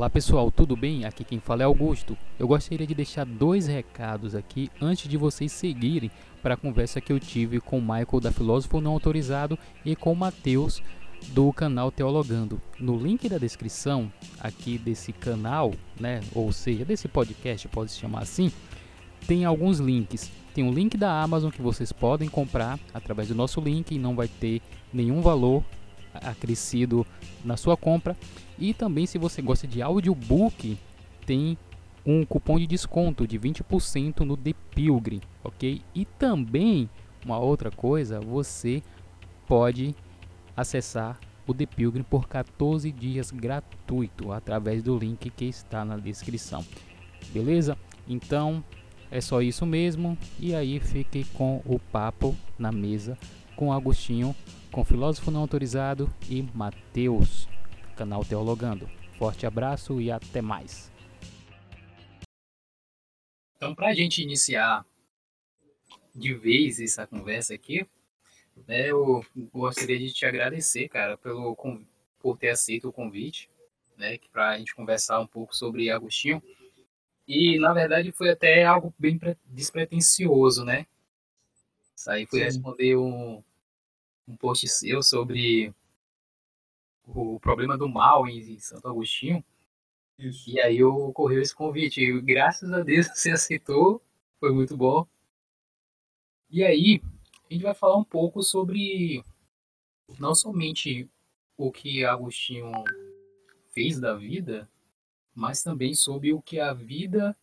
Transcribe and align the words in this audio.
Olá 0.00 0.08
pessoal, 0.08 0.50
tudo 0.50 0.74
bem? 0.74 1.04
Aqui 1.04 1.22
quem 1.22 1.38
fala 1.38 1.60
é 1.60 1.66
Augusto. 1.66 2.16
Eu 2.38 2.48
gostaria 2.48 2.86
de 2.86 2.94
deixar 2.94 3.26
dois 3.26 3.66
recados 3.66 4.34
aqui 4.34 4.70
antes 4.80 5.06
de 5.06 5.18
vocês 5.18 5.52
seguirem 5.52 6.10
para 6.42 6.54
a 6.54 6.56
conversa 6.56 7.02
que 7.02 7.12
eu 7.12 7.20
tive 7.20 7.60
com 7.60 7.76
o 7.76 7.82
Michael 7.82 8.18
da 8.22 8.32
Filósofo 8.32 8.80
Não 8.80 8.92
Autorizado 8.92 9.58
e 9.84 9.94
com 9.94 10.10
o 10.10 10.16
Matheus 10.16 10.82
do 11.34 11.52
canal 11.52 11.92
Teologando. 11.92 12.58
No 12.78 12.96
link 12.96 13.28
da 13.28 13.36
descrição 13.36 14.10
aqui 14.40 14.78
desse 14.78 15.12
canal, 15.12 15.74
né, 16.00 16.20
ou 16.34 16.50
seja, 16.50 16.82
desse 16.82 17.06
podcast, 17.06 17.68
pode 17.68 17.92
se 17.92 17.98
chamar 17.98 18.22
assim, 18.22 18.50
tem 19.26 19.44
alguns 19.44 19.80
links. 19.80 20.32
Tem 20.54 20.64
um 20.64 20.72
link 20.72 20.96
da 20.96 21.20
Amazon 21.20 21.50
que 21.50 21.60
vocês 21.60 21.92
podem 21.92 22.26
comprar 22.26 22.80
através 22.94 23.28
do 23.28 23.34
nosso 23.34 23.60
link 23.60 23.94
e 23.94 23.98
não 23.98 24.16
vai 24.16 24.28
ter 24.28 24.62
nenhum 24.94 25.20
valor 25.20 25.62
acrescido 26.14 27.06
na 27.44 27.56
sua 27.56 27.76
compra. 27.76 28.16
E 28.58 28.74
também 28.74 29.06
se 29.06 29.18
você 29.18 29.40
gosta 29.40 29.66
de 29.66 29.82
audiobook, 29.82 30.78
tem 31.26 31.56
um 32.04 32.24
cupom 32.24 32.58
de 32.58 32.66
desconto 32.66 33.26
de 33.26 33.38
20% 33.38 34.20
no 34.20 34.36
The 34.36 34.54
Pilgrim, 34.74 35.20
ok? 35.44 35.82
E 35.94 36.04
também, 36.04 36.88
uma 37.24 37.38
outra 37.38 37.70
coisa, 37.70 38.20
você 38.20 38.82
pode 39.46 39.94
acessar 40.56 41.18
o 41.46 41.54
The 41.54 41.66
Pilgrim 41.66 42.02
por 42.02 42.28
14 42.28 42.90
dias 42.92 43.30
gratuito 43.30 44.32
através 44.32 44.82
do 44.82 44.98
link 44.98 45.30
que 45.30 45.44
está 45.44 45.84
na 45.84 45.96
descrição. 45.96 46.64
Beleza? 47.32 47.76
Então, 48.08 48.64
é 49.10 49.20
só 49.20 49.42
isso 49.42 49.66
mesmo. 49.66 50.16
E 50.38 50.54
aí 50.54 50.78
fique 50.80 51.24
com 51.34 51.60
o 51.64 51.78
papo 51.78 52.36
na 52.58 52.70
mesa 52.70 53.18
com 53.56 53.72
Agostinho 53.72 54.34
com 54.72 54.84
Filósofo 54.84 55.30
Não 55.30 55.40
Autorizado 55.40 56.12
e 56.28 56.42
Mateus, 56.54 57.48
canal 57.96 58.24
Teologando. 58.24 58.88
Forte 59.18 59.44
abraço 59.44 60.00
e 60.00 60.10
até 60.10 60.40
mais. 60.40 60.90
Então, 63.56 63.74
para 63.74 63.88
a 63.88 63.94
gente 63.94 64.22
iniciar 64.22 64.86
de 66.14 66.34
vez 66.34 66.80
essa 66.80 67.06
conversa 67.06 67.54
aqui, 67.54 67.86
né, 68.66 68.90
eu 68.90 69.24
gostaria 69.52 69.98
de 69.98 70.12
te 70.12 70.24
agradecer, 70.24 70.88
cara, 70.88 71.16
pelo, 71.16 71.56
por 72.18 72.38
ter 72.38 72.50
aceito 72.50 72.88
o 72.88 72.92
convite, 72.92 73.50
né, 73.96 74.18
para 74.32 74.50
a 74.50 74.58
gente 74.58 74.74
conversar 74.74 75.20
um 75.20 75.26
pouco 75.26 75.54
sobre 75.54 75.90
Agostinho. 75.90 76.42
E, 77.26 77.58
na 77.58 77.72
verdade, 77.72 78.12
foi 78.12 78.30
até 78.30 78.64
algo 78.64 78.94
bem 78.98 79.20
despretensioso, 79.44 80.64
né? 80.64 80.86
Isso 81.94 82.10
aí 82.10 82.26
foi 82.26 82.40
Sim. 82.40 82.44
responder 82.46 82.96
um, 82.96 83.42
um 84.30 84.36
post 84.36 84.66
seu 84.68 85.02
sobre 85.02 85.74
o 87.06 87.40
problema 87.40 87.76
do 87.76 87.88
mal 87.88 88.26
em 88.28 88.58
Santo 88.58 88.88
Agostinho. 88.88 89.44
Isso. 90.18 90.50
E 90.50 90.60
aí 90.60 90.82
ocorreu 90.84 91.40
esse 91.40 91.54
convite. 91.54 92.00
E 92.00 92.20
graças 92.20 92.72
a 92.72 92.80
Deus 92.80 93.06
você 93.08 93.30
aceitou, 93.30 94.02
foi 94.38 94.52
muito 94.52 94.76
bom. 94.76 95.06
E 96.48 96.64
aí, 96.64 97.00
a 97.48 97.52
gente 97.52 97.62
vai 97.62 97.74
falar 97.74 97.96
um 97.96 98.04
pouco 98.04 98.42
sobre 98.42 99.24
não 100.18 100.34
somente 100.34 101.08
o 101.56 101.70
que 101.70 102.04
Agostinho 102.04 102.70
fez 103.70 104.00
da 104.00 104.14
vida, 104.14 104.68
mas 105.34 105.62
também 105.62 105.94
sobre 105.94 106.32
o 106.32 106.42
que 106.42 106.58
a 106.58 106.72
vida 106.72 107.36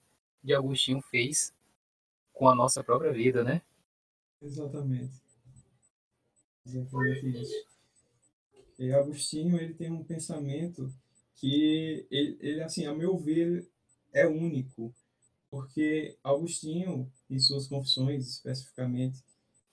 de 0.44 0.54
Agostinho 0.54 1.02
fez 1.02 1.54
com 2.34 2.48
a 2.48 2.56
nossa 2.56 2.84
própria 2.84 3.12
vida, 3.12 3.44
né? 3.44 3.62
Exatamente. 4.42 5.27
Exatamente 6.68 7.42
isso. 7.42 7.66
E 8.78 8.92
Agostinho, 8.92 9.60
ele 9.60 9.74
tem 9.74 9.92
um 9.92 10.04
pensamento 10.04 10.94
que, 11.36 12.06
ele, 12.12 12.38
ele, 12.40 12.62
assim, 12.62 12.86
a 12.86 12.94
meu 12.94 13.18
ver, 13.18 13.68
é 14.14 14.28
único, 14.28 14.94
porque 15.50 16.16
Agostinho, 16.24 17.12
em 17.30 17.40
suas 17.40 17.68
confissões, 17.68 18.28
especificamente, 18.28 19.24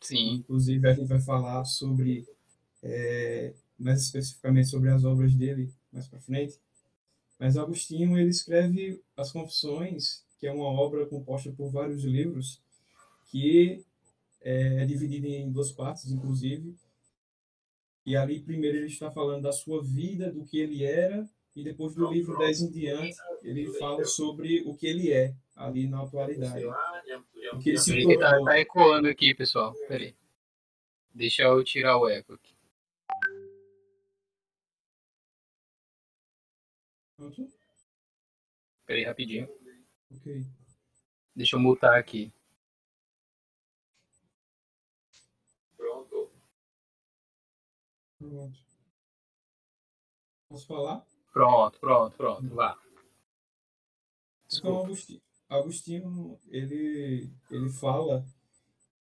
Sim. 0.01 0.35
inclusive 0.35 0.89
a 0.89 0.95
gente 0.95 1.09
vai 1.09 1.21
falar 1.21 1.65
sobre, 1.65 2.27
é, 2.83 3.55
mais 3.79 4.03
especificamente 4.03 4.69
sobre 4.69 4.91
as 4.91 5.05
obras 5.05 5.35
dele 5.35 5.71
mais 5.93 6.09
para 6.09 6.21
frente, 6.21 6.59
mas 7.39 7.57
Agostinho, 7.57 8.17
ele 8.17 8.31
escreve 8.31 9.03
as 9.17 9.33
confissões, 9.33 10.23
que 10.39 10.47
é 10.47 10.53
uma 10.53 10.67
obra 10.67 11.07
composta 11.07 11.53
por 11.53 11.71
vários 11.71 12.05
livros, 12.05 12.61
que 13.31 13.85
é, 14.41 14.83
é 14.83 14.87
dividida 14.87 15.27
em 15.27 15.51
duas 15.51 15.73
partes, 15.73 16.11
inclusive, 16.11 16.75
e 18.07 18.17
ali, 18.17 18.41
primeiro, 18.41 18.77
ele 18.77 18.87
está 18.87 19.11
falando 19.11 19.43
da 19.43 19.53
sua 19.53 19.83
vida, 19.83 20.31
do 20.31 20.45
que 20.45 20.59
ele 20.59 20.85
era, 20.85 21.27
e 21.57 21.63
depois 21.63 21.95
do 21.95 22.11
livro 22.11 22.37
10 22.37 22.63
em 22.63 22.71
diante, 22.71 23.17
ele 23.43 23.73
fala 23.79 24.05
sobre 24.05 24.63
o 24.67 24.77
que 24.77 24.87
ele 24.87 25.13
é, 25.13 25.35
ali 25.55 25.87
na 25.87 26.03
atualidade. 26.03 26.67
O 27.53 27.59
que 27.59 27.71
ele 27.71 27.79
se 27.79 28.03
tornou. 28.03 28.19
Tá, 28.19 28.45
tá 28.45 28.59
ecoando 28.59 29.09
aqui, 29.09 29.35
pessoal. 29.35 29.73
Peraí. 29.89 30.15
Deixa 31.15 31.45
eu 31.45 31.63
tirar 31.63 31.97
o 31.97 32.09
eco 32.09 32.35
aqui. 32.35 32.55
Pronto? 37.17 37.49
Peraí, 38.85 39.05
rapidinho. 39.05 39.49
Ok. 40.11 40.45
Deixa 41.35 41.57
eu 41.57 41.61
mutar 41.61 41.97
aqui. 41.97 42.34
Pronto. 48.29 48.59
Posso 50.49 50.67
falar? 50.67 51.07
Pronto, 51.33 51.79
pronto, 51.79 52.17
pronto. 52.17 52.55
Vá. 52.55 52.79
Então, 54.53 54.85
Agostinho, 54.85 55.23
Agostinho 55.49 56.39
ele, 56.49 57.31
ele 57.51 57.71
fala 57.71 58.25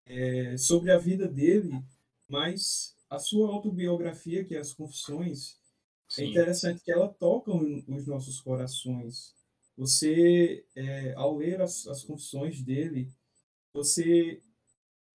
é, 0.07 0.57
sobre 0.57 0.91
a 0.91 0.99
vida 0.99 1.29
dele, 1.29 1.85
mas 2.29 2.97
a 3.09 3.19
sua 3.19 3.49
autobiografia, 3.49 4.45
que 4.45 4.57
é 4.57 4.59
as 4.59 4.73
Confissões, 4.73 5.53
é 5.53 6.15
Sim. 6.15 6.23
é 6.23 6.27
interessante 6.27 6.83
que 6.83 6.91
ela 6.91 7.09
toca 7.09 7.53
os 7.53 8.07
nossos 8.07 8.41
corações. 8.41 9.35
Você, 9.77 10.67
é, 10.75 11.15
ao 11.15 11.37
ler 11.37 11.61
as, 11.61 11.87
as 11.87 12.05
confissões 12.05 12.61
dele, 12.63 13.11
você, 13.73 14.43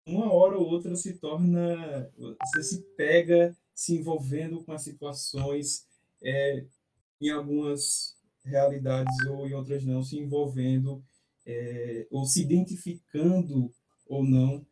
uma 0.05 0.31
hora 0.31 0.57
ou 0.57 0.65
outra, 0.65 0.95
se 0.95 1.13
torna. 1.17 2.11
Você 2.17 2.63
se 2.63 2.81
pega 2.95 3.55
se 3.75 3.93
envolvendo 3.95 4.63
com 4.63 4.71
as 4.71 4.83
situações, 4.83 5.85
é, 6.23 6.65
em 7.21 7.29
algumas 7.29 8.15
realidades 8.43 9.13
ou 9.27 9.47
em 9.47 9.53
outras 9.53 9.83
não, 9.83 10.01
se 10.01 10.17
envolvendo 10.17 11.03
é, 11.45 12.07
ou 12.09 12.25
se 12.25 12.41
identificando 12.41 13.71
ou 14.07 14.23
não 14.23 14.65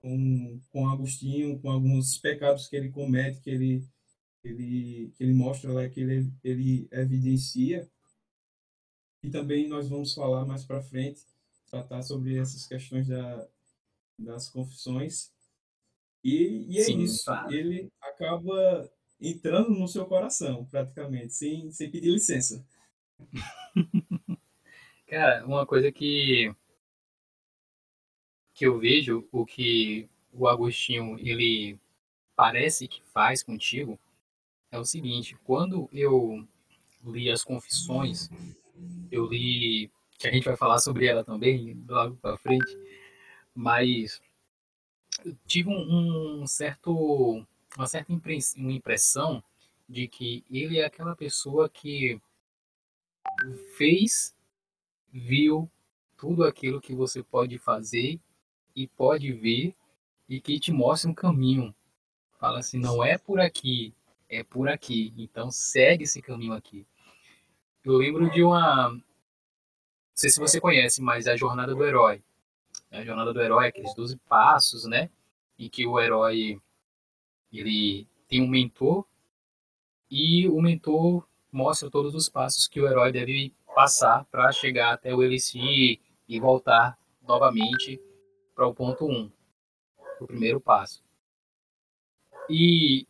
com, 0.00 0.60
com 0.70 0.88
Agostinho, 0.88 1.58
com 1.60 1.70
alguns 1.70 2.18
pecados 2.18 2.66
que 2.68 2.76
ele 2.76 2.90
comete, 2.90 3.40
que 3.40 3.50
ele, 3.50 3.84
ele, 4.42 5.12
que 5.16 5.22
ele 5.22 5.34
mostra 5.34 5.72
lá, 5.72 5.88
que 5.88 6.00
ele, 6.00 6.32
ele 6.42 6.88
evidencia. 6.90 7.88
E 9.22 9.30
também 9.30 9.68
nós 9.68 9.88
vamos 9.88 10.14
falar 10.14 10.46
mais 10.46 10.64
para 10.64 10.82
frente, 10.82 11.20
tratar 11.70 12.02
sobre 12.02 12.38
essas 12.38 12.66
questões 12.66 13.08
da, 13.08 13.46
das 14.18 14.48
confissões. 14.48 15.30
E, 16.24 16.66
e 16.68 16.78
é 16.78 16.84
Sim, 16.84 17.00
isso, 17.00 17.24
claro. 17.24 17.52
ele 17.52 17.90
acaba 18.20 18.90
entrando 19.20 19.70
no 19.70 19.88
seu 19.88 20.04
coração, 20.04 20.66
praticamente, 20.66 21.32
sem, 21.32 21.70
sem 21.72 21.90
pedir 21.90 22.10
licença. 22.10 22.64
Cara, 25.06 25.44
uma 25.46 25.66
coisa 25.66 25.90
que 25.90 26.54
que 28.54 28.66
eu 28.66 28.78
vejo, 28.78 29.26
o 29.32 29.46
que 29.46 30.06
o 30.32 30.46
Agostinho 30.46 31.18
ele 31.18 31.78
parece 32.36 32.86
que 32.86 33.02
faz 33.04 33.42
contigo 33.42 33.98
é 34.70 34.78
o 34.78 34.84
seguinte, 34.84 35.34
quando 35.44 35.88
eu 35.92 36.46
li 37.02 37.30
as 37.30 37.42
confissões, 37.42 38.28
eu 39.10 39.26
li 39.26 39.90
que 40.18 40.28
a 40.28 40.30
gente 40.30 40.44
vai 40.44 40.56
falar 40.56 40.78
sobre 40.78 41.06
ela 41.06 41.24
também 41.24 41.82
logo 41.88 42.16
para 42.16 42.36
frente, 42.36 42.76
mas 43.54 44.20
tive 45.46 45.70
um, 45.70 46.42
um 46.42 46.46
certo, 46.46 47.44
uma 47.76 47.86
certa 47.86 48.12
impressão 48.12 49.42
de 49.88 50.08
que 50.08 50.44
ele 50.50 50.78
é 50.78 50.84
aquela 50.84 51.16
pessoa 51.16 51.68
que 51.68 52.20
fez, 53.76 54.34
viu 55.12 55.70
tudo 56.16 56.44
aquilo 56.44 56.80
que 56.80 56.94
você 56.94 57.22
pode 57.22 57.58
fazer 57.58 58.20
e 58.74 58.86
pode 58.86 59.32
ver 59.32 59.74
e 60.28 60.40
que 60.40 60.60
te 60.60 60.72
mostra 60.72 61.10
um 61.10 61.14
caminho. 61.14 61.74
Fala 62.38 62.60
assim, 62.60 62.78
não 62.78 63.02
é 63.02 63.18
por 63.18 63.40
aqui, 63.40 63.94
é 64.28 64.44
por 64.44 64.68
aqui. 64.68 65.12
Então 65.16 65.50
segue 65.50 66.04
esse 66.04 66.22
caminho 66.22 66.52
aqui. 66.52 66.86
Eu 67.84 67.94
lembro 67.94 68.30
de 68.30 68.42
uma. 68.42 68.90
Não 68.90 69.02
sei 70.14 70.30
se 70.30 70.38
você 70.38 70.60
conhece, 70.60 71.00
mas 71.00 71.26
a 71.26 71.36
Jornada 71.36 71.74
do 71.74 71.84
Herói. 71.84 72.22
A 72.90 73.04
jornada 73.04 73.32
do 73.32 73.40
herói, 73.40 73.68
aqueles 73.68 73.94
12 73.94 74.16
passos, 74.28 74.84
né? 74.84 75.10
Em 75.56 75.68
que 75.68 75.86
o 75.86 76.00
herói 76.00 76.60
ele 77.58 78.06
tem 78.28 78.42
um 78.42 78.48
mentor 78.48 79.04
e 80.10 80.48
o 80.48 80.60
mentor 80.60 81.26
mostra 81.50 81.90
todos 81.90 82.14
os 82.14 82.28
passos 82.28 82.68
que 82.68 82.80
o 82.80 82.88
herói 82.88 83.10
deve 83.10 83.54
passar 83.74 84.24
para 84.26 84.52
chegar 84.52 84.92
até 84.92 85.14
o 85.14 85.22
Elixir 85.22 86.00
e 86.28 86.40
voltar 86.40 86.98
novamente 87.22 88.00
para 88.54 88.66
o 88.66 88.74
ponto 88.74 89.06
1, 89.06 89.10
um, 89.10 89.32
o 90.20 90.26
primeiro 90.26 90.60
passo. 90.60 91.02
E 92.48 93.06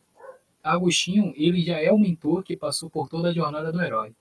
Agostinho, 0.62 1.32
ele 1.36 1.62
já 1.62 1.78
é 1.78 1.90
o 1.90 1.98
mentor 1.98 2.42
que 2.42 2.56
passou 2.56 2.90
por 2.90 3.08
toda 3.08 3.30
a 3.30 3.32
jornada 3.32 3.72
do 3.72 3.82
herói. 3.82 4.14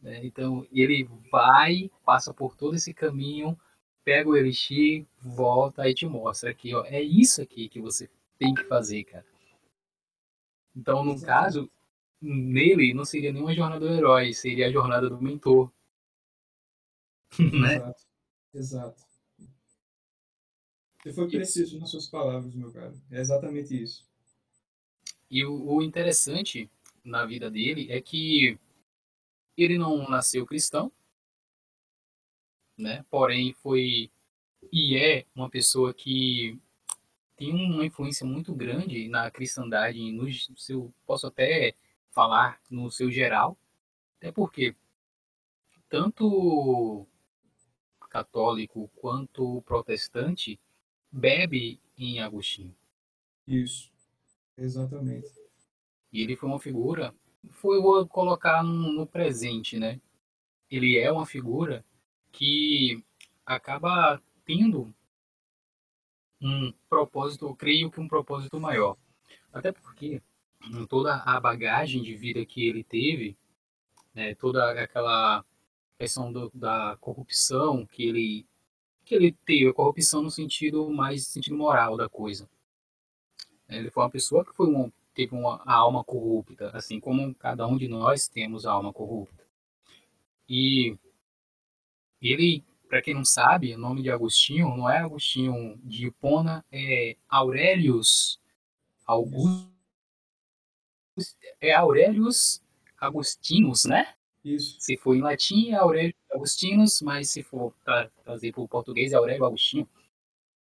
Né? 0.00 0.26
Então, 0.26 0.66
ele 0.72 1.08
vai, 1.30 1.90
passa 2.04 2.34
por 2.34 2.56
todo 2.56 2.74
esse 2.74 2.92
caminho, 2.92 3.58
pega 4.04 4.28
o 4.28 4.36
Elixir, 4.36 5.06
volta 5.20 5.88
e 5.88 5.94
te 5.94 6.06
mostra 6.06 6.50
aqui, 6.50 6.74
ó, 6.74 6.84
é 6.84 7.02
isso 7.02 7.40
aqui 7.40 7.68
que 7.68 7.80
você 7.80 8.08
tem 8.38 8.54
que 8.54 8.64
fazer, 8.64 9.04
cara. 9.04 9.26
Então, 10.76 11.04
no 11.04 11.20
caso, 11.20 11.70
nele 12.20 12.92
não 12.92 13.04
seria 13.04 13.32
nenhuma 13.32 13.54
jornada 13.54 13.86
do 13.86 13.92
herói, 13.92 14.32
seria 14.32 14.66
a 14.66 14.72
jornada 14.72 15.08
do 15.08 15.20
mentor. 15.20 15.72
né? 17.38 17.76
Exato. 17.76 18.04
Exato. 18.54 19.04
Você 21.02 21.12
foi 21.12 21.28
preciso 21.28 21.78
nas 21.78 21.90
suas 21.90 22.06
palavras, 22.06 22.54
meu 22.54 22.72
caro. 22.72 22.94
É 23.10 23.20
exatamente 23.20 23.80
isso. 23.80 24.06
E 25.30 25.44
o, 25.44 25.74
o 25.74 25.82
interessante 25.82 26.70
na 27.04 27.26
vida 27.26 27.50
dele 27.50 27.90
é 27.90 28.00
que 28.00 28.58
ele 29.56 29.76
não 29.76 30.08
nasceu 30.08 30.46
cristão, 30.46 30.90
né? 32.76 33.04
Porém 33.10 33.52
foi 33.54 34.10
e 34.72 34.96
é 34.96 35.26
uma 35.34 35.48
pessoa 35.48 35.92
que 35.92 36.58
tem 37.36 37.52
uma 37.52 37.84
influência 37.84 38.26
muito 38.26 38.54
grande 38.54 39.08
na 39.08 39.30
cristandade, 39.30 40.12
no 40.12 40.30
seu, 40.56 40.92
posso 41.06 41.26
até 41.26 41.74
falar 42.10 42.60
no 42.70 42.90
seu 42.90 43.10
geral, 43.10 43.58
até 44.18 44.30
porque 44.30 44.74
tanto 45.88 47.06
católico 48.08 48.90
quanto 48.96 49.62
protestante 49.62 50.58
bebe 51.10 51.80
em 51.98 52.20
Agostinho. 52.20 52.74
Isso, 53.46 53.92
exatamente. 54.56 55.28
E 56.12 56.22
ele 56.22 56.36
foi 56.36 56.48
uma 56.48 56.60
figura, 56.60 57.14
foi 57.50 57.80
vou 57.80 58.06
colocar 58.06 58.62
no, 58.62 58.92
no 58.92 59.06
presente, 59.06 59.78
né? 59.78 60.00
Ele 60.70 60.96
é 60.96 61.10
uma 61.10 61.26
figura 61.26 61.84
que 62.34 63.02
acaba 63.46 64.20
tendo 64.44 64.92
um 66.40 66.72
propósito, 66.88 67.46
eu 67.46 67.54
creio 67.54 67.90
que 67.90 68.00
um 68.00 68.08
propósito 68.08 68.60
maior. 68.60 68.96
Até 69.52 69.72
porque 69.72 70.20
toda 70.88 71.16
a 71.16 71.40
bagagem 71.40 72.02
de 72.02 72.14
vida 72.14 72.44
que 72.44 72.66
ele 72.66 72.82
teve, 72.82 73.36
né, 74.12 74.34
toda 74.34 74.72
aquela 74.82 75.44
questão 75.98 76.32
do, 76.32 76.50
da 76.52 76.96
corrupção 77.00 77.86
que 77.86 78.02
ele 78.02 78.46
que 79.04 79.14
ele 79.14 79.32
teve, 79.44 79.68
a 79.68 79.74
corrupção 79.74 80.22
no 80.22 80.30
sentido 80.30 80.90
mais 80.90 81.26
sentido 81.26 81.56
moral 81.56 81.94
da 81.94 82.08
coisa. 82.08 82.48
Ele 83.68 83.90
foi 83.90 84.02
uma 84.02 84.10
pessoa 84.10 84.42
que 84.44 84.54
foi 84.54 84.66
uma, 84.66 84.90
teve 85.12 85.34
uma 85.34 85.62
alma 85.66 86.02
corrupta, 86.02 86.70
assim 86.70 86.98
como 86.98 87.34
cada 87.34 87.66
um 87.66 87.76
de 87.76 87.86
nós 87.86 88.28
temos 88.28 88.64
a 88.64 88.72
alma 88.72 88.94
corrupta. 88.94 89.44
E 90.48 90.96
ele 92.32 92.64
para 92.88 93.02
quem 93.02 93.14
não 93.14 93.24
sabe, 93.24 93.74
o 93.74 93.78
nome 93.78 94.02
de 94.02 94.10
Agostinho 94.10 94.76
não 94.76 94.88
é 94.88 94.98
Agostinho 94.98 95.76
de 95.82 96.06
Hipona, 96.06 96.64
é 96.70 97.16
Aurelius 97.28 98.40
Augustus. 99.04 99.68
É 101.60 101.72
Aurelius 101.72 102.62
Agostinus, 102.96 103.84
né? 103.84 104.14
Isso. 104.44 104.76
Se 104.78 104.96
for 104.96 105.16
em 105.16 105.22
latim, 105.22 105.70
é 105.70 105.74
Aurélio 105.74 106.14
Agostinus, 106.30 107.00
mas 107.00 107.30
se 107.30 107.42
for 107.42 107.72
para 107.84 108.08
trazer 108.22 108.52
para 108.52 108.62
o 108.62 108.68
português, 108.68 109.12
é 109.12 109.16
Aurélio 109.16 109.44
Agostinho. 109.44 109.88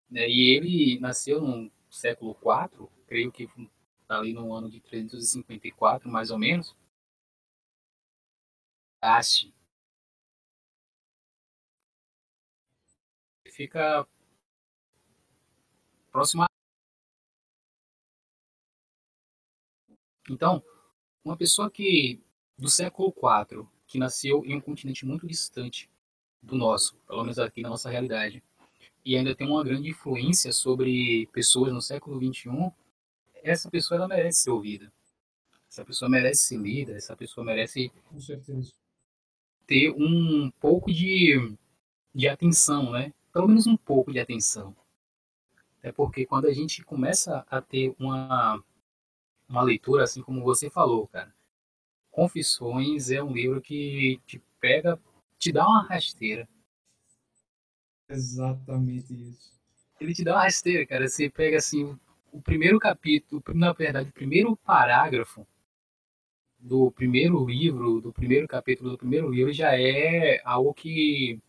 Né? 0.09 0.27
E 0.27 0.55
ele 0.55 0.99
nasceu 0.99 1.41
no 1.41 1.71
século 1.89 2.35
IV, 2.41 2.87
creio 3.05 3.31
que 3.31 3.47
ali 4.07 4.33
no 4.33 4.53
ano 4.53 4.69
de 4.69 4.79
354, 4.79 6.09
mais 6.09 6.31
ou 6.31 6.39
menos. 6.39 6.75
Ache 9.01 9.53
fica 13.53 14.07
próximo 16.11 16.43
a... 16.43 16.47
Então, 20.29 20.63
uma 21.23 21.37
pessoa 21.37 21.69
que 21.69 22.21
do 22.57 22.69
século 22.69 23.13
IV, 23.15 23.67
que 23.85 23.99
nasceu 23.99 24.43
em 24.45 24.55
um 24.55 24.61
continente 24.61 25.05
muito 25.05 25.27
distante 25.27 25.89
do 26.41 26.55
nosso, 26.55 26.95
pelo 27.07 27.21
menos 27.21 27.37
aqui 27.39 27.61
na 27.61 27.69
nossa 27.69 27.89
realidade, 27.89 28.43
e 29.05 29.15
ainda 29.15 29.35
tem 29.35 29.47
uma 29.47 29.63
grande 29.63 29.89
influência 29.89 30.51
sobre 30.51 31.27
pessoas 31.27 31.73
no 31.73 31.81
século 31.81 32.17
XXI, 32.19 32.71
essa 33.35 33.69
pessoa 33.69 33.97
ela 33.97 34.07
merece 34.07 34.43
ser 34.43 34.51
ouvida. 34.51 34.91
Essa 35.69 35.83
pessoa 35.83 36.09
merece 36.09 36.43
ser 36.43 36.57
lida, 36.57 36.93
essa 36.93 37.15
pessoa 37.15 37.45
merece 37.45 37.91
ter 39.67 39.91
um 39.91 40.51
pouco 40.59 40.91
de, 40.91 41.55
de 42.13 42.27
atenção, 42.27 42.91
né? 42.91 43.13
Pelo 43.33 43.47
menos 43.47 43.65
um 43.67 43.75
pouco 43.75 44.13
de 44.13 44.19
atenção. 44.19 44.75
É 45.81 45.91
porque 45.91 46.25
quando 46.25 46.45
a 46.45 46.53
gente 46.53 46.83
começa 46.83 47.45
a 47.49 47.59
ter 47.59 47.93
uma, 47.99 48.63
uma 49.49 49.61
leitura, 49.61 50.03
assim 50.03 50.21
como 50.21 50.43
você 50.43 50.69
falou, 50.69 51.07
cara, 51.07 51.33
Confissões 52.11 53.09
é 53.09 53.23
um 53.23 53.33
livro 53.33 53.59
que 53.59 54.21
te 54.27 54.39
pega, 54.61 54.99
te 55.39 55.51
dá 55.51 55.67
uma 55.67 55.81
rasteira. 55.81 56.47
Exatamente 58.07 59.11
isso. 59.11 59.51
Ele 59.99 60.13
te 60.13 60.23
dá 60.23 60.35
uma 60.35 60.43
rasteira, 60.43 60.85
cara. 60.85 61.07
Você 61.07 61.27
pega 61.27 61.57
assim 61.57 61.97
o 62.31 62.39
primeiro 62.39 62.77
capítulo, 62.77 63.41
na 63.55 63.73
verdade, 63.73 64.09
o 64.09 64.13
primeiro 64.13 64.55
parágrafo 64.57 65.45
do 66.59 66.91
primeiro 66.91 67.45
livro, 67.45 67.99
do 67.99 68.13
primeiro 68.13 68.47
capítulo 68.47 68.91
do 68.91 68.97
primeiro 68.97 69.29
livro 69.29 69.51
já 69.51 69.75
é 69.75 70.39
algo 70.45 70.73
que 70.73 71.41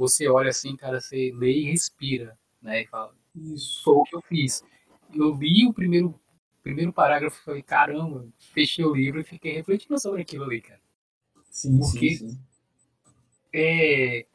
você 0.00 0.30
olha 0.30 0.48
assim, 0.48 0.74
cara, 0.76 0.98
você 0.98 1.30
lê 1.34 1.52
e 1.58 1.70
respira, 1.70 2.38
né? 2.62 2.80
E 2.80 2.86
fala, 2.86 3.14
isso. 3.34 3.82
Foi 3.84 3.96
o 3.96 4.04
que 4.04 4.16
eu 4.16 4.22
fiz. 4.22 4.64
Eu 5.12 5.34
li 5.34 5.66
o 5.66 5.74
primeiro, 5.74 6.18
primeiro 6.62 6.90
parágrafo 6.90 7.38
e 7.38 7.44
falei, 7.44 7.62
caramba, 7.62 8.26
fechei 8.38 8.82
o 8.82 8.94
livro 8.94 9.20
e 9.20 9.24
fiquei 9.24 9.52
refletindo 9.52 10.00
sobre 10.00 10.22
aquilo 10.22 10.44
ali, 10.44 10.62
cara. 10.62 10.80
Sim, 11.50 11.78
Porque 11.78 12.14
sim, 12.16 12.30
sim. 12.30 12.40
É, 13.52 14.26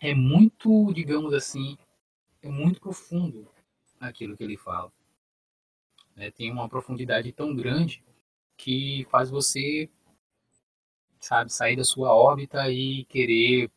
é 0.00 0.14
muito, 0.14 0.94
digamos 0.94 1.34
assim, 1.34 1.76
é 2.40 2.48
muito 2.48 2.80
profundo 2.80 3.46
aquilo 4.00 4.34
que 4.34 4.44
ele 4.44 4.56
fala. 4.56 4.90
É, 6.16 6.30
tem 6.30 6.50
uma 6.50 6.70
profundidade 6.70 7.30
tão 7.32 7.54
grande 7.54 8.02
que 8.56 9.06
faz 9.10 9.28
você, 9.28 9.90
sabe, 11.20 11.52
sair 11.52 11.76
da 11.76 11.84
sua 11.84 12.14
órbita 12.14 12.70
e 12.70 13.04
querer 13.04 13.70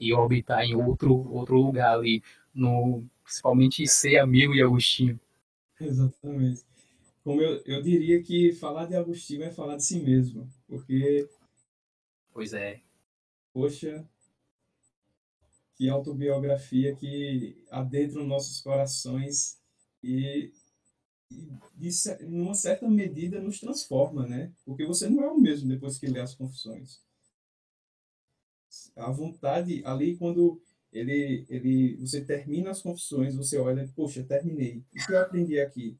e 0.00 0.12
orbitar 0.12 0.62
em 0.64 0.74
outro, 0.74 1.14
outro 1.32 1.56
lugar 1.56 1.98
ali, 1.98 2.22
no, 2.54 3.04
principalmente 3.24 3.86
ser 3.86 4.18
amigo 4.18 4.52
de 4.52 4.62
Agostinho. 4.62 5.18
Exatamente. 5.80 6.62
Como 7.24 7.40
eu, 7.40 7.62
eu 7.64 7.82
diria 7.82 8.22
que 8.22 8.52
falar 8.52 8.86
de 8.86 8.96
Agostinho 8.96 9.44
é 9.44 9.50
falar 9.50 9.76
de 9.76 9.84
si 9.84 10.00
mesmo, 10.00 10.48
porque. 10.66 11.28
Pois 12.32 12.52
é. 12.52 12.80
Poxa, 13.52 14.04
que 15.76 15.88
autobiografia 15.88 16.94
que 16.96 17.56
adentra 17.70 18.24
nossos 18.24 18.60
corações 18.60 19.58
e, 20.02 20.52
e 21.30 21.48
de, 21.76 21.90
numa 22.26 22.54
certa 22.54 22.88
medida 22.88 23.40
nos 23.40 23.60
transforma, 23.60 24.26
né? 24.26 24.52
Porque 24.64 24.86
você 24.86 25.08
não 25.08 25.22
é 25.22 25.30
o 25.30 25.38
mesmo 25.38 25.68
depois 25.68 25.98
que 25.98 26.06
lê 26.06 26.20
as 26.20 26.34
confissões 26.34 27.00
a 28.96 29.10
vontade 29.10 29.82
ali 29.84 30.16
quando 30.16 30.60
ele, 30.92 31.46
ele, 31.48 31.96
você 31.96 32.20
termina 32.22 32.70
as 32.70 32.82
confissões, 32.82 33.34
você 33.34 33.58
olha, 33.58 33.90
poxa, 33.96 34.22
terminei. 34.22 34.84
O 34.94 35.06
que 35.06 35.12
eu 35.12 35.20
aprendi 35.20 35.58
aqui? 35.58 35.96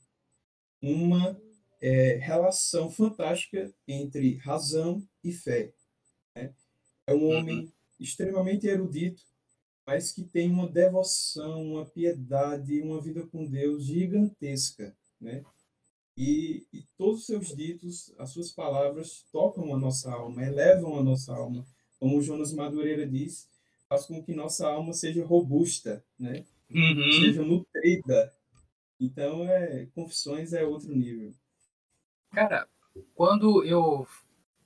Uma 0.82 1.40
é, 1.80 2.16
relação 2.16 2.90
fantástica 2.90 3.72
entre 3.88 4.36
razão 4.36 5.02
e 5.24 5.32
fé. 5.32 5.72
Né? 6.36 6.52
É 7.06 7.14
um 7.14 7.26
homem 7.30 7.60
uhum. 7.60 7.72
extremamente 7.98 8.66
erudito, 8.66 9.22
mas 9.86 10.12
que 10.12 10.22
tem 10.22 10.50
uma 10.50 10.68
devoção, 10.68 11.62
uma 11.72 11.86
piedade, 11.86 12.82
uma 12.82 13.00
vida 13.00 13.26
com 13.26 13.44
Deus 13.44 13.84
gigantesca, 13.84 14.94
né? 15.20 15.44
E, 16.16 16.66
e 16.72 16.82
todos 16.96 17.20
os 17.20 17.26
seus 17.26 17.56
ditos, 17.56 18.14
as 18.18 18.30
suas 18.30 18.52
palavras 18.52 19.24
tocam 19.32 19.74
a 19.74 19.78
nossa 19.78 20.12
alma, 20.12 20.44
elevam 20.44 20.98
a 20.98 21.02
nossa 21.02 21.34
alma 21.34 21.66
como 22.02 22.18
o 22.18 22.20
Jonas 22.20 22.52
Madureira 22.52 23.06
diz, 23.06 23.48
faz 23.88 24.06
com 24.06 24.20
que 24.20 24.34
nossa 24.34 24.68
alma 24.68 24.92
seja 24.92 25.24
robusta, 25.24 26.04
né? 26.18 26.44
Uhum. 26.68 27.12
Seja 27.12 27.44
nutrida. 27.44 28.34
Então, 28.98 29.44
é, 29.44 29.86
Confissões 29.94 30.52
é 30.52 30.64
outro 30.64 30.92
nível. 30.92 31.32
Cara, 32.32 32.68
quando 33.14 33.62
eu 33.62 34.04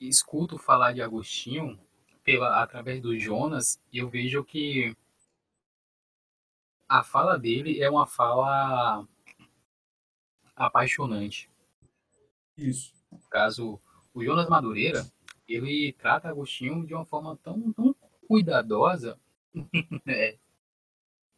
escuto 0.01 0.57
falar 0.57 0.95
de 0.95 1.03
Agostinho 1.03 1.79
pela 2.25 2.63
através 2.63 3.03
do 3.03 3.19
Jonas, 3.19 3.79
eu 3.93 4.09
vejo 4.09 4.43
que 4.43 4.97
a 6.89 7.05
fala 7.05 7.39
dele 7.39 7.83
é 7.83 7.91
uma 7.91 8.07
fala 8.07 9.07
apaixonante. 10.55 11.51
Isso. 12.57 12.95
No 13.13 13.21
caso, 13.29 13.79
o 14.15 14.25
Jonas 14.25 14.49
Madureira, 14.49 15.07
ele 15.49 15.93
trata 15.93 16.29
Agostinho 16.29 16.87
de 16.87 16.95
uma 16.95 17.05
forma 17.05 17.37
tão, 17.43 17.73
tão 17.73 17.95
cuidadosa. 18.27 19.19
é. 20.07 20.37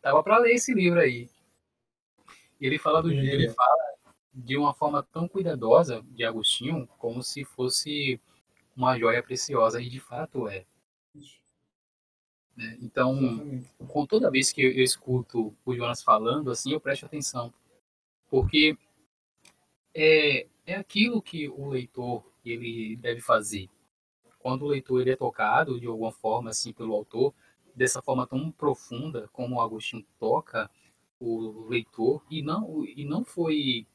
Tava 0.01 0.23
para 0.23 0.39
ler 0.39 0.55
esse 0.55 0.73
livro 0.73 1.01
aí. 1.01 1.29
Ele 2.61 2.79
fala 2.79 3.03
do 3.03 3.11
ele 3.11 3.49
fala 3.51 3.89
de 4.33 4.57
uma 4.57 4.75
forma 4.75 5.03
tão 5.03 5.29
cuidadosa 5.29 6.03
de 6.11 6.25
Agostinho, 6.25 6.87
como 6.99 7.23
se 7.23 7.45
fosse 7.45 8.21
uma 8.77 8.99
joia 8.99 9.23
preciosa 9.23 9.81
e 9.81 9.89
de 9.89 10.01
fato 10.01 10.49
é. 10.49 10.65
Né? 12.57 12.77
Então, 12.83 13.17
com 13.87 14.05
toda 14.05 14.31
vez 14.31 14.51
que 14.51 14.63
eu, 14.63 14.73
eu 14.73 14.83
escuto 14.83 15.57
o 15.65 15.75
Jonas 15.75 16.03
falando, 16.03 16.51
assim, 16.51 16.73
eu 16.73 16.81
presto 16.81 17.07
atenção. 17.07 17.55
Porque 18.29 18.77
é, 19.95 20.47
é 20.67 20.75
aquilo 20.75 21.23
que 21.23 21.49
o 21.49 21.69
leitor 21.69 22.25
ele 22.45 22.97
deve 22.97 23.21
fazer. 23.21 23.69
Quando 24.39 24.63
o 24.63 24.69
leitor 24.69 25.01
ele 25.01 25.11
é 25.11 25.17
tocado 25.17 25.81
de 25.81 25.87
alguma 25.87 26.13
forma 26.13 26.51
assim 26.51 26.73
pelo 26.73 26.95
autor, 26.95 27.35
dessa 27.75 28.03
forma 28.03 28.27
tão 28.27 28.51
profunda 28.51 29.29
como 29.33 29.57
o 29.57 29.61
Agostinho 29.61 30.05
toca 30.19 30.71
o 31.21 31.67
leitor 31.69 32.25
e 32.31 32.43
não 32.43 32.85
e 32.85 33.05
não 33.05 33.25
foi, 33.25 33.87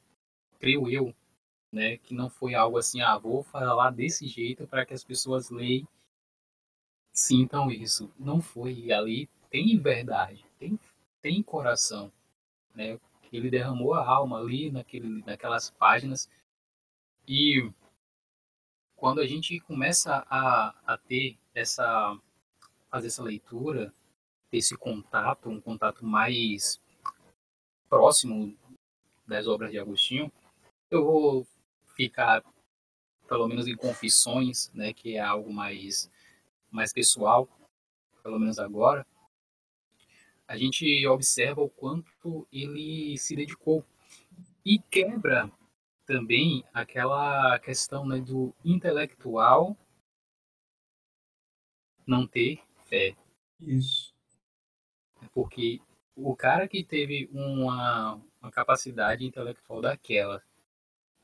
creio 0.59 0.89
eu, 0.89 1.15
né, 1.71 1.97
que 1.97 2.13
não 2.13 2.29
foi 2.29 2.53
algo 2.55 2.77
assim, 2.77 3.01
ah, 3.01 3.17
vou 3.17 3.43
falar 3.43 3.91
desse 3.91 4.27
jeito 4.27 4.67
para 4.67 4.85
que 4.85 4.93
as 4.93 5.03
pessoas 5.03 5.49
leiam 5.49 5.87
sintam 7.13 7.71
isso. 7.71 8.11
Não 8.19 8.41
foi 8.41 8.91
ali, 8.91 9.29
tem 9.49 9.77
verdade, 9.77 10.43
tem, 10.57 10.79
tem 11.21 11.43
coração, 11.43 12.11
né? 12.75 12.99
Ele 13.31 13.49
derramou 13.49 13.93
a 13.93 14.05
alma 14.05 14.39
ali 14.39 14.71
naquele, 14.71 15.23
naquelas 15.25 15.69
páginas 15.71 16.29
e 17.27 17.71
quando 19.03 19.19
a 19.19 19.27
gente 19.27 19.59
começa 19.59 20.25
a, 20.29 20.73
a 20.87 20.97
ter 20.97 21.37
essa 21.53 22.17
fazer 22.89 23.07
essa 23.07 23.21
leitura, 23.21 23.93
ter 24.49 24.59
esse 24.59 24.77
contato, 24.77 25.49
um 25.49 25.59
contato 25.59 26.05
mais 26.05 26.81
próximo 27.89 28.57
das 29.27 29.45
obras 29.45 29.71
de 29.71 29.77
Agostinho, 29.77 30.31
eu 30.89 31.03
vou 31.03 31.47
ficar 31.97 32.45
pelo 33.27 33.45
menos 33.45 33.67
em 33.67 33.75
confissões, 33.75 34.71
né, 34.73 34.93
que 34.93 35.17
é 35.17 35.19
algo 35.19 35.51
mais 35.51 36.09
mais 36.71 36.93
pessoal, 36.93 37.49
pelo 38.23 38.39
menos 38.39 38.57
agora, 38.57 39.05
a 40.47 40.55
gente 40.55 41.05
observa 41.07 41.59
o 41.59 41.69
quanto 41.69 42.47
ele 42.53 43.17
se 43.17 43.35
dedicou 43.35 43.83
e 44.65 44.79
quebra 44.79 45.51
também 46.05 46.63
aquela 46.73 47.57
questão 47.59 48.05
né, 48.05 48.19
do 48.19 48.53
intelectual 48.63 49.77
não 52.05 52.27
ter 52.27 52.61
fé. 52.85 53.15
Isso. 53.59 54.13
Porque 55.33 55.81
o 56.15 56.35
cara 56.35 56.67
que 56.67 56.83
teve 56.83 57.29
uma, 57.31 58.21
uma 58.41 58.51
capacidade 58.51 59.25
intelectual 59.25 59.81
daquela 59.81 60.43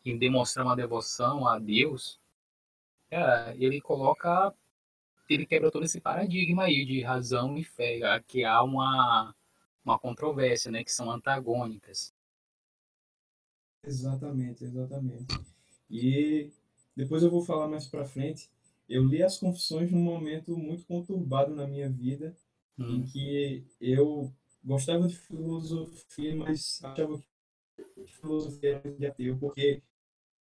em 0.05 0.17
demonstrar 0.17 0.65
uma 0.65 0.75
devoção 0.75 1.47
a 1.47 1.59
Deus, 1.59 2.19
cara, 3.09 3.53
ele 3.57 3.81
coloca 3.81 4.53
ele 5.29 5.45
quebra 5.45 5.69
todo 5.69 5.85
esse 5.85 6.01
paradigma 6.01 6.63
aí 6.63 6.85
de 6.85 7.01
razão 7.01 7.55
e 7.55 7.63
fé, 7.63 7.99
que 8.27 8.43
há 8.43 8.63
uma, 8.63 9.35
uma 9.85 9.99
controvérsia, 9.99 10.71
né, 10.71 10.83
que 10.83 10.91
são 10.91 11.11
antagônicas. 11.11 12.11
Exatamente, 13.89 14.63
exatamente. 14.63 15.25
E 15.89 16.51
depois 16.95 17.23
eu 17.23 17.31
vou 17.31 17.43
falar 17.43 17.67
mais 17.67 17.87
para 17.87 18.05
frente. 18.05 18.49
Eu 18.87 19.05
li 19.05 19.21
as 19.23 19.37
Confissões 19.37 19.91
num 19.91 20.01
momento 20.01 20.55
muito 20.55 20.85
conturbado 20.85 21.55
na 21.55 21.67
minha 21.67 21.89
vida, 21.89 22.35
hum. 22.77 22.97
em 22.97 23.03
que 23.03 23.63
eu 23.81 24.31
gostava 24.63 25.07
de 25.07 25.15
filosofia, 25.15 26.35
mas 26.35 26.79
achava 26.83 27.21
que 27.75 28.07
filosofia 28.07 28.81
era 28.83 28.91
de 28.91 29.05
ateu, 29.05 29.37
porque 29.37 29.81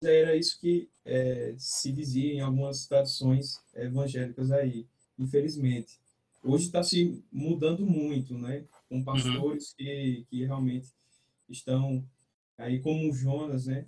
era 0.02 0.36
isso 0.36 0.60
que 0.60 0.90
é, 1.06 1.56
se 1.58 1.92
dizia 1.92 2.34
em 2.34 2.42
algumas 2.42 2.86
tradições 2.86 3.62
evangélicas 3.74 4.52
aí, 4.52 4.86
infelizmente. 5.18 6.00
Hoje 6.44 6.66
está 6.66 6.84
se 6.84 7.24
mudando 7.32 7.86
muito, 7.86 8.38
né? 8.38 8.66
Com 8.90 9.04
pastores 9.04 9.72
uhum. 9.72 9.76
que, 9.78 10.26
que 10.30 10.46
realmente 10.46 10.88
estão 11.50 12.04
aí 12.58 12.80
como 12.80 13.14
Jonas, 13.14 13.68
né? 13.68 13.86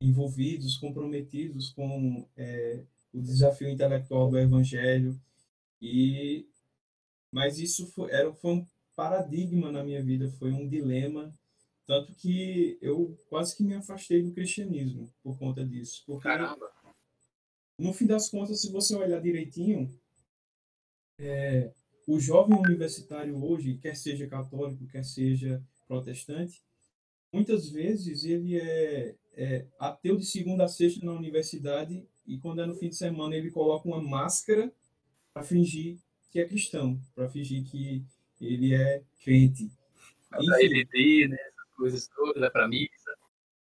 Envolvidos, 0.00 0.76
comprometidos 0.76 1.70
com 1.70 2.28
é, 2.36 2.82
o 3.12 3.20
desafio 3.20 3.68
intelectual 3.68 4.30
do 4.30 4.38
evangelho 4.38 5.18
e 5.80 6.46
mas 7.32 7.58
isso 7.58 7.86
foi, 7.88 8.12
era, 8.12 8.32
foi 8.32 8.52
um 8.52 8.66
paradigma 8.94 9.72
na 9.72 9.82
minha 9.82 10.02
vida, 10.02 10.30
foi 10.30 10.52
um 10.52 10.68
dilema 10.68 11.32
tanto 11.86 12.14
que 12.14 12.78
eu 12.80 13.18
quase 13.28 13.56
que 13.56 13.62
me 13.62 13.74
afastei 13.74 14.22
do 14.22 14.32
cristianismo 14.32 15.12
por 15.22 15.38
conta 15.38 15.64
disso. 15.64 16.02
Porque, 16.06 16.22
Caramba! 16.22 16.72
No 17.78 17.92
fim 17.92 18.06
das 18.06 18.30
contas, 18.30 18.60
se 18.60 18.70
você 18.70 18.94
olhar 18.94 19.20
direitinho, 19.20 19.90
é, 21.18 21.72
o 22.06 22.18
jovem 22.18 22.58
universitário 22.58 23.42
hoje, 23.42 23.76
quer 23.78 23.96
seja 23.96 24.26
católico, 24.26 24.86
quer 24.86 25.04
seja 25.04 25.62
protestante, 25.86 26.62
muitas 27.34 27.68
vezes 27.68 28.24
ele 28.24 28.56
é, 28.56 29.16
é 29.34 29.66
ateu 29.76 30.16
de 30.16 30.24
segunda 30.24 30.64
a 30.64 30.68
sexta 30.68 31.04
na 31.04 31.12
universidade 31.12 32.06
e 32.24 32.38
quando 32.38 32.62
é 32.62 32.66
no 32.66 32.76
fim 32.76 32.88
de 32.88 32.94
semana 32.94 33.34
ele 33.34 33.50
coloca 33.50 33.88
uma 33.88 34.00
máscara 34.00 34.72
para 35.32 35.42
fingir 35.42 35.98
que 36.30 36.38
é 36.38 36.46
cristão, 36.46 37.00
para 37.12 37.28
fingir 37.28 37.64
que 37.64 38.04
ele 38.40 38.72
é 38.72 39.02
crente. 39.22 39.68
Para 40.30 40.62
ele 40.62 41.28
né? 41.28 41.36
coisas 41.76 42.06
todas, 42.08 42.52
para 42.52 42.68
missa. 42.68 43.16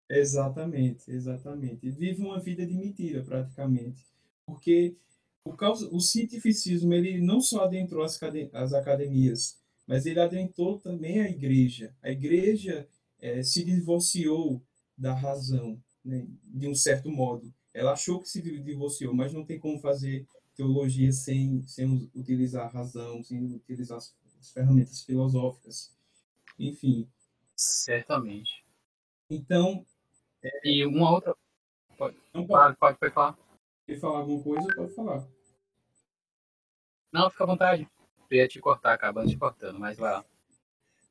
Exatamente, 0.09 1.09
exatamente. 1.09 1.89
Vive 1.89 2.21
uma 2.21 2.39
vida 2.39 2.65
de 2.65 2.75
mentira, 2.75 3.23
praticamente. 3.23 4.05
Porque 4.45 4.95
o, 5.43 5.53
causa, 5.53 5.87
o 5.91 5.99
cientificismo 5.99 6.93
ele 6.93 7.19
não 7.19 7.41
só 7.41 7.63
adentrou 7.63 8.03
as, 8.03 8.19
as 8.53 8.73
academias, 8.73 9.59
mas 9.87 10.05
ele 10.05 10.19
adentrou 10.19 10.79
também 10.79 11.21
a 11.21 11.29
igreja. 11.29 11.95
A 12.01 12.11
igreja 12.11 12.87
é, 13.25 13.43
se 13.43 13.63
divorciou 13.63 14.61
da 14.97 15.13
razão, 15.13 15.81
né, 16.03 16.27
de 16.43 16.67
um 16.67 16.75
certo 16.75 17.09
modo. 17.09 17.53
Ela 17.73 17.93
achou 17.93 18.21
que 18.21 18.29
se 18.29 18.41
divorciou, 18.41 19.13
mas 19.13 19.33
não 19.33 19.45
tem 19.45 19.59
como 19.59 19.79
fazer 19.79 20.25
teologia 20.55 21.11
sem, 21.11 21.61
sem 21.63 22.09
utilizar 22.15 22.65
a 22.65 22.69
razão, 22.69 23.21
sem 23.23 23.55
utilizar 23.55 23.97
as, 23.97 24.15
as 24.39 24.51
ferramentas 24.51 25.01
filosóficas. 25.01 25.93
Enfim, 26.57 27.09
Certamente. 27.55 28.65
Então. 29.29 29.85
É... 30.43 30.49
E 30.63 30.85
uma 30.85 31.11
outra. 31.11 31.35
Pode, 31.97 32.17
não 32.33 32.45
pode, 32.45 32.75
pode, 32.75 32.97
pode 32.97 33.13
falar. 33.13 33.37
Quer 33.85 33.99
falar 33.99 34.19
alguma 34.19 34.43
coisa, 34.43 34.67
pode 34.75 34.93
falar. 34.93 35.27
Não, 37.11 37.29
fica 37.29 37.43
à 37.45 37.47
vontade. 37.47 37.89
Eu 38.29 38.37
ia 38.37 38.47
te 38.47 38.59
cortar, 38.59 38.93
acabando 38.93 39.29
te 39.29 39.37
cortando, 39.37 39.79
mas 39.79 39.97
vai 39.97 40.11
lá. 40.11 40.25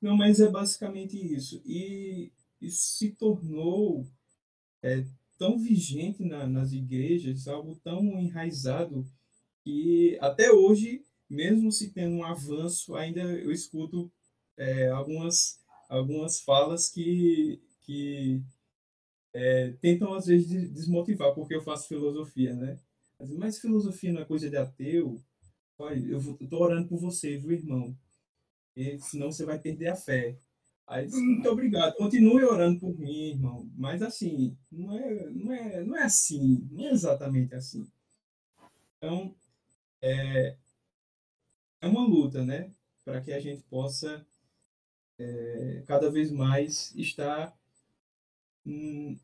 Não, 0.05 0.19
mas 0.19 0.39
é 0.39 0.51
basicamente 0.51 1.17
isso. 1.17 1.63
E 1.65 2.31
isso 2.61 2.99
se 2.99 3.13
tornou 3.13 4.07
é, 4.83 5.03
tão 5.39 5.59
vigente 5.59 6.23
na, 6.23 6.47
nas 6.47 6.73
igrejas, 6.75 7.49
algo 7.49 7.75
tão 7.83 8.21
enraizado, 8.21 9.07
que 9.65 10.19
até 10.21 10.53
hoje, 10.53 11.03
mesmo 11.29 11.73
se 11.73 11.91
tendo 11.91 12.17
um 12.17 12.25
avanço, 12.25 12.95
ainda 12.95 13.23
eu 13.23 13.51
escuto 13.51 14.13
é, 14.59 14.91
algumas 14.91 15.59
algumas 15.89 16.39
falas 16.41 16.91
que, 16.91 17.63
que 17.81 18.43
é, 19.33 19.73
tentam, 19.81 20.13
às 20.13 20.27
vezes, 20.27 20.71
desmotivar, 20.71 21.35
porque 21.35 21.55
eu 21.55 21.63
faço 21.63 21.89
filosofia, 21.89 22.55
né? 22.55 22.79
Mas 23.39 23.59
filosofia 23.59 24.13
não 24.13 24.21
é 24.21 24.27
coisa 24.27 24.51
de 24.51 24.57
ateu? 24.59 25.19
Olha, 25.79 25.99
eu 26.07 26.19
estou 26.19 26.61
orando 26.61 26.89
por 26.89 26.99
você, 26.99 27.39
viu, 27.39 27.53
irmão? 27.53 27.97
E, 28.77 28.99
senão 28.99 29.31
você 29.31 29.45
vai 29.45 29.59
perder 29.59 29.89
a 29.89 29.97
fé. 29.97 30.37
Aí 30.87 31.09
muito 31.11 31.49
obrigado. 31.49 31.97
Continue 31.97 32.45
orando 32.45 32.81
por 32.81 32.99
mim, 32.99 33.31
irmão. 33.31 33.71
Mas 33.77 34.03
assim, 34.03 34.57
não 34.71 34.97
é, 34.97 35.31
não 35.31 35.53
é, 35.53 35.85
não 35.85 35.97
é 35.97 36.03
assim, 36.03 36.69
não 36.71 36.85
é 36.87 36.91
exatamente 36.91 37.55
assim. 37.55 37.87
Então, 38.99 39.35
é, 40.03 40.57
é 41.81 41.87
uma 41.87 42.07
luta, 42.07 42.45
né? 42.45 42.71
Para 43.05 43.21
que 43.21 43.33
a 43.33 43.41
gente 43.41 43.63
possa 43.63 44.27
é, 45.19 45.83
cada 45.87 46.11
vez 46.11 46.31
mais 46.31 46.95
está 46.97 47.53
hum, 48.67 49.17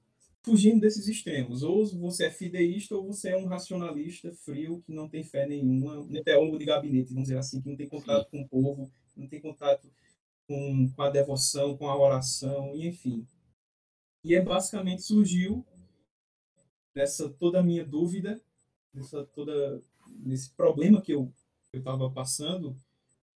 fugindo 0.43 0.81
desses 0.81 1.09
extremos. 1.09 1.63
Ou 1.63 1.87
você 1.87 2.27
é 2.27 2.31
fideísta 2.31 2.97
ou 2.97 3.07
você 3.07 3.31
é 3.31 3.37
um 3.37 3.47
racionalista 3.47 4.33
frio 4.33 4.83
que 4.87 4.93
não 4.93 5.09
tem 5.09 5.23
fé 5.23 5.47
nenhuma, 5.47 5.99
um 5.99 6.23
teólogo 6.23 6.59
de 6.59 6.65
gabinete, 6.65 7.13
vamos 7.13 7.29
dizer 7.29 7.39
assim, 7.39 7.61
que 7.61 7.69
não 7.69 7.77
tem 7.77 7.89
contato 7.89 8.31
com 8.31 8.43
o 8.43 8.49
povo, 8.49 8.91
não 9.21 9.29
tem 9.29 9.41
contato 9.41 9.91
com, 10.47 10.91
com 10.91 11.03
a 11.03 11.11
devoção, 11.11 11.77
com 11.77 11.89
a 11.89 11.99
oração, 11.99 12.75
e 12.75 12.89
enfim. 12.89 13.27
E 14.25 14.35
é 14.35 14.43
basicamente 14.43 15.03
surgiu 15.03 15.65
dessa 16.95 17.29
toda 17.29 17.61
a 17.61 17.63
minha 17.63 17.85
dúvida, 17.85 18.41
dessa 18.93 19.25
toda 19.25 19.83
nesse 20.25 20.51
problema 20.51 21.01
que 21.01 21.13
eu 21.13 21.33
eu 21.73 21.79
estava 21.79 22.11
passando, 22.11 22.77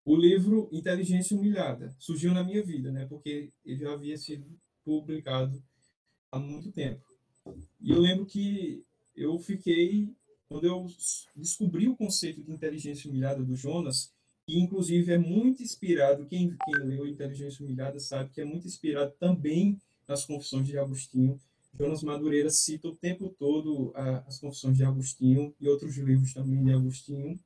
o 0.03 0.15
livro 0.15 0.67
Inteligência 0.71 1.37
Humilhada 1.37 1.95
surgiu 1.99 2.33
na 2.33 2.43
minha 2.43 2.63
vida, 2.63 2.91
né? 2.91 3.05
Porque 3.05 3.51
ele 3.63 3.77
já 3.77 3.93
havia 3.93 4.17
sido 4.17 4.59
publicado 4.83 5.63
há 6.31 6.39
muito 6.39 6.71
tempo. 6.71 7.05
E 7.79 7.91
eu 7.91 7.99
lembro 7.99 8.25
que 8.25 8.83
eu 9.15 9.37
fiquei 9.39 10.11
quando 10.49 10.65
eu 10.65 10.85
descobri 11.35 11.87
o 11.87 11.95
conceito 11.95 12.43
de 12.43 12.51
inteligência 12.51 13.09
humilhada 13.09 13.43
do 13.43 13.55
Jonas, 13.55 14.13
que 14.45 14.59
inclusive 14.59 15.13
é 15.13 15.17
muito 15.17 15.63
inspirado, 15.63 16.25
quem, 16.25 16.55
quem 16.65 16.75
leu 16.85 17.07
Inteligência 17.07 17.63
Humilhada 17.63 17.99
sabe 17.99 18.29
que 18.31 18.41
é 18.41 18.45
muito 18.45 18.67
inspirado 18.67 19.13
também 19.19 19.79
nas 20.07 20.25
Confissões 20.25 20.67
de 20.67 20.77
Agostinho. 20.77 21.39
Jonas 21.77 22.03
Madureira 22.03 22.49
cita 22.49 22.87
o 22.87 22.95
tempo 22.95 23.33
todo 23.39 23.91
a, 23.95 24.19
as 24.27 24.39
Confissões 24.39 24.77
de 24.77 24.83
Agostinho 24.83 25.55
e 25.59 25.67
outros 25.67 25.97
livros 25.97 26.33
também 26.33 26.63
de 26.63 26.71
Agostinho. 26.71 27.39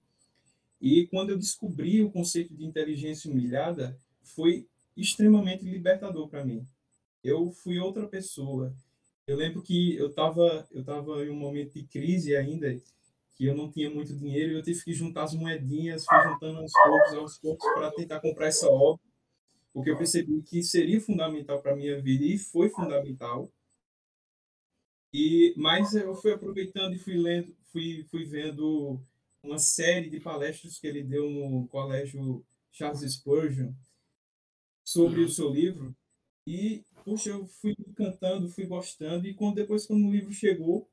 E 0.81 1.07
quando 1.07 1.29
eu 1.29 1.37
descobri 1.37 2.01
o 2.03 2.11
conceito 2.11 2.53
de 2.53 2.65
inteligência 2.65 3.31
humilhada, 3.31 3.97
foi 4.21 4.67
extremamente 4.95 5.63
libertador 5.63 6.27
para 6.27 6.43
mim. 6.43 6.65
Eu 7.23 7.51
fui 7.51 7.79
outra 7.79 8.07
pessoa. 8.07 8.75
Eu 9.25 9.37
lembro 9.37 9.61
que 9.61 9.95
eu 9.95 10.07
estava 10.07 10.67
eu 10.71 10.83
tava 10.83 11.23
em 11.23 11.29
um 11.29 11.35
momento 11.35 11.73
de 11.73 11.83
crise 11.83 12.35
ainda, 12.35 12.75
que 13.37 13.45
eu 13.45 13.55
não 13.55 13.69
tinha 13.69 13.89
muito 13.89 14.15
dinheiro, 14.15 14.51
e 14.51 14.55
eu 14.55 14.63
tive 14.63 14.83
que 14.83 14.93
juntar 14.93 15.23
as 15.23 15.35
moedinhas, 15.35 16.05
fui 16.05 16.17
juntando 16.23 16.59
aos 16.59 16.71
poucos, 16.71 17.13
aos 17.13 17.37
poucos, 17.37 17.73
para 17.73 17.91
tentar 17.91 18.19
comprar 18.19 18.47
essa 18.47 18.67
obra, 18.67 18.99
porque 19.71 19.91
eu 19.91 19.97
percebi 19.97 20.41
que 20.41 20.63
seria 20.63 20.99
fundamental 20.99 21.61
para 21.61 21.73
a 21.73 21.75
minha 21.75 22.01
vida, 22.01 22.25
e 22.25 22.37
foi 22.39 22.69
fundamental. 22.69 23.51
E, 25.13 25.53
mas 25.55 25.93
eu 25.93 26.15
fui 26.15 26.33
aproveitando 26.33 26.95
e 26.95 26.99
fui 26.99 27.15
lendo, 27.15 27.55
fui, 27.71 28.03
fui 28.09 28.25
vendo 28.25 28.99
uma 29.43 29.59
série 29.59 30.09
de 30.09 30.19
palestras 30.19 30.79
que 30.79 30.87
ele 30.87 31.03
deu 31.03 31.29
no 31.29 31.67
colégio 31.67 32.43
Charles 32.71 33.01
Spurgeon 33.13 33.71
sobre 34.83 35.21
o 35.21 35.29
seu 35.29 35.49
livro, 35.49 35.95
e, 36.45 36.83
puxa, 37.05 37.29
eu 37.29 37.45
fui 37.45 37.75
cantando, 37.95 38.49
fui 38.49 38.65
gostando, 38.65 39.27
e 39.27 39.33
quando, 39.35 39.55
depois 39.55 39.85
quando 39.85 40.07
o 40.07 40.11
livro 40.11 40.31
chegou, 40.31 40.89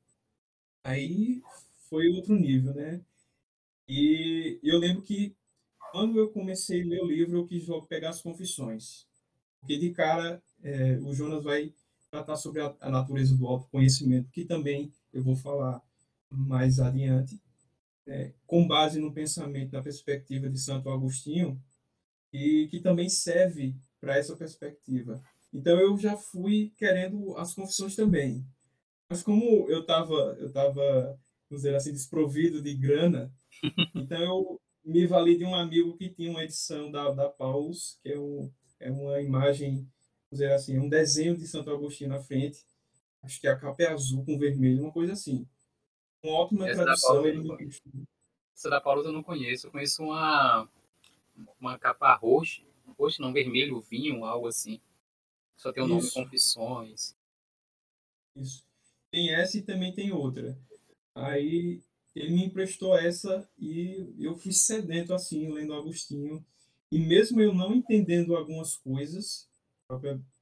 aí 0.83 1.41
foi 1.89 2.07
outro 2.09 2.35
nível, 2.35 2.73
né? 2.73 3.01
E 3.87 4.59
eu 4.63 4.79
lembro 4.79 5.01
que 5.01 5.35
quando 5.91 6.19
eu 6.19 6.29
comecei 6.29 6.81
a 6.81 6.85
ler 6.85 7.01
o 7.01 7.07
livro, 7.07 7.37
eu 7.37 7.47
quis 7.47 7.65
pegar 7.87 8.09
as 8.09 8.21
confissões. 8.21 9.05
Porque 9.59 9.77
de 9.77 9.91
cara, 9.91 10.41
é, 10.61 10.97
o 10.97 11.13
Jonas 11.13 11.43
vai 11.43 11.73
tratar 12.11 12.35
sobre 12.35 12.61
a, 12.61 12.75
a 12.79 12.89
natureza 12.89 13.35
do 13.35 13.47
autoconhecimento, 13.47 14.29
que 14.31 14.45
também 14.45 14.91
eu 15.13 15.23
vou 15.23 15.35
falar 15.35 15.81
mais 16.29 16.79
adiante, 16.79 17.39
é, 18.07 18.33
com 18.45 18.67
base 18.67 18.99
no 18.99 19.13
pensamento, 19.13 19.73
na 19.73 19.81
perspectiva 19.81 20.49
de 20.49 20.59
Santo 20.59 20.89
Agostinho, 20.89 21.61
e 22.31 22.67
que 22.69 22.79
também 22.79 23.09
serve 23.09 23.75
para 23.99 24.17
essa 24.17 24.35
perspectiva. 24.35 25.21
Então 25.53 25.79
eu 25.79 25.97
já 25.97 26.17
fui 26.17 26.73
querendo 26.77 27.35
as 27.37 27.53
confissões 27.53 27.95
também. 27.95 28.45
Mas 29.09 29.23
como 29.23 29.69
eu 29.69 29.81
estava 29.81 30.13
eu 30.39 30.51
tava 30.51 31.19
vamos 31.49 31.63
dizer 31.63 31.75
assim, 31.75 31.91
desprovido 31.91 32.61
de 32.61 32.73
grana. 32.73 33.33
Então 33.95 34.19
eu 34.21 34.61
me 34.83 35.07
vali 35.07 35.37
de 35.37 35.45
um 35.45 35.55
amigo 35.55 35.97
que 35.97 36.09
tinha 36.09 36.29
uma 36.29 36.43
edição 36.43 36.91
da, 36.91 37.09
da 37.11 37.29
Paulus, 37.29 37.97
que 38.03 38.11
é, 38.11 38.19
um, 38.19 38.51
é 38.79 38.91
uma 38.91 39.21
imagem, 39.21 39.75
vamos 39.75 39.89
dizer 40.31 40.51
assim, 40.51 40.77
um 40.77 40.87
desenho 40.87 41.35
de 41.35 41.47
Santo 41.47 41.71
Agostinho 41.71 42.11
na 42.11 42.19
frente. 42.19 42.63
Acho 43.23 43.41
que 43.41 43.47
a 43.47 43.57
capa 43.57 43.81
é 43.81 43.87
azul 43.87 44.23
com 44.23 44.37
vermelho, 44.37 44.83
uma 44.83 44.91
coisa 44.91 45.13
assim. 45.13 45.47
Uma 46.23 46.33
ótima 46.33 46.69
Essa 46.69 46.83
tradução. 46.83 47.23
Da 47.23 47.29
ele. 47.29 47.41
Essa 48.55 48.69
da 48.69 48.79
Paulus 48.79 49.05
eu 49.05 49.11
não 49.11 49.23
conheço. 49.23 49.67
Eu 49.67 49.71
conheço 49.71 50.03
uma, 50.03 50.69
uma 51.59 51.79
capa 51.79 52.13
roxa, 52.15 52.61
roxa 52.97 53.21
não, 53.21 53.33
vermelho, 53.33 53.81
vinho, 53.81 54.23
algo 54.23 54.47
assim. 54.47 54.79
Só 55.57 55.71
tem 55.71 55.83
o 55.83 55.87
nome 55.87 56.09
Confissões. 56.11 57.15
Isso. 58.35 58.63
Tem 59.09 59.33
essa 59.33 59.57
e 59.57 59.61
também 59.61 59.93
tem 59.93 60.11
outra. 60.11 60.57
Aí 61.15 61.81
ele 62.13 62.33
me 62.33 62.45
emprestou 62.45 62.97
essa 62.97 63.47
e 63.57 64.13
eu 64.19 64.35
fui 64.35 64.51
sedento 64.51 65.13
assim, 65.13 65.51
lendo 65.51 65.73
Agostinho. 65.73 66.45
E 66.91 66.99
mesmo 66.99 67.41
eu 67.41 67.53
não 67.53 67.73
entendendo 67.73 68.35
algumas 68.35 68.75
coisas, 68.75 69.47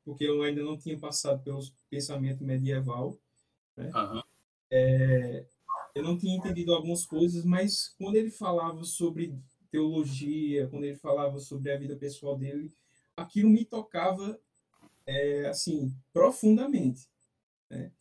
porque 0.04 0.24
eu 0.24 0.42
ainda 0.42 0.62
não 0.64 0.78
tinha 0.78 0.98
passado 0.98 1.42
pelo 1.44 1.62
pensamento 1.90 2.44
medieval, 2.44 3.18
né? 3.78 3.92
Uhum. 3.94 4.24
É, 4.70 5.46
eu 5.96 6.04
não 6.04 6.18
tinha 6.18 6.36
entendido 6.36 6.74
algumas 6.74 7.06
coisas, 7.06 7.46
mas 7.46 7.94
quando 7.98 8.16
ele 8.16 8.32
falava 8.32 8.84
sobre 8.84 9.34
teologia, 9.72 10.68
quando 10.68 10.86
ele 10.86 10.98
falava 10.98 11.40
sobre 11.40 11.72
a 11.72 11.78
vida 11.78 11.96
pessoal 11.96 12.38
dele, 12.38 12.72
aquilo 13.16 13.50
me 13.50 13.64
tocava 13.64 14.40
é, 15.06 15.48
assim 15.48 15.94
profundamente. 16.12 17.08
Né? 17.70 17.92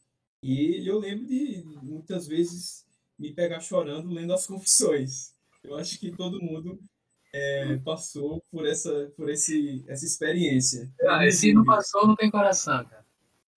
E 0.42 0.86
eu 0.86 0.98
lembro 0.98 1.26
de 1.26 1.62
muitas 1.82 2.26
vezes 2.26 2.84
me 3.18 3.32
pegar 3.32 3.60
chorando 3.60 4.12
lendo 4.12 4.32
as 4.32 4.46
confissões. 4.48 5.34
Eu 5.62 5.76
acho 5.76 5.98
que 5.98 6.10
todo 6.10 6.42
mundo 6.42 6.80
é, 7.32 7.76
passou 7.78 8.42
por 8.50 8.66
essa 8.66 9.12
por 9.16 9.30
esse 9.30 9.84
essa 9.86 10.04
experiência. 10.04 10.92
Ah, 11.02 11.30
se 11.30 11.52
não 11.52 11.64
passou, 11.64 12.06
não 12.06 12.16
tem 12.16 12.30
coração, 12.30 12.84
cara. 12.84 13.06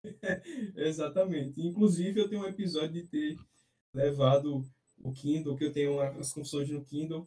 Exatamente. 0.77 1.61
Inclusive, 1.61 2.21
eu 2.21 2.29
tenho 2.29 2.43
um 2.43 2.47
episódio 2.47 2.93
de 2.93 3.05
ter 3.05 3.39
levado 3.93 4.65
o 4.99 5.13
Kindle, 5.13 5.57
que 5.57 5.65
eu 5.65 5.73
tenho 5.73 6.01
as 6.01 6.33
confissões 6.33 6.69
no 6.69 6.85
Kindle 6.85 7.27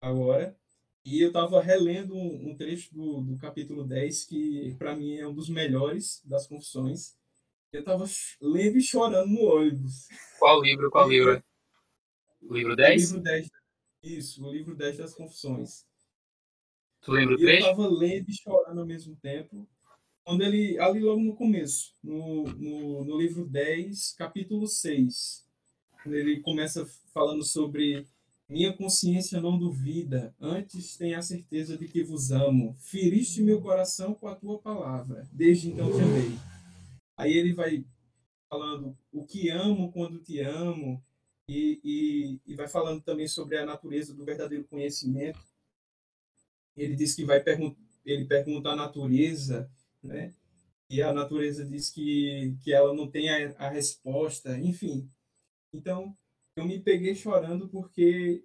agora, 0.00 0.56
e 1.04 1.20
eu 1.20 1.28
estava 1.28 1.62
relendo 1.62 2.14
um, 2.14 2.50
um 2.50 2.56
trecho 2.56 2.92
do, 2.94 3.20
do 3.20 3.36
capítulo 3.36 3.84
10, 3.84 4.24
que 4.24 4.74
para 4.78 4.96
mim 4.96 5.16
é 5.16 5.26
um 5.26 5.34
dos 5.34 5.48
melhores 5.48 6.22
das 6.24 6.46
confissões, 6.46 7.14
eu 7.72 7.84
tava 7.84 8.04
lendo 8.40 8.78
e 8.78 8.82
chorando 8.82 9.28
no 9.28 9.42
ônibus. 9.42 10.08
Qual 10.38 10.62
livro? 10.62 10.90
Qual 10.90 11.08
livro? 11.08 11.42
O 12.42 12.54
livro 12.54 12.74
10? 12.74 13.02
O 13.02 13.06
livro 13.06 13.22
10. 13.22 13.50
Isso, 14.02 14.46
o 14.46 14.52
livro 14.52 14.74
10 14.74 14.96
das 14.98 15.14
Confissões. 15.14 15.84
Tu 17.02 17.12
lembra 17.12 17.34
o 17.34 17.38
trecho? 17.38 17.66
Eu 17.66 17.70
tava 17.70 17.88
lendo 17.88 18.28
e 18.28 18.32
chorando 18.32 18.80
ao 18.80 18.86
mesmo 18.86 19.16
tempo. 19.16 19.68
Quando 20.24 20.42
ele, 20.42 20.78
ali 20.78 21.00
logo 21.00 21.20
no 21.20 21.34
começo, 21.34 21.94
no, 22.02 22.44
no, 22.44 23.04
no 23.04 23.18
livro 23.18 23.46
10, 23.46 24.12
capítulo 24.12 24.66
6, 24.66 25.46
quando 26.02 26.14
ele 26.14 26.40
começa 26.40 26.86
falando 27.12 27.42
sobre 27.42 28.06
minha 28.48 28.72
consciência 28.72 29.40
não 29.40 29.58
duvida, 29.58 30.34
antes 30.40 30.96
tenha 30.96 31.18
a 31.18 31.22
certeza 31.22 31.78
de 31.78 31.88
que 31.88 32.02
vos 32.02 32.30
amo. 32.30 32.76
Feriste 32.78 33.42
meu 33.42 33.60
coração 33.60 34.14
com 34.14 34.28
a 34.28 34.34
tua 34.34 34.58
palavra, 34.58 35.28
desde 35.32 35.68
então 35.68 35.90
te 35.90 36.00
amei. 36.00 36.49
Aí 37.20 37.34
ele 37.34 37.52
vai 37.52 37.84
falando 38.48 38.96
o 39.12 39.26
que 39.26 39.50
amo 39.50 39.92
quando 39.92 40.22
te 40.22 40.40
amo, 40.40 41.04
e, 41.46 41.80
e, 41.84 42.40
e 42.52 42.54
vai 42.54 42.66
falando 42.66 43.02
também 43.02 43.28
sobre 43.28 43.58
a 43.58 43.66
natureza 43.66 44.14
do 44.14 44.24
verdadeiro 44.24 44.64
conhecimento. 44.64 45.38
Ele 46.74 46.96
diz 46.96 47.14
que 47.14 47.24
vai 47.24 47.42
perguntar, 47.42 47.78
ele 48.06 48.24
pergunta 48.24 48.70
a 48.70 48.76
natureza, 48.76 49.70
né? 50.02 50.32
E 50.88 51.02
a 51.02 51.12
natureza 51.12 51.62
diz 51.62 51.90
que, 51.90 52.56
que 52.62 52.72
ela 52.72 52.94
não 52.94 53.06
tem 53.06 53.28
a, 53.28 53.66
a 53.66 53.68
resposta, 53.68 54.58
enfim. 54.58 55.06
Então, 55.74 56.16
eu 56.56 56.64
me 56.64 56.80
peguei 56.80 57.14
chorando 57.14 57.68
porque 57.68 58.42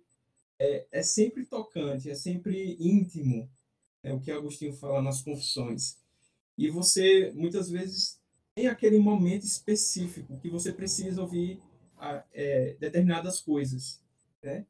é, 0.60 0.86
é 0.92 1.02
sempre 1.02 1.46
tocante, 1.46 2.10
é 2.10 2.16
sempre 2.16 2.76
íntimo, 2.78 3.50
é 4.04 4.14
o 4.14 4.20
que 4.20 4.32
Agostinho 4.32 4.74
fala 4.74 5.02
nas 5.02 5.22
confissões. 5.22 5.98
E 6.58 6.70
você, 6.70 7.32
muitas 7.34 7.70
vezes, 7.70 8.20
tem 8.56 8.68
aquele 8.68 8.98
momento 8.98 9.44
específico 9.44 10.39
que 10.39 10.50
você 10.50 10.72
precisa 10.72 11.22
ouvir 11.22 11.62
a, 11.98 12.24
é, 12.32 12.74
determinadas 12.80 13.41
coisas, 13.41 14.02
né? 14.41 14.65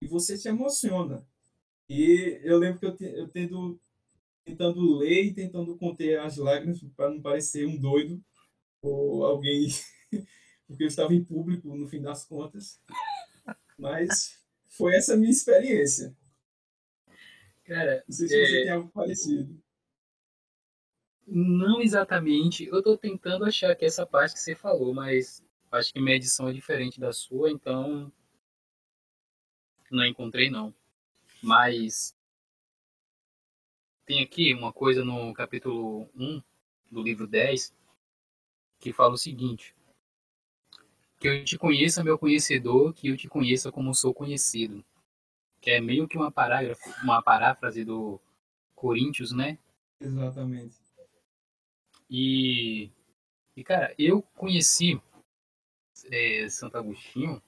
E 0.00 0.06
você 0.06 0.36
se 0.36 0.48
emociona. 0.48 1.26
E 1.88 2.38
eu 2.44 2.58
lembro 2.58 2.78
que 2.78 2.86
eu, 2.86 2.94
te, 2.94 3.04
eu 3.04 3.28
tendo, 3.28 3.80
tentando 4.44 4.98
ler 4.98 5.24
e 5.24 5.34
tentando 5.34 5.76
conter 5.76 6.20
as 6.20 6.36
lágrimas 6.36 6.80
para 6.94 7.10
não 7.10 7.20
parecer 7.20 7.66
um 7.66 7.76
doido 7.76 8.22
ou 8.82 9.24
alguém, 9.24 9.68
porque 10.68 10.84
eu 10.84 10.88
estava 10.88 11.14
em 11.14 11.24
público 11.24 11.74
no 11.74 11.88
fim 11.88 12.00
das 12.00 12.24
contas. 12.24 12.78
Mas 13.78 14.38
foi 14.68 14.94
essa 14.94 15.16
minha 15.16 15.30
experiência. 15.30 16.14
Cara, 17.64 18.04
não 18.06 18.14
sei 18.14 18.28
se 18.28 18.34
é... 18.34 18.46
você 18.46 18.62
tem 18.62 18.70
algo 18.70 18.88
parecido. 18.90 19.62
Não 21.26 21.80
exatamente. 21.80 22.66
Eu 22.66 22.82
tô 22.82 22.96
tentando 22.96 23.44
achar 23.44 23.70
aqui 23.70 23.84
essa 23.84 24.04
parte 24.06 24.34
que 24.34 24.40
você 24.40 24.54
falou, 24.54 24.92
mas 24.92 25.44
acho 25.70 25.92
que 25.92 26.00
minha 26.00 26.16
edição 26.16 26.48
é 26.48 26.52
diferente 26.52 26.98
da 26.98 27.12
sua, 27.12 27.50
então 27.50 28.12
não 29.90 30.04
encontrei 30.04 30.50
não. 30.50 30.74
Mas 31.42 32.16
tem 34.04 34.22
aqui 34.22 34.52
uma 34.54 34.72
coisa 34.72 35.04
no 35.04 35.32
capítulo 35.32 36.08
1 36.16 36.42
do 36.90 37.02
livro 37.02 37.26
10 37.26 37.74
que 38.80 38.92
fala 38.92 39.14
o 39.14 39.18
seguinte: 39.18 39.74
Que 41.20 41.28
eu 41.28 41.44
te 41.44 41.56
conheça, 41.58 42.02
meu 42.02 42.18
conhecedor, 42.18 42.92
que 42.92 43.08
eu 43.08 43.16
te 43.16 43.28
conheça 43.28 43.70
como 43.70 43.94
sou 43.94 44.12
conhecido. 44.12 44.84
Que 45.60 45.72
é 45.72 45.80
meio 45.80 46.08
que 46.08 46.16
uma 46.16 46.32
parágrafo, 46.32 46.88
uma 47.02 47.22
paráfrase 47.22 47.84
do 47.84 48.18
Coríntios, 48.74 49.30
né? 49.30 49.58
Exatamente. 50.00 50.79
E, 52.10 52.90
e 53.56 53.62
cara, 53.62 53.94
eu 53.96 54.20
conheci 54.36 55.00
é, 56.10 56.48
Santo 56.48 56.76
Agostinho, 56.76 57.40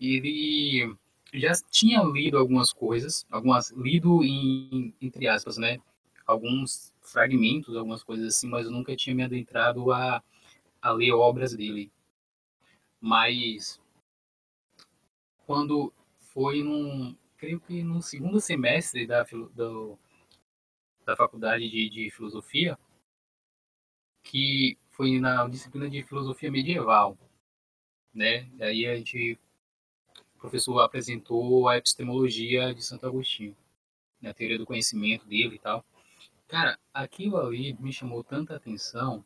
ele 0.00 0.96
já 1.34 1.52
tinha 1.70 2.02
lido 2.02 2.38
algumas 2.38 2.72
coisas, 2.72 3.26
algumas 3.30 3.70
lido 3.72 4.24
em, 4.24 4.94
entre 5.02 5.28
aspas, 5.28 5.58
né? 5.58 5.78
Alguns 6.26 6.94
fragmentos, 7.02 7.76
algumas 7.76 8.02
coisas 8.02 8.34
assim, 8.34 8.48
mas 8.48 8.64
eu 8.64 8.72
nunca 8.72 8.96
tinha 8.96 9.14
me 9.14 9.22
adentrado 9.22 9.92
a, 9.92 10.22
a 10.80 10.90
ler 10.92 11.12
obras 11.12 11.54
dele. 11.54 11.92
Mas 13.00 13.80
quando 15.46 15.92
foi 16.18 16.62
num, 16.62 17.14
creio 17.36 17.60
que 17.60 17.82
no 17.82 18.00
segundo 18.00 18.40
semestre 18.40 19.06
da, 19.06 19.24
do, 19.54 19.98
da 21.04 21.14
faculdade 21.14 21.68
de, 21.68 21.90
de 21.90 22.10
filosofia, 22.10 22.78
que 24.24 24.76
foi 24.90 25.20
na 25.20 25.46
disciplina 25.46 25.88
de 25.88 26.02
filosofia 26.02 26.50
medieval, 26.50 27.16
né? 28.12 28.50
Aí 28.60 28.86
a 28.86 28.96
gente, 28.96 29.38
o 30.36 30.38
professor 30.38 30.80
apresentou 30.80 31.68
a 31.68 31.76
epistemologia 31.76 32.74
de 32.74 32.82
Santo 32.82 33.06
Agostinho, 33.06 33.56
né? 34.20 34.30
a 34.30 34.34
teoria 34.34 34.58
do 34.58 34.66
conhecimento 34.66 35.26
dele 35.26 35.56
e 35.56 35.58
tal. 35.58 35.84
Cara, 36.48 36.78
aquilo 36.92 37.36
ali 37.36 37.74
me 37.74 37.92
chamou 37.92 38.24
tanta 38.24 38.56
atenção 38.56 39.24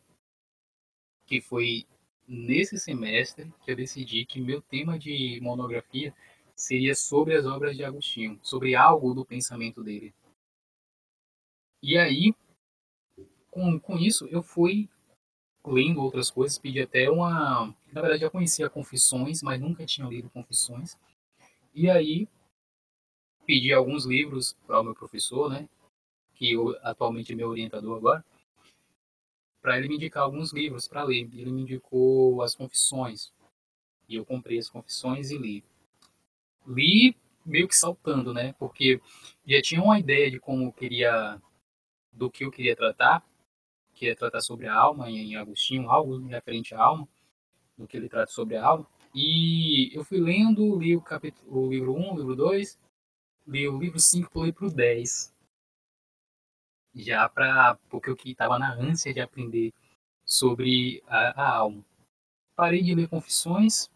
que 1.26 1.40
foi 1.40 1.86
nesse 2.26 2.78
semestre 2.78 3.52
que 3.64 3.70
eu 3.70 3.76
decidi 3.76 4.26
que 4.26 4.40
meu 4.40 4.60
tema 4.62 4.98
de 4.98 5.38
monografia 5.40 6.14
seria 6.54 6.94
sobre 6.94 7.36
as 7.36 7.46
obras 7.46 7.76
de 7.76 7.84
Agostinho, 7.84 8.38
sobre 8.42 8.74
algo 8.74 9.14
do 9.14 9.24
pensamento 9.24 9.82
dele. 9.82 10.14
E 11.82 11.96
aí, 11.96 12.34
com, 13.58 13.80
com 13.80 13.98
isso, 13.98 14.26
eu 14.26 14.40
fui 14.40 14.88
lendo 15.66 16.00
outras 16.00 16.30
coisas, 16.30 16.58
pedi 16.58 16.80
até 16.80 17.10
uma. 17.10 17.74
Na 17.92 18.00
verdade, 18.00 18.20
já 18.20 18.30
conhecia 18.30 18.70
Confissões, 18.70 19.42
mas 19.42 19.60
nunca 19.60 19.84
tinha 19.84 20.06
lido 20.06 20.30
Confissões. 20.30 20.96
E 21.74 21.90
aí, 21.90 22.28
pedi 23.44 23.72
alguns 23.72 24.06
livros 24.06 24.56
para 24.64 24.80
o 24.80 24.84
meu 24.84 24.94
professor, 24.94 25.50
né? 25.50 25.68
Que 26.34 26.52
eu, 26.52 26.76
atualmente 26.82 27.32
é 27.32 27.36
meu 27.36 27.48
orientador 27.48 27.96
agora, 27.96 28.24
para 29.60 29.76
ele 29.76 29.88
me 29.88 29.96
indicar 29.96 30.22
alguns 30.22 30.52
livros 30.52 30.86
para 30.86 31.02
ler. 31.02 31.28
Ele 31.32 31.50
me 31.50 31.62
indicou 31.62 32.40
As 32.42 32.54
Confissões. 32.54 33.32
E 34.08 34.14
eu 34.14 34.24
comprei 34.24 34.58
As 34.58 34.70
Confissões 34.70 35.32
e 35.32 35.36
li. 35.36 35.64
Li 36.64 37.16
meio 37.44 37.66
que 37.66 37.74
saltando, 37.74 38.32
né? 38.32 38.54
Porque 38.58 39.00
já 39.44 39.60
tinha 39.60 39.82
uma 39.82 39.98
ideia 39.98 40.30
de 40.30 40.38
como 40.38 40.64
eu 40.64 40.72
queria 40.72 41.40
do 42.12 42.30
que 42.30 42.44
eu 42.44 42.50
queria 42.50 42.74
tratar, 42.74 43.24
que 43.98 44.08
é 44.08 44.14
tratar 44.14 44.40
sobre 44.40 44.68
a 44.68 44.74
alma 44.74 45.10
em 45.10 45.34
Agostinho, 45.34 45.90
algo 45.90 46.24
referente 46.26 46.72
à 46.72 46.80
alma, 46.80 47.08
do 47.76 47.86
que 47.86 47.96
ele 47.96 48.08
trata 48.08 48.30
sobre 48.30 48.56
a 48.56 48.64
alma. 48.64 48.86
E 49.12 49.90
eu 49.92 50.04
fui 50.04 50.20
lendo, 50.20 50.78
li 50.78 50.94
o, 50.94 51.02
capítulo, 51.02 51.66
o 51.66 51.68
livro 51.68 51.94
1, 51.94 52.12
o 52.14 52.16
livro 52.16 52.36
2, 52.36 52.78
li 53.48 53.66
o 53.66 53.76
livro 53.76 53.98
5, 53.98 54.30
pulei 54.30 54.52
para 54.52 54.66
o 54.66 54.70
10. 54.70 55.34
Já 56.94 57.28
para. 57.28 57.76
porque 57.90 58.08
eu 58.08 58.16
estava 58.24 58.56
na 58.58 58.72
ânsia 58.72 59.12
de 59.12 59.20
aprender 59.20 59.74
sobre 60.24 61.02
a, 61.08 61.42
a, 61.42 61.56
alma. 61.56 61.84
Parei 62.54 62.82
de 62.82 62.94
ler 62.94 63.08
Confissões 63.08 63.90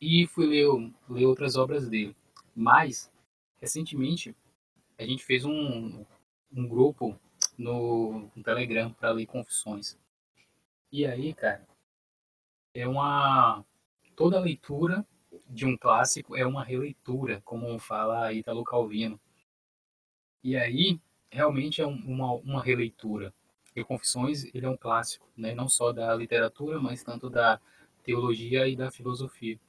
e 0.00 0.28
fui 0.28 0.46
ler, 0.46 0.66
ler 1.08 1.26
outras 1.26 1.56
obras 1.56 1.88
dele. 1.88 2.14
Mas, 2.54 3.10
recentemente, 3.60 4.34
a 4.96 5.04
gente 5.04 5.24
fez 5.24 5.44
um, 5.44 6.04
um 6.52 6.68
grupo 6.68 7.18
no, 7.58 8.30
no 8.34 8.42
Telegram 8.42 8.92
para 8.92 9.10
ler 9.10 9.26
confissões. 9.26 9.98
E 10.90 11.06
aí, 11.06 11.34
cara, 11.34 11.66
é 12.74 12.86
uma. 12.86 13.64
Toda 14.14 14.40
leitura 14.40 15.06
de 15.48 15.66
um 15.66 15.76
clássico 15.76 16.36
é 16.36 16.46
uma 16.46 16.64
releitura, 16.64 17.42
como 17.44 17.78
fala 17.78 18.32
Italo 18.32 18.64
Calvino. 18.64 19.20
E 20.42 20.56
aí, 20.56 21.00
realmente 21.30 21.82
é 21.82 21.86
uma, 21.86 22.32
uma 22.32 22.62
releitura. 22.62 23.34
E 23.74 23.84
Confissões, 23.84 24.44
ele 24.54 24.64
é 24.64 24.70
um 24.70 24.76
clássico, 24.76 25.28
né? 25.36 25.54
não 25.54 25.68
só 25.68 25.92
da 25.92 26.14
literatura, 26.14 26.80
mas 26.80 27.02
tanto 27.02 27.28
da 27.28 27.60
teologia 28.02 28.66
e 28.66 28.74
da 28.74 28.90
filosofia. 28.90 29.60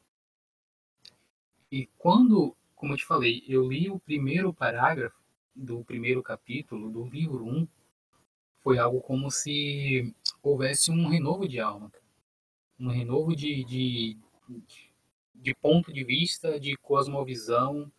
E 1.69 1.87
quando, 1.97 2.55
como 2.73 2.93
eu 2.93 2.97
te 2.97 3.05
falei, 3.05 3.43
eu 3.47 3.67
li 3.67 3.89
o 3.89 3.99
primeiro 3.99 4.53
parágrafo, 4.53 5.17
do 5.53 5.83
primeiro 5.83 6.21
capítulo 6.21 6.89
do 6.89 7.03
livro 7.05 7.43
1 7.43 7.67
foi 8.67 8.79
algo 8.79 8.99
como 8.99 9.31
se 9.31 10.13
houvesse 10.43 10.91
um 10.91 11.07
renovo 11.07 11.47
de 11.47 11.57
alma, 11.57 11.89
um 12.77 12.89
renovo 12.89 13.33
de, 13.33 13.63
de, 13.63 14.17
de 15.33 15.55
ponto 15.55 15.93
de 15.93 16.03
vista, 16.03 16.59
de 16.59 16.75
cosmovisão, 16.75 17.89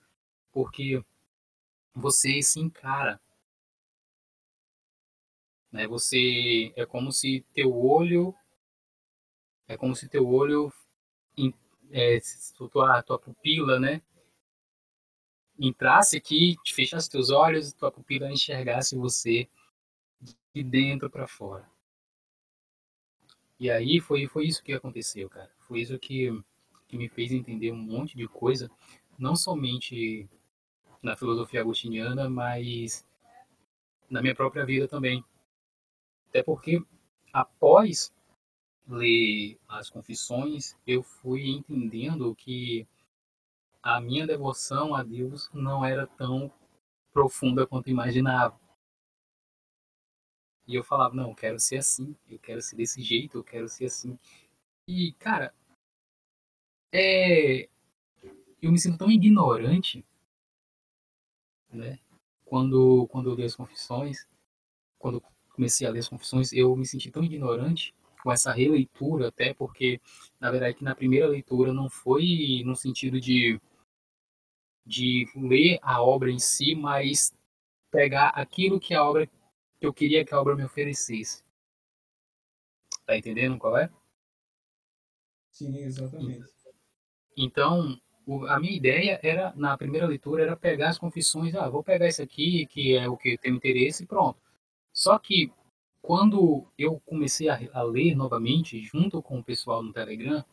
porque 0.53 1.03
você 1.95 2.43
se 2.43 2.61
encara. 2.61 3.19
Né? 5.73 5.87
Você 5.87 6.71
é 6.77 6.85
como 6.85 7.11
se 7.11 7.43
teu 7.55 7.75
olho 7.75 8.35
é 9.67 9.75
como 9.75 9.97
se 9.97 10.07
teu 10.07 10.29
olho 10.29 10.71
é, 11.91 12.19
tua, 12.71 13.03
tua 13.03 13.19
pupila, 13.19 13.81
né, 13.81 14.03
entrasse 15.59 16.19
aqui, 16.19 16.57
fechasse 16.67 17.09
teus 17.09 17.31
olhos, 17.31 17.73
tua 17.73 17.91
pupila 17.91 18.31
enxergasse 18.31 18.95
você 18.97 19.49
de 20.55 20.63
dentro 20.63 21.11
para 21.11 21.27
fora. 21.27 21.69
E 23.59 23.71
aí 23.71 24.01
foi, 24.01 24.27
foi 24.27 24.47
isso 24.47 24.63
que 24.63 24.73
aconteceu, 24.73 25.29
cara. 25.29 25.51
Foi 25.67 25.81
isso 25.81 25.99
que, 25.99 26.31
que 26.87 26.97
me 26.97 27.09
fez 27.09 27.33
entender 27.33 27.73
um 27.73 27.77
monte 27.77 28.17
de 28.17 28.29
coisa, 28.29 28.71
não 29.19 29.35
somente 29.35 30.29
na 31.03 31.17
filosofia 31.17 31.61
agostiniana, 31.61 32.29
mas 32.29 33.07
na 34.09 34.23
minha 34.23 34.35
própria 34.35 34.65
vida 34.65 34.87
também. 34.87 35.25
Até 36.29 36.43
porque 36.43 36.83
após 37.33 38.15
ler 38.87 39.59
as 39.69 39.91
confissões, 39.91 40.77
eu 40.87 41.03
fui 41.03 41.49
entendendo 41.49 42.35
que 42.35 42.87
a 43.83 44.01
minha 44.01 44.27
devoção 44.27 44.95
a 44.95 45.03
Deus 45.03 45.51
não 45.53 45.85
era 45.85 46.07
tão 46.07 46.51
profunda 47.13 47.67
quanto 47.67 47.91
imaginava. 47.91 48.59
E 50.69 50.75
eu 50.75 50.85
falava, 50.85 51.15
não, 51.15 51.31
eu 51.31 51.35
quero 51.35 51.59
ser 51.59 51.79
assim, 51.79 52.15
eu 52.29 52.39
quero 52.39 52.61
ser 52.61 52.77
desse 52.77 53.03
jeito, 53.03 53.39
eu 53.39 53.45
quero 53.45 53.67
ser 53.69 53.87
assim. 53.87 54.19
E, 54.87 55.13
cara, 55.15 55.55
é... 56.93 57.69
eu 58.61 58.71
me 58.71 58.79
sinto 58.79 58.99
tão 58.99 59.11
ignorante, 59.11 60.05
né? 61.73 61.99
Quando, 62.45 63.07
quando 63.09 63.31
eu 63.31 63.35
li 63.35 63.45
as 63.45 63.57
confissões, 63.57 64.27
quando 64.99 65.23
comecei 65.55 65.87
a 65.87 65.91
ler 65.91 66.01
as 66.01 66.09
confissões, 66.09 66.53
eu 66.53 66.77
me 66.77 66.87
senti 66.87 67.11
tão 67.11 67.25
ignorante 67.25 67.95
com 68.23 68.31
essa 68.31 68.53
releitura, 68.53 69.29
até 69.29 69.55
porque, 69.55 70.01
na 70.39 70.51
verdade, 70.51 70.77
que 70.77 70.85
na 70.85 70.95
primeira 70.95 71.29
leitura 71.29 71.73
não 71.73 71.89
foi 71.89 72.63
no 72.65 72.77
sentido 72.77 73.21
de 73.21 73.61
de 74.87 75.27
ler 75.37 75.79
a 75.83 76.03
obra 76.03 76.31
em 76.31 76.39
si, 76.39 76.75
mas 76.75 77.35
pegar 77.91 78.29
aquilo 78.31 78.81
que 78.81 78.95
a 78.95 79.05
obra 79.05 79.29
que 79.79 79.87
eu 79.87 79.93
queria 79.93 80.25
que 80.25 80.35
a 80.35 80.41
obra 80.41 80.57
me 80.57 80.65
oferecesse. 80.65 81.45
Tá 83.07 83.17
entendendo 83.17 83.59
qual 83.59 83.77
é? 83.77 83.91
Sim, 85.51 85.77
exatamente. 85.79 86.45
Então, 87.37 87.99
a 88.49 88.61
minha 88.61 88.77
ideia 88.77 89.19
era, 89.23 89.53
na 89.57 89.77
primeira 89.79 90.07
leitura, 90.07 90.43
era 90.43 90.57
pegar 90.57 90.91
as 90.91 90.99
confissões, 90.99 91.55
ah, 91.55 91.69
vou 91.69 91.83
pegar 91.83 92.09
isso 92.09 92.23
aqui, 92.23 92.67
que 92.67 92.97
é 92.97 93.09
o 93.09 93.17
que 93.17 93.31
eu 93.31 93.39
tenho 93.39 93.57
interesse, 93.57 94.05
e 94.05 94.07
pronto. 94.07 94.39
Só 94.93 95.19
que, 95.19 95.53
quando 96.03 96.67
eu 96.77 97.01
comecei 97.01 97.49
a, 97.49 97.59
a 97.73 97.83
ler 97.83 98.15
novamente, 98.15 98.83
junto 98.83 99.23
com 99.23 99.39
o 99.39 99.45
pessoal 99.45 99.83
no 99.83 99.93
Telegram, 99.93 100.45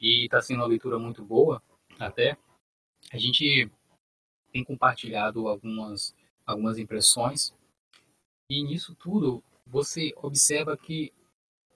e 0.00 0.24
está 0.24 0.42
sendo 0.42 0.60
uma 0.60 0.66
leitura 0.66 0.98
muito 0.98 1.24
boa, 1.24 1.62
até, 1.98 2.36
a 3.12 3.18
gente 3.18 3.70
tem 4.52 4.64
compartilhado 4.64 5.46
algumas, 5.48 6.14
algumas 6.44 6.78
impressões 6.78 7.54
E 8.50 8.64
nisso 8.64 8.96
tudo, 8.96 9.44
você 9.64 10.12
observa 10.16 10.76
que 10.76 11.12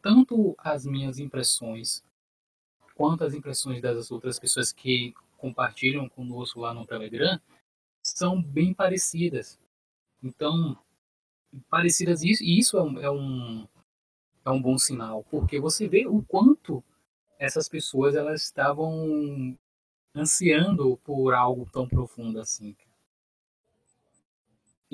tanto 0.02 0.56
as 0.58 0.84
minhas 0.84 1.20
impressões 1.20 2.02
quanto 2.96 3.22
as 3.22 3.32
impressões 3.32 3.80
das 3.80 4.10
outras 4.10 4.40
pessoas 4.40 4.72
que 4.72 5.14
compartilham 5.38 6.08
conosco 6.08 6.58
lá 6.58 6.74
no 6.74 6.84
Telegram 6.84 7.40
são 8.02 8.42
bem 8.42 8.74
parecidas. 8.74 9.56
Então, 10.20 10.76
parecidas 11.70 12.24
isso, 12.24 12.42
e 12.42 12.58
isso 12.58 12.76
é 12.76 12.82
um, 12.82 12.98
é 12.98 13.10
um, 13.10 13.68
é 14.44 14.50
um 14.50 14.60
bom 14.60 14.76
sinal, 14.76 15.22
porque 15.30 15.60
você 15.60 15.86
vê 15.86 16.08
o 16.08 16.22
quanto 16.22 16.82
essas 17.38 17.68
pessoas 17.68 18.16
elas 18.16 18.42
estavam 18.42 19.56
ansiando 20.12 20.96
por 21.04 21.34
algo 21.34 21.68
tão 21.70 21.88
profundo 21.88 22.40
assim. 22.40 22.76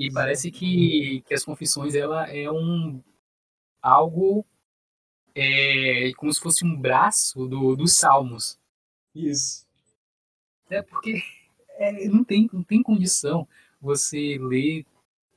E 0.01 0.11
parece 0.11 0.49
que, 0.49 1.21
que 1.27 1.33
as 1.35 1.45
confissões 1.45 1.93
ela 1.93 2.27
é 2.27 2.49
um 2.49 3.03
algo 3.79 4.43
é, 5.35 6.11
como 6.17 6.33
se 6.33 6.41
fosse 6.41 6.65
um 6.65 6.75
braço 6.75 7.47
do, 7.47 7.75
dos 7.75 7.93
salmos. 7.93 8.59
Isso. 9.13 9.67
É 10.71 10.81
porque 10.81 11.21
é, 11.77 12.07
não, 12.07 12.23
tem, 12.23 12.49
não 12.51 12.63
tem 12.63 12.81
condição 12.81 13.47
você 13.79 14.39
ler 14.41 14.87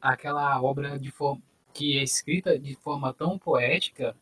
aquela 0.00 0.58
obra 0.62 0.98
de 0.98 1.10
forma 1.10 1.42
que 1.74 1.98
é 1.98 2.02
escrita 2.02 2.58
de 2.58 2.74
forma 2.76 3.12
tão 3.12 3.38
poética 3.38 4.16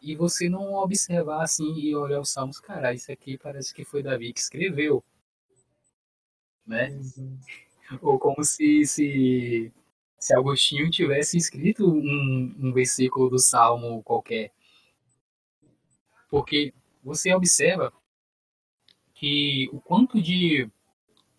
e 0.00 0.16
você 0.16 0.48
não 0.48 0.72
observar 0.72 1.42
assim 1.42 1.74
e 1.74 1.94
olhar 1.94 2.20
os 2.20 2.30
salmos, 2.30 2.58
cara, 2.58 2.94
isso 2.94 3.12
aqui 3.12 3.36
parece 3.36 3.74
que 3.74 3.84
foi 3.84 4.02
Davi 4.02 4.32
que 4.32 4.40
escreveu, 4.40 5.04
né? 6.66 6.88
Ou 8.00 8.18
como 8.18 8.44
se, 8.44 8.84
se, 8.84 9.72
se 10.18 10.34
Agostinho 10.34 10.90
tivesse 10.90 11.36
escrito 11.36 11.88
um, 11.88 12.54
um 12.58 12.72
versículo 12.72 13.30
do 13.30 13.38
salmo 13.38 14.02
qualquer. 14.02 14.52
Porque 16.28 16.74
você 17.02 17.34
observa 17.34 17.92
que 19.14 19.68
o 19.72 19.80
quanto 19.80 20.20
de, 20.20 20.70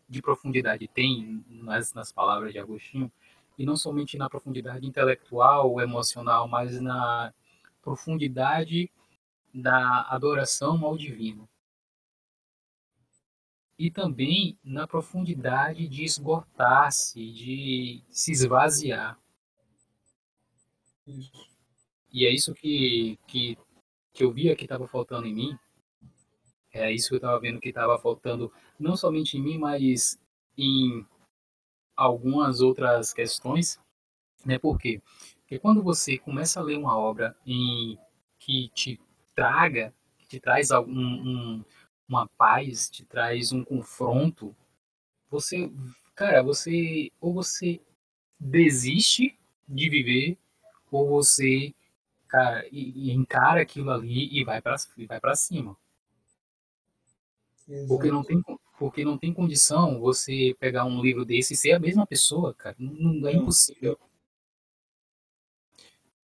de 0.07 0.21
profundidade 0.21 0.87
tem 0.87 1.43
nas, 1.47 1.93
nas 1.93 2.11
palavras 2.11 2.51
de 2.51 2.59
Agostinho, 2.59 3.11
e 3.59 3.65
não 3.65 3.75
somente 3.75 4.17
na 4.17 4.29
profundidade 4.29 4.87
intelectual, 4.87 5.81
emocional, 5.81 6.47
mas 6.47 6.79
na 6.79 7.33
profundidade 7.81 8.89
da 9.53 10.07
adoração 10.09 10.85
ao 10.85 10.97
divino. 10.97 11.47
E 13.79 13.89
também 13.89 14.59
na 14.61 14.85
profundidade 14.85 15.87
de 15.87 16.03
esgotar-se, 16.03 17.31
de 17.31 18.03
se 18.09 18.33
esvaziar. 18.33 19.17
Isso. 21.07 21.49
E 22.11 22.25
é 22.25 22.29
isso 22.29 22.53
que, 22.53 23.17
que, 23.25 23.57
que 24.11 24.23
eu 24.23 24.31
via 24.33 24.53
que 24.55 24.65
estava 24.65 24.85
faltando 24.85 25.27
em 25.27 25.33
mim, 25.33 25.57
é 26.73 26.91
isso 26.91 27.07
que 27.07 27.15
eu 27.15 27.19
estava 27.19 27.39
vendo 27.39 27.61
que 27.61 27.69
estava 27.69 27.97
faltando, 27.97 28.51
não 28.77 28.97
somente 28.97 29.37
em 29.37 29.41
mim, 29.41 29.57
mas 29.57 30.19
em 30.57 31.05
algumas 31.95 32.61
outras 32.61 33.13
questões, 33.13 33.79
né? 34.45 34.59
Por 34.59 34.77
quê? 34.77 35.01
Porque 35.39 35.57
quando 35.57 35.81
você 35.81 36.17
começa 36.17 36.59
a 36.59 36.63
ler 36.63 36.77
uma 36.77 36.97
obra 36.97 37.35
em 37.45 37.97
que 38.37 38.69
te 38.69 38.99
traga, 39.33 39.93
que 40.17 40.27
te 40.27 40.39
traz 40.39 40.69
algum, 40.69 40.91
um, 40.91 41.65
uma 42.09 42.27
paz, 42.27 42.89
te 42.89 43.05
traz 43.05 43.51
um 43.51 43.63
confronto, 43.63 44.55
você, 45.29 45.71
cara, 46.15 46.41
você 46.41 47.11
ou 47.21 47.33
você 47.33 47.79
desiste 48.39 49.37
de 49.67 49.89
viver 49.89 50.37
ou 50.91 51.07
você, 51.07 51.73
cara, 52.27 52.67
e, 52.71 53.09
e 53.09 53.11
encara 53.11 53.61
aquilo 53.61 53.91
ali 53.91 54.27
e 54.37 54.43
vai 54.43 54.59
para 54.59 54.75
vai 55.07 55.19
para 55.19 55.35
cima. 55.35 55.77
Porque 57.87 58.09
não, 58.09 58.23
tem, 58.23 58.43
porque 58.79 59.05
não 59.05 59.15
tem 59.15 59.31
condição 59.31 59.99
você 59.99 60.55
pegar 60.59 60.85
um 60.85 60.99
livro 60.99 61.23
desse 61.23 61.53
e 61.53 61.57
ser 61.57 61.73
a 61.73 61.79
mesma 61.79 62.07
pessoa, 62.07 62.51
cara. 62.55 62.75
Não, 62.79 63.13
não 63.13 63.29
é 63.29 63.33
impossível. 63.33 63.95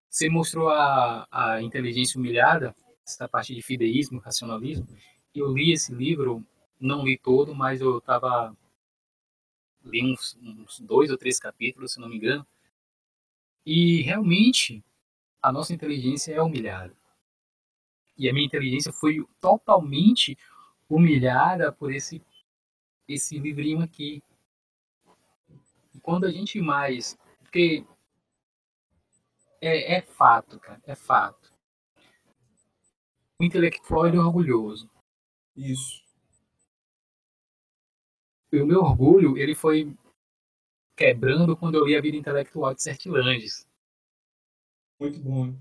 Você 0.09 0.27
mostrou 0.27 0.67
a, 0.67 1.25
a 1.31 1.61
inteligência 1.61 2.19
humilhada, 2.19 2.75
essa 3.07 3.25
parte 3.25 3.55
de 3.55 3.61
fideísmo, 3.61 4.19
racionalismo. 4.19 4.85
Eu 5.33 5.53
li 5.53 5.71
esse 5.71 5.93
livro, 5.93 6.45
não 6.79 7.03
li 7.03 7.17
todo, 7.17 7.53
mas 7.55 7.81
eu 7.81 7.97
estava 7.99 8.55
li 9.83 10.03
uns, 10.03 10.37
uns 10.41 10.79
dois 10.79 11.09
ou 11.11 11.17
três 11.17 11.39
capítulos, 11.39 11.93
se 11.93 11.99
não 11.99 12.09
me 12.09 12.17
engano. 12.17 12.45
E 13.65 14.01
realmente 14.01 14.83
a 15.41 15.51
nossa 15.51 15.73
inteligência 15.73 16.33
é 16.33 16.41
humilhada. 16.41 16.95
E 18.17 18.29
a 18.29 18.33
minha 18.33 18.45
inteligência 18.45 18.91
foi 18.91 19.25
totalmente 19.39 20.37
humilhada 20.89 21.71
por 21.71 21.93
esse 21.93 22.21
esse 23.07 23.39
livrinho 23.39 23.81
aqui. 23.81 24.23
E 25.95 25.99
quando 25.99 26.25
a 26.25 26.31
gente 26.31 26.61
mais, 26.61 27.17
porque 27.39 27.83
é, 29.59 29.95
é 29.97 30.01
fato, 30.01 30.59
cara, 30.59 30.79
é 30.85 30.95
fato. 30.95 31.51
O 33.39 33.43
intelectual 33.43 34.05
é 34.05 34.19
orgulhoso. 34.19 34.89
Isso. 35.59 36.01
E 38.51 38.61
o 38.61 38.65
meu 38.65 38.79
orgulho, 38.79 39.37
ele 39.37 39.53
foi 39.53 39.93
quebrando 40.95 41.55
quando 41.55 41.75
eu 41.75 41.85
li 41.85 41.95
a 41.95 42.01
vida 42.01 42.15
intelectual 42.15 42.73
de 42.73 42.81
Sertilanges. 42.81 43.67
Muito 44.99 45.19
bom. 45.19 45.53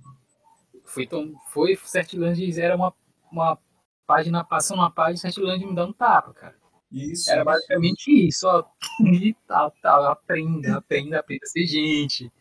Foi, 0.84 1.06
tão, 1.06 1.36
foi 1.48 1.76
Sertilanges 1.76 2.58
era 2.58 2.76
uma, 2.76 2.94
uma 3.30 3.58
página 4.06 4.44
passando 4.44 4.78
uma 4.78 4.90
página, 4.90 5.18
Sertilanges 5.18 5.68
me 5.68 5.74
dando 5.74 5.92
tapa, 5.92 6.32
cara. 6.32 6.56
Isso. 6.90 7.30
Era 7.30 7.44
basicamente 7.44 8.28
isso, 8.28 8.46
ó. 8.46 8.64
E 9.04 9.34
tal, 9.46 9.70
tal. 9.82 10.06
Aprenda, 10.06 10.78
aprenda, 10.78 11.18
aprenda 11.18 11.44
a 11.44 11.48
ser 11.48 11.66
gente. 11.66 12.32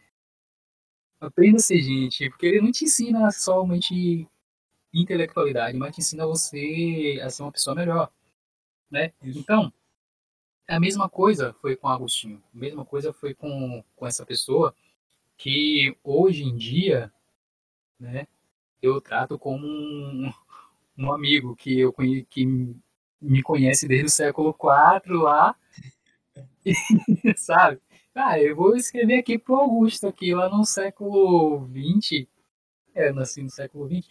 Aprenda 1.19 1.57
a 1.57 1.61
ser 1.61 1.81
gente. 1.81 2.29
Porque 2.29 2.45
ele 2.45 2.61
não 2.61 2.71
te 2.71 2.85
ensina 2.85 3.29
somente 3.31 4.29
intelectualidade, 4.93 5.77
mas 5.77 5.95
te 5.95 6.01
ensina 6.01 6.25
você 6.25 7.19
a 7.23 7.29
ser 7.29 7.43
uma 7.43 7.51
pessoa 7.51 7.75
melhor. 7.75 8.11
Né? 8.89 9.13
Então, 9.21 9.71
a 10.67 10.79
mesma 10.79 11.09
coisa 11.09 11.53
foi 11.61 11.75
com 11.75 11.87
Agostinho. 11.87 12.43
A 12.53 12.57
mesma 12.57 12.85
coisa 12.85 13.13
foi 13.13 13.33
com, 13.33 13.83
com 13.95 14.07
essa 14.07 14.25
pessoa 14.25 14.75
que 15.37 15.95
hoje 16.03 16.43
em 16.43 16.55
dia, 16.55 17.11
né, 17.99 18.27
eu 18.81 18.99
trato 18.99 19.37
como 19.37 19.65
um, 19.65 20.31
um 20.97 21.11
amigo 21.11 21.55
que 21.55 21.79
eu 21.79 21.93
que 22.29 22.45
me 23.21 23.41
conhece 23.41 23.87
desde 23.87 24.07
o 24.07 24.09
século 24.09 24.49
IV 24.49 25.13
lá, 25.17 25.55
sabe? 27.37 27.79
Ah, 28.13 28.39
eu 28.39 28.55
vou 28.55 28.75
escrever 28.75 29.19
aqui 29.19 29.37
pro 29.37 29.55
Augusto, 29.55 30.07
aqui 30.07 30.33
lá 30.33 30.49
no 30.49 30.65
século 30.65 31.67
XX, 31.69 32.27
é, 32.95 33.11
nasci 33.11 33.43
no 33.43 33.49
século 33.49 33.87
XX, 33.87 34.07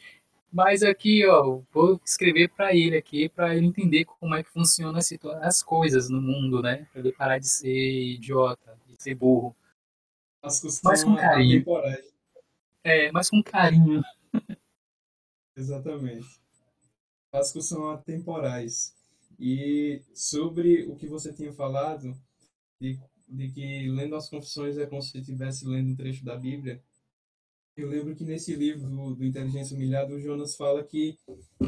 mas 0.57 0.83
aqui, 0.83 1.27
ó, 1.27 1.61
vou 1.71 2.01
escrever 2.03 2.49
para 2.49 2.75
ele 2.75 2.97
aqui, 2.97 3.29
para 3.29 3.55
ele 3.55 3.67
entender 3.67 4.07
como 4.07 4.35
é 4.35 4.43
que 4.43 4.49
funciona 4.51 4.99
as, 4.99 5.13
as 5.43 5.63
coisas 5.63 6.09
no 6.09 6.19
mundo, 6.19 6.63
né? 6.63 6.89
Para 6.91 7.01
ele 7.01 7.13
parar 7.13 7.39
de 7.39 7.47
ser 7.47 8.15
idiota, 8.15 8.75
de 8.87 8.97
ser 8.97 9.15
burro. 9.15 9.55
mas 10.83 11.05
com 11.05 11.15
carinho. 11.15 11.63
É, 12.83 13.13
mas 13.13 13.29
com 13.29 13.43
carinho. 13.43 14.03
Exatamente. 15.55 16.41
As 17.31 17.53
que 17.53 17.61
são 17.61 17.91
atemporais. 17.91 18.97
E 19.39 20.01
sobre 20.15 20.87
o 20.87 20.97
que 20.97 21.07
você 21.07 21.35
tinha 21.35 21.53
falado, 21.53 22.17
de, 22.81 22.99
de 23.29 23.51
que 23.51 23.91
lendo 23.91 24.17
as 24.17 24.31
confissões 24.31 24.79
é 24.79 24.87
como 24.87 25.03
se 25.03 25.19
estivesse 25.19 25.67
lendo 25.67 25.91
um 25.91 25.97
trecho 25.97 26.25
da 26.25 26.35
Bíblia, 26.35 26.83
eu 27.77 27.89
lembro 27.89 28.15
que 28.17 28.25
nesse 28.25 28.55
livro 28.55 28.89
do, 28.89 29.15
do 29.15 29.25
Inteligência 29.25 29.77
Humilhada, 29.77 30.15
o 30.15 30.21
Jonas 30.21 30.57
fala 30.57 30.83
que 30.83 31.19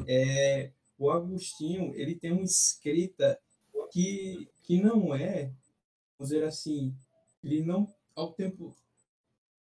é, 0.07 0.71
o 0.99 1.11
Agostinho 1.11 1.95
ele 1.95 2.15
tem 2.15 2.33
uma 2.33 2.43
escrita 2.43 3.39
que, 3.93 4.49
que 4.63 4.81
não 4.81 5.15
é, 5.15 5.53
vamos 6.19 6.31
dizer 6.31 6.45
assim, 6.45 6.95
ele 7.45 7.63
não, 7.63 7.93
ao 8.17 8.33
tempo, 8.33 8.75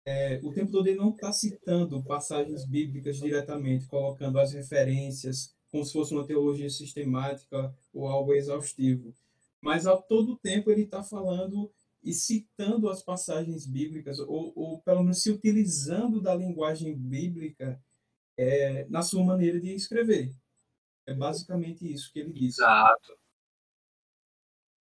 é, 0.05 0.41
o 0.43 0.53
tempo 0.53 0.73
todo 0.73 0.87
ele 0.87 0.99
não 0.99 1.11
está 1.11 1.33
citando 1.33 2.03
passagens 2.03 2.65
bíblicas 2.65 3.19
diretamente, 3.19 3.87
colocando 3.87 4.39
as 4.39 4.53
referências, 4.53 5.55
como 5.71 5.85
se 5.85 5.93
fosse 5.93 6.15
uma 6.15 6.27
teologia 6.27 6.71
sistemática 6.71 7.75
ou 7.93 8.09
algo 8.09 8.33
exaustivo. 8.33 9.15
Mas 9.61 9.87
a 9.87 9.97
todo 9.97 10.39
tempo 10.39 10.71
ele 10.71 10.83
está 10.83 11.03
falando 11.03 11.71
e 12.03 12.13
citando 12.13 12.89
as 12.89 13.03
passagens 13.03 13.67
bíblicas, 13.67 14.19
ou, 14.19 14.53
ou 14.55 14.81
pelo 14.81 15.03
menos 15.03 15.23
se 15.23 15.31
utilizando 15.31 16.21
da 16.21 16.35
linguagem 16.35 16.97
bíblica 16.97 17.83
é, 18.37 18.87
na 18.89 19.03
sua 19.03 19.25
maneira 19.25 19.61
de 19.61 19.75
escrever. 19.75 20.33
É 21.07 21.15
basicamente 21.15 21.91
isso 21.91 22.13
que 22.13 22.21
ele 22.21 22.33
diz. 22.33 22.59
Exato. 22.59 23.19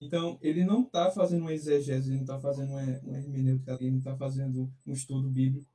Então, 0.00 0.38
ele 0.42 0.64
não 0.64 0.82
está 0.82 1.10
fazendo 1.10 1.42
uma 1.42 1.52
exegese, 1.52 2.08
ele 2.08 2.16
não 2.16 2.22
está 2.24 2.40
fazendo 2.40 2.70
uma, 2.70 2.82
uma 2.82 3.18
hermenêutica 3.18 3.78
ele 3.80 3.92
não 3.92 3.98
está 3.98 4.16
fazendo 4.16 4.72
um 4.86 4.92
estudo 4.92 5.30
bíblico, 5.30 5.70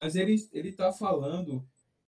mas 0.00 0.14
ele 0.14 0.34
está 0.52 0.92
falando 0.92 1.66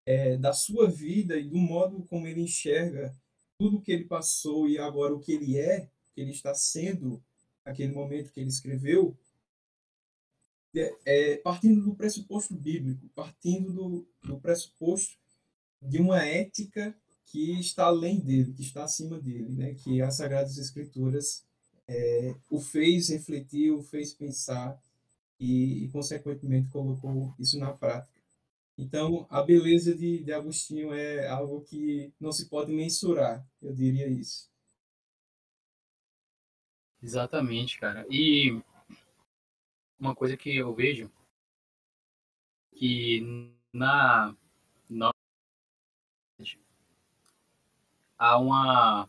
é, 0.07 0.37
da 0.39 0.53
sua 0.55 0.89
vida 0.89 1.37
e 1.37 1.49
do 1.49 1.59
modo 1.59 2.03
como 2.05 2.27
ele 2.27 2.41
enxerga 2.41 3.15
tudo 3.59 3.83
que 3.83 3.93
ele 3.93 4.05
passou 4.05 4.69
e 4.69 4.79
agora 4.79 5.15
o 5.15 5.21
que 5.21 5.33
ele 5.33 5.59
é, 5.59 5.91
que 6.15 6.21
ele 6.21 6.31
está 6.31 6.55
sendo 6.55 7.23
naquele 7.69 7.93
momento 7.93 8.33
que 8.33 8.41
ele 8.41 8.49
escreveu, 8.49 9.15
é, 10.75 10.95
é, 11.05 11.37
partindo 11.37 11.83
do 11.83 11.95
pressuposto 11.95 12.55
bíblico, 12.55 13.09
partindo 13.15 13.73
do, 13.73 14.09
do 14.23 14.41
pressuposto 14.41 15.17
de 15.81 15.99
uma 15.99 16.25
ética 16.25 16.97
que 17.27 17.61
está 17.61 17.85
além 17.85 18.19
dele, 18.21 18.55
que 18.55 18.63
está 18.63 18.85
acima 18.85 19.21
dele, 19.21 19.51
né? 19.51 19.75
que 19.75 20.01
as 20.01 20.17
Sagradas 20.17 20.57
Escrituras 20.57 21.45
é, 21.87 22.35
o 22.51 22.59
fez 22.59 23.11
refletir, 23.11 23.71
o 23.71 23.83
fez 23.83 24.15
pensar 24.15 24.81
e, 25.39 25.85
e, 25.85 25.89
consequentemente, 25.89 26.71
colocou 26.71 27.35
isso 27.39 27.59
na 27.59 27.73
prática. 27.73 28.19
Então, 28.79 29.27
a 29.29 29.43
beleza 29.43 29.95
de, 29.95 30.23
de 30.23 30.33
Agostinho 30.33 30.95
é 30.95 31.29
algo 31.29 31.61
que 31.63 32.13
não 32.19 32.33
se 32.33 32.47
pode 32.47 32.73
mensurar, 32.73 33.47
eu 33.61 33.75
diria 33.75 34.07
isso. 34.07 34.49
Exatamente, 37.03 37.79
cara. 37.79 38.07
E 38.11 38.61
uma 39.99 40.15
coisa 40.15 40.37
que 40.37 40.57
eu 40.57 40.75
vejo 40.75 41.11
que 42.75 43.21
na, 43.73 44.35
na 44.89 45.11
há 48.17 48.39
uma 48.39 49.09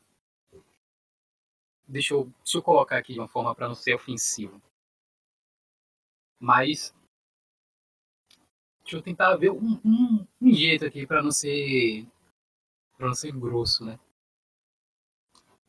deixa 1.87 2.13
eu, 2.13 2.25
deixa 2.43 2.57
eu 2.57 2.63
colocar 2.63 2.97
aqui 2.97 3.13
de 3.13 3.19
uma 3.19 3.27
forma 3.27 3.53
para 3.53 3.67
não 3.67 3.75
ser 3.75 3.95
ofensivo. 3.95 4.61
Mas 6.39 6.95
deixa 8.81 8.97
eu 8.97 9.01
tentar 9.01 9.35
ver 9.35 9.51
um, 9.51 9.79
um, 9.85 10.27
um 10.41 10.53
jeito 10.53 10.85
aqui 10.85 11.05
para 11.05 11.21
não 11.21 11.31
ser 11.31 12.07
para 12.97 13.07
não 13.07 13.13
ser 13.13 13.31
grosso, 13.31 13.85
né? 13.85 13.99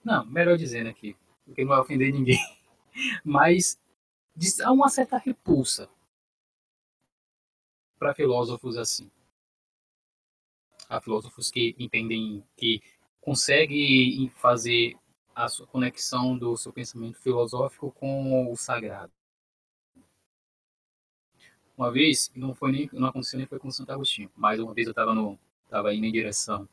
Não, 0.02 0.24
melhor 0.26 0.56
dizendo 0.56 0.88
aqui, 0.88 1.16
porque 1.50 1.62
não 1.62 1.70
vai 1.70 1.80
ofender 1.80 2.12
ninguém. 2.12 2.38
Mas 3.24 3.78
há 4.62 4.72
uma 4.72 4.88
certa 4.88 5.18
repulsa 5.18 5.90
para 7.98 8.14
filósofos 8.14 8.76
assim. 8.76 9.10
Há 10.88 11.00
filósofos 11.00 11.50
que 11.50 11.74
entendem 11.78 12.44
que 12.56 12.80
conseguem 13.20 14.28
fazer 14.30 14.96
a 15.34 15.48
sua 15.48 15.66
conexão 15.66 16.38
do 16.38 16.56
seu 16.56 16.72
pensamento 16.72 17.20
filosófico 17.20 17.90
com 17.92 18.50
o 18.50 18.56
sagrado. 18.56 19.12
Uma 21.76 21.90
vez, 21.90 22.30
não 22.34 22.54
foi 22.54 22.72
nem 22.72 22.90
não 22.92 23.08
aconteceu 23.08 23.38
nem 23.38 23.46
foi 23.46 23.58
com 23.58 23.70
Santo 23.70 23.90
Agostinho, 23.90 24.30
mas 24.36 24.60
uma 24.60 24.74
vez 24.74 24.86
eu 24.86 24.92
estava 24.92 25.14
no 25.14 25.38
estava 25.64 25.94
indo 25.94 26.06
em 26.06 26.12
direção 26.12 26.68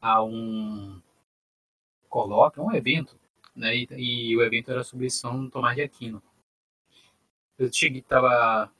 a 0.00 0.22
um 0.22 1.00
colóquio, 2.08 2.62
um 2.62 2.72
evento, 2.72 3.18
né? 3.56 3.76
E, 3.76 3.88
e, 4.30 4.36
o 4.36 4.42
evento 4.42 4.70
era 4.70 4.84
sobre 4.84 5.08
São 5.10 5.48
Tomás 5.50 5.76
de 5.76 5.82
Aquino. 5.82 6.22
Eu 7.58 7.72
cheguei, 7.72 8.00
estava 8.00 8.72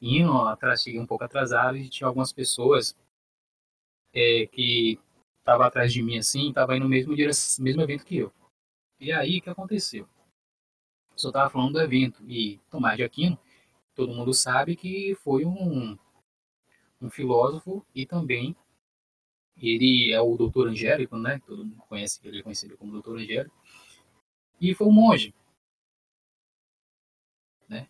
indo 0.00 0.32
atrás, 0.42 0.82
cheguei 0.82 1.00
um 1.00 1.06
pouco 1.06 1.24
atrasado 1.24 1.76
e 1.76 1.88
tinha 1.88 2.06
algumas 2.06 2.32
pessoas 2.32 2.96
é, 4.12 4.46
que 4.46 4.98
estavam 5.38 5.66
atrás 5.66 5.92
de 5.92 6.02
mim 6.02 6.18
assim, 6.18 6.48
estavam 6.48 6.76
indo 6.76 6.84
no 6.84 6.90
mesmo, 6.90 7.14
mesmo 7.60 7.82
evento 7.82 8.04
que 8.04 8.18
eu. 8.18 8.32
E 9.00 9.12
aí, 9.12 9.38
o 9.38 9.42
que 9.42 9.50
aconteceu? 9.50 10.08
Só 11.16 11.28
estava 11.28 11.50
falando 11.50 11.72
do 11.72 11.80
evento. 11.80 12.22
E 12.28 12.58
Tomás 12.70 12.96
de 12.96 13.04
Aquino, 13.04 13.38
todo 13.94 14.14
mundo 14.14 14.34
sabe 14.34 14.76
que 14.76 15.14
foi 15.16 15.44
um, 15.44 15.98
um 17.00 17.10
filósofo 17.10 17.84
e 17.94 18.06
também 18.06 18.56
ele 19.60 20.12
é 20.12 20.20
o 20.20 20.36
doutor 20.36 20.68
Angélico, 20.68 21.18
né? 21.18 21.40
Todo 21.46 21.64
mundo 21.64 21.82
conhece, 21.88 22.20
ele 22.24 22.40
é 22.40 22.42
conhecido 22.42 22.76
como 22.76 22.92
doutor 22.92 23.18
Angélico. 23.18 23.56
E 24.60 24.74
foi 24.74 24.86
um 24.86 24.92
monge. 24.92 25.34
Né? 27.68 27.88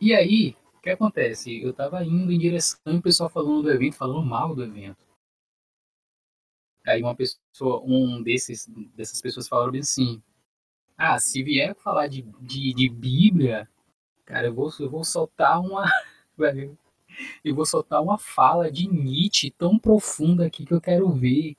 E 0.00 0.14
aí, 0.14 0.56
o 0.76 0.80
que 0.80 0.90
acontece? 0.90 1.60
Eu 1.60 1.70
estava 1.70 2.04
indo 2.04 2.32
em 2.32 2.38
direção 2.38 2.78
o 2.86 3.02
pessoal 3.02 3.28
falando 3.28 3.62
do 3.62 3.70
evento, 3.70 3.96
falando 3.96 4.24
mal 4.24 4.54
do 4.54 4.62
evento. 4.62 5.04
Aí 6.86 7.02
uma 7.02 7.14
pessoa, 7.14 7.82
um 7.82 8.22
desses, 8.22 8.66
dessas 8.94 9.20
pessoas 9.20 9.48
falaram 9.48 9.78
assim, 9.78 10.22
ah, 10.96 11.18
se 11.18 11.42
vier 11.42 11.74
falar 11.74 12.08
de, 12.08 12.22
de, 12.40 12.74
de 12.74 12.88
Bíblia, 12.88 13.68
cara, 14.24 14.48
eu 14.48 14.54
vou, 14.54 14.70
eu 14.78 14.90
vou 14.90 15.02
soltar 15.02 15.60
uma. 15.60 15.84
eu 17.44 17.54
vou 17.54 17.64
soltar 17.64 18.02
uma 18.02 18.18
fala 18.18 18.70
de 18.70 18.86
Nietzsche 18.86 19.50
tão 19.50 19.78
profunda 19.78 20.46
aqui 20.46 20.64
que 20.64 20.74
eu 20.74 20.80
quero 20.80 21.10
ver. 21.10 21.56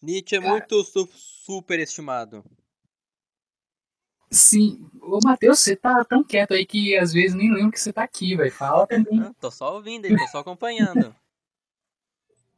Nietzsche 0.00 0.36
é 0.36 0.40
cara, 0.40 0.50
muito 0.52 0.84
su 0.84 1.08
superestimado. 1.12 2.44
Sim. 4.30 4.88
Ô, 5.00 5.18
Matheus, 5.22 5.60
você 5.60 5.76
tá 5.76 6.04
tão 6.04 6.22
quieto 6.22 6.54
aí 6.54 6.66
que 6.66 6.96
às 6.96 7.12
vezes 7.12 7.34
nem 7.34 7.52
lembro 7.52 7.72
que 7.72 7.80
você 7.80 7.92
tá 7.92 8.02
aqui, 8.02 8.36
velho. 8.36 8.52
Fala 8.52 8.86
também. 8.86 9.18
Não, 9.18 9.32
tô 9.34 9.50
só 9.50 9.74
ouvindo 9.74 10.06
aí, 10.06 10.16
tô 10.16 10.26
só 10.28 10.38
acompanhando. 10.38 11.14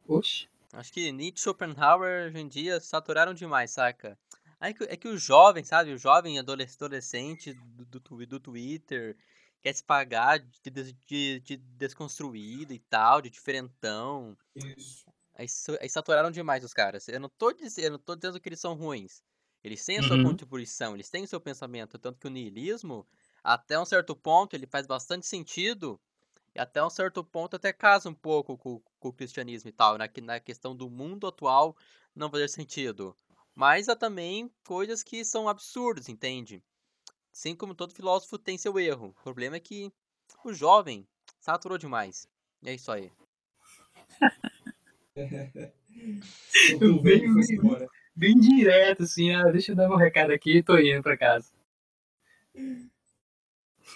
Oxe. 0.06 0.48
Acho 0.72 0.92
que 0.92 1.12
Nietzsche 1.12 1.40
e 1.40 1.42
Schopenhauer 1.42 2.26
hoje 2.26 2.38
em 2.38 2.48
dia 2.48 2.80
saturaram 2.80 3.34
demais, 3.34 3.70
saca? 3.70 4.18
É 4.60 4.72
que, 4.72 4.84
é 4.84 4.96
que 4.96 5.08
o 5.08 5.16
jovem, 5.16 5.64
sabe? 5.64 5.92
O 5.92 5.98
jovem 5.98 6.38
adolescente 6.38 7.52
do, 7.52 7.84
do, 7.84 8.26
do 8.26 8.40
Twitter 8.40 9.16
quer 9.62 9.72
se 9.74 9.84
pagar 9.84 10.38
de, 10.38 10.70
de, 11.06 11.40
de, 11.40 11.56
desconstruído 11.56 12.72
e 12.72 12.78
tal, 12.78 13.22
de 13.22 13.30
diferentão. 13.30 14.36
Isso. 14.54 15.06
Aí, 15.34 15.46
aí 15.80 15.88
saturaram 15.88 16.30
demais 16.30 16.64
os 16.64 16.74
caras. 16.74 17.06
Eu 17.08 17.20
não 17.20 17.28
tô 17.28 17.52
dizendo, 17.52 17.84
eu 17.84 17.90
não 17.92 17.98
tô 17.98 18.16
dizendo 18.16 18.40
que 18.40 18.48
eles 18.48 18.60
são 18.60 18.74
ruins. 18.74 19.22
Eles 19.62 19.84
têm 19.84 19.98
a 19.98 20.02
sua 20.02 20.16
uhum. 20.16 20.24
contribuição, 20.24 20.94
eles 20.94 21.10
têm 21.10 21.24
o 21.24 21.28
seu 21.28 21.40
pensamento. 21.40 21.98
Tanto 21.98 22.18
que 22.18 22.26
o 22.26 22.30
niilismo, 22.30 23.06
até 23.42 23.78
um 23.78 23.84
certo 23.84 24.14
ponto, 24.14 24.54
ele 24.54 24.66
faz 24.66 24.86
bastante 24.86 25.26
sentido 25.26 26.00
e 26.54 26.60
até 26.60 26.82
um 26.82 26.90
certo 26.90 27.22
ponto 27.24 27.56
até 27.56 27.72
casa 27.72 28.08
um 28.08 28.14
pouco 28.14 28.56
com, 28.56 28.80
com 28.98 29.08
o 29.08 29.12
cristianismo 29.12 29.68
e 29.68 29.72
tal, 29.72 29.98
na, 29.98 30.08
na 30.22 30.40
questão 30.40 30.74
do 30.74 30.88
mundo 30.88 31.26
atual 31.26 31.76
não 32.14 32.30
fazer 32.30 32.48
sentido. 32.48 33.16
Mas 33.54 33.88
há 33.88 33.96
também 33.96 34.50
coisas 34.64 35.02
que 35.02 35.24
são 35.24 35.48
absurdas, 35.48 36.08
entende? 36.08 36.62
Assim 37.32 37.54
como 37.54 37.74
todo 37.74 37.94
filósofo 37.94 38.38
tem 38.38 38.56
seu 38.56 38.78
erro. 38.78 39.08
O 39.08 39.22
problema 39.22 39.56
é 39.56 39.60
que 39.60 39.92
o 40.44 40.52
jovem 40.52 41.06
saturou 41.40 41.78
demais. 41.78 42.28
E 42.62 42.70
é 42.70 42.74
isso 42.74 42.90
aí. 42.90 43.12
eu 46.80 47.02
bem, 47.02 47.34
bem, 47.34 47.88
bem 48.18 48.36
direto, 48.36 49.04
assim, 49.04 49.32
ah, 49.32 49.44
deixa 49.44 49.72
eu 49.72 49.76
dar 49.76 49.88
um 49.88 49.96
recado 49.96 50.32
aqui 50.32 50.56
e 50.56 50.62
tô 50.62 50.76
indo 50.76 51.02
pra 51.02 51.16
casa. 51.16 51.48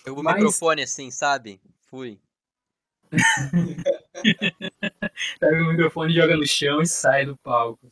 Eu 0.07 0.17
o 0.17 0.23
Mas... 0.23 0.37
microfone 0.37 0.83
assim, 0.83 1.11
sabe? 1.11 1.61
Fui. 1.89 2.21
Pega 5.41 5.63
o 5.63 5.71
microfone, 5.71 6.15
joga 6.15 6.37
no 6.37 6.47
chão 6.47 6.81
e 6.81 6.87
sai 6.87 7.27
do 7.27 7.37
palco. 7.37 7.89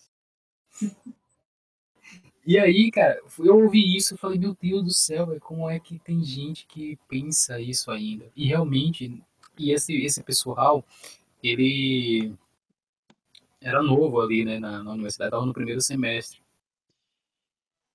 E 2.47 2.59
aí, 2.59 2.91
cara, 2.91 3.21
eu 3.41 3.59
ouvi 3.59 3.97
isso 3.97 4.15
e 4.15 4.19
falei, 4.19 4.39
meu 4.39 4.57
Deus 4.61 4.85
do 4.85 4.95
céu, 4.95 5.27
véio, 5.27 5.41
como 5.41 5.69
é 5.69 5.81
que 5.81 5.99
tem 5.99 6.23
gente 6.23 6.67
que 6.67 6.99
pensa 7.09 7.61
isso 7.61 7.91
ainda? 7.91 8.31
E 8.35 8.47
realmente, 8.47 9.23
e 9.59 9.73
esse, 9.73 9.95
esse 10.03 10.23
pessoal, 10.23 10.85
ele 11.43 12.33
era 13.61 13.83
novo 13.83 14.21
ali, 14.21 14.45
né, 14.45 14.59
na, 14.59 14.83
na 14.83 14.93
universidade, 14.93 15.31
tava 15.31 15.47
no 15.47 15.53
primeiro 15.53 15.81
semestre. 15.81 16.41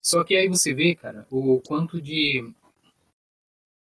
Só 0.02 0.24
que 0.24 0.36
aí 0.36 0.48
você 0.48 0.74
vê, 0.74 0.96
cara, 0.96 1.26
o 1.32 1.62
quanto 1.62 2.02
de 2.02 2.44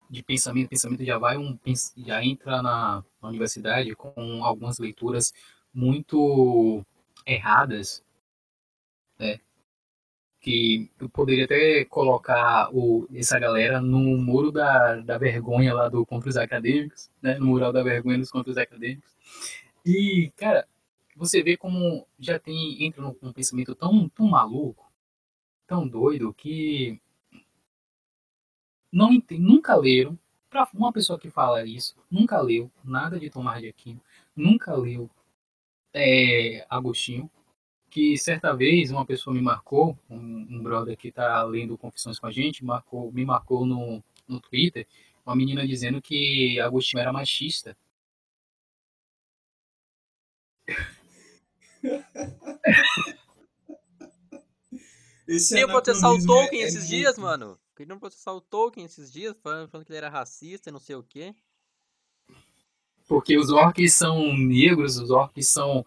de 0.09 0.23
pensamento, 0.23 0.69
pensamento 0.69 1.05
já 1.05 1.19
vai 1.19 1.37
um 1.37 1.59
já 1.99 2.25
entra 2.25 2.63
na, 2.63 3.05
na 3.21 3.29
universidade 3.29 3.95
com 3.95 4.45
algumas 4.45 4.79
leituras 4.79 5.33
muito 5.73 6.85
erradas, 7.27 8.03
né? 9.19 9.41
Que 10.41 10.91
eu 11.01 11.09
poderia 11.09 11.47
até 11.47 11.85
colocar 11.87 12.69
o, 12.73 13.09
essa 13.15 13.39
galera 13.39 13.81
no 13.81 13.99
muro 14.19 14.53
da, 14.53 14.97
da 14.97 15.17
vergonha 15.19 15.75
lá 15.75 15.89
do 15.89 16.05
contra 16.05 16.29
os 16.29 16.37
acadêmicos, 16.37 17.11
né? 17.23 17.39
No 17.39 17.47
mural 17.47 17.73
da 17.73 17.83
vergonha 17.83 18.19
dos 18.19 18.31
contra 18.31 18.51
os 18.53 18.59
acadêmicos. 18.59 19.11
E, 19.85 20.33
cara, 20.37 20.67
você 21.15 21.43
vê 21.43 21.57
como 21.57 22.07
já 22.19 22.39
tem 22.39 22.85
entra 22.85 23.03
num, 23.03 23.17
num 23.23 23.33
pensamento 23.33 23.75
tão, 23.75 24.09
tão 24.09 24.27
maluco, 24.27 24.91
tão 25.67 25.87
doido 25.87 26.33
que 26.35 27.01
não 28.93 29.11
nunca 29.39 29.75
leram, 29.77 30.19
para 30.49 30.69
uma 30.75 30.93
pessoa 30.93 31.19
que 31.19 31.31
fala 31.31 31.65
isso, 31.67 31.97
nunca 32.11 32.41
leu 32.41 32.71
nada 32.85 33.19
de 33.19 33.29
Tomás 33.29 33.61
de 33.61 33.69
Aquino, 33.69 34.01
nunca 34.37 34.75
leu 34.77 35.11
é, 35.93 36.65
Agostinho, 36.71 37.29
que 37.91 38.17
certa 38.17 38.55
vez 38.55 38.91
uma 38.91 39.05
pessoa 39.05 39.35
me 39.35 39.41
marcou, 39.43 39.99
um, 40.09 40.17
um 40.51 40.63
brother 40.63 40.97
que 40.97 41.09
está 41.09 41.43
lendo 41.45 41.79
Confissões 41.79 42.19
com 42.19 42.27
a 42.27 42.31
gente, 42.33 42.65
marcou, 42.65 43.11
me 43.13 43.25
marcou 43.25 43.67
no, 43.67 44.03
no 44.29 44.41
Twitter, 44.41 44.87
uma 45.27 45.35
menina 45.35 45.67
dizendo 45.67 46.01
que 46.03 46.61
Agostinho 46.61 47.01
era 47.01 47.13
machista. 47.13 47.77
Esse 55.27 55.55
Queriam 55.55 55.69
processar 55.71 56.11
o 56.11 56.19
é- 56.19 56.27
Tolkien 56.27 56.63
é 56.63 56.67
esses 56.67 56.87
dias, 56.87 57.17
mano. 57.19 57.59
Queriam 57.77 57.99
processar 57.99 58.33
o 58.33 58.41
Tolkien 58.41 58.87
esses 58.87 59.11
dias, 59.13 59.35
falando, 59.43 59.69
falando 59.69 59.87
que 59.87 59.93
ele 59.93 59.99
era 59.99 60.09
racista 60.09 60.69
e 60.69 60.73
não 60.73 60.79
sei 60.79 60.97
o 60.97 61.03
quê. 61.03 61.35
Porque 63.09 63.37
os 63.37 63.51
orcs 63.51 63.93
são 63.95 64.37
negros, 64.37 64.97
os 64.99 65.11
orcs 65.11 65.49
são. 65.49 65.85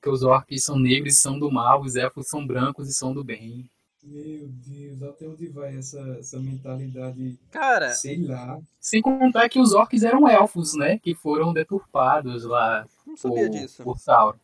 Que 0.00 0.08
os 0.10 0.22
orcs 0.22 0.62
são 0.64 0.78
negros 0.78 1.14
e 1.14 1.16
são 1.16 1.38
do 1.38 1.50
mal, 1.50 1.82
os 1.82 1.96
elfos 1.96 2.28
são 2.28 2.46
brancos 2.46 2.88
e 2.88 2.94
são 2.94 3.12
do 3.12 3.24
bem. 3.24 3.68
Meu 4.02 4.46
Deus, 4.48 5.02
até 5.02 5.26
onde 5.26 5.48
vai 5.48 5.76
essa, 5.76 5.98
essa 6.20 6.38
mentalidade? 6.38 7.36
Cara, 7.50 7.90
Sei 7.90 8.22
lá. 8.22 8.60
Sem 8.80 9.02
contar 9.02 9.48
que 9.48 9.58
os 9.58 9.72
orcs 9.72 10.04
eram 10.04 10.28
elfos, 10.28 10.74
né? 10.74 10.98
Que 10.98 11.12
foram 11.12 11.52
deturpados 11.52 12.44
lá 12.44 12.86
não 13.04 13.16
sabia 13.16 13.48
por, 13.48 13.50
disso. 13.50 13.82
por 13.82 13.98
Sauron. 13.98 14.38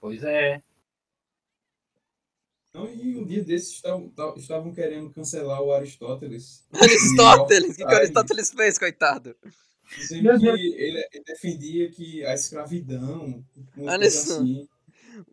Pois 0.00 0.22
é. 0.22 0.62
Não, 2.74 2.88
e 2.92 3.16
um 3.16 3.24
dia 3.24 3.42
desses 3.42 3.70
estavam, 3.76 4.08
ta- 4.10 4.34
estavam 4.36 4.72
querendo 4.74 5.10
cancelar 5.10 5.62
o 5.62 5.72
Aristóteles. 5.72 6.64
Aristóteles, 6.74 7.70
o 7.70 7.76
que, 7.76 7.86
que 7.86 7.92
o 7.92 7.96
Aristóteles 7.96 8.50
fez, 8.50 8.78
coitado? 8.78 9.34
Dizendo 9.96 10.38
que 10.38 10.46
ele, 10.46 10.74
ele 11.10 11.24
defendia 11.24 11.90
que 11.90 12.24
a 12.26 12.34
escravidão, 12.34 13.42
uma 13.76 13.92
Olha 13.92 14.00
coisa 14.00 14.10
só. 14.26 14.34
assim. 14.40 14.68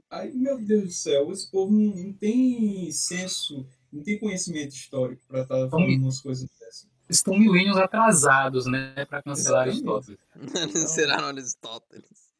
Aí, 0.09 0.31
meu 0.33 0.57
Deus 0.63 0.83
do 0.83 0.91
céu, 0.91 1.31
esse 1.31 1.51
povo 1.51 1.73
não, 1.73 1.93
não 1.95 2.13
tem 2.13 2.89
senso, 2.91 3.67
não 3.91 4.01
tem 4.01 4.17
conhecimento 4.19 4.73
histórico 4.73 5.21
para 5.27 5.41
estar 5.41 5.69
falando 5.69 6.01
umas 6.03 6.21
coisas 6.21 6.47
dessas. 6.59 6.87
Estão 7.09 7.37
milênios 7.37 7.75
atrasados, 7.75 8.65
né? 8.65 9.05
Pra 9.05 9.21
cancelar. 9.21 9.63
Aristóteles. 9.67 10.19
Será 10.87 11.19
no 11.19 11.27
Aristóteles? 11.27 12.31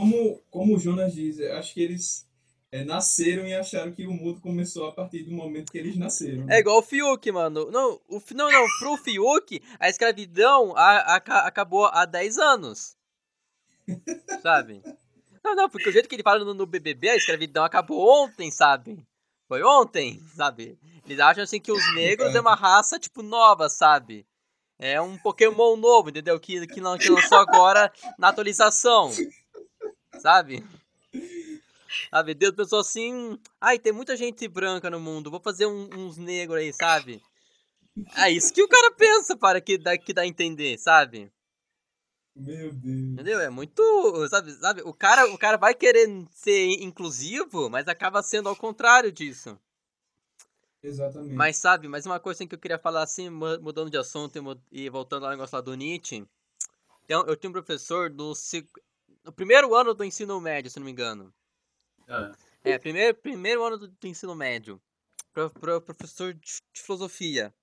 Como, 0.00 0.42
como 0.50 0.76
o 0.76 0.78
Jonas 0.78 1.12
diz, 1.14 1.38
acho 1.40 1.74
que 1.74 1.82
eles 1.82 2.26
é, 2.72 2.84
nasceram 2.84 3.46
e 3.46 3.52
acharam 3.52 3.92
que 3.92 4.06
o 4.06 4.12
mundo 4.12 4.40
começou 4.40 4.86
a 4.88 4.92
partir 4.92 5.24
do 5.24 5.30
momento 5.32 5.70
que 5.70 5.76
eles 5.76 5.96
nasceram. 5.96 6.46
né? 6.46 6.56
É 6.56 6.60
igual 6.60 6.78
o 6.78 6.82
Fiuk, 6.82 7.30
mano. 7.30 7.70
Não, 7.70 8.00
o, 8.08 8.22
não, 8.34 8.50
não, 8.50 8.66
pro 8.78 8.96
Fiuk, 8.96 9.60
a 9.78 9.90
escravidão 9.90 10.74
a- 10.76 11.16
aca- 11.16 11.40
acabou 11.46 11.84
há 11.86 12.04
10 12.06 12.38
anos. 12.38 12.96
Sabe? 14.42 14.82
Não, 15.44 15.54
não, 15.54 15.68
porque 15.68 15.88
o 15.88 15.92
jeito 15.92 16.08
que 16.08 16.14
ele 16.14 16.22
fala 16.22 16.44
no, 16.44 16.54
no 16.54 16.66
BBB, 16.66 17.10
a 17.10 17.16
escravidão 17.16 17.64
acabou 17.64 18.24
ontem, 18.24 18.50
sabe? 18.50 19.04
Foi 19.48 19.62
ontem, 19.62 20.20
sabe? 20.36 20.78
Eles 21.04 21.18
acham 21.18 21.42
assim 21.42 21.60
que 21.60 21.72
os 21.72 21.94
negros 21.94 22.34
é 22.34 22.40
uma 22.40 22.54
raça, 22.54 22.98
tipo, 22.98 23.22
nova, 23.22 23.68
sabe? 23.68 24.26
É 24.78 25.00
um 25.00 25.18
Pokémon 25.18 25.76
novo, 25.76 26.08
entendeu? 26.08 26.38
Que, 26.40 26.66
que, 26.66 26.74
que 26.74 26.80
lançou 26.80 27.38
agora 27.38 27.92
na 28.18 28.28
atualização. 28.28 29.10
Sabe? 30.18 30.64
Sabe? 32.10 32.34
Deus 32.34 32.54
pensou 32.54 32.80
assim. 32.80 33.38
Ai, 33.60 33.78
tem 33.78 33.92
muita 33.92 34.16
gente 34.16 34.46
branca 34.48 34.90
no 34.90 35.00
mundo. 35.00 35.30
Vou 35.30 35.40
fazer 35.40 35.66
um- 35.66 35.88
uns 35.96 36.16
negros 36.16 36.58
aí, 36.60 36.72
sabe? 36.72 37.22
É 38.16 38.30
isso 38.30 38.52
que 38.52 38.62
o 38.62 38.68
cara 38.68 38.92
pensa, 38.92 39.36
para 39.36 39.60
que 39.60 39.76
dá, 39.76 39.96
que 39.98 40.12
dá 40.12 40.22
a 40.22 40.26
entender, 40.26 40.78
sabe? 40.78 41.30
Meu 42.34 42.72
Deus. 42.72 43.12
Entendeu? 43.12 43.40
É 43.40 43.50
muito. 43.50 43.82
Sabe, 44.28 44.52
sabe? 44.52 44.82
O, 44.82 44.94
cara, 44.94 45.26
o 45.32 45.36
cara 45.38 45.56
vai 45.56 45.74
querer 45.74 46.08
ser 46.30 46.68
inclusivo, 46.82 47.68
mas 47.68 47.88
acaba 47.88 48.22
sendo 48.22 48.48
ao 48.48 48.56
contrário 48.56 49.10
disso. 49.10 49.58
Exatamente. 50.82 51.34
Mas 51.34 51.56
sabe, 51.58 51.88
mais 51.88 52.06
uma 52.06 52.18
coisa 52.18 52.38
assim, 52.38 52.46
que 52.48 52.54
eu 52.54 52.58
queria 52.58 52.78
falar 52.78 53.02
assim, 53.02 53.28
mu- 53.28 53.60
mudando 53.60 53.90
de 53.90 53.98
assunto 53.98 54.36
e, 54.72 54.84
e 54.84 54.88
voltando 54.88 55.26
ao 55.26 55.30
negócio 55.30 55.54
lá 55.54 55.60
do 55.60 55.74
Nietzsche. 55.74 56.24
Então, 57.04 57.26
eu 57.26 57.36
tinha 57.36 57.50
um 57.50 57.52
professor 57.52 58.10
seg- 58.34 58.70
no 59.24 59.32
primeiro 59.32 59.74
ano 59.74 59.94
do 59.94 60.04
ensino 60.04 60.40
médio, 60.40 60.70
se 60.70 60.78
não 60.78 60.86
me 60.86 60.92
engano. 60.92 61.32
Ah, 62.08 62.32
É, 62.64 62.78
primeiro, 62.78 63.16
primeiro 63.16 63.64
ano 63.64 63.78
do, 63.78 63.88
do 63.88 64.06
ensino 64.06 64.34
médio. 64.34 64.80
Pro, 65.32 65.50
pro- 65.50 65.80
professor 65.80 66.34
de, 66.34 66.40
de 66.72 66.82
filosofia. 66.82 67.54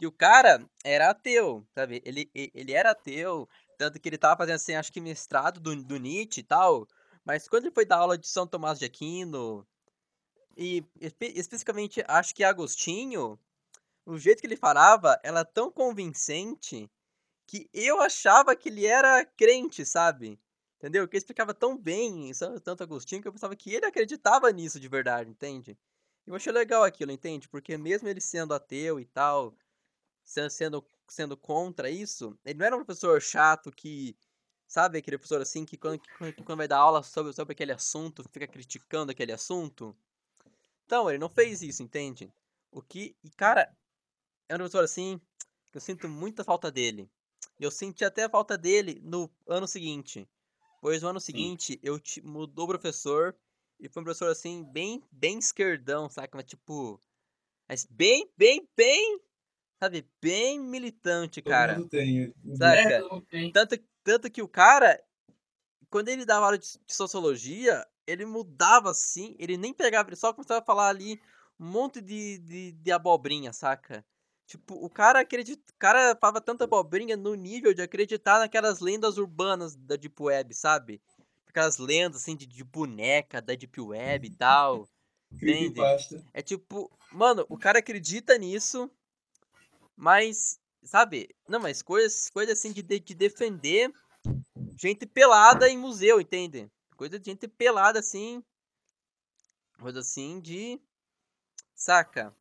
E 0.00 0.06
o 0.06 0.12
cara 0.12 0.64
era 0.84 1.10
ateu, 1.10 1.66
sabe? 1.74 2.02
Ele, 2.04 2.30
ele 2.34 2.72
era 2.72 2.90
ateu, 2.92 3.48
tanto 3.78 4.00
que 4.00 4.08
ele 4.08 4.18
tava 4.18 4.36
fazendo 4.36 4.56
assim, 4.56 4.74
acho 4.74 4.92
que 4.92 5.00
mestrado 5.00 5.60
do, 5.60 5.74
do 5.82 5.96
Nietzsche 5.98 6.40
e 6.40 6.44
tal. 6.44 6.86
Mas 7.24 7.48
quando 7.48 7.64
ele 7.66 7.74
foi 7.74 7.84
dar 7.84 7.98
aula 7.98 8.18
de 8.18 8.28
São 8.28 8.46
Tomás 8.46 8.78
de 8.78 8.84
Aquino, 8.86 9.66
e 10.56 10.84
espe- 11.00 11.32
especificamente 11.36 12.04
acho 12.06 12.34
que 12.34 12.44
Agostinho, 12.44 13.38
o 14.06 14.18
jeito 14.18 14.40
que 14.40 14.46
ele 14.46 14.56
falava 14.56 15.18
era 15.24 15.44
tão 15.44 15.70
convincente 15.70 16.90
que 17.46 17.68
eu 17.74 18.00
achava 18.00 18.56
que 18.56 18.68
ele 18.70 18.86
era 18.86 19.24
crente, 19.24 19.84
sabe? 19.86 20.38
Entendeu? 20.78 21.08
Que 21.08 21.16
ele 21.16 21.18
explicava 21.22 21.52
tão 21.54 21.76
bem, 21.76 22.32
sa- 22.34 22.60
tanto 22.60 22.82
Agostinho, 22.84 23.20
que 23.22 23.28
eu 23.28 23.32
pensava 23.32 23.56
que 23.56 23.74
ele 23.74 23.86
acreditava 23.86 24.50
nisso 24.52 24.78
de 24.80 24.88
verdade, 24.88 25.30
entende? 25.30 25.76
Eu 26.26 26.34
achei 26.36 26.52
legal 26.52 26.84
aquilo, 26.84 27.10
entende? 27.12 27.48
Porque 27.48 27.76
mesmo 27.76 28.08
ele 28.08 28.20
sendo 28.20 28.54
ateu 28.54 29.00
e 29.00 29.04
tal, 29.06 29.54
se- 30.24 30.50
sendo, 30.50 30.84
sendo 31.08 31.36
contra 31.36 31.90
isso, 31.90 32.38
ele 32.44 32.58
não 32.58 32.66
era 32.66 32.76
um 32.76 32.84
professor 32.84 33.20
chato 33.22 33.72
que, 33.72 34.16
sabe, 34.68 34.98
aquele 34.98 35.18
professor 35.18 35.40
assim 35.42 35.64
que 35.66 35.76
quando, 35.78 36.00
que 36.00 36.44
quando- 36.44 36.58
vai 36.58 36.68
dar 36.68 36.78
aula 36.78 37.02
sobre, 37.02 37.32
sobre 37.32 37.52
aquele 37.52 37.72
assunto, 37.72 38.22
fica 38.32 38.46
criticando 38.48 39.12
aquele 39.12 39.32
assunto. 39.32 39.96
Então, 40.86 41.08
ele 41.08 41.18
não 41.18 41.28
fez 41.28 41.62
isso, 41.62 41.82
entende? 41.82 42.32
O 42.70 42.82
que, 42.82 43.16
e 43.24 43.30
cara, 43.30 43.76
é 44.48 44.54
um 44.54 44.58
professor 44.58 44.84
assim, 44.84 45.20
que 45.70 45.78
eu 45.78 45.80
sinto 45.80 46.08
muita 46.08 46.44
falta 46.44 46.70
dele. 46.70 47.10
Eu 47.60 47.70
senti 47.70 48.04
até 48.04 48.24
a 48.24 48.30
falta 48.30 48.58
dele 48.58 49.00
no 49.02 49.30
ano 49.46 49.66
seguinte. 49.68 50.28
Pois 50.80 51.02
no 51.02 51.08
ano 51.08 51.20
seguinte, 51.20 51.78
eu 51.82 51.98
ti- 51.98 52.22
mudou 52.22 52.64
o 52.64 52.68
professor 52.68 53.36
e 53.80 53.88
foi 53.88 54.00
um 54.02 54.04
professor 54.04 54.30
assim, 54.30 54.64
bem, 54.64 55.02
bem 55.10 55.38
esquerdão, 55.38 56.08
saca? 56.08 56.36
Mas 56.36 56.46
tipo. 56.46 57.00
Mas 57.68 57.86
bem, 57.86 58.30
bem, 58.36 58.68
bem. 58.76 59.20
Sabe? 59.82 60.08
Bem 60.22 60.60
militante, 60.60 61.42
Todo 61.42 61.50
cara. 61.50 61.74
mundo 61.74 61.88
tem. 61.88 62.32
Sabe? 62.54 62.82
é, 62.96 63.04
Tanto, 63.52 63.76
tanto 64.04 64.30
que 64.30 64.42
o 64.42 64.48
cara, 64.48 65.02
quando 65.90 66.08
ele 66.08 66.24
dava 66.26 66.46
aula 66.46 66.58
de, 66.58 66.66
de 66.86 66.94
sociologia, 66.94 67.86
ele 68.06 68.24
mudava 68.26 68.90
assim, 68.90 69.36
ele 69.38 69.56
nem 69.56 69.74
pegava, 69.74 70.08
ele 70.10 70.16
só 70.16 70.32
começava 70.32 70.60
a 70.60 70.64
falar 70.64 70.88
ali 70.88 71.20
um 71.60 71.66
monte 71.70 72.00
de, 72.00 72.38
de, 72.38 72.72
de 72.72 72.92
abobrinha, 72.92 73.52
saca? 73.52 74.04
Tipo, 74.48 74.82
o 74.82 74.88
cara 74.88 75.20
acredita, 75.20 75.62
o 75.70 75.76
cara 75.78 76.16
falava 76.16 76.40
tanta 76.40 76.64
abobrinha 76.64 77.18
no 77.18 77.34
nível 77.34 77.74
de 77.74 77.82
acreditar 77.82 78.38
naquelas 78.38 78.80
lendas 78.80 79.18
urbanas 79.18 79.76
da 79.76 79.94
Deep 79.94 80.22
Web, 80.22 80.54
sabe? 80.54 81.02
Aquelas 81.46 81.76
lendas 81.76 82.22
assim 82.22 82.34
de, 82.34 82.46
de 82.46 82.64
boneca 82.64 83.42
da 83.42 83.54
Deep 83.54 83.78
Web 83.78 84.26
e 84.26 84.30
tal. 84.30 84.88
Entende? 85.30 85.78
É 86.32 86.40
tipo, 86.40 86.90
mano, 87.12 87.44
o 87.50 87.58
cara 87.58 87.80
acredita 87.80 88.38
nisso, 88.38 88.90
mas, 89.94 90.58
sabe? 90.82 91.28
Não, 91.46 91.60
mas 91.60 91.82
coisas, 91.82 92.30
coisas 92.30 92.58
assim 92.58 92.72
de, 92.72 92.80
de 92.82 93.14
defender 93.14 93.92
gente 94.80 95.04
pelada 95.04 95.68
em 95.68 95.76
museu, 95.76 96.22
entende? 96.22 96.70
Coisa 96.96 97.18
de 97.18 97.30
gente 97.30 97.46
pelada 97.46 97.98
assim. 97.98 98.42
Coisa 99.78 100.00
assim 100.00 100.40
de. 100.40 100.80
Saca? 101.74 102.34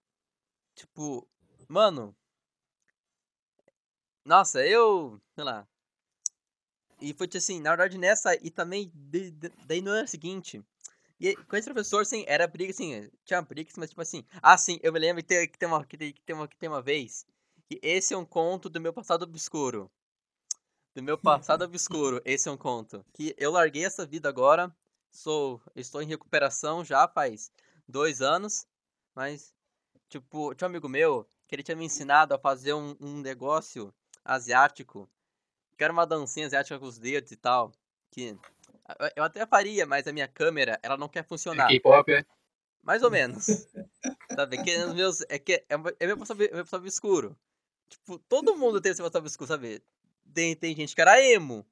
Tipo, 0.73 1.27
mano. 1.67 2.15
Nossa, 4.25 4.65
eu. 4.65 5.19
Sei 5.33 5.43
lá. 5.43 5.67
E 6.99 7.13
foi 7.13 7.27
tipo 7.27 7.37
assim, 7.37 7.59
na 7.59 7.69
verdade 7.71 7.97
nessa, 7.97 8.33
e 8.35 8.49
também 8.49 8.91
de- 8.93 9.31
de- 9.31 9.51
daí 9.65 9.81
no 9.81 9.91
ano 9.91 10.07
seguinte. 10.07 10.63
E 11.19 11.35
com 11.35 11.55
esse 11.55 11.71
professor, 11.71 12.01
assim, 12.01 12.23
era 12.27 12.47
briga, 12.47 12.71
assim, 12.71 13.09
tinha 13.25 13.41
briga, 13.41 13.71
mas 13.77 13.89
tipo 13.89 14.01
assim. 14.01 14.25
Ah, 14.41 14.57
sim, 14.57 14.79
eu 14.83 14.93
me 14.93 14.99
lembro 14.99 15.23
que 15.23 15.29
tem, 15.29 15.47
que 15.47 15.57
tem, 15.57 15.67
uma, 15.67 15.85
que 15.85 15.97
tem, 15.97 16.13
que 16.13 16.21
tem, 16.23 16.35
uma, 16.35 16.47
que 16.47 16.57
tem 16.57 16.69
uma 16.69 16.81
vez. 16.81 17.25
Que 17.67 17.79
esse 17.83 18.13
é 18.13 18.17
um 18.17 18.25
conto 18.25 18.69
do 18.69 18.81
meu 18.81 18.93
passado 18.93 19.23
obscuro. 19.23 19.91
Do 20.95 21.03
meu 21.03 21.17
passado 21.17 21.63
obscuro, 21.63 22.21
esse 22.25 22.49
é 22.49 22.51
um 22.51 22.57
conto. 22.57 23.05
Que 23.13 23.35
eu 23.37 23.51
larguei 23.51 23.85
essa 23.85 24.05
vida 24.05 24.29
agora. 24.29 24.75
Sou. 25.11 25.61
Estou 25.75 26.01
em 26.01 26.07
recuperação 26.07 26.83
já 26.83 27.07
faz 27.07 27.51
dois 27.87 28.21
anos. 28.21 28.65
Mas, 29.15 29.53
tipo, 30.09 30.53
tinha 30.55 30.67
um 30.67 30.71
amigo 30.71 30.89
meu 30.89 31.27
que 31.47 31.55
ele 31.55 31.63
tinha 31.63 31.75
me 31.77 31.85
ensinado 31.85 32.33
a 32.33 32.39
fazer 32.39 32.73
um, 32.73 32.95
um 32.99 33.17
negócio 33.21 33.93
asiático. 34.23 35.09
Que 35.77 35.83
era 35.83 35.93
uma 35.93 36.05
dancinha 36.05 36.45
asiática 36.47 36.77
com 36.79 36.85
os 36.85 36.97
dedos 36.97 37.31
e 37.31 37.35
tal. 37.35 37.71
Que 38.11 38.37
eu- 39.15 39.23
até 39.23 39.45
faria, 39.45 39.85
mas 39.85 40.07
a 40.07 40.11
minha 40.13 40.27
câmera, 40.27 40.79
ela 40.81 40.97
não 40.97 41.07
quer 41.07 41.23
funcionar. 41.25 41.67
K-pop 41.67 42.11
é. 42.11 42.25
Mais 42.83 43.03
ou 43.03 43.11
menos. 43.11 43.45
sabe? 44.35 44.63
Que 44.63 44.75
os 44.83 44.93
meus. 44.93 45.21
É 45.29 45.37
que 45.39 45.53
é, 45.53 45.65
é 45.99 46.07
meu 46.07 46.17
passado, 46.17 46.43
é 46.43 46.47
passado 46.49 46.81
obscuro. 46.81 47.37
Tipo, 47.89 48.17
todo 48.19 48.57
mundo 48.57 48.81
tem 48.81 48.91
esse 48.91 49.01
passado 49.01 49.21
obscuro, 49.23 49.47
sabe? 49.47 49.81
Tem, 50.33 50.55
tem 50.55 50.75
gente 50.75 50.93
que 50.93 51.01
era 51.01 51.21
emo. 51.23 51.65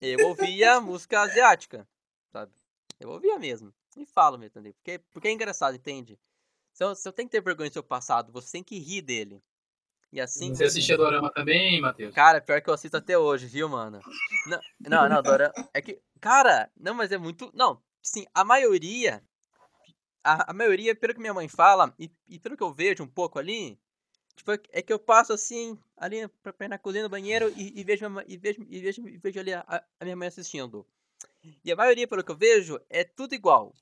Eu 0.00 0.28
ouvia 0.28 0.80
música 0.80 1.20
asiática, 1.20 1.88
sabe? 2.32 2.52
Eu 2.98 3.08
ouvia 3.10 3.38
mesmo. 3.38 3.72
E 3.96 4.04
falo 4.04 4.36
mesmo, 4.36 4.50
entendeu? 4.58 4.74
Porque, 4.74 4.98
porque 5.12 5.28
é 5.28 5.32
engraçado, 5.32 5.74
entende? 5.76 6.18
Você, 6.72 6.84
você 6.84 7.12
tem 7.12 7.26
que 7.26 7.32
ter 7.32 7.42
vergonha 7.42 7.68
do 7.68 7.72
seu 7.72 7.82
passado, 7.82 8.32
você 8.32 8.52
tem 8.52 8.64
que 8.64 8.78
rir 8.78 9.02
dele. 9.02 9.42
E 10.12 10.20
assim. 10.20 10.54
Você 10.54 10.64
assistia 10.64 10.96
Dorama 10.96 11.30
também, 11.32 11.80
Matheus? 11.80 12.14
Cara, 12.14 12.40
pior 12.40 12.60
que 12.60 12.68
eu 12.68 12.74
assisto 12.74 12.96
até 12.96 13.16
hoje, 13.16 13.46
viu, 13.46 13.68
mano? 13.68 14.00
Não, 14.46 14.60
não, 14.80 15.08
não 15.08 15.22
Dorama. 15.22 15.52
É 15.72 15.80
que. 15.80 16.00
Cara, 16.20 16.70
não, 16.76 16.94
mas 16.94 17.10
é 17.10 17.18
muito. 17.18 17.50
Não, 17.54 17.82
sim, 18.02 18.26
a 18.34 18.44
maioria. 18.44 19.22
A, 20.24 20.50
a 20.50 20.54
maioria, 20.54 20.94
pelo 20.94 21.14
que 21.14 21.20
minha 21.20 21.34
mãe 21.34 21.48
fala, 21.48 21.92
e, 21.98 22.10
e 22.28 22.38
pelo 22.38 22.56
que 22.56 22.62
eu 22.62 22.72
vejo 22.72 23.02
um 23.02 23.08
pouco 23.08 23.40
ali, 23.40 23.76
tipo, 24.36 24.52
é 24.52 24.80
que 24.80 24.92
eu 24.92 24.98
passo 24.98 25.32
assim, 25.32 25.76
ali 25.96 26.28
pra, 26.42 26.52
pra 26.52 26.68
na 26.68 26.78
cozinha, 26.78 27.02
no 27.02 27.08
banheiro, 27.08 27.52
e, 27.56 27.80
e, 27.80 27.82
vejo, 27.82 28.04
e, 28.28 28.36
vejo, 28.36 28.64
e, 28.68 28.80
vejo, 28.80 29.08
e 29.08 29.18
vejo 29.18 29.40
ali 29.40 29.52
a, 29.52 29.84
a 29.98 30.04
minha 30.04 30.14
mãe 30.14 30.28
assistindo. 30.28 30.86
E 31.64 31.72
a 31.72 31.76
maioria, 31.76 32.06
pelo 32.06 32.22
que 32.22 32.30
eu 32.30 32.36
vejo, 32.36 32.80
é 32.88 33.02
tudo 33.02 33.34
igual. 33.34 33.74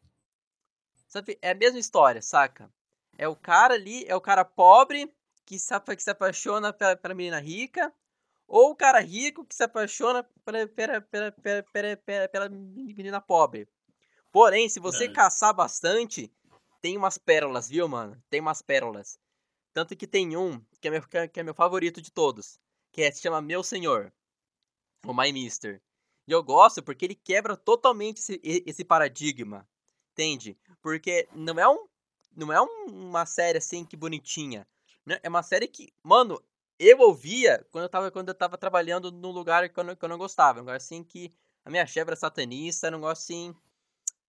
Sabe? 1.06 1.38
É 1.42 1.50
a 1.50 1.54
mesma 1.54 1.78
história, 1.78 2.22
saca? 2.22 2.72
É 3.20 3.28
o 3.28 3.36
cara 3.36 3.74
ali, 3.74 4.02
é 4.08 4.16
o 4.16 4.20
cara 4.20 4.46
pobre 4.46 5.14
que 5.44 5.58
se, 5.58 5.78
que 5.94 6.02
se 6.02 6.10
apaixona 6.10 6.72
pela, 6.72 6.96
pela 6.96 7.12
menina 7.12 7.38
rica, 7.38 7.92
ou 8.48 8.70
o 8.70 8.74
cara 8.74 8.98
rico 8.98 9.44
que 9.44 9.54
se 9.54 9.62
apaixona 9.62 10.24
pela, 10.42 10.66
pela, 10.66 11.00
pela, 11.02 11.30
pela, 11.30 11.96
pela, 11.98 12.28
pela 12.28 12.48
menina 12.48 13.20
pobre. 13.20 13.68
Porém, 14.32 14.70
se 14.70 14.80
você 14.80 15.04
é. 15.04 15.12
caçar 15.12 15.52
bastante, 15.52 16.32
tem 16.80 16.96
umas 16.96 17.18
pérolas, 17.18 17.68
viu, 17.68 17.86
mano? 17.86 18.16
Tem 18.30 18.40
umas 18.40 18.62
pérolas. 18.62 19.18
Tanto 19.74 19.94
que 19.94 20.06
tem 20.06 20.34
um 20.34 20.58
que 20.80 20.88
é 20.88 20.90
meu, 20.90 21.02
que 21.02 21.40
é 21.40 21.42
meu 21.42 21.52
favorito 21.52 22.00
de 22.00 22.10
todos, 22.10 22.58
que 22.90 23.02
é, 23.02 23.12
se 23.12 23.20
chama 23.20 23.42
Meu 23.42 23.62
Senhor, 23.62 24.10
o 25.04 25.12
My 25.12 25.30
Mister. 25.30 25.82
E 26.26 26.32
eu 26.32 26.42
gosto 26.42 26.82
porque 26.82 27.04
ele 27.04 27.14
quebra 27.14 27.54
totalmente 27.54 28.16
esse, 28.16 28.40
esse 28.42 28.82
paradigma, 28.82 29.68
entende? 30.12 30.56
Porque 30.80 31.28
não 31.34 31.58
é, 31.60 31.68
um, 31.68 31.86
não 32.36 32.52
é 32.52 32.60
uma 32.60 33.26
série 33.26 33.58
assim 33.58 33.84
que 33.84 33.96
bonitinha. 33.96 34.66
Né? 35.04 35.18
É 35.22 35.28
uma 35.28 35.42
série 35.42 35.66
que, 35.66 35.92
mano, 36.02 36.42
eu 36.78 36.98
ouvia 37.00 37.64
quando 37.70 37.84
eu 37.84 37.88
tava, 37.88 38.10
quando 38.10 38.28
eu 38.28 38.34
tava 38.34 38.56
trabalhando 38.56 39.10
num 39.10 39.30
lugar 39.30 39.68
que 39.68 39.78
eu 39.78 39.84
não, 39.84 39.96
que 39.96 40.04
eu 40.04 40.08
não 40.08 40.18
gostava. 40.18 40.58
Um 40.58 40.62
lugar 40.62 40.76
assim 40.76 41.04
que 41.04 41.32
a 41.64 41.70
minha 41.70 41.86
chefe 41.86 42.08
era 42.08 42.16
satanista, 42.16 42.86
era 42.86 42.96
um 42.96 43.00
negócio 43.00 43.22
assim, 43.22 43.54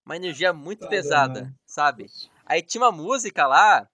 uma 0.05 0.15
energia 0.15 0.51
muito 0.51 0.81
tá 0.81 0.87
pesada, 0.87 1.53
sabe? 1.65 2.07
Aí 2.45 2.61
tinha 2.61 2.83
uma 2.83 2.91
música 2.91 3.47
lá 3.47 3.89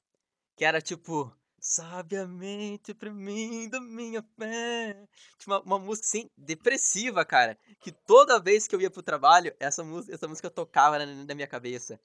que 0.55 0.65
era 0.65 0.81
tipo, 0.81 1.31
sabiamente 1.59 2.93
pra 2.93 3.11
mim 3.11 3.69
da 3.69 3.79
minha 3.79 4.23
fé. 4.37 5.07
Tinha 5.37 5.55
uma, 5.55 5.61
uma, 5.61 5.79
música 5.79 6.07
assim, 6.07 6.29
depressiva, 6.35 7.23
cara. 7.23 7.57
Que 7.79 7.91
toda 7.91 8.39
vez 8.39 8.67
que 8.67 8.75
eu 8.75 8.81
ia 8.81 8.89
pro 8.89 9.03
trabalho, 9.03 9.53
essa 9.59 9.83
música, 9.83 10.15
essa 10.15 10.27
música 10.27 10.49
tocava 10.49 10.97
na, 10.97 11.05
na 11.05 11.35
minha 11.35 11.47
cabeça. 11.47 11.99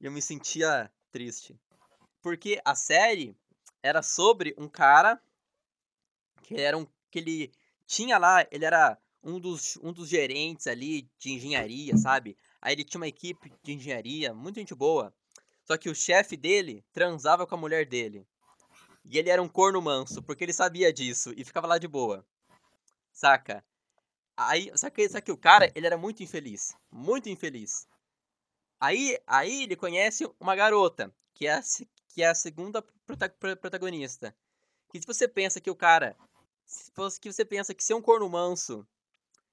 E 0.00 0.06
eu 0.06 0.12
me 0.12 0.22
sentia 0.22 0.90
triste. 1.18 1.58
Porque 2.22 2.60
a 2.64 2.76
série 2.76 3.36
era 3.82 4.02
sobre 4.02 4.54
um 4.56 4.68
cara 4.68 5.20
que 6.44 6.54
era 6.54 6.78
um 6.78 6.86
que 7.10 7.18
ele 7.18 7.52
tinha 7.86 8.18
lá, 8.18 8.46
ele 8.52 8.64
era 8.64 8.96
um 9.22 9.40
dos, 9.40 9.76
um 9.82 9.92
dos 9.92 10.08
gerentes 10.08 10.68
ali 10.68 11.10
de 11.18 11.32
engenharia, 11.32 11.96
sabe? 11.96 12.36
Aí 12.62 12.72
ele 12.72 12.84
tinha 12.84 13.00
uma 13.00 13.08
equipe 13.08 13.52
de 13.64 13.72
engenharia, 13.72 14.32
muita 14.32 14.60
gente 14.60 14.74
boa. 14.76 15.12
Só 15.64 15.76
que 15.76 15.90
o 15.90 15.94
chefe 15.94 16.36
dele 16.36 16.84
transava 16.92 17.46
com 17.46 17.56
a 17.56 17.58
mulher 17.58 17.84
dele. 17.84 18.24
E 19.04 19.18
ele 19.18 19.30
era 19.30 19.42
um 19.42 19.48
corno 19.48 19.82
manso, 19.82 20.22
porque 20.22 20.44
ele 20.44 20.52
sabia 20.52 20.92
disso 20.92 21.32
e 21.36 21.44
ficava 21.44 21.66
lá 21.66 21.78
de 21.78 21.88
boa. 21.88 22.24
Saca? 23.12 23.64
Aí, 24.36 24.70
só 24.76 24.88
que, 24.88 25.08
só 25.08 25.20
que 25.20 25.32
o 25.32 25.36
cara, 25.36 25.72
ele 25.74 25.86
era 25.86 25.98
muito 25.98 26.22
infeliz, 26.22 26.76
muito 26.92 27.28
infeliz. 27.28 27.88
Aí, 28.80 29.18
aí 29.26 29.64
ele 29.64 29.76
conhece 29.76 30.28
uma 30.38 30.54
garota, 30.54 31.12
que 31.34 31.46
é 31.46 31.54
a, 31.54 31.62
que 32.08 32.22
é 32.22 32.28
a 32.28 32.34
segunda 32.34 32.82
protagonista. 33.60 34.34
Que 34.90 35.00
se 35.00 35.06
você 35.06 35.26
pensa 35.26 35.60
que 35.60 35.70
o 35.70 35.76
cara, 35.76 36.16
se 36.64 36.90
fosse 36.92 37.20
que 37.20 37.32
você 37.32 37.44
pensa 37.44 37.74
que 37.74 37.82
ser 37.82 37.94
um 37.94 38.02
corno 38.02 38.28
manso 38.28 38.86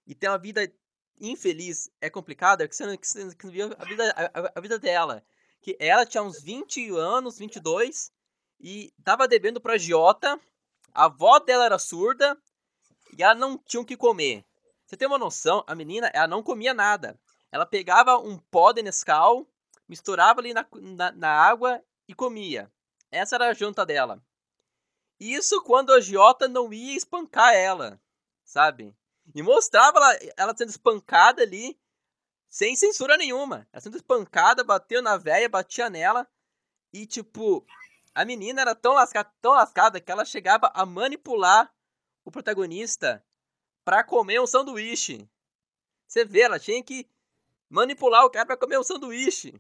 e 0.05 0.13
ter 0.13 0.29
uma 0.29 0.37
vida 0.37 0.71
infeliz 1.19 1.89
é 1.99 2.09
complicado, 2.09 2.61
é 2.61 2.67
que 2.67 2.75
você 2.75 2.85
não, 2.85 2.97
que 2.97 3.07
você 3.07 3.23
não 3.23 3.51
viu 3.51 3.75
a 3.77 3.85
vida, 3.85 4.11
a, 4.11 4.59
a, 4.59 4.61
vida 4.61 4.77
dela. 4.77 5.25
Que 5.61 5.75
ela 5.79 6.05
tinha 6.05 6.21
uns 6.21 6.41
20 6.41 6.91
anos, 6.91 7.39
22, 7.39 8.11
e 8.59 8.93
tava 9.03 9.27
devendo 9.27 9.59
pra 9.59 9.77
Giota, 9.77 10.39
a 10.93 11.05
avó 11.05 11.39
dela 11.39 11.65
era 11.65 11.79
surda, 11.79 12.37
e 13.17 13.23
ela 13.23 13.33
não 13.33 13.57
tinha 13.57 13.81
o 13.81 13.85
que 13.85 13.97
comer. 13.97 14.45
Você 14.85 14.95
tem 14.95 15.07
uma 15.07 15.17
noção, 15.17 15.63
a 15.65 15.73
menina, 15.73 16.11
ela 16.13 16.27
não 16.27 16.43
comia 16.43 16.73
nada. 16.73 17.19
Ela 17.55 17.65
pegava 17.65 18.17
um 18.17 18.37
pó 18.37 18.73
de 18.73 18.83
Nescau, 18.83 19.47
misturava 19.87 20.41
ali 20.41 20.53
na, 20.53 20.67
na, 20.73 21.11
na 21.13 21.29
água 21.29 21.81
e 22.05 22.13
comia. 22.13 22.69
Essa 23.09 23.37
era 23.37 23.47
a 23.47 23.53
janta 23.53 23.85
dela. 23.85 24.21
Isso 25.17 25.63
quando 25.63 25.93
a 25.93 26.01
Giota 26.01 26.49
não 26.49 26.73
ia 26.73 26.97
espancar 26.97 27.53
ela, 27.53 27.97
sabe? 28.43 28.93
E 29.33 29.41
mostrava 29.41 29.99
ela, 29.99 30.19
ela 30.35 30.57
sendo 30.57 30.67
espancada 30.67 31.43
ali, 31.43 31.79
sem 32.49 32.75
censura 32.75 33.15
nenhuma. 33.15 33.65
Ela 33.71 33.79
sendo 33.79 33.95
espancada, 33.95 34.61
bateu 34.61 35.01
na 35.01 35.15
véia, 35.15 35.47
batia 35.47 35.89
nela. 35.89 36.27
E, 36.91 37.05
tipo, 37.05 37.65
a 38.13 38.25
menina 38.25 38.59
era 38.59 38.75
tão 38.75 38.91
lascada, 38.91 39.31
tão 39.41 39.53
lascada 39.53 40.01
que 40.01 40.11
ela 40.11 40.25
chegava 40.25 40.69
a 40.75 40.85
manipular 40.85 41.73
o 42.25 42.29
protagonista 42.31 43.25
para 43.85 44.03
comer 44.03 44.41
um 44.41 44.45
sanduíche. 44.45 45.25
Você 46.05 46.25
vê, 46.25 46.41
ela 46.41 46.59
tinha 46.59 46.83
que 46.83 47.09
manipular 47.69 48.25
o 48.25 48.29
cara 48.29 48.45
para 48.45 48.57
comer 48.57 48.79
um 48.79 48.83
sanduíche. 48.83 49.53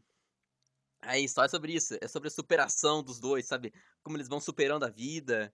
Aí, 1.01 1.23
história 1.23 1.47
é 1.47 1.49
sobre 1.49 1.73
isso. 1.73 1.97
É 2.01 2.07
sobre 2.07 2.27
a 2.27 2.31
superação 2.31 3.03
dos 3.03 3.19
dois, 3.19 3.45
sabe? 3.45 3.73
Como 4.03 4.17
eles 4.17 4.27
vão 4.27 4.39
superando 4.39 4.83
a 4.83 4.89
vida. 4.89 5.53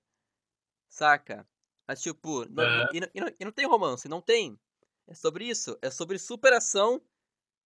Saca? 0.90 1.48
Mas, 1.88 2.02
tipo, 2.02 2.46
não, 2.50 2.64
é. 2.64 2.90
e, 2.94 2.98
e, 3.14 3.22
não, 3.22 3.28
e 3.40 3.46
não 3.46 3.52
tem 3.52 3.68
romance, 3.68 4.08
não 4.08 4.22
tem. 4.22 4.60
É 5.08 5.14
sobre 5.14 5.46
isso. 5.46 5.78
É 5.82 5.90
sobre 5.92 6.18
superação 6.18 7.02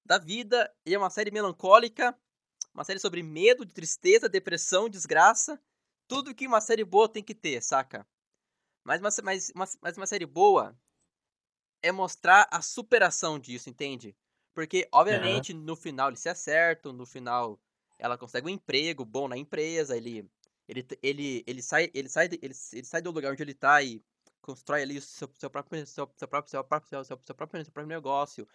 da 0.05 0.17
vida. 0.17 0.73
E 0.85 0.93
é 0.93 0.97
uma 0.97 1.09
série 1.09 1.31
melancólica. 1.31 2.17
Uma 2.73 2.83
série 2.83 2.99
sobre 2.99 3.23
medo, 3.23 3.65
tristeza, 3.65 4.27
depressão, 4.27 4.89
desgraça. 4.89 5.61
Tudo 6.07 6.35
que 6.35 6.47
uma 6.47 6.61
série 6.61 6.83
boa 6.83 7.07
tem 7.07 7.23
que 7.23 7.33
ter, 7.33 7.61
saca? 7.61 8.07
Mas 8.83 8.99
uma, 8.99 9.09
mas, 9.23 9.49
uma, 9.55 9.65
mas 9.81 9.97
uma 9.97 10.05
série 10.05 10.25
boa 10.25 10.77
é 11.81 11.91
mostrar 11.91 12.47
a 12.51 12.61
superação 12.61 13.39
disso, 13.39 13.69
entende? 13.69 14.15
Porque, 14.55 14.87
obviamente, 14.91 15.53
uhum. 15.53 15.59
no 15.59 15.75
final 15.75 16.07
eles 16.07 16.21
se 16.21 16.29
acertam, 16.29 16.93
no 16.93 17.05
final 17.05 17.59
ela 17.99 18.17
consegue 18.17 18.47
um 18.47 18.49
emprego 18.49 19.05
bom 19.05 19.27
na 19.27 19.37
empresa, 19.37 19.95
ele 19.95 20.27
ele, 20.67 20.87
ele, 21.03 21.43
ele, 21.45 21.61
sai, 21.61 21.91
ele, 21.93 22.09
sai, 22.09 22.25
ele, 22.25 22.55
ele 22.73 22.85
sai 22.85 23.01
do 23.01 23.11
lugar 23.11 23.31
onde 23.31 23.43
ele 23.43 23.53
tá 23.53 23.83
e 23.83 24.03
constrói 24.41 24.81
ali 24.81 24.97
o 24.97 25.01
seu, 25.01 25.29
seu, 25.37 25.49
próprio, 25.49 25.85
seu, 25.85 26.11
seu, 26.17 26.27
próprio, 26.27 26.49
seu, 26.49 26.63
próprio, 26.63 26.89
seu, 26.89 27.03
seu, 27.03 27.21
seu, 27.23 27.35
próprio, 27.35 27.63
seu 27.63 27.71
próprio 27.71 27.95
negócio. 27.95 28.47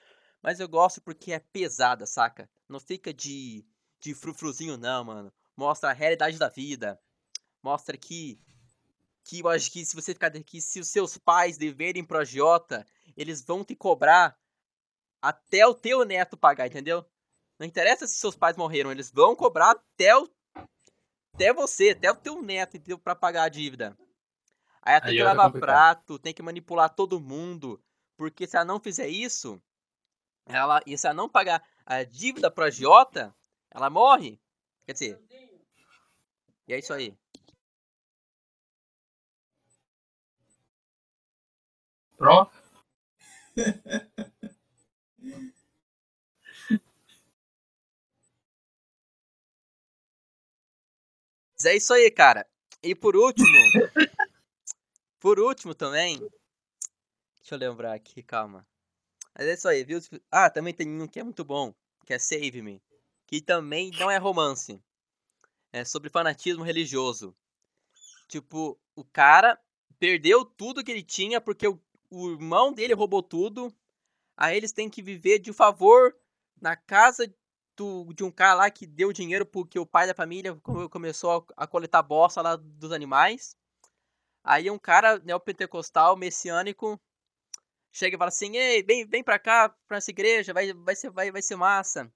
Mas 0.43 0.59
eu 0.59 0.69
gosto 0.69 1.01
porque 1.01 1.33
é 1.33 1.39
pesada, 1.39 2.07
saca? 2.07 2.51
Não 2.69 2.81
fica 2.81 3.13
de, 3.13 3.65
de 4.01 4.15
frufruzinho, 4.15 4.77
não, 4.77 5.05
mano. 5.05 5.33
Mostra 5.57 5.91
a 5.91 5.93
realidade 5.93 6.39
da 6.39 6.49
vida. 6.49 7.01
Mostra 7.63 7.97
que. 7.97 8.41
Que 9.23 9.41
eu 9.41 9.49
acho 9.49 9.71
que 9.71 9.85
se 9.85 9.95
você 9.95 10.15
ficar 10.15 10.35
aqui, 10.35 10.61
se 10.61 10.81
os 10.81 10.89
seus 10.89 11.19
pais 11.19 11.59
deverem 11.59 12.03
pro 12.03 12.19
agiota, 12.19 12.87
eles 13.17 13.45
vão 13.45 13.63
te 13.63 13.77
cobrar 13.77 14.37
até 15.21 15.67
o 15.67 15.75
teu 15.75 16.05
neto 16.05 16.37
pagar, 16.37 16.67
entendeu? 16.67 17.05
Não 17.59 17.67
interessa 17.67 18.07
se 18.07 18.15
seus 18.15 18.37
pais 18.37 18.57
morreram, 18.57 18.91
eles 18.91 19.11
vão 19.11 19.37
cobrar 19.37 19.73
até 19.73 20.17
o 20.17 20.29
até 21.35 21.53
você, 21.55 21.91
até 21.91 22.11
o 22.11 22.17
teu 22.17 22.43
neto, 22.43 22.77
entendeu? 22.77 22.99
Pra 22.99 23.15
pagar 23.15 23.45
a 23.45 23.49
dívida. 23.49 23.97
Aí 24.83 24.95
ela 24.95 25.01
tem 25.01 25.11
Aí 25.11 25.17
que 25.17 25.23
lavar 25.23 25.53
prato, 25.53 26.19
tem 26.19 26.35
que 26.35 26.43
manipular 26.43 26.91
todo 26.91 27.21
mundo. 27.21 27.83
Porque 28.17 28.47
se 28.47 28.57
ela 28.57 28.65
não 28.65 28.81
fizer 28.81 29.09
isso, 29.09 29.63
ela, 30.47 30.83
e 30.87 30.99
se 30.99 31.07
ela 31.07 31.15
não 31.15 31.29
pagar 31.29 31.63
a 31.87 32.03
dívida 32.03 32.51
pro 32.51 32.65
agiota, 32.65 33.35
ela 33.71 33.89
morre. 33.89 34.39
Quer 34.85 34.93
dizer. 34.93 35.21
E 36.69 36.75
é 36.75 36.79
isso 36.79 36.93
aí. 36.93 37.17
Pronto. 42.17 42.53
Mas 51.61 51.67
é 51.67 51.77
isso 51.77 51.93
aí, 51.93 52.11
cara. 52.11 52.47
E 52.83 52.95
por 52.95 53.15
último. 53.15 53.47
por 55.21 55.39
último 55.39 55.75
também. 55.75 56.19
Deixa 57.37 57.55
eu 57.55 57.59
lembrar 57.59 57.93
aqui, 57.93 58.23
calma. 58.23 58.67
Mas 59.37 59.47
é 59.47 59.53
isso 59.53 59.69
aí, 59.69 59.85
viu? 59.85 60.01
Ah, 60.31 60.49
também 60.49 60.73
tem 60.73 60.89
um 60.89 61.07
que 61.07 61.21
é 61.21 61.23
muito 61.23 61.45
bom, 61.45 61.75
que 62.07 62.15
é 62.15 62.19
Save 62.19 62.63
Me. 62.63 62.83
Que 63.27 63.43
também 63.43 63.91
não 63.99 64.11
é 64.11 64.17
romance. 64.17 64.83
É 65.71 65.85
sobre 65.85 66.09
fanatismo 66.09 66.65
religioso. 66.65 67.37
Tipo, 68.27 68.81
o 68.97 69.05
cara 69.05 69.61
perdeu 69.99 70.47
tudo 70.47 70.83
que 70.83 70.91
ele 70.91 71.03
tinha 71.03 71.43
porque 71.43 71.69
o, 71.69 71.79
o 72.09 72.31
irmão 72.31 72.73
dele 72.73 72.95
roubou 72.95 73.23
tudo. 73.23 73.71
Aí 74.35 74.57
eles 74.57 74.73
têm 74.73 74.89
que 74.89 75.03
viver 75.03 75.39
de 75.39 75.53
favor 75.53 76.17
na 76.59 76.75
casa 76.75 77.31
do, 77.81 78.13
de 78.13 78.23
um 78.23 78.31
cara 78.31 78.55
lá 78.55 78.71
que 78.71 78.87
deu 78.87 79.11
dinheiro 79.11 79.47
porque 79.47 79.79
o 79.79 79.87
pai 79.87 80.07
da 80.07 80.13
família 80.13 80.55
começou 80.91 81.47
a, 81.57 81.65
a 81.65 81.67
coletar 81.67 82.03
bosta 82.03 82.43
lá 82.43 82.55
dos 82.55 82.93
animais. 82.93 83.57
Aí 84.45 84.71
um 84.71 84.79
cara 84.79 85.19
neopentecostal, 85.21 86.15
messiânico, 86.15 87.01
chega 87.91 88.17
e 88.17 88.19
fala 88.19 88.29
assim, 88.29 88.55
ei, 88.55 88.83
vem, 88.83 89.07
vem 89.07 89.25
pra 89.25 89.39
cá, 89.39 89.75
pra 89.89 89.97
essa 89.97 90.11
igreja, 90.11 90.53
vai, 90.53 90.75
vai, 90.75 90.95
ser, 90.95 91.11
vai, 91.11 91.33
vai 91.33 91.41
ser 91.41 91.57
massa. 91.57 92.13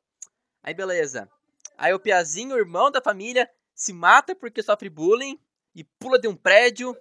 Aí 0.63 0.75
beleza. 0.75 1.31
Aí 1.79 1.95
o 1.95 2.01
Piazinho, 2.01 2.55
o 2.55 2.59
irmão 2.59 2.91
da 2.91 3.01
família, 3.01 3.51
se 3.75 3.93
mata 3.93 4.35
porque 4.35 4.63
sofre 4.63 4.91
bullying 4.91 5.41
e 5.75 5.83
pula 5.83 6.19
de 6.19 6.29
um 6.29 6.37
prédio. 6.37 6.95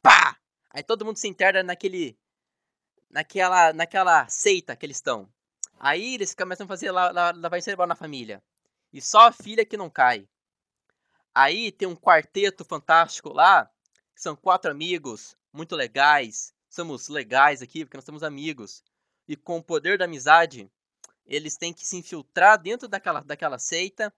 Pá! 0.00 0.38
Aí 0.70 0.82
todo 0.82 1.04
mundo 1.04 1.18
se 1.18 1.28
interna 1.28 1.62
naquele. 1.62 2.18
Naquela, 3.10 3.72
naquela 3.74 4.28
seita 4.28 4.74
que 4.76 4.84
eles 4.86 4.96
estão. 4.96 5.28
Aí 5.78 6.14
eles 6.14 6.34
começam 6.34 6.64
a 6.64 6.68
fazer 6.68 6.90
lavar 6.90 7.62
cerebral 7.62 7.86
na 7.86 7.94
família. 7.94 8.42
E 8.92 9.00
só 9.00 9.28
a 9.28 9.32
filha 9.32 9.64
que 9.64 9.76
não 9.76 9.88
cai. 9.88 10.28
Aí 11.34 11.70
tem 11.70 11.86
um 11.86 11.96
quarteto 11.96 12.64
fantástico 12.64 13.32
lá. 13.32 13.70
São 14.14 14.34
quatro 14.34 14.70
amigos 14.70 15.36
muito 15.52 15.76
legais. 15.76 16.52
Somos 16.68 17.08
legais 17.08 17.62
aqui 17.62 17.84
porque 17.84 17.96
nós 17.96 18.04
somos 18.04 18.22
amigos. 18.22 18.82
E 19.26 19.36
com 19.36 19.58
o 19.58 19.62
poder 19.62 19.98
da 19.98 20.06
amizade, 20.06 20.70
eles 21.24 21.56
têm 21.56 21.72
que 21.72 21.86
se 21.86 21.96
infiltrar 21.96 22.60
dentro 22.60 22.88
daquela, 22.88 23.20
daquela 23.20 23.58
seita 23.58 24.12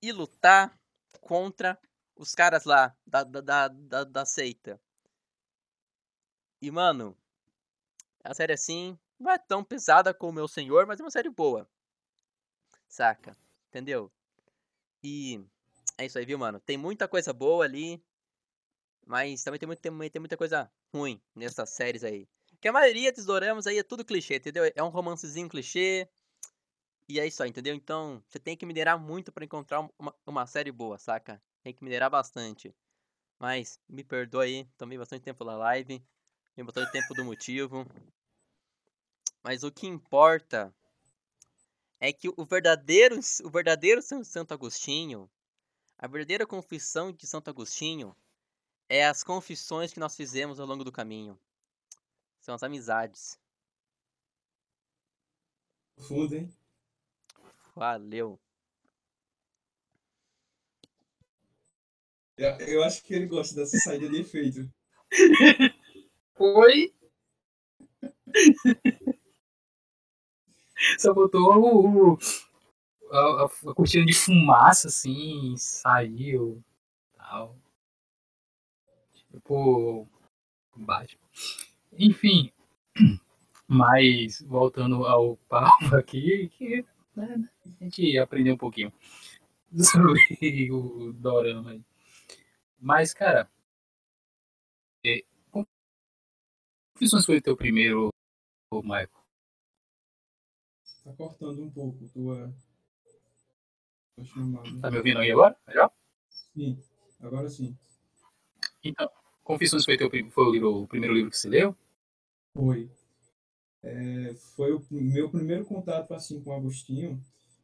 e 0.00 0.12
lutar 0.12 0.78
contra 1.20 1.78
os 2.14 2.34
caras 2.34 2.64
lá 2.64 2.94
da, 3.06 3.24
da, 3.24 3.68
da, 3.68 4.04
da 4.04 4.24
seita. 4.24 4.80
E, 6.60 6.70
mano, 6.70 7.16
a 8.22 8.34
série 8.34 8.52
assim 8.52 8.96
não 9.22 9.30
é 9.30 9.38
tão 9.38 9.64
pesada 9.64 10.12
como 10.12 10.32
o 10.32 10.34
meu 10.34 10.48
senhor, 10.48 10.86
mas 10.86 11.00
é 11.00 11.02
uma 11.02 11.10
série 11.10 11.30
boa. 11.30 11.68
Saca? 12.88 13.36
Entendeu? 13.68 14.12
E 15.02 15.42
é 15.96 16.06
isso 16.06 16.18
aí, 16.18 16.26
viu, 16.26 16.38
mano? 16.38 16.60
Tem 16.60 16.76
muita 16.76 17.08
coisa 17.08 17.32
boa 17.32 17.64
ali, 17.64 18.02
mas 19.06 19.42
também 19.42 19.58
tem, 19.58 19.66
muito, 19.66 19.80
tem, 19.80 20.10
tem 20.10 20.20
muita 20.20 20.36
coisa 20.36 20.70
ruim 20.92 21.20
nessas 21.34 21.70
séries 21.70 22.04
aí. 22.04 22.28
Que 22.60 22.68
a 22.68 22.72
maioria 22.72 23.12
dos 23.12 23.24
doramas 23.24 23.66
aí 23.66 23.78
é 23.78 23.82
tudo 23.82 24.04
clichê, 24.04 24.36
entendeu? 24.36 24.70
É 24.74 24.82
um 24.82 24.88
romancezinho 24.88 25.48
clichê. 25.48 26.08
E 27.08 27.18
é 27.18 27.26
isso 27.26 27.42
aí, 27.42 27.50
entendeu? 27.50 27.74
Então, 27.74 28.22
você 28.28 28.38
tem 28.38 28.56
que 28.56 28.64
minerar 28.64 28.98
muito 28.98 29.32
para 29.32 29.44
encontrar 29.44 29.80
uma, 29.98 30.14
uma 30.24 30.46
série 30.46 30.70
boa, 30.70 30.98
saca? 30.98 31.42
Tem 31.62 31.74
que 31.74 31.82
minerar 31.82 32.10
bastante. 32.10 32.74
Mas, 33.38 33.80
me 33.88 34.04
perdoa 34.04 34.44
aí, 34.44 34.64
tomei 34.78 34.96
bastante 34.96 35.22
tempo 35.22 35.44
na 35.44 35.56
live. 35.56 36.02
Tomei 36.54 36.66
bastante 36.66 36.92
tempo 36.92 37.14
do 37.14 37.24
motivo. 37.24 37.84
Mas 39.42 39.64
o 39.64 39.72
que 39.72 39.86
importa 39.86 40.74
é 41.98 42.12
que 42.12 42.28
o 42.28 42.44
verdadeiro, 42.44 43.18
o 43.44 43.50
verdadeiro 43.50 44.00
Santo 44.02 44.54
Agostinho, 44.54 45.30
a 45.98 46.06
verdadeira 46.06 46.46
confissão 46.46 47.12
de 47.12 47.26
Santo 47.26 47.48
Agostinho 47.50 48.16
é 48.88 49.06
as 49.06 49.22
confissões 49.24 49.92
que 49.92 50.00
nós 50.00 50.14
fizemos 50.16 50.60
ao 50.60 50.66
longo 50.66 50.84
do 50.84 50.92
caminho. 50.92 51.38
São 52.40 52.54
as 52.54 52.62
amizades. 52.62 53.38
Fundo, 55.98 56.34
hein? 56.34 56.52
Valeu. 57.74 58.38
Eu, 62.36 62.50
eu 62.60 62.82
acho 62.82 63.02
que 63.02 63.14
ele 63.14 63.26
gosta 63.26 63.54
dessa 63.54 63.78
saída 63.78 64.08
de 64.08 64.20
efeito. 64.20 64.68
Oi? 66.38 66.92
Só 70.98 71.12
botou 71.14 72.14
o, 72.14 72.18
a, 73.10 73.44
a, 73.44 73.74
cortina 73.74 74.04
de 74.04 74.12
fumaça, 74.12 74.88
assim, 74.88 75.54
saiu. 75.56 76.62
Tal. 77.16 77.56
Tipo. 79.30 80.08
Batman. 80.76 81.28
Enfim. 81.92 82.52
Mas, 83.68 84.42
voltando 84.42 85.06
ao 85.06 85.36
papo 85.48 85.94
aqui, 85.96 86.48
que 86.50 86.84
né, 87.16 87.48
a 87.64 87.84
gente 87.84 88.18
aprendeu 88.18 88.54
um 88.54 88.58
pouquinho 88.58 88.92
sobre 89.72 90.70
o 90.70 91.12
Dorama. 91.12 91.80
Mas, 92.78 93.14
cara. 93.14 93.50
É, 95.04 95.24
Confissões 96.94 97.26
foi 97.26 97.38
o 97.38 97.42
teu 97.42 97.56
primeiro, 97.56 98.10
Michael? 98.72 99.21
Tá 101.04 101.12
cortando 101.14 101.62
um 101.62 101.70
pouco 101.70 102.08
tua, 102.08 102.52
tua 104.14 104.24
chamada. 104.24 104.80
Tá 104.80 104.90
me 104.90 104.98
ouvindo 104.98 105.18
aí 105.18 105.32
agora? 105.32 105.56
Melhor? 105.66 105.90
Sim, 106.28 106.78
agora 107.20 107.48
sim. 107.48 107.76
Então, 108.84 109.10
Confissões 109.42 109.84
foi, 109.84 109.96
teu, 109.96 110.08
foi 110.30 110.44
o, 110.44 110.50
livro, 110.50 110.82
o 110.82 110.86
primeiro 110.86 111.14
livro 111.14 111.30
que 111.30 111.36
você 111.36 111.48
leu? 111.48 111.76
Foi. 112.54 112.88
É, 113.82 114.34
foi 114.54 114.72
o 114.72 114.84
meu 114.90 115.28
primeiro 115.28 115.64
contato 115.64 116.14
assim 116.14 116.40
com 116.40 116.52
Agostinho 116.52 117.20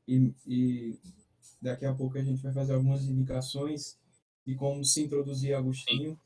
e, 0.06 0.32
e, 0.44 0.98
daqui 1.62 1.86
a 1.86 1.94
pouco 1.94 2.18
a 2.18 2.22
gente 2.22 2.42
vai 2.42 2.52
fazer 2.52 2.74
algumas 2.74 3.04
indicações 3.04 3.96
de 4.44 4.56
como 4.56 4.84
se 4.84 5.04
introduzir 5.04 5.54
a 5.54 5.58
Agostinho 5.58 6.10
Sim. 6.10 6.18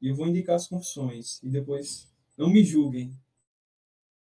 e 0.00 0.08
eu 0.08 0.14
vou 0.14 0.28
indicar 0.28 0.54
as 0.54 0.68
confissões 0.68 1.42
e 1.42 1.48
depois 1.48 2.08
não 2.36 2.48
me 2.48 2.62
julguem. 2.62 3.12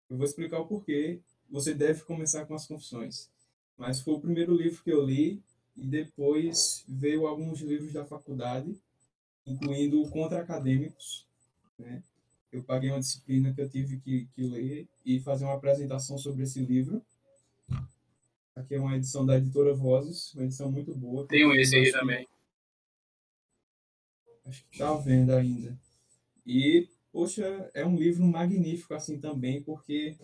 Eu 0.10 0.18
vou 0.18 0.26
explicar 0.26 0.60
o 0.60 0.66
porquê 0.66 1.20
você 1.50 1.74
deve 1.74 2.04
começar 2.04 2.46
com 2.46 2.54
as 2.54 2.68
confissões. 2.68 3.30
Mas 3.78 4.02
foi 4.02 4.14
o 4.14 4.20
primeiro 4.20 4.56
livro 4.56 4.84
que 4.84 4.92
eu 4.92 5.06
li 5.06 5.42
e 5.76 5.88
depois 5.88 6.84
veio 6.88 7.26
alguns 7.26 7.62
livros 7.62 7.94
da 7.94 8.06
faculdade, 8.06 8.78
incluindo 9.46 10.08
contra-acadêmicos. 10.10 11.26
Né? 11.78 12.04
Eu 12.52 12.64
paguei 12.64 12.90
uma 12.90 13.00
disciplina 13.00 13.54
que 13.54 13.62
eu 13.62 13.70
tive 13.70 14.00
que, 14.00 14.28
que 14.36 14.44
ler 14.44 14.88
e 15.06 15.20
fazer 15.20 15.46
uma 15.46 15.56
apresentação 15.56 16.18
sobre 16.18 16.44
esse 16.44 16.60
livro. 16.60 17.02
Aqui 18.56 18.76
é 18.76 18.80
uma 18.80 18.98
edição 18.98 19.26
da 19.26 19.38
editora 19.38 19.74
Vozes, 19.74 20.34
uma 20.34 20.44
edição 20.44 20.70
muito 20.70 20.94
boa. 20.94 21.26
Tem 21.28 21.46
um 21.46 21.54
esse 21.54 21.76
aí 21.76 21.92
também. 21.92 22.28
Acho 24.46 24.64
que 24.66 24.74
está 24.74 24.90
à 24.90 24.98
venda 24.98 25.38
ainda. 25.38 25.80
E, 26.46 26.90
poxa, 27.12 27.70
é 27.74 27.86
um 27.86 27.96
livro 27.96 28.26
magnífico 28.26 28.94
assim 28.94 29.20
também, 29.20 29.62
porque 29.62 30.18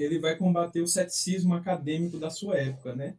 ele 0.00 0.18
vai 0.18 0.36
combater 0.36 0.80
o 0.80 0.86
ceticismo 0.86 1.54
acadêmico 1.54 2.18
da 2.18 2.30
sua 2.30 2.56
época, 2.56 2.94
né? 2.94 3.16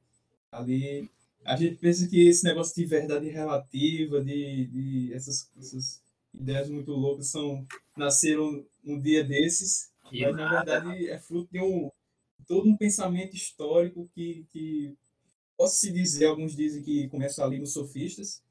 Ali 0.52 1.10
a 1.46 1.56
gente 1.56 1.76
pensa 1.76 2.08
que 2.08 2.28
esse 2.28 2.44
negócio 2.44 2.76
de 2.76 2.86
verdade 2.86 3.30
relativa, 3.30 4.24
de, 4.24 4.66
de 4.68 5.14
essas, 5.14 5.50
essas 5.58 6.02
ideias 6.34 6.70
muito 6.70 6.92
loucas 6.92 7.28
são 7.28 7.66
nasceram 7.96 8.66
um 8.84 9.00
dia 9.00 9.24
desses, 9.24 9.92
que 10.10 10.22
mas 10.22 10.36
nada. 10.36 10.44
na 10.44 10.80
verdade 10.80 11.10
é 11.10 11.20
fruto 11.20 11.50
de 11.52 11.60
um 11.60 11.92
todo 12.48 12.68
um 12.68 12.78
pensamento 12.78 13.36
histórico 13.36 14.10
que, 14.16 14.46
que 14.52 14.96
posso 15.58 15.80
se 15.80 15.92
dizer, 15.92 16.26
alguns 16.26 16.56
dizem 16.56 16.82
que 16.82 17.08
começa 17.10 17.44
ali 17.44 17.60
nos 17.60 17.74
sofistas, 17.74 18.42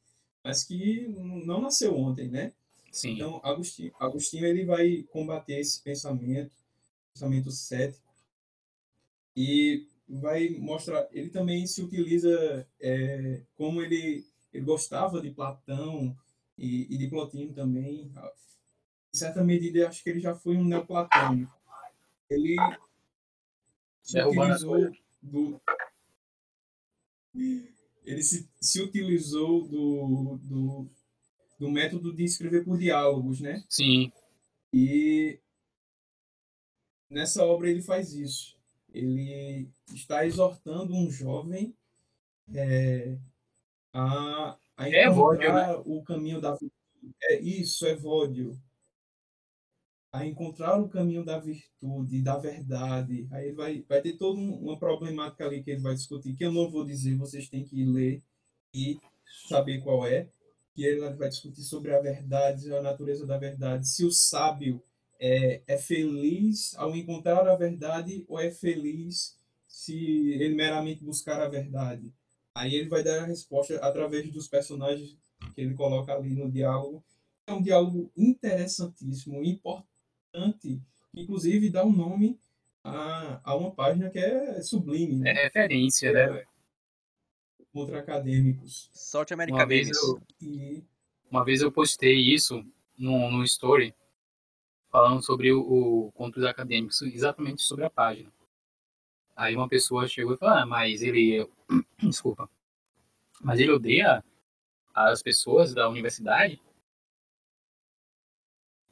mas 0.44 0.62
que 0.62 1.08
não 1.08 1.60
nasceu 1.60 1.96
ontem, 1.96 2.28
né? 2.28 2.52
Sim. 2.92 3.14
Então 3.14 3.40
Agostinho, 3.42 3.92
Agostinho 3.98 4.46
ele 4.46 4.64
vai 4.64 5.04
combater 5.10 5.58
esse 5.58 5.82
pensamento, 5.82 6.52
pensamento 7.12 7.50
cético 7.50 8.07
e 9.38 9.86
vai 10.08 10.48
mostrar. 10.48 11.06
Ele 11.12 11.30
também 11.30 11.64
se 11.64 11.80
utiliza 11.80 12.66
é, 12.80 13.40
como 13.56 13.80
ele, 13.80 14.26
ele 14.52 14.64
gostava 14.64 15.20
de 15.20 15.30
Platão 15.30 16.16
e, 16.56 16.92
e 16.92 16.98
de 16.98 17.06
Plotino 17.06 17.52
também. 17.52 18.10
Em 19.14 19.16
certa 19.16 19.44
medida, 19.44 19.86
acho 19.86 20.02
que 20.02 20.10
ele 20.10 20.18
já 20.18 20.34
foi 20.34 20.56
um 20.56 20.64
neoplatônico. 20.64 21.56
Ele 22.28 22.56
se 24.02 24.20
utilizou 24.20 24.90
do 25.22 25.60
ele 28.04 28.22
se, 28.22 28.48
se 28.60 28.82
utilizou 28.82 29.68
do, 29.68 30.40
do, 30.42 30.90
do 31.60 31.70
método 31.70 32.12
de 32.12 32.24
escrever 32.24 32.64
por 32.64 32.76
diálogos, 32.76 33.40
né? 33.40 33.62
Sim. 33.68 34.10
E 34.72 35.38
nessa 37.08 37.44
obra 37.44 37.70
ele 37.70 37.82
faz 37.82 38.14
isso 38.14 38.57
ele 38.98 39.68
está 39.94 40.26
exortando 40.26 40.94
um 40.94 41.10
jovem 41.10 41.74
é, 42.52 43.16
a, 43.92 44.56
a 44.76 44.88
é 44.88 45.06
encontrar 45.06 45.70
é 45.70 45.76
né? 45.76 45.82
o 45.84 46.02
caminho 46.02 46.40
da 46.40 46.56
é 47.22 47.40
isso 47.40 47.86
é 47.86 47.94
vódio 47.94 48.58
a 50.10 50.26
encontrar 50.26 50.80
o 50.80 50.88
caminho 50.88 51.22
da 51.22 51.38
virtude 51.38 52.22
da 52.22 52.38
verdade. 52.38 53.28
Aí 53.30 53.52
vai 53.52 53.84
vai 53.88 54.00
ter 54.00 54.14
toda 54.14 54.40
uma 54.40 54.78
problemática 54.78 55.44
ali 55.44 55.62
que 55.62 55.70
ele 55.70 55.82
vai 55.82 55.94
discutir 55.94 56.34
que 56.34 56.44
eu 56.44 56.52
não 56.52 56.68
vou 56.70 56.84
dizer 56.84 57.16
vocês 57.16 57.48
têm 57.48 57.64
que 57.64 57.84
ler 57.84 58.22
e 58.74 58.98
saber 59.48 59.80
qual 59.82 60.06
é 60.06 60.28
que 60.74 60.84
ele 60.84 61.10
vai 61.10 61.28
discutir 61.28 61.62
sobre 61.62 61.94
a 61.94 62.00
verdade 62.00 62.72
a 62.72 62.82
natureza 62.82 63.26
da 63.26 63.38
verdade. 63.38 63.86
Se 63.86 64.04
o 64.04 64.10
sábio 64.10 64.82
é, 65.18 65.62
é 65.66 65.78
feliz 65.78 66.74
ao 66.76 66.94
encontrar 66.94 67.46
a 67.48 67.56
verdade 67.56 68.24
ou 68.28 68.38
é 68.38 68.50
feliz 68.50 69.36
se 69.66 70.32
ele 70.32 70.54
meramente 70.54 71.04
buscar 71.04 71.40
a 71.40 71.48
verdade. 71.48 72.12
Aí 72.54 72.74
ele 72.74 72.88
vai 72.88 73.02
dar 73.02 73.22
a 73.22 73.26
resposta 73.26 73.76
através 73.78 74.30
dos 74.30 74.48
personagens 74.48 75.16
que 75.54 75.60
ele 75.60 75.74
coloca 75.74 76.12
ali 76.12 76.34
no 76.34 76.50
diálogo. 76.50 77.04
É 77.46 77.52
um 77.52 77.62
diálogo 77.62 78.10
interessantíssimo, 78.16 79.44
importante, 79.44 80.80
inclusive 81.14 81.70
dá 81.70 81.84
um 81.84 81.92
nome 81.92 82.38
a, 82.82 83.40
a 83.44 83.56
uma 83.56 83.70
página 83.70 84.10
que 84.10 84.18
é 84.18 84.60
sublime. 84.62 85.16
Né? 85.16 85.30
É 85.30 85.44
referência, 85.44 86.12
né, 86.12 86.26
velho? 86.26 86.48
Contra 87.72 88.00
acadêmicos. 88.00 88.90
Sorte 88.92 89.34
Uma 89.34 89.44
América 89.44 89.66
vez 89.66 89.90
eu, 89.90 90.20
E 90.40 90.82
uma 91.30 91.44
vez 91.44 91.60
eu 91.60 91.70
postei 91.70 92.16
isso 92.16 92.64
no, 92.96 93.30
no 93.30 93.44
story, 93.44 93.94
falando 94.98 95.24
sobre 95.24 95.52
o, 95.52 95.60
o 95.60 96.12
contra 96.12 96.40
os 96.40 96.46
acadêmicos, 96.46 97.00
exatamente 97.02 97.62
sobre 97.62 97.84
a 97.84 97.90
página. 97.90 98.32
Aí 99.36 99.54
uma 99.54 99.68
pessoa 99.68 100.08
chegou 100.08 100.34
e 100.34 100.36
falou, 100.36 100.56
ah, 100.56 100.66
mas 100.66 101.02
ele. 101.02 101.48
Desculpa. 102.02 102.50
Mas 103.40 103.60
ele 103.60 103.70
odeia 103.70 104.24
as 104.92 105.22
pessoas 105.22 105.72
da 105.72 105.88
universidade? 105.88 106.60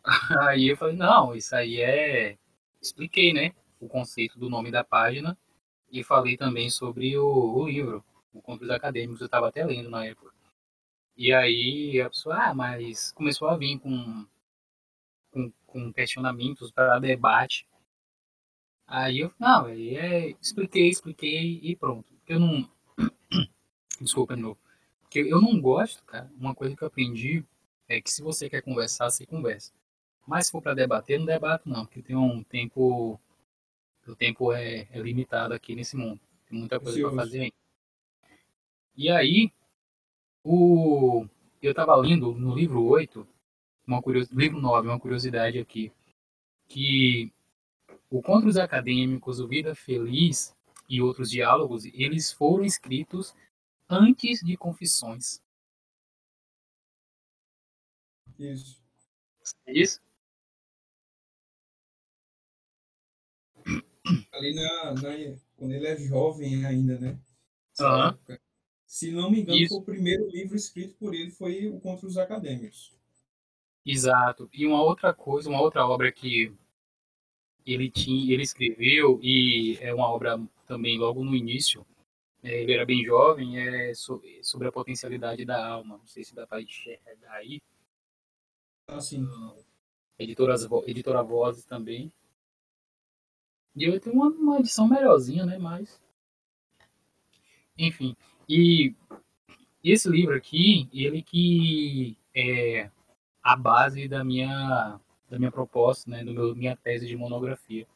Aí 0.49 0.69
eu 0.69 0.77
falei, 0.77 0.95
não, 0.95 1.35
isso 1.35 1.57
aí 1.57 1.81
é. 1.81 2.39
Expliquei, 2.81 3.33
né? 3.33 3.53
O 3.81 3.89
conceito 3.89 4.39
do 4.39 4.49
nome 4.49 4.71
da 4.71 4.85
página 4.85 5.37
e 5.91 6.05
falei 6.05 6.37
também 6.37 6.71
sobre 6.71 7.19
o, 7.19 7.27
o 7.27 7.67
livro, 7.67 8.05
o 8.33 8.41
Contra 8.41 8.65
os 8.65 8.71
Acadêmicos, 8.71 9.21
eu 9.21 9.27
estava 9.27 9.49
até 9.49 9.65
lendo 9.65 9.91
na 9.91 10.05
época. 10.05 10.33
E 11.17 11.33
aí 11.33 12.01
a 12.01 12.09
pessoa, 12.09 12.37
ah, 12.37 12.55
mas 12.55 13.11
começou 13.13 13.49
a 13.49 13.57
vir 13.57 13.81
com, 13.81 14.25
com, 15.67 15.93
questionamentos 15.93 16.71
para 16.71 16.99
debate. 16.99 17.67
Aí 18.87 19.21
eu, 19.21 19.33
não, 19.39 19.67
aí 19.67 19.97
é, 19.97 20.31
expliquei, 20.41 20.89
expliquei 20.89 21.61
e 21.63 21.75
pronto. 21.77 22.13
Eu 22.27 22.41
não. 22.41 22.71
Desculpa 24.01 24.37
de 24.37 24.43
novo. 24.43 24.59
Porque 25.01 25.21
eu 25.21 25.41
não 25.41 25.61
gosto, 25.61 26.05
cara. 26.05 26.31
Uma 26.39 26.55
coisa 26.55 26.77
que 26.77 26.83
eu 26.83 26.89
aprendi 26.89 27.45
é 27.89 28.01
que 28.01 28.11
se 28.11 28.23
você 28.23 28.49
quer 28.49 28.63
conversar, 28.63 29.11
você 29.11 29.27
conversa. 29.27 29.73
Mas 30.27 30.47
se 30.47 30.53
for 30.53 30.61
para 30.61 30.75
debater, 30.75 31.19
não 31.19 31.27
debato 31.27 31.69
não, 31.69 31.87
porque 31.87 32.03
tem 32.03 32.17
um 32.17 32.43
tempo. 32.43 33.21
O 34.07 34.15
tempo 34.15 34.53
é, 34.53 34.87
é 34.91 34.99
limitado 35.01 35.53
aqui 35.53 35.75
nesse 35.75 35.97
mundo. 35.97 36.21
Tem 36.49 36.59
muita 36.59 36.79
coisa 36.79 37.01
para 37.01 37.17
fazer 37.17 37.41
ainda. 37.41 37.55
E 38.97 39.11
aí, 39.11 39.53
o, 40.45 41.27
eu 41.61 41.73
estava 41.73 41.95
lendo 41.97 42.33
no 42.35 42.55
livro 42.55 42.85
8, 42.85 43.27
uma 43.87 44.03
curios, 44.03 44.29
livro 44.31 44.61
9, 44.61 44.89
uma 44.89 44.99
curiosidade 44.99 45.59
aqui, 45.59 45.93
que 46.69 47.33
o 48.11 48.21
Contra 48.21 48.49
os 48.49 48.57
Acadêmicos, 48.57 49.41
o 49.41 49.47
Vida 49.49 49.75
Feliz 49.75 50.55
e 50.89 51.01
outros 51.01 51.31
diálogos, 51.31 51.85
eles 51.87 52.33
foram 52.33 52.65
escritos 52.65 53.35
antes 53.89 54.41
de 54.41 54.57
Confissões. 54.57 55.41
isso. 58.39 58.81
É 59.67 59.73
isso? 59.73 60.01
Ali 64.33 64.55
na, 64.55 64.95
na, 64.95 65.37
quando 65.57 65.73
ele 65.73 65.87
é 65.87 65.97
jovem 65.97 66.65
ainda, 66.65 66.99
né? 66.99 67.19
Época. 68.09 68.41
Se 68.87 69.11
não 69.11 69.31
me 69.31 69.41
engano, 69.41 69.59
o 69.73 69.83
primeiro 69.83 70.29
livro 70.29 70.57
escrito 70.57 70.95
por 70.97 71.13
ele 71.13 71.31
foi 71.31 71.67
o 71.67 71.81
Contra 71.81 72.07
os 72.07 72.17
Acadêmicos. 72.17 72.97
Exato. 73.87 74.51
E 74.53 74.67
uma 74.67 74.83
outra 74.83 75.15
coisa, 75.15 75.49
uma 75.49 75.63
outra 75.63 75.87
obra 75.87 76.13
que 76.13 76.53
ele 77.67 77.91
tinha, 77.91 78.33
ele 78.33 78.43
escreveu 78.43 79.19
e 79.23 79.77
é 79.81 79.93
uma 79.93 80.09
obra 80.09 80.39
também 80.67 80.99
logo 80.99 81.23
no 81.25 81.35
início. 81.35 81.85
é, 82.43 82.63
ele 82.63 82.73
era 82.75 82.87
bem 82.87 83.05
jovem, 83.05 83.59
é 83.59 83.95
so- 83.95 84.23
sobre 84.43 84.69
a 84.69 84.73
potencialidade 84.73 85.45
da 85.45 85.67
alma. 85.69 85.99
Não 85.99 86.07
sei 86.07 86.25
se 86.25 86.35
dá 86.35 86.47
para 86.47 86.63
enxergar 86.63 87.33
aí. 87.35 87.61
Assim, 88.89 89.25
Editoras, 90.19 90.67
editora 90.87 91.23
Vozes 91.23 91.65
também. 91.65 92.13
E 93.77 93.85
eu 93.85 94.01
tenho 94.01 94.17
uma, 94.17 94.29
uma 94.29 94.59
edição 94.59 94.89
melhorzinha, 94.89 95.47
né? 95.47 95.57
Mas. 95.57 96.03
Enfim. 97.79 98.17
E 98.49 98.95
esse 99.85 100.09
livro 100.09 100.35
aqui, 100.37 100.89
ele 100.93 101.23
que 101.23 102.17
é 102.35 102.91
a 103.53 103.57
base 103.57 104.09
da 104.09 104.25
minha, 104.25 105.01
da 105.31 105.39
minha 105.39 105.53
proposta, 105.53 106.11
né? 106.11 106.25
Do 106.25 106.33
meu, 106.35 106.57
minha 106.57 106.77
tese 106.77 107.07
de 107.07 107.17
monografia. 107.17 107.87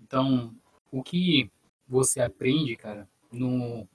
Então, 0.00 0.54
o 0.90 1.02
que 1.02 1.50
você 1.88 2.20
aprende, 2.20 2.76
cara, 2.76 3.08
no. 3.32 3.86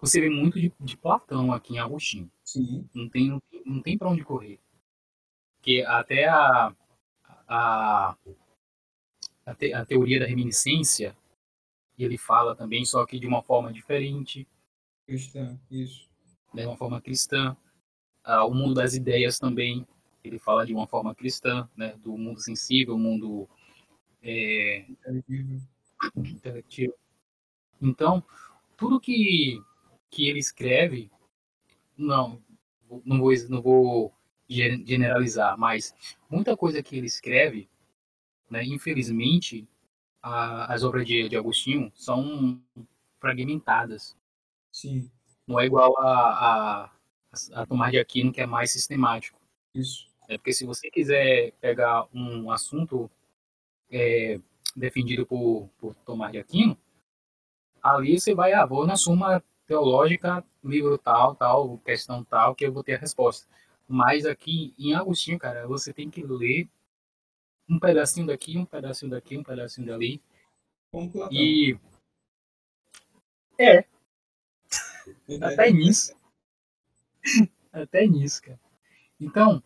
Você 0.00 0.20
vê 0.20 0.28
muito 0.30 0.60
de, 0.60 0.72
de 0.80 0.96
Platão 0.96 1.52
aqui 1.52 1.74
em 1.74 1.78
Agostinho 1.78 2.30
sim, 2.44 2.88
não 2.94 3.08
tem, 3.08 3.28
não 3.30 3.40
tem, 3.40 3.62
não 3.64 3.82
tem 3.82 3.98
para 3.98 4.10
onde 4.10 4.24
correr. 4.24 4.60
Porque 5.56 5.82
até 5.86 6.26
a, 6.28 6.74
a, 7.48 8.16
a, 9.46 9.54
te- 9.54 9.72
a 9.72 9.84
teoria 9.84 10.20
da 10.20 10.26
reminiscência, 10.26 11.16
ele 11.98 12.18
fala 12.18 12.56
também, 12.56 12.84
só 12.84 13.04
que 13.06 13.18
de 13.20 13.26
uma 13.26 13.42
forma 13.42 13.72
diferente, 13.72 14.48
cristã, 15.06 15.58
isso. 15.70 16.08
né, 16.54 16.62
de 16.62 16.68
uma 16.68 16.76
forma 16.78 17.00
cristã. 17.02 17.56
Ah, 18.24 18.44
o 18.46 18.54
mundo 18.54 18.74
das 18.74 18.94
ideias 18.94 19.38
também, 19.38 19.86
ele 20.24 20.38
fala 20.38 20.64
de 20.66 20.72
uma 20.74 20.86
forma 20.86 21.14
cristã, 21.14 21.68
né, 21.76 21.94
do 22.04 22.16
mundo 22.16 22.40
sensível, 22.40 22.94
o 22.94 22.98
mundo 22.98 23.48
é, 24.22 24.86
intelectivo. 26.16 26.94
Então, 27.80 28.24
tudo 28.76 29.00
que, 29.00 29.60
que 30.10 30.28
ele 30.28 30.38
escreve, 30.38 31.10
não, 31.96 32.42
não 33.04 33.18
vou, 33.20 33.32
não 33.50 33.62
vou 33.62 34.14
gen- 34.48 34.86
generalizar, 34.86 35.58
mas 35.58 35.94
muita 36.30 36.56
coisa 36.56 36.82
que 36.82 36.96
ele 36.96 37.06
escreve, 37.06 37.68
né, 38.50 38.64
infelizmente, 38.64 39.68
a- 40.22 40.72
as 40.74 40.84
obras 40.84 41.06
de, 41.06 41.28
de 41.28 41.36
Agostinho 41.36 41.92
são 41.96 42.60
fragmentadas. 43.20 44.16
Sim, 44.72 45.10
Não 45.48 45.60
é 45.60 45.66
igual 45.66 45.98
a, 46.00 46.84
a, 46.86 46.91
a 47.52 47.66
Tomás 47.66 47.92
de 47.92 47.98
Aquino, 47.98 48.32
que 48.32 48.40
é 48.40 48.46
mais 48.46 48.72
sistemático. 48.72 49.38
isso. 49.74 50.10
É 50.28 50.38
porque 50.38 50.52
se 50.52 50.64
você 50.64 50.90
quiser 50.90 51.52
pegar 51.60 52.06
um 52.14 52.50
assunto 52.50 53.10
é, 53.90 54.40
defendido 54.74 55.26
por, 55.26 55.68
por 55.78 55.94
Tomás 56.06 56.32
de 56.32 56.38
Aquino, 56.38 56.76
ali 57.82 58.18
você 58.18 58.34
vai, 58.34 58.52
ah, 58.52 58.64
vou 58.64 58.86
na 58.86 58.96
suma 58.96 59.42
teológica, 59.66 60.44
livro 60.62 60.96
tal, 60.98 61.34
tal, 61.34 61.78
questão 61.78 62.24
tal, 62.24 62.54
que 62.54 62.64
eu 62.64 62.72
vou 62.72 62.84
ter 62.84 62.94
a 62.94 62.98
resposta. 62.98 63.46
Mas 63.88 64.24
aqui 64.24 64.74
em 64.78 64.94
Agostinho, 64.94 65.38
cara, 65.38 65.66
você 65.66 65.92
tem 65.92 66.08
que 66.08 66.22
ler 66.22 66.68
um 67.68 67.78
pedacinho 67.78 68.26
daqui, 68.26 68.56
um 68.56 68.64
pedacinho 68.64 69.10
daqui, 69.10 69.36
um 69.36 69.42
pedacinho 69.42 69.86
dali. 69.86 70.22
E 71.30 71.76
é, 73.58 73.84
até 75.42 75.70
nisso. 75.70 76.14
até 77.72 78.06
nisso, 78.06 78.42
cara. 78.42 78.60
Então, 79.20 79.62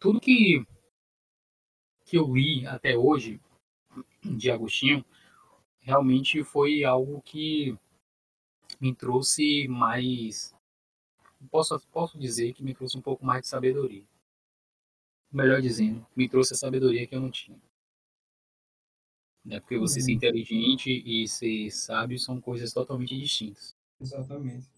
tudo 0.00 0.20
que, 0.20 0.66
que 2.06 2.16
eu 2.16 2.34
li 2.34 2.66
até 2.66 2.96
hoje 2.96 3.40
de 4.22 4.50
Agostinho 4.50 5.04
realmente 5.80 6.44
foi 6.44 6.84
algo 6.84 7.22
que 7.22 7.76
me 8.80 8.94
trouxe 8.94 9.66
mais. 9.68 10.54
Posso, 11.50 11.78
posso 11.92 12.18
dizer 12.18 12.52
que 12.54 12.62
me 12.64 12.74
trouxe 12.74 12.96
um 12.98 13.02
pouco 13.02 13.24
mais 13.24 13.42
de 13.42 13.48
sabedoria. 13.48 14.04
Melhor 15.30 15.60
dizendo, 15.60 16.06
me 16.16 16.26
trouxe 16.30 16.54
a 16.54 16.56
sabedoria 16.56 17.06
que 17.06 17.14
eu 17.14 17.20
não 17.20 17.30
tinha. 17.30 17.60
Né? 19.44 19.60
Porque 19.60 19.78
você 19.78 20.00
ser 20.00 20.12
Uhum. 20.12 20.16
inteligente 20.16 20.90
e 20.90 21.28
ser 21.28 21.70
sábio 21.70 22.18
são 22.18 22.40
coisas 22.40 22.72
totalmente 22.72 23.18
distintas. 23.18 23.76
Exatamente. 24.00 24.68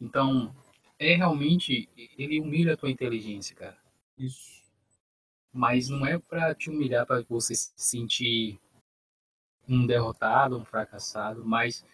Então, 0.00 0.54
é 1.00 1.14
realmente. 1.14 1.88
Ele 2.16 2.38
humilha 2.38 2.74
a 2.74 2.76
tua 2.76 2.90
inteligência, 2.90 3.56
cara. 3.56 3.78
Isso. 4.16 4.62
Mas 5.52 5.88
não 5.88 6.06
é 6.06 6.18
pra 6.18 6.54
te 6.54 6.70
humilhar 6.70 7.06
para 7.06 7.22
você 7.22 7.54
se 7.54 7.72
sentir 7.74 8.60
um 9.66 9.86
derrotado, 9.86 10.58
um 10.58 10.64
fracassado, 10.64 11.44
mas 11.44 11.84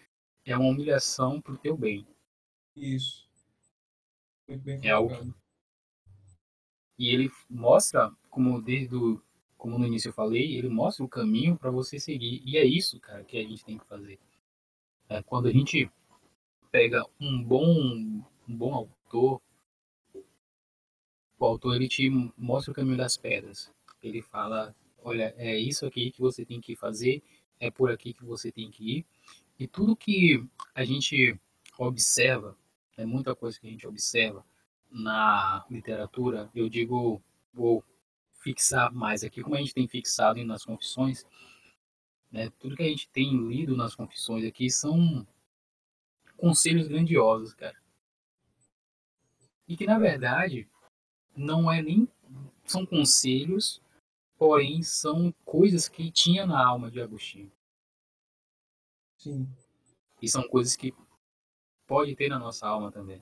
é 0.45 0.55
uma 0.55 0.69
humilhação 0.69 1.41
pro 1.41 1.57
teu 1.57 1.77
bem. 1.77 2.05
Isso. 2.75 3.27
Muito 4.47 4.61
bem 4.61 4.79
É 4.83 4.91
algo. 4.91 5.33
E 6.99 7.09
ele 7.09 7.31
mostra, 7.49 8.11
como 8.29 8.61
desde 8.61 8.95
o, 8.95 9.21
como 9.57 9.77
no 9.77 9.85
início 9.85 10.09
eu 10.09 10.13
falei, 10.13 10.57
ele 10.57 10.69
mostra 10.69 11.05
o 11.05 11.09
caminho 11.09 11.57
para 11.57 11.71
você 11.71 11.99
seguir. 11.99 12.41
E 12.45 12.57
é 12.57 12.65
isso, 12.65 12.99
cara, 12.99 13.23
que 13.23 13.37
a 13.37 13.43
gente 13.43 13.63
tem 13.63 13.77
que 13.77 13.85
fazer. 13.85 14.19
É, 15.07 15.21
quando 15.23 15.47
a 15.47 15.51
gente 15.51 15.89
pega 16.71 17.03
um 17.19 17.43
bom, 17.43 17.65
um 18.47 18.57
bom 18.57 18.89
autor, 19.07 19.41
o 21.39 21.45
autor 21.45 21.75
ele 21.75 21.87
te 21.87 22.09
mostra 22.37 22.71
o 22.71 22.75
caminho 22.75 22.97
das 22.97 23.15
pedras. 23.15 23.71
Ele 24.01 24.21
fala, 24.21 24.75
olha, 24.99 25.33
é 25.37 25.57
isso 25.57 25.85
aqui 25.85 26.11
que 26.11 26.19
você 26.21 26.45
tem 26.45 26.59
que 26.59 26.75
fazer 26.75 27.23
é 27.59 27.71
por 27.71 27.91
aqui 27.91 28.13
que 28.13 28.23
você 28.23 28.51
tem 28.51 28.69
que 28.69 28.97
ir. 28.97 29.05
E 29.57 29.67
tudo 29.67 29.95
que 29.95 30.43
a 30.75 30.83
gente 30.83 31.39
observa, 31.79 32.55
é 32.95 33.05
muita 33.05 33.35
coisa 33.35 33.59
que 33.59 33.67
a 33.67 33.69
gente 33.69 33.87
observa 33.87 34.45
na 34.91 35.65
literatura, 35.69 36.49
eu 36.53 36.69
digo, 36.69 37.21
vou 37.53 37.83
fixar 38.39 38.93
mais 38.93 39.23
aqui, 39.23 39.41
como 39.41 39.55
a 39.55 39.59
gente 39.59 39.73
tem 39.73 39.87
fixado 39.87 40.43
nas 40.45 40.63
confissões, 40.63 41.25
né, 42.31 42.51
tudo 42.59 42.75
que 42.75 42.83
a 42.83 42.87
gente 42.87 43.09
tem 43.09 43.35
lido 43.47 43.75
nas 43.75 43.95
confissões 43.95 44.45
aqui 44.45 44.69
são 44.69 45.25
conselhos 46.37 46.87
grandiosos, 46.87 47.53
cara. 47.53 47.75
E 49.67 49.75
que 49.75 49.85
na 49.85 49.99
verdade 49.99 50.67
não 51.35 51.71
é 51.71 51.81
nem 51.81 52.07
são 52.65 52.85
conselhos, 52.85 53.81
porém 54.37 54.83
são 54.83 55.33
coisas 55.45 55.87
que 55.89 56.11
tinha 56.11 56.45
na 56.45 56.65
alma 56.65 56.91
de 56.91 57.01
Agostinho. 57.01 57.51
Sim. 59.17 59.47
E 60.21 60.29
são 60.29 60.47
coisas 60.47 60.75
que 60.75 60.93
pode 61.87 62.15
ter 62.15 62.29
na 62.29 62.39
nossa 62.39 62.67
alma 62.67 62.91
também. 62.91 63.21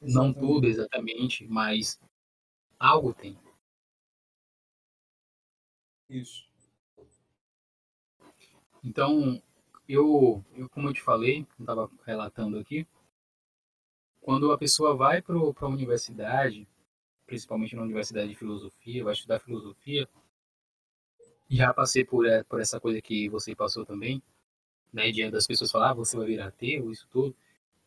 Exatamente. 0.00 0.14
Não 0.14 0.32
tudo 0.32 0.66
exatamente, 0.66 1.46
mas 1.48 2.00
algo 2.78 3.14
tem. 3.14 3.38
Isso. 6.08 6.48
Então, 8.82 9.42
eu, 9.88 10.44
eu 10.54 10.68
como 10.70 10.88
eu 10.88 10.92
te 10.92 11.02
falei, 11.02 11.46
estava 11.58 11.90
relatando 12.06 12.58
aqui, 12.58 12.86
quando 14.28 14.52
a 14.52 14.58
pessoa 14.58 14.94
vai 14.94 15.22
para 15.22 15.34
a 15.34 15.66
universidade, 15.68 16.68
principalmente 17.24 17.74
na 17.74 17.80
universidade 17.80 18.28
de 18.28 18.34
filosofia, 18.34 19.02
vai 19.02 19.14
estudar 19.14 19.38
filosofia, 19.38 20.06
já 21.48 21.72
passei 21.72 22.04
por, 22.04 22.26
é, 22.26 22.42
por 22.42 22.60
essa 22.60 22.78
coisa 22.78 23.00
que 23.00 23.26
você 23.30 23.56
passou 23.56 23.86
também, 23.86 24.22
né, 24.92 25.10
diante 25.10 25.32
das 25.32 25.46
pessoas 25.46 25.70
falar, 25.70 25.92
ah, 25.92 25.94
você 25.94 26.14
vai 26.14 26.26
virar 26.26 26.48
ateu, 26.48 26.92
isso 26.92 27.08
tudo. 27.10 27.34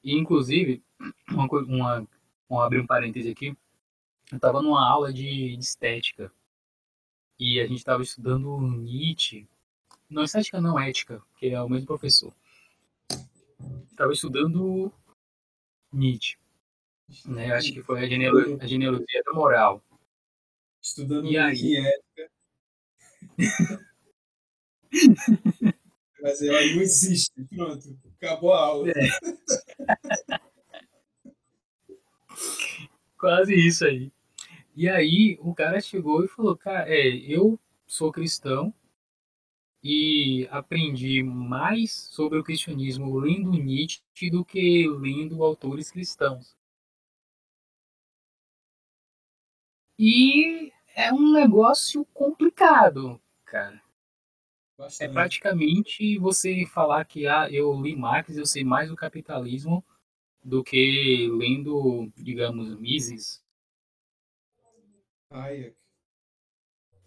E, 0.03 0.17
inclusive, 0.17 0.81
uma, 1.29 1.45
uma, 1.45 2.07
vamos 2.49 2.65
abrir 2.65 2.79
um 2.79 2.87
parêntese 2.87 3.29
aqui, 3.29 3.55
eu 4.31 4.37
estava 4.37 4.63
numa 4.63 4.83
aula 4.83 5.13
de, 5.13 5.55
de 5.55 5.63
estética, 5.63 6.33
e 7.37 7.61
a 7.61 7.67
gente 7.67 7.77
estava 7.77 8.01
estudando 8.01 8.59
Nietzsche, 8.59 9.47
não, 10.09 10.23
estética 10.23 10.59
não, 10.59 10.79
ética, 10.79 11.21
que 11.37 11.49
é 11.49 11.61
o 11.61 11.69
mesmo 11.69 11.85
professor. 11.85 12.33
Estava 13.91 14.11
estudando 14.11 14.91
Nietzsche. 15.91 16.37
Né? 17.25 17.51
Acho 17.53 17.73
que 17.73 17.81
foi 17.81 18.03
a, 18.03 18.07
genero, 18.07 18.57
a 18.61 18.65
generosia 18.65 19.23
da 19.25 19.33
moral. 19.33 19.83
Estudando 20.81 21.27
e 21.27 21.37
aí? 21.37 21.77
ética. 21.77 22.31
Mas 26.21 26.41
ela 26.41 26.61
não 26.61 26.81
existe. 26.81 27.31
Pronto, 27.55 27.97
acabou 28.17 28.53
a 28.53 28.59
aula. 28.59 28.89
É. 28.89 28.93
Quase 33.17 33.53
isso 33.53 33.85
aí. 33.85 34.11
E 34.75 34.89
aí 34.89 35.37
o 35.41 35.53
cara 35.53 35.79
chegou 35.81 36.23
e 36.23 36.27
falou, 36.27 36.55
cara, 36.55 36.89
é, 36.89 37.07
eu 37.07 37.59
sou 37.85 38.11
cristão, 38.11 38.73
e 39.84 40.47
aprendi 40.51 41.23
mais 41.23 41.91
sobre 41.91 42.38
o 42.38 42.43
cristianismo 42.43 43.17
lendo 43.17 43.51
Nietzsche 43.51 44.29
do 44.29 44.45
que 44.45 44.88
lendo 44.88 45.43
autores 45.43 45.89
cristãos. 45.89 46.55
E 49.97 50.71
é 50.95 51.13
um 51.13 51.32
negócio 51.32 52.05
complicado, 52.13 53.19
cara. 53.45 53.75
É 53.75 53.82
Bastante. 54.77 55.09
É 55.09 55.13
praticamente 55.13 56.17
você 56.17 56.65
falar 56.65 57.05
que 57.05 57.27
ah, 57.27 57.47
eu 57.51 57.79
li 57.79 57.95
Marx, 57.95 58.36
eu 58.36 58.45
sei 58.45 58.63
mais 58.63 58.89
do 58.89 58.95
capitalismo 58.95 59.86
do 60.43 60.63
que 60.63 61.29
lendo, 61.32 62.11
digamos, 62.17 62.75
Mises. 62.79 63.43
Hayek. 65.29 65.75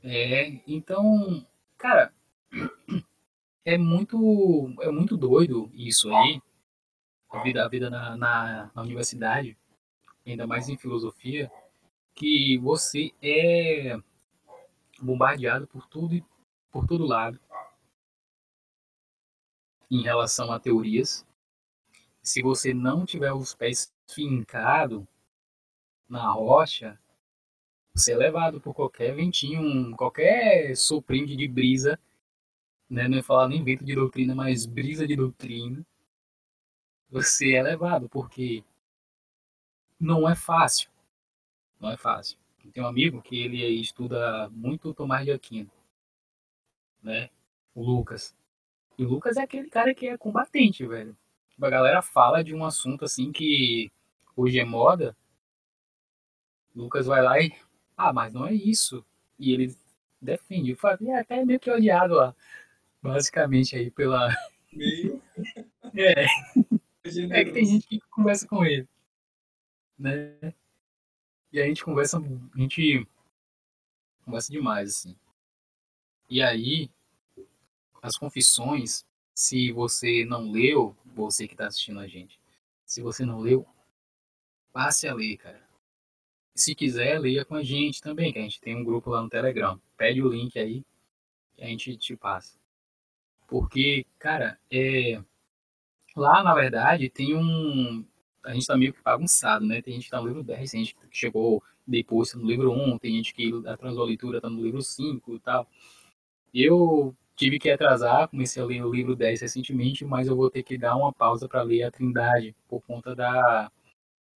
É, 0.02 0.60
então, 0.66 1.44
cara, 1.76 2.14
é 3.64 3.78
muito, 3.78 4.74
é 4.80 4.90
muito 4.90 5.16
doido 5.16 5.70
isso 5.72 6.14
aí. 6.14 6.40
A 7.30 7.42
vida, 7.42 7.64
a 7.64 7.68
vida 7.68 7.90
na, 7.90 8.16
na, 8.16 8.70
na 8.74 8.82
universidade, 8.82 9.56
ainda 10.24 10.46
mais 10.46 10.68
em 10.68 10.76
filosofia, 10.76 11.50
que 12.14 12.56
você 12.58 13.12
é 13.20 13.98
bombardeado 15.00 15.66
por 15.66 15.86
tudo 15.88 16.14
e 16.14 16.24
por 16.70 16.86
todo 16.86 17.06
lado 17.06 17.40
em 19.90 20.02
relação 20.02 20.52
a 20.52 20.60
teorias. 20.60 21.26
Se 22.22 22.40
você 22.40 22.72
não 22.72 23.04
tiver 23.04 23.32
os 23.32 23.54
pés 23.54 23.92
fincados 24.08 25.04
na 26.08 26.30
rocha, 26.30 26.98
você 27.94 28.12
é 28.12 28.16
levado 28.16 28.60
por 28.60 28.74
qualquer 28.74 29.14
ventinho, 29.14 29.94
qualquer 29.96 30.76
soprinho 30.76 31.36
de 31.36 31.48
brisa 31.48 31.98
né? 32.88 33.08
não 33.08 33.16
ia 33.16 33.22
falar 33.22 33.48
nem 33.48 33.62
vento 33.64 33.84
de 33.84 33.94
doutrina, 33.94 34.34
mas 34.34 34.66
brisa 34.66 35.06
de 35.06 35.16
doutrina, 35.16 35.84
você 37.10 37.54
é 37.54 37.62
levado, 37.62 38.08
porque 38.08 38.64
não 39.98 40.28
é 40.28 40.34
fácil. 40.34 40.90
Não 41.80 41.90
é 41.90 41.96
fácil. 41.96 42.38
Tem 42.72 42.82
um 42.82 42.86
amigo 42.86 43.20
que 43.22 43.40
ele 43.42 43.62
estuda 43.80 44.48
muito 44.50 44.94
Tomás 44.94 45.24
de 45.24 45.32
Aquino, 45.32 45.70
né? 47.02 47.30
O 47.74 47.82
Lucas. 47.82 48.34
E 48.98 49.04
o 49.04 49.08
Lucas 49.08 49.36
é 49.36 49.42
aquele 49.42 49.68
cara 49.68 49.94
que 49.94 50.08
é 50.08 50.16
combatente, 50.16 50.86
velho. 50.86 51.16
A 51.60 51.70
galera 51.70 52.02
fala 52.02 52.42
de 52.42 52.54
um 52.54 52.64
assunto 52.64 53.04
assim 53.04 53.30
que 53.30 53.92
hoje 54.34 54.58
é 54.58 54.64
moda. 54.64 55.16
Lucas 56.74 57.06
vai 57.06 57.22
lá 57.22 57.38
e. 57.40 57.54
Ah, 57.96 58.12
mas 58.12 58.32
não 58.32 58.46
é 58.46 58.52
isso. 58.52 59.04
E 59.38 59.52
ele 59.52 59.76
defende. 60.20 60.70
Eu 60.70 60.76
falei, 60.76 61.10
é 61.10 61.20
até 61.20 61.44
meio 61.44 61.60
que 61.60 61.70
odiado 61.70 62.14
lá 62.14 62.34
basicamente 63.04 63.76
aí 63.76 63.90
pela. 63.90 64.34
Meio. 64.72 65.22
é. 65.94 66.24
É 67.30 67.44
que 67.44 67.52
tem 67.52 67.66
gente 67.66 67.86
que 67.86 68.00
conversa 68.10 68.48
com 68.48 68.64
ele. 68.64 68.88
Né? 69.98 70.54
E 71.52 71.60
a 71.60 71.66
gente 71.66 71.84
conversa. 71.84 72.18
A 72.18 72.58
gente 72.58 73.06
conversa 74.24 74.50
demais, 74.50 74.88
assim. 74.88 75.14
E 76.30 76.42
aí, 76.42 76.90
as 78.00 78.16
confissões, 78.16 79.04
se 79.34 79.70
você 79.70 80.24
não 80.24 80.50
leu, 80.50 80.96
você 81.04 81.46
que 81.46 81.52
está 81.52 81.66
assistindo 81.66 82.00
a 82.00 82.06
gente, 82.06 82.40
se 82.86 83.02
você 83.02 83.26
não 83.26 83.38
leu, 83.38 83.66
passe 84.72 85.06
a 85.06 85.14
ler, 85.14 85.36
cara. 85.36 85.62
Se 86.54 86.74
quiser, 86.74 87.18
leia 87.18 87.44
com 87.44 87.54
a 87.54 87.62
gente 87.62 88.00
também, 88.00 88.32
que 88.32 88.38
a 88.38 88.42
gente 88.42 88.60
tem 88.60 88.74
um 88.74 88.84
grupo 88.84 89.10
lá 89.10 89.20
no 89.20 89.28
Telegram. 89.28 89.78
Pede 89.96 90.22
o 90.22 90.28
link 90.28 90.58
aí 90.58 90.82
que 91.54 91.62
a 91.62 91.66
gente 91.66 91.96
te 91.98 92.16
passa. 92.16 92.63
Porque, 93.46 94.06
cara, 94.18 94.58
é... 94.70 95.22
lá 96.16 96.42
na 96.42 96.54
verdade 96.54 97.08
tem 97.10 97.36
um. 97.36 98.04
A 98.44 98.52
gente 98.54 98.66
tá 98.66 98.76
meio 98.76 98.92
que 98.92 99.02
bagunçado, 99.02 99.64
né? 99.66 99.80
Tem 99.82 99.94
gente 99.94 100.04
que 100.04 100.10
tá 100.10 100.20
no 100.20 100.28
livro 100.28 100.42
10, 100.42 100.70
tem 100.70 100.84
gente 100.84 100.94
que 100.94 101.06
chegou 101.10 101.62
depois 101.86 102.30
tá 102.30 102.38
no 102.38 102.46
livro 102.46 102.72
1, 102.72 102.98
tem 102.98 103.16
gente 103.16 103.34
que 103.34 103.52
atrasou 103.66 104.02
a 104.02 104.06
leitura, 104.06 104.40
tá 104.40 104.48
no 104.48 104.62
livro 104.62 104.82
5 104.82 105.34
e 105.34 105.38
tal. 105.40 105.68
Eu 106.52 107.14
tive 107.36 107.58
que 107.58 107.70
atrasar, 107.70 108.28
comecei 108.28 108.62
a 108.62 108.66
ler 108.66 108.84
o 108.84 108.92
livro 108.92 109.16
10 109.16 109.40
recentemente, 109.42 110.04
mas 110.04 110.28
eu 110.28 110.36
vou 110.36 110.50
ter 110.50 110.62
que 110.62 110.78
dar 110.78 110.96
uma 110.96 111.12
pausa 111.12 111.48
para 111.48 111.62
ler 111.62 111.82
a 111.84 111.90
Trindade 111.90 112.54
por 112.68 112.80
conta 112.82 113.14
da, 113.14 113.70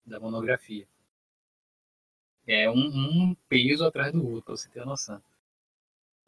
da 0.04 0.20
monografia. 0.20 0.86
É 2.46 2.70
um, 2.70 2.74
um 2.74 3.36
peso 3.48 3.84
atrás 3.84 4.12
do 4.12 4.24
outro, 4.24 4.44
pra 4.44 4.56
você 4.56 4.68
ter 4.68 4.84
noção. 4.84 5.20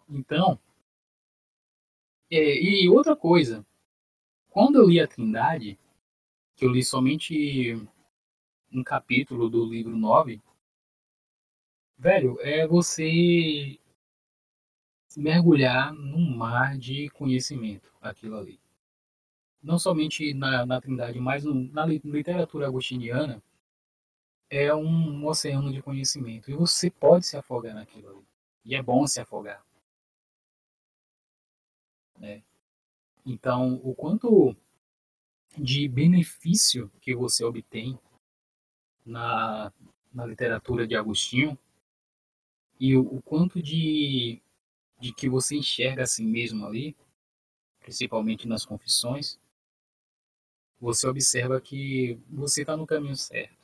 Então, 0.08 0.58
é, 2.30 2.62
e 2.62 2.88
outra 2.88 3.16
coisa, 3.16 3.64
quando 4.50 4.76
eu 4.76 4.88
li 4.88 5.00
a 5.00 5.06
Trindade, 5.06 5.78
que 6.56 6.64
eu 6.64 6.70
li 6.70 6.84
somente 6.84 7.74
um 8.72 8.82
capítulo 8.82 9.48
do 9.48 9.64
livro 9.64 9.96
9, 9.96 10.42
velho, 11.96 12.38
é 12.40 12.66
você 12.66 13.78
mergulhar 15.16 15.92
num 15.92 16.36
mar 16.36 16.76
de 16.76 17.08
conhecimento, 17.10 17.92
aquilo 18.00 18.36
ali. 18.36 18.60
Não 19.62 19.78
somente 19.78 20.32
na, 20.34 20.64
na 20.66 20.80
Trindade, 20.80 21.18
mas 21.18 21.44
no, 21.44 21.54
na 21.54 21.84
literatura 21.86 22.66
agostiniana, 22.66 23.42
é 24.50 24.74
um, 24.74 24.86
um 24.86 25.26
oceano 25.26 25.72
de 25.72 25.82
conhecimento. 25.82 26.50
E 26.50 26.54
você 26.54 26.90
pode 26.90 27.26
se 27.26 27.36
afogar 27.36 27.74
naquilo 27.74 28.08
ali. 28.10 28.26
E 28.64 28.74
é 28.74 28.82
bom 28.82 29.06
se 29.06 29.20
afogar. 29.20 29.64
Né? 32.18 32.42
Então, 33.24 33.80
o 33.82 33.94
quanto 33.94 34.56
de 35.56 35.88
benefício 35.88 36.90
que 37.00 37.14
você 37.14 37.44
obtém 37.44 37.98
na, 39.04 39.72
na 40.12 40.26
literatura 40.26 40.86
de 40.86 40.94
Agostinho 40.94 41.58
e 42.78 42.96
o, 42.96 43.02
o 43.02 43.22
quanto 43.22 43.62
de 43.62 44.42
de 45.00 45.12
que 45.12 45.28
você 45.28 45.56
enxerga 45.56 46.02
a 46.02 46.06
si 46.06 46.24
mesmo 46.24 46.66
ali, 46.66 46.96
principalmente 47.80 48.48
nas 48.48 48.64
confissões, 48.64 49.38
você 50.80 51.06
observa 51.06 51.60
que 51.60 52.20
você 52.28 52.62
está 52.62 52.76
no 52.76 52.86
caminho 52.86 53.16
certo. 53.16 53.56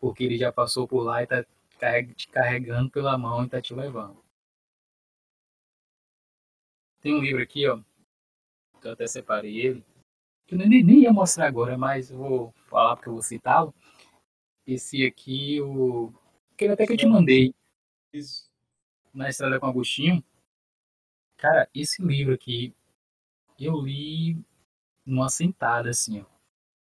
Porque 0.00 0.24
ele 0.24 0.36
já 0.36 0.52
passou 0.52 0.86
por 0.86 1.02
lá 1.02 1.20
e 1.20 1.24
está 1.24 1.44
te 2.14 2.28
carregando 2.28 2.90
pela 2.90 3.16
mão 3.16 3.42
e 3.42 3.46
está 3.46 3.60
te 3.60 3.74
levando. 3.74 4.22
Tem 7.06 7.14
um 7.14 7.20
livro 7.20 7.40
aqui, 7.40 7.68
ó, 7.68 7.80
que 8.80 8.88
eu 8.88 8.90
até 8.90 9.06
separei 9.06 9.60
ele, 9.60 9.84
que 10.44 10.56
eu 10.56 10.58
nem, 10.58 10.82
nem 10.82 11.02
ia 11.02 11.12
mostrar 11.12 11.46
agora, 11.46 11.78
mas 11.78 12.10
eu 12.10 12.18
vou 12.18 12.52
falar 12.66 12.96
porque 12.96 13.08
eu 13.08 13.12
vou 13.12 13.22
citá-lo. 13.22 13.72
Esse 14.66 15.06
aqui, 15.06 15.60
o. 15.60 16.12
Que 16.56 16.66
até 16.66 16.84
que 16.84 16.94
eu 16.94 16.96
te 16.96 17.06
mandei. 17.06 17.54
Isso. 18.12 18.50
Na 19.14 19.28
Estrada 19.28 19.60
com 19.60 19.66
Agostinho. 19.66 20.20
Cara, 21.36 21.70
esse 21.72 22.02
livro 22.02 22.34
aqui, 22.34 22.74
eu 23.56 23.80
li 23.82 24.44
numa 25.04 25.28
sentada, 25.28 25.90
assim, 25.90 26.22
ó. 26.22 26.24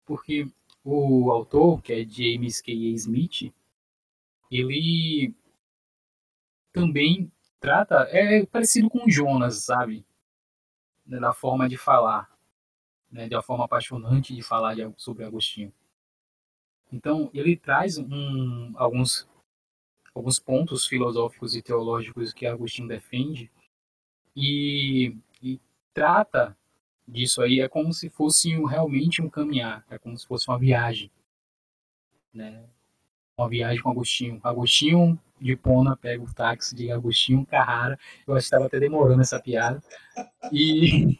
Porque 0.05 0.47
o 0.85 1.31
autor, 1.31 1.81
que 1.81 1.95
é 1.95 2.05
James 2.07 2.61
K. 2.61 2.71
Smith, 2.93 3.55
ele 4.51 5.35
também 6.75 7.33
trata, 7.59 8.07
é 8.11 8.45
parecido 8.45 8.91
com 8.91 9.09
Jonas, 9.09 9.65
sabe? 9.65 10.05
Da 11.19 11.33
forma 11.33 11.69
de 11.69 11.77
falar, 11.77 12.31
né? 13.11 13.29
de 13.29 13.35
uma 13.35 13.43
forma 13.43 13.65
apaixonante 13.65 14.35
de 14.35 14.43
falar 14.43 14.75
de, 14.75 14.89
sobre 14.97 15.25
Agostinho. 15.25 15.73
Então, 16.93 17.31
ele 17.35 17.57
traz 17.57 17.99
um, 17.99 18.73
alguns, 18.77 19.29
alguns 20.15 20.39
pontos 20.39 20.87
filosóficos 20.87 21.55
e 21.55 21.63
teológicos 21.63 22.33
que 22.33 22.47
Agostinho 22.47 22.89
defende 22.89 23.51
e, 24.37 25.17
e 25.43 25.61
trata 25.93 26.57
disso 27.07 27.43
aí 27.43 27.61
é 27.61 27.69
como 27.69 27.93
se 27.93 28.09
fosse 28.09 28.57
um, 28.57 28.65
realmente 28.65 29.21
um 29.21 29.29
caminhar, 29.29 29.85
é 29.91 29.99
como 29.99 30.17
se 30.17 30.27
fosse 30.27 30.49
uma 30.49 30.59
viagem, 30.59 31.11
né? 32.33 32.65
Uma 33.37 33.49
viagem 33.49 33.83
com 33.83 33.91
Agostinho. 33.91 34.41
Agostinho 34.43 35.19
de 35.41 35.57
Pona 35.57 35.97
pega 35.97 36.23
o 36.23 36.35
táxi 36.35 36.75
de 36.75 36.91
Agostinho 36.93 37.47
Carrara. 37.47 37.99
Eu 38.27 38.35
acho 38.35 38.43
que 38.43 38.47
estava 38.47 38.67
até 38.67 38.79
demorando 38.79 39.23
essa 39.23 39.41
piada. 39.41 39.83
E, 40.53 41.19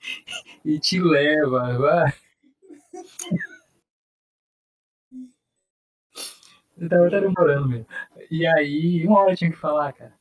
e 0.64 0.78
te 0.78 1.00
leva. 1.00 2.12
Eu 6.76 6.88
tava 6.88 7.06
até 7.06 7.20
demorando 7.20 7.68
mesmo. 7.68 7.86
E 8.30 8.46
aí, 8.46 9.06
uma 9.06 9.20
hora 9.20 9.32
eu 9.32 9.36
tinha 9.36 9.50
que 9.50 9.56
falar, 9.56 9.92
cara. 9.92 10.14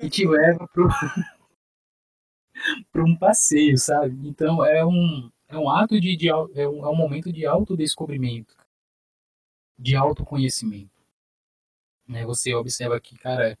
E 0.00 0.08
te 0.08 0.26
leva 0.26 0.66
pro, 0.68 0.88
para 2.92 3.04
um 3.04 3.16
passeio, 3.16 3.76
sabe? 3.76 4.16
Então 4.28 4.64
é 4.64 4.84
um, 4.84 5.30
é 5.48 5.58
um 5.58 5.68
ato 5.68 6.00
de, 6.00 6.16
de 6.16 6.28
é, 6.28 6.34
um, 6.34 6.84
é 6.84 6.88
um 6.88 6.96
momento 6.96 7.32
de 7.32 7.44
autodescobrimento, 7.44 8.56
de 9.78 9.96
autoconhecimento. 9.96 10.93
Né? 12.06 12.24
Você 12.24 12.54
observa 12.54 13.00
que, 13.00 13.16
cara, 13.16 13.58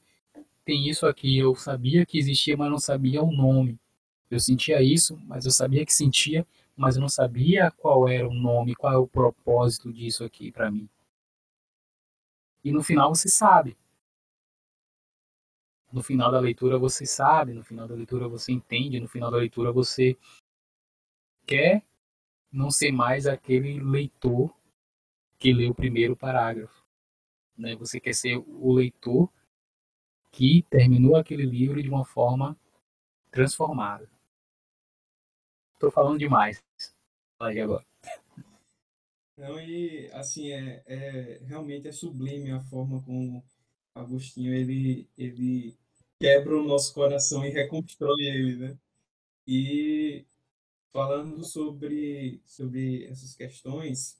tem 0.64 0.88
isso 0.88 1.06
aqui, 1.06 1.38
eu 1.38 1.54
sabia 1.54 2.06
que 2.06 2.18
existia, 2.18 2.56
mas 2.56 2.70
não 2.70 2.78
sabia 2.78 3.22
o 3.22 3.32
nome. 3.32 3.78
Eu 4.30 4.40
sentia 4.40 4.82
isso, 4.82 5.20
mas 5.26 5.44
eu 5.44 5.50
sabia 5.52 5.84
que 5.84 5.92
sentia, 5.92 6.46
mas 6.76 6.96
eu 6.96 7.00
não 7.00 7.08
sabia 7.08 7.70
qual 7.70 8.08
era 8.08 8.28
o 8.28 8.34
nome, 8.34 8.74
qual 8.74 8.92
é 8.92 8.96
o 8.96 9.06
propósito 9.06 9.92
disso 9.92 10.24
aqui 10.24 10.50
para 10.50 10.70
mim. 10.70 10.88
E 12.64 12.72
no 12.72 12.82
final 12.82 13.14
você 13.14 13.28
sabe 13.28 13.76
no 15.94 16.02
final 16.02 16.32
da 16.32 16.40
leitura 16.40 16.76
você 16.76 17.06
sabe, 17.06 17.54
no 17.54 17.62
final 17.62 17.86
da 17.86 17.94
leitura 17.94 18.26
você 18.26 18.50
entende, 18.50 18.98
no 18.98 19.08
final 19.08 19.30
da 19.30 19.36
leitura 19.36 19.70
você 19.70 20.18
quer 21.46 21.84
não 22.50 22.68
ser 22.68 22.90
mais 22.90 23.26
aquele 23.26 23.78
leitor 23.80 24.52
que 25.38 25.52
lê 25.52 25.68
o 25.68 25.74
primeiro 25.74 26.16
parágrafo. 26.16 26.83
Né? 27.56 27.76
Você 27.76 28.00
quer 28.00 28.14
ser 28.14 28.36
o 28.36 28.72
leitor 28.72 29.30
que 30.30 30.62
terminou 30.68 31.16
aquele 31.16 31.44
livro 31.44 31.82
de 31.82 31.88
uma 31.88 32.04
forma 32.04 32.58
transformada. 33.30 34.08
Estou 35.74 35.90
falando 35.90 36.18
demais. 36.18 36.62
Aí 37.38 37.60
agora. 37.60 37.84
Não, 39.36 39.60
e 39.60 40.08
assim, 40.12 40.52
é, 40.52 40.82
é, 40.86 41.40
realmente 41.44 41.88
é 41.88 41.92
sublime 41.92 42.52
a 42.52 42.60
forma 42.60 43.02
como 43.02 43.44
Agostinho 43.94 44.52
ele, 44.52 45.08
ele 45.16 45.76
quebra 46.18 46.56
o 46.56 46.64
nosso 46.64 46.94
coração 46.94 47.44
e 47.44 47.50
reconstrói 47.50 48.22
ele, 48.22 48.56
né? 48.56 48.78
E 49.46 50.24
falando 50.92 51.44
sobre, 51.44 52.40
sobre 52.44 53.04
essas 53.06 53.34
questões, 53.34 54.18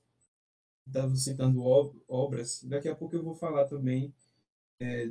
estava 0.87 1.14
citando 1.16 1.62
obras, 2.09 2.62
daqui 2.64 2.89
a 2.89 2.95
pouco 2.95 3.16
eu 3.16 3.22
vou 3.22 3.35
falar 3.35 3.64
também, 3.66 4.14
é, 4.80 5.11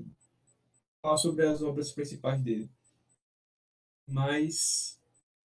falar 1.01 1.17
sobre 1.17 1.45
as 1.45 1.61
obras 1.61 1.91
principais 1.91 2.41
dele. 2.41 2.69
Mas 4.07 4.99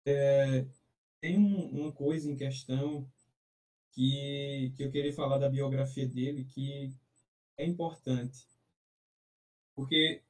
é, 0.06 0.66
tem 1.22 1.38
um, 1.38 1.82
uma 1.82 1.92
coisa 1.92 2.30
em 2.30 2.36
questão 2.36 3.08
que, 3.92 4.74
que 4.76 4.84
eu 4.84 4.92
queria 4.92 5.14
falar 5.14 5.38
da 5.38 5.50
biografia 5.50 6.08
dele 6.08 6.46
que 6.46 6.94
é 7.58 7.66
importante. 7.66 8.48
Porque 9.76 10.22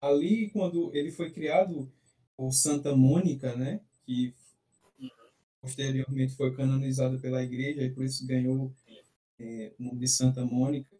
ali 0.00 0.50
quando 0.50 0.94
ele 0.94 1.10
foi 1.10 1.30
criado 1.30 1.90
o 2.36 2.50
Santa 2.50 2.96
Mônica, 2.96 3.54
né, 3.54 3.80
que 4.04 4.34
posteriormente 5.60 6.34
foi 6.34 6.54
canonizado 6.54 7.20
pela 7.20 7.42
igreja 7.42 7.82
e 7.82 7.90
por 7.90 8.04
isso 8.04 8.26
ganhou 8.26 8.74
é, 9.40 9.72
de 9.78 10.08
Santa 10.08 10.44
Mônica, 10.44 10.94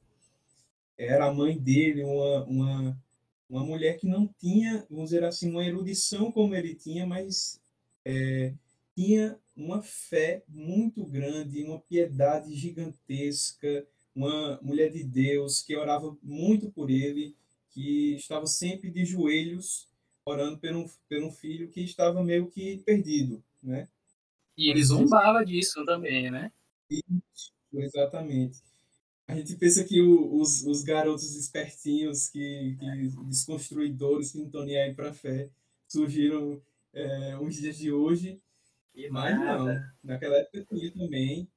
era 0.97 1.27
a 1.27 1.33
mãe 1.33 1.57
dele, 1.59 2.03
uma, 2.03 2.45
uma, 2.45 3.03
uma 3.49 3.65
mulher 3.65 3.99
que 3.99 4.07
não 4.07 4.27
tinha, 4.39 4.87
vamos 4.91 5.11
dizer 5.11 5.25
assim, 5.25 5.51
uma 5.51 5.65
erudição 5.65 6.33
como 6.33 6.55
ele 6.55 6.75
tinha, 6.75 7.07
mas 7.07 7.61
é, 8.05 8.55
tinha 8.95 9.39
uma 9.57 9.83
fé 9.83 10.43
muito 10.49 11.05
grande, 11.05 11.65
uma 11.65 11.79
piedade 11.79 12.55
gigantesca, 12.55 13.87
uma 14.15 14.59
mulher 14.63 14.91
de 14.91 15.05
Deus 15.05 15.63
que 15.63 15.77
orava 15.77 16.17
muito 16.23 16.71
por 16.71 16.91
ele 16.91 17.35
que 17.71 18.15
estava 18.17 18.47
sempre 18.47 18.91
de 18.91 19.05
joelhos 19.05 19.89
orando 20.25 20.59
por 20.59 20.75
um, 20.75 20.87
por 21.09 21.23
um 21.23 21.31
filho 21.31 21.69
que 21.69 21.81
estava 21.83 22.23
meio 22.23 22.51
que 22.51 22.79
perdido, 22.79 23.43
né? 23.63 23.89
E 24.57 24.71
ele 24.71 24.83
zombava 24.83 25.45
disso 25.45 25.85
também, 25.87 26.31
né? 26.31 26.53
Isso, 26.91 27.53
exatamente. 27.75 28.59
A 29.27 29.35
gente 29.37 29.55
pensa 29.57 29.85
que 29.85 30.01
o, 30.01 30.41
os, 30.41 30.65
os 30.67 30.83
garotos 30.83 31.37
espertinhos, 31.37 32.29
que, 32.29 32.77
que 32.79 33.09
desconstruidores 33.27 34.33
que 34.33 34.39
não 34.39 34.47
estão 34.47 34.65
nem 34.65 34.77
aí 34.77 34.95
para 34.95 35.13
fé, 35.13 35.49
surgiram 35.87 36.61
é, 36.93 37.39
uns 37.39 37.57
dias 37.57 37.77
de 37.77 37.93
hoje, 37.93 38.41
que 38.93 39.09
mas 39.09 39.39
nada. 39.39 39.59
não. 39.59 39.83
Naquela 40.03 40.37
época 40.37 40.67
tinha 40.69 40.93
também. 40.93 41.49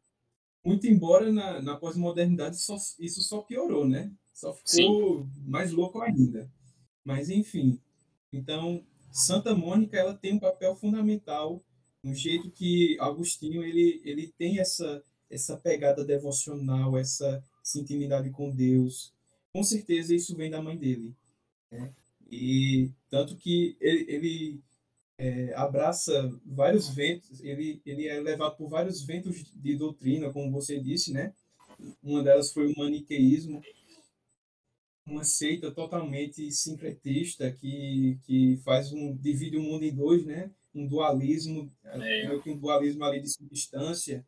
Muito 0.63 0.87
embora 0.87 1.31
na, 1.31 1.61
na 1.61 1.75
pós-modernidade 1.75 2.55
isso 2.55 3.21
só 3.21 3.41
piorou, 3.41 3.85
né? 3.87 4.11
Só 4.33 4.53
ficou 4.53 5.23
Sim. 5.23 5.29
mais 5.45 5.71
louco 5.71 5.99
ainda. 6.01 6.49
Mas, 7.03 7.29
enfim. 7.29 7.79
Então, 8.31 8.85
Santa 9.11 9.53
Mônica 9.53 9.97
ela 9.97 10.13
tem 10.13 10.33
um 10.33 10.39
papel 10.39 10.75
fundamental 10.75 11.63
no 12.03 12.13
jeito 12.13 12.51
que 12.51 12.97
Agostinho 12.99 13.63
ele, 13.63 14.01
ele 14.03 14.27
tem 14.37 14.59
essa, 14.59 15.03
essa 15.29 15.57
pegada 15.57 16.03
devocional, 16.03 16.97
essa, 16.97 17.43
essa 17.63 17.79
intimidade 17.79 18.29
com 18.29 18.49
Deus. 18.49 19.13
Com 19.51 19.63
certeza 19.63 20.15
isso 20.15 20.35
vem 20.35 20.49
da 20.49 20.61
mãe 20.61 20.77
dele. 20.77 21.13
Né? 21.71 21.91
E 22.31 22.89
tanto 23.09 23.35
que 23.35 23.77
ele, 23.79 24.05
ele 24.07 24.61
é, 25.17 25.53
abraça 25.55 26.33
vários 26.45 26.89
ventos, 26.89 27.43
ele, 27.43 27.81
ele 27.85 28.07
é 28.07 28.19
levado 28.19 28.57
por 28.57 28.67
vários 28.67 29.01
ventos 29.03 29.45
de 29.53 29.75
doutrina, 29.75 30.31
como 30.31 30.51
você 30.51 30.79
disse, 30.79 31.13
né? 31.13 31.33
Uma 32.01 32.23
delas 32.23 32.51
foi 32.51 32.71
o 32.71 32.77
maniqueísmo, 32.77 33.61
uma 35.05 35.23
seita 35.23 35.71
totalmente 35.71 36.51
sincretista 36.51 37.51
que, 37.51 38.17
que 38.25 38.57
faz 38.63 38.91
um 38.91 39.15
divide 39.15 39.57
o 39.57 39.63
mundo 39.63 39.83
em 39.83 39.93
dois, 39.93 40.25
né? 40.25 40.49
Um 40.73 40.87
dualismo, 40.87 41.71
é. 41.83 42.27
meio 42.27 42.41
que 42.41 42.49
um 42.49 42.57
dualismo 42.57 43.03
ali 43.03 43.21
de 43.21 43.29
substância, 43.29 44.25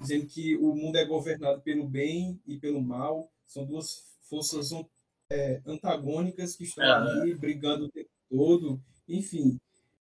dizendo 0.00 0.26
que 0.26 0.56
o 0.56 0.74
mundo 0.74 0.96
é 0.96 1.04
governado 1.04 1.60
pelo 1.60 1.86
bem 1.86 2.40
e 2.46 2.56
pelo 2.56 2.82
mal, 2.82 3.30
são 3.46 3.64
duas 3.64 4.04
forças 4.28 4.70
é, 5.30 5.60
antagônicas 5.66 6.56
que 6.56 6.64
estão 6.64 6.84
ali 6.84 7.34
brigando 7.34 7.86
o 7.86 7.90
tempo 7.90 8.10
todo, 8.28 8.80
enfim. 9.08 9.58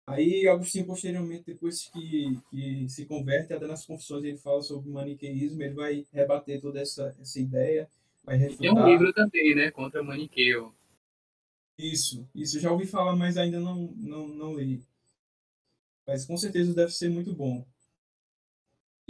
Aí 0.08 0.48
Agostinho 0.48 0.86
posteriormente, 0.86 1.44
depois 1.46 1.90
que, 1.90 2.40
que 2.50 2.90
se 2.90 3.06
converte, 3.06 3.54
até 3.54 3.68
nas 3.68 3.86
confissões 3.86 4.24
ele 4.24 4.38
fala 4.38 4.62
sobre 4.62 4.90
o 4.90 4.94
maniqueísmo, 4.94 5.62
ele 5.62 5.76
vai 5.76 6.06
rebater 6.12 6.60
toda 6.60 6.80
essa, 6.80 7.16
essa 7.20 7.40
ideia 7.40 7.88
Vai 8.30 8.38
Tem 8.38 8.72
um 8.72 8.86
livro 8.86 9.12
também, 9.12 9.56
né? 9.56 9.72
Contra 9.72 10.04
Maniqueu. 10.04 10.72
Isso, 11.76 12.28
isso 12.36 12.60
já 12.60 12.72
ouvi 12.72 12.86
falar, 12.86 13.16
mas 13.16 13.38
ainda 13.38 13.60
não, 13.60 13.92
não, 13.98 14.28
não 14.28 14.54
li. 14.54 14.84
Mas 16.06 16.26
com 16.26 16.38
certeza 16.38 16.74
deve 16.74 16.92
ser 16.92 17.10
muito 17.10 17.34
bom. 17.34 17.66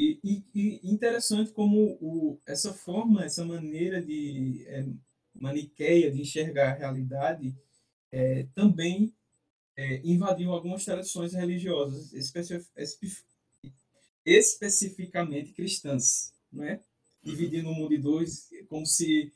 E, 0.02 0.18
e, 0.24 0.44
e 0.56 0.94
interessante 0.94 1.52
como 1.52 1.98
o, 2.00 2.40
essa 2.48 2.74
forma, 2.74 3.26
essa 3.26 3.44
maneira 3.44 4.02
de 4.02 4.64
é, 4.66 4.86
maniqueia 5.36 6.10
de 6.10 6.22
enxergar 6.22 6.72
a 6.72 6.76
realidade 6.76 7.54
é, 8.10 8.48
também 8.56 9.14
é, 9.76 10.00
invadiu 10.06 10.54
algumas 10.54 10.86
tradições 10.86 11.34
religiosas, 11.34 12.14
especificamente 14.26 15.52
cristãs, 15.52 16.34
não 16.50 16.64
é? 16.64 16.80
Dividindo 17.22 17.70
o 17.70 17.76
mundo 17.76 17.94
em 17.94 18.00
dois, 18.00 18.48
como 18.70 18.86
se 18.86 19.34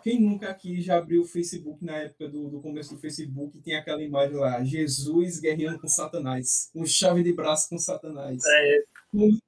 quem 0.00 0.20
nunca 0.20 0.48
aqui 0.48 0.80
já 0.80 0.98
abriu 0.98 1.22
o 1.22 1.26
Facebook 1.26 1.84
na 1.84 1.96
época 1.96 2.28
do, 2.28 2.48
do 2.48 2.60
começo 2.60 2.94
do 2.94 3.00
Facebook 3.00 3.60
tem 3.60 3.74
aquela 3.74 4.02
imagem 4.02 4.36
lá, 4.36 4.62
Jesus 4.62 5.40
guerreando 5.40 5.80
com 5.80 5.88
Satanás, 5.88 6.70
com 6.72 6.86
chave 6.86 7.24
de 7.24 7.32
braço 7.32 7.68
com 7.68 7.78
Satanás. 7.78 8.44
É. 8.44 8.84
Como, 9.10 9.38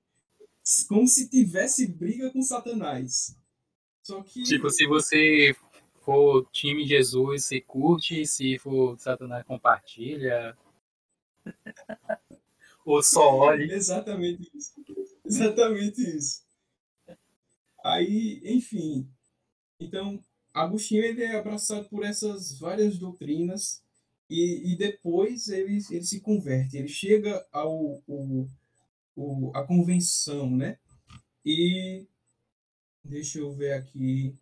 como 0.88 1.06
se 1.06 1.28
tivesse 1.28 1.86
briga 1.86 2.30
com 2.30 2.42
Satanás. 2.42 3.36
Só 4.02 4.22
que. 4.22 4.42
Tipo, 4.42 4.70
se 4.70 4.86
você 4.86 5.54
for 6.00 6.48
time 6.50 6.86
Jesus, 6.86 7.44
você 7.44 7.60
curte, 7.60 8.26
se 8.26 8.58
for 8.58 8.98
Satanás, 8.98 9.44
compartilha. 9.44 10.56
Ou 12.84 13.02
só 13.02 13.34
olhe. 13.34 13.72
Exatamente 13.72 14.50
isso. 14.54 14.72
Exatamente 15.24 16.00
isso. 16.02 16.44
Aí, 17.82 18.40
enfim, 18.44 19.08
então, 19.80 20.22
Agostinho 20.52 21.04
ele 21.04 21.22
é 21.22 21.36
abraçado 21.36 21.88
por 21.88 22.04
essas 22.04 22.58
várias 22.58 22.98
doutrinas 22.98 23.82
e, 24.28 24.72
e 24.72 24.76
depois 24.76 25.48
ele, 25.48 25.78
ele 25.90 26.04
se 26.04 26.20
converte, 26.20 26.78
ele 26.78 26.88
chega 26.88 27.44
ao, 27.52 28.02
ao, 28.08 28.48
ao 29.16 29.54
a 29.54 29.64
convenção, 29.64 30.50
né? 30.50 30.78
E 31.44 32.06
deixa 33.04 33.38
eu 33.38 33.52
ver 33.52 33.74
aqui. 33.74 34.34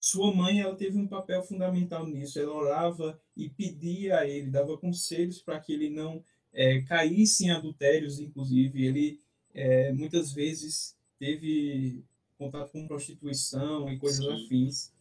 Sua 0.00 0.34
mãe 0.34 0.60
ela 0.60 0.74
teve 0.74 0.98
um 0.98 1.06
papel 1.06 1.42
fundamental 1.42 2.06
nisso. 2.06 2.38
Ela 2.38 2.52
orava 2.52 3.20
e 3.36 3.48
pedia 3.48 4.18
a 4.18 4.26
ele, 4.26 4.50
dava 4.50 4.76
conselhos 4.76 5.40
para 5.40 5.60
que 5.60 5.72
ele 5.72 5.90
não 5.90 6.24
é, 6.52 6.80
caísse 6.82 7.44
em 7.44 7.50
adultérios, 7.50 8.18
inclusive. 8.18 8.84
Ele 8.84 9.20
é, 9.54 9.92
muitas 9.92 10.32
vezes 10.32 10.96
teve 11.18 12.04
contato 12.36 12.72
com 12.72 12.86
prostituição 12.88 13.88
e 13.92 13.98
coisas 13.98 14.24
Sim. 14.24 14.32
afins. 14.32 14.92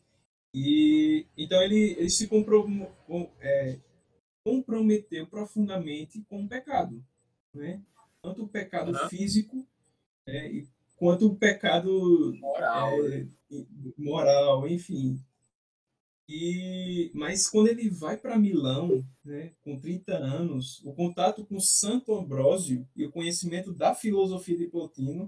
E 0.54 1.26
então 1.36 1.62
ele, 1.64 1.96
ele 1.98 2.10
se 2.10 2.28
comprom, 2.28 2.88
é, 3.40 3.80
comprometeu 4.44 5.26
profundamente 5.26 6.22
com 6.30 6.44
o 6.44 6.48
pecado, 6.48 7.04
né? 7.54 7.82
Tanto 8.22 8.44
o 8.44 8.48
pecado 8.48 8.92
uhum. 8.92 9.10
físico 9.10 9.68
né? 10.28 10.64
quanto 10.96 11.28
o 11.28 11.36
pecado 11.36 12.34
moral, 12.40 13.08
é, 13.08 13.28
moral, 13.98 14.68
enfim. 14.68 15.20
E, 16.30 17.12
mas 17.14 17.50
quando 17.50 17.68
ele 17.68 17.90
vai 17.90 18.16
para 18.16 18.40
Milão, 18.40 19.04
né, 19.26 19.52
com 19.62 19.78
30 19.78 20.16
anos, 20.16 20.82
o 20.86 20.94
contato 20.94 21.44
com 21.44 21.60
Santo 21.60 22.14
Ambrósio 22.14 22.88
e 22.96 23.06
o 23.06 23.12
conhecimento 23.12 23.74
da 23.74 23.94
filosofia 23.94 24.56
de 24.56 24.68
Plotino 24.68 25.28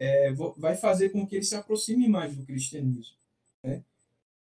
é, 0.00 0.32
vai 0.56 0.76
fazer 0.76 1.10
com 1.10 1.24
que 1.26 1.36
ele 1.36 1.44
se 1.44 1.54
aproxime 1.54 2.08
mais 2.08 2.34
do 2.34 2.44
cristianismo. 2.44 3.14
Né? 3.62 3.84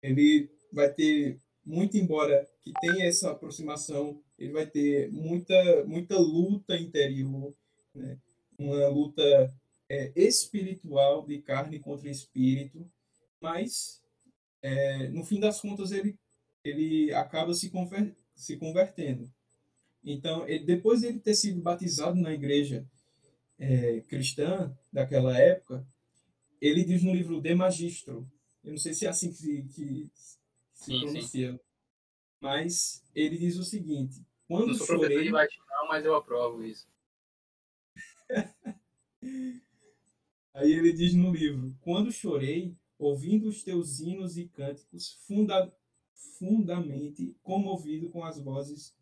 Ele 0.02 0.50
vai 0.70 0.92
ter, 0.92 1.38
muito 1.64 1.96
embora 1.96 2.46
que 2.62 2.72
tenha 2.80 3.06
essa 3.06 3.30
aproximação, 3.30 4.20
ele 4.38 4.52
vai 4.52 4.66
ter 4.66 5.10
muita, 5.10 5.84
muita 5.86 6.18
luta 6.18 6.76
interior, 6.76 7.54
né? 7.96 8.18
uma 8.58 8.88
luta 8.88 9.22
é, 9.88 10.12
espiritual 10.16 11.26
de 11.26 11.38
carne 11.40 11.78
contra 11.78 12.10
espírito, 12.10 12.90
mas 13.40 14.02
é, 14.62 15.08
no 15.08 15.24
fim 15.24 15.38
das 15.38 15.60
contas 15.60 15.92
ele, 15.92 16.18
ele 16.64 17.12
acaba 17.12 17.54
se, 17.54 17.70
conver, 17.70 18.14
se 18.34 18.56
convertendo. 18.56 19.30
Então, 20.04 20.48
ele, 20.48 20.64
depois 20.64 21.00
de 21.00 21.08
ele 21.08 21.18
ter 21.18 21.34
sido 21.34 21.60
batizado 21.60 22.16
na 22.16 22.32
igreja 22.32 22.86
é, 23.58 24.00
cristã 24.02 24.76
daquela 24.92 25.36
época, 25.38 25.86
ele 26.60 26.84
diz 26.84 27.02
no 27.02 27.14
livro 27.14 27.40
De 27.40 27.54
Magistro, 27.54 28.26
eu 28.64 28.72
não 28.72 28.78
sei 28.78 28.94
se 28.94 29.06
é 29.06 29.08
assim 29.08 29.32
que, 29.32 29.62
que 29.62 30.10
se 30.72 30.86
sim, 30.86 31.00
pronuncia, 31.00 31.52
sim. 31.52 31.60
mas 32.40 33.04
ele 33.14 33.38
diz 33.38 33.56
o 33.56 33.64
seguinte: 33.64 34.20
quando 34.48 34.68
não 34.68 34.74
sou 34.74 34.86
chorei. 34.86 35.24
De 35.24 35.30
Vaticano, 35.30 35.88
mas 35.88 36.04
eu 36.04 36.14
aprovo 36.14 36.64
isso. 36.64 36.86
Aí 40.54 40.72
ele 40.72 40.92
diz 40.92 41.14
no 41.14 41.32
livro: 41.32 41.76
Quando 41.80 42.10
chorei, 42.12 42.74
ouvindo 42.98 43.48
os 43.48 43.62
teus 43.62 44.00
hinos 44.00 44.36
e 44.36 44.46
cânticos, 44.48 45.18
funda, 45.26 45.72
fundamente 46.38 47.36
comovido 47.42 48.08
com 48.10 48.24
as 48.24 48.40
vozes 48.40 48.94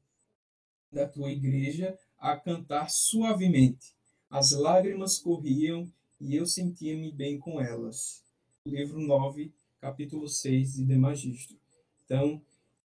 da 0.91 1.09
tua 1.09 1.31
igreja 1.31 1.99
a 2.19 2.37
cantar 2.37 2.89
suavemente. 2.89 3.95
As 4.31 4.53
lágrimas 4.53 5.19
corriam 5.19 5.93
e 6.21 6.35
eu 6.35 6.47
sentia-me 6.47 7.13
bem 7.13 7.39
com 7.39 7.61
elas. 7.61 8.23
Livro 8.67 9.01
9, 9.01 9.53
capítulo 9.81 10.29
6 10.29 10.75
de 10.75 10.85
Demagistro. 10.85 11.57
Então, 12.05 12.41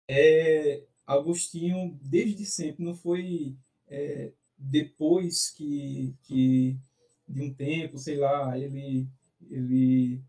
é, 0.07 0.83
Agostinho, 1.05 1.97
desde 2.01 2.45
sempre, 2.45 2.83
não 2.83 2.95
foi 2.95 3.55
é, 3.87 4.31
depois 4.57 5.49
que, 5.51 6.15
que, 6.23 6.77
de 7.27 7.41
um 7.41 7.53
tempo, 7.53 7.97
sei 7.97 8.17
lá, 8.17 8.57
ele, 8.57 9.07
ele 9.49 10.21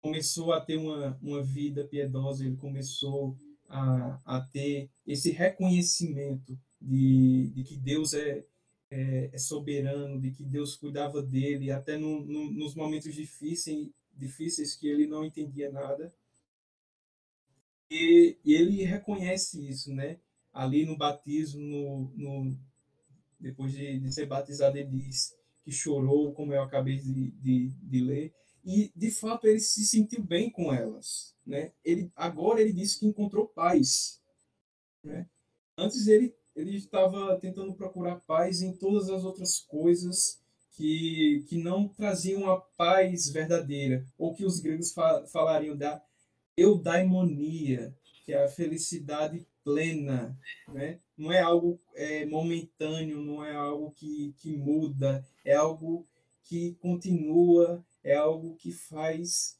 começou 0.00 0.52
a 0.52 0.60
ter 0.60 0.76
uma, 0.76 1.18
uma 1.22 1.42
vida 1.42 1.84
piedosa, 1.84 2.44
ele 2.44 2.56
começou 2.56 3.36
a, 3.68 4.20
a 4.24 4.40
ter 4.40 4.90
esse 5.06 5.30
reconhecimento 5.30 6.58
de, 6.80 7.50
de 7.54 7.64
que 7.64 7.76
Deus 7.76 8.14
é, 8.14 8.44
é, 8.90 9.30
é, 9.32 9.38
soberano, 9.38 10.20
de 10.20 10.30
que 10.30 10.44
Deus 10.44 10.76
cuidava 10.76 11.22
dele, 11.22 11.70
até 11.70 11.96
no, 11.96 12.24
no, 12.24 12.52
nos 12.52 12.74
momentos 12.74 13.12
difíceis, 13.14 13.88
difíceis 14.12 14.76
que 14.76 14.86
ele 14.86 15.06
não 15.06 15.24
entendia 15.24 15.70
nada. 15.72 16.14
E, 17.90 18.36
e 18.44 18.54
ele 18.54 18.84
reconhece 18.84 19.66
isso, 19.68 19.92
né? 19.92 20.18
Ali 20.52 20.86
no 20.86 20.96
batismo, 20.96 21.60
no, 21.60 22.12
no 22.14 22.58
depois 23.44 23.72
de, 23.72 23.98
de, 23.98 24.12
ser 24.12 24.24
batizado, 24.24 24.78
ele 24.78 24.88
diz 24.88 25.34
que 25.62 25.70
chorou, 25.70 26.32
como 26.32 26.54
eu 26.54 26.62
acabei 26.62 26.96
de, 26.96 27.30
de, 27.32 27.68
de 27.68 28.00
ler, 28.00 28.34
e 28.64 28.90
de 28.96 29.10
fato 29.10 29.46
ele 29.46 29.60
se 29.60 29.84
sentiu 29.84 30.22
bem 30.22 30.50
com 30.50 30.72
elas, 30.72 31.34
né? 31.46 31.72
Ele 31.84 32.10
agora 32.16 32.62
ele 32.62 32.72
disse 32.72 32.98
que 32.98 33.06
encontrou 33.06 33.46
paz, 33.46 34.18
né? 35.02 35.28
Antes 35.76 36.06
ele 36.06 36.34
ele 36.56 36.76
estava 36.76 37.36
tentando 37.38 37.74
procurar 37.74 38.20
paz 38.20 38.62
em 38.62 38.72
todas 38.72 39.10
as 39.10 39.24
outras 39.24 39.58
coisas 39.58 40.40
que, 40.70 41.44
que 41.48 41.58
não 41.58 41.88
traziam 41.88 42.48
a 42.48 42.60
paz 42.60 43.28
verdadeira, 43.28 44.06
ou 44.16 44.34
que 44.34 44.44
os 44.44 44.60
gregos 44.60 44.92
fa 44.92 45.26
falariam 45.26 45.76
da 45.76 46.00
eudaimonia, 46.56 47.94
que 48.24 48.32
é 48.32 48.44
a 48.44 48.48
felicidade 48.48 49.46
plena, 49.64 50.38
né? 50.68 51.00
não 51.16 51.32
é 51.32 51.40
algo 51.40 51.80
é, 51.94 52.26
momentâneo, 52.26 53.22
não 53.22 53.42
é 53.42 53.54
algo 53.54 53.90
que, 53.92 54.34
que 54.38 54.56
muda, 54.56 55.26
é 55.44 55.54
algo 55.54 56.06
que 56.44 56.74
continua, 56.74 57.84
é 58.02 58.14
algo 58.14 58.54
que 58.56 58.70
faz 58.70 59.58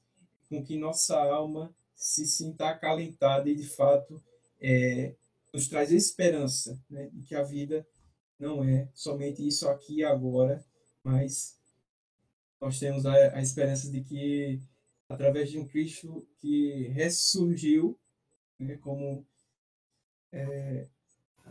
com 0.48 0.62
que 0.62 0.76
nossa 0.76 1.18
alma 1.18 1.74
se 1.96 2.26
sinta 2.26 2.68
acalentada 2.68 3.48
e, 3.48 3.54
de 3.54 3.66
fato, 3.66 4.22
é, 4.60 5.14
nos 5.52 5.68
traz 5.68 5.90
esperança 5.90 6.78
né, 6.90 7.08
de 7.12 7.22
que 7.22 7.34
a 7.34 7.42
vida 7.42 7.86
não 8.38 8.62
é 8.62 8.88
somente 8.92 9.46
isso 9.46 9.66
aqui 9.68 9.98
e 9.98 10.04
agora, 10.04 10.62
mas 11.02 11.58
nós 12.60 12.78
temos 12.78 13.06
a, 13.06 13.36
a 13.36 13.40
esperança 13.40 13.90
de 13.90 14.02
que, 14.02 14.60
através 15.08 15.50
de 15.50 15.58
um 15.58 15.66
Cristo 15.66 16.26
que 16.38 16.88
ressurgiu, 16.88 17.98
né, 18.58 18.76
como 18.78 19.26
é, 20.34 20.86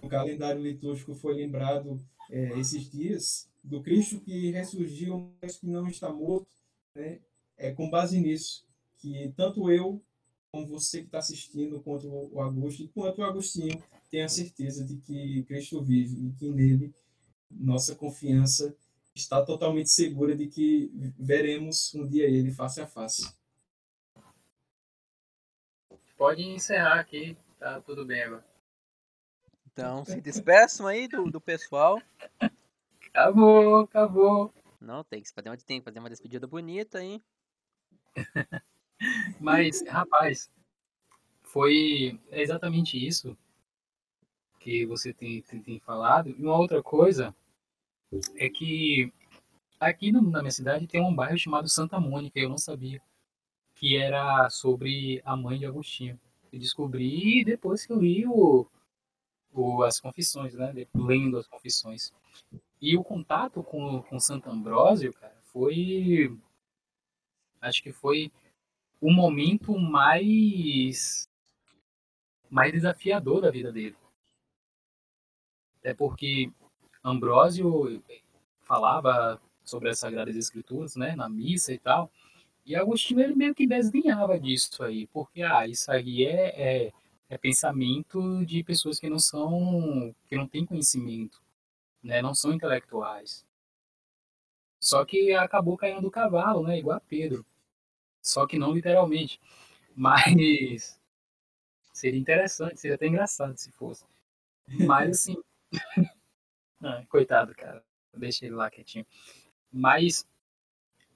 o 0.02 0.10
calendário 0.10 0.62
litúrgico 0.62 1.16
foi 1.16 1.34
lembrado 1.34 2.04
é, 2.30 2.60
esses 2.60 2.90
dias, 2.90 3.50
do 3.64 3.82
Cristo 3.82 4.20
que 4.20 4.52
ressurgiu, 4.52 5.32
mas 5.42 5.58
que 5.58 5.66
não 5.66 5.88
está 5.88 6.12
morto, 6.12 6.48
né, 6.94 7.20
é 7.58 7.72
com 7.72 7.90
base 7.90 8.20
nisso 8.20 8.68
que 8.98 9.34
tanto 9.36 9.72
eu 9.72 10.02
como 10.52 10.68
você 10.68 11.00
que 11.00 11.08
está 11.08 11.18
assistindo, 11.18 11.82
quanto 11.82 12.08
o 12.08 12.40
Augusto, 12.40 12.88
quanto 12.94 13.20
o 13.20 13.24
Agostinho, 13.24 13.82
tenha 14.12 14.30
certeza 14.30 14.86
de 14.86 14.98
que 14.98 15.44
Cristo 15.44 15.82
vive 15.82 16.28
e 16.28 16.32
que 16.34 16.48
nele 16.50 16.94
nossa 17.50 17.96
confiança 17.96 18.76
está 19.16 19.44
totalmente 19.44 19.90
segura 19.90 20.36
de 20.36 20.48
que 20.48 20.92
veremos 21.18 21.94
um 21.96 22.08
dia 22.08 22.26
ele 22.26 22.52
face 22.52 22.80
a 22.80 22.88
face. 22.88 23.34
Pode 26.16 26.44
encerrar 26.44 27.00
aqui, 27.00 27.36
tá 27.60 27.82
tudo 27.82 28.06
bem 28.06 28.22
agora. 28.22 28.53
Então, 29.74 30.06
se 30.06 30.22
despeçam 30.22 30.88
aí 30.88 31.08
do, 31.08 31.30
do 31.30 31.42
pessoal. 31.42 32.02
Acabou, 33.10 33.80
acabou. 33.82 34.54
Não, 34.80 35.04
tem 35.04 35.22
que 35.22 35.32
fazer 35.32 35.50
uma, 35.50 35.58
tem 35.58 35.80
que 35.80 35.86
fazer 35.86 36.00
uma 36.00 36.10
despedida 36.10 36.48
bonita, 36.48 37.04
hein? 37.04 37.22
Mas, 39.40 39.84
rapaz, 39.88 40.50
foi 41.42 42.20
exatamente 42.32 43.04
isso 43.04 43.38
que 44.60 44.86
você 44.86 45.14
tem, 45.14 45.42
tem, 45.42 45.62
tem, 45.62 45.80
falado. 45.80 46.30
E 46.30 46.42
uma 46.42 46.58
outra 46.58 46.82
coisa 46.82 47.36
é 48.36 48.50
que 48.50 49.12
aqui 49.80 50.12
no, 50.12 50.22
na 50.22 50.40
minha 50.42 50.52
cidade 50.52 50.88
tem 50.88 51.02
um 51.02 51.14
bairro 51.14 51.38
chamado 51.38 51.68
Santa 51.68 52.00
Mônica, 52.00 52.40
eu 52.40 52.50
não 52.50 52.58
sabia, 52.58 53.02
que 53.76 53.98
era 53.98 54.50
sobre 54.50 55.22
a 55.26 55.36
mãe 55.36 55.60
de 55.60 55.66
Agostinho. 55.66 56.20
Eu 56.52 56.60
descobri 56.60 57.44
depois 57.44 57.86
que 57.86 57.92
eu 57.92 58.00
li 58.00 58.26
o, 58.26 58.66
o, 59.54 59.84
as 59.84 60.00
confissões, 60.00 60.54
né? 60.54 60.74
Lendo 60.94 61.38
as 61.38 61.48
confissões. 61.48 62.12
E 62.82 62.98
o 62.98 63.04
contato 63.04 63.64
com, 63.64 64.02
com 64.04 64.20
Santo 64.20 64.50
Ambrósio, 64.50 65.14
cara, 65.14 65.38
foi. 65.46 66.36
Acho 67.62 67.82
que 67.82 67.92
foi 67.92 68.32
o 69.00 69.12
momento 69.12 69.78
mais. 69.78 71.28
mais 72.50 72.72
desafiador 72.72 73.42
da 73.42 73.52
vida 73.52 73.72
dele. 73.72 73.96
É 75.84 75.94
porque 75.94 76.52
Ambrósio 77.04 78.02
falava 78.62 79.42
sobre 79.64 79.90
as 79.90 80.00
Sagradas 80.00 80.36
Escrituras, 80.36 80.96
né, 80.96 81.16
na 81.16 81.30
missa 81.30 81.74
e 81.74 81.78
tal, 81.78 82.12
e 82.66 82.76
Agostinho 82.76 83.22
ele 83.22 83.36
meio 83.36 83.54
que 83.54 83.68
desdenhava 83.68 84.40
disso 84.40 84.84
aí, 84.84 85.08
porque 85.08 85.42
ah, 85.42 85.68
isso 85.68 85.92
aí 85.92 86.26
é, 86.26 86.86
é, 86.88 86.94
é, 87.30 87.38
pensamento 87.38 88.46
de 88.46 88.64
pessoas 88.64 89.00
que 89.00 89.10
não 89.10 89.20
são, 89.20 90.16
que 90.28 90.36
não 90.36 90.48
têm 90.48 90.66
conhecimento, 90.66 91.42
né, 92.04 92.22
não 92.22 92.34
são 92.36 92.54
intelectuais. 92.54 93.46
Só 94.80 95.06
que 95.06 95.34
acabou 95.34 95.78
caindo 95.78 96.02
do 96.02 96.12
cavalo, 96.12 96.68
né, 96.68 96.78
igual 96.78 96.98
a 96.98 97.02
Pedro. 97.02 97.46
Só 98.22 98.46
que 98.48 98.58
não 98.60 98.74
literalmente. 98.74 99.40
Mas 99.96 101.00
seria 101.94 102.20
interessante, 102.20 102.80
seria 102.80 102.96
até 102.96 103.08
engraçado 103.08 103.56
se 103.58 103.72
fosse. 103.72 104.06
Mas 104.68 105.12
assim, 105.12 105.38
coitado, 107.10 107.54
cara. 107.56 107.84
Deixa 108.16 108.46
ele 108.46 108.56
lá 108.56 108.70
quietinho. 108.70 109.06
Mas 109.72 110.28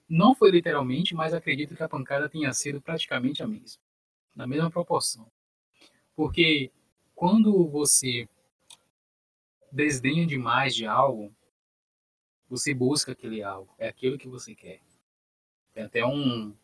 não 0.10 0.34
foi 0.34 0.52
literalmente, 0.52 1.14
mas 1.14 1.34
acredito 1.34 1.76
que 1.76 1.84
a 1.84 1.90
pancada 1.90 2.30
tenha 2.30 2.52
sido 2.54 2.82
praticamente 2.82 3.44
a 3.44 3.48
mesma. 3.48 3.82
Na 4.36 4.48
mesma 4.48 4.72
proporção. 4.72 5.30
Porque 6.18 6.72
quando 7.14 7.68
você 7.68 8.27
desdenha 9.72 10.26
demais 10.26 10.76
de 10.76 10.84
algo, 10.88 11.31
você 12.49 12.73
busca 12.73 13.11
aquele 13.11 13.44
algo. 13.44 13.72
É 13.77 13.88
aquilo 13.88 14.18
que 14.18 14.27
você 14.27 14.56
quer. 14.56 14.81
Tem 15.76 15.84
até 15.84 16.03
um, 16.03 16.56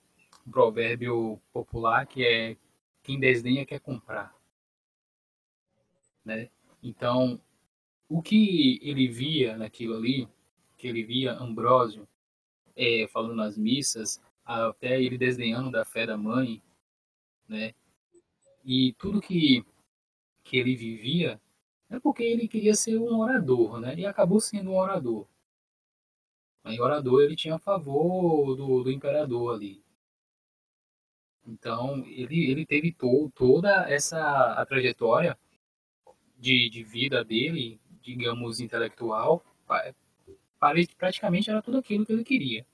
provérbio 0.49 1.39
popular 1.53 2.07
que 2.07 2.25
é 2.25 2.57
quem 3.03 3.19
desdenha 3.19 3.63
quer 3.63 3.79
comprar. 3.79 4.35
Né? 6.25 6.49
Então, 6.81 7.39
o 8.09 8.23
que 8.23 8.79
ele 8.81 9.07
via 9.07 9.55
naquilo 9.55 9.95
ali, 9.95 10.27
que 10.79 10.87
ele 10.87 11.03
via 11.03 11.33
Ambrósio 11.33 12.07
é, 12.75 13.07
falando 13.07 13.35
nas 13.35 13.55
missas, 13.55 14.19
até 14.43 14.99
ele 14.99 15.15
desdenhando 15.15 15.69
da 15.69 15.85
fé 15.85 16.07
da 16.07 16.17
mãe, 16.17 16.59
né? 17.47 17.75
E 18.63 18.93
tudo 18.93 19.21
que, 19.21 19.65
que 20.43 20.57
ele 20.57 20.75
vivia 20.75 21.39
é 21.89 21.99
porque 21.99 22.23
ele 22.23 22.47
queria 22.47 22.75
ser 22.75 22.97
um 22.97 23.19
orador, 23.19 23.79
né? 23.79 23.95
E 23.95 24.05
acabou 24.05 24.39
sendo 24.39 24.71
um 24.71 24.77
orador. 24.77 25.27
Mas 26.63 26.79
orador 26.79 27.21
ele 27.21 27.35
tinha 27.35 27.55
a 27.55 27.59
favor 27.59 28.55
do, 28.55 28.83
do 28.83 28.91
imperador 28.91 29.55
ali. 29.55 29.83
Então 31.45 32.05
ele, 32.07 32.49
ele 32.49 32.65
teve 32.65 32.91
to, 32.93 33.31
toda 33.35 33.89
essa 33.89 34.53
a 34.53 34.65
trajetória 34.65 35.37
de, 36.39 36.69
de 36.69 36.83
vida 36.83 37.23
dele 37.23 37.81
digamos, 38.03 38.59
intelectual, 38.59 39.43
praticamente 40.97 41.49
era 41.49 41.61
tudo 41.61 41.77
aquilo 41.77 42.05
que 42.05 42.11
ele 42.11 42.23
queria. 42.23 42.65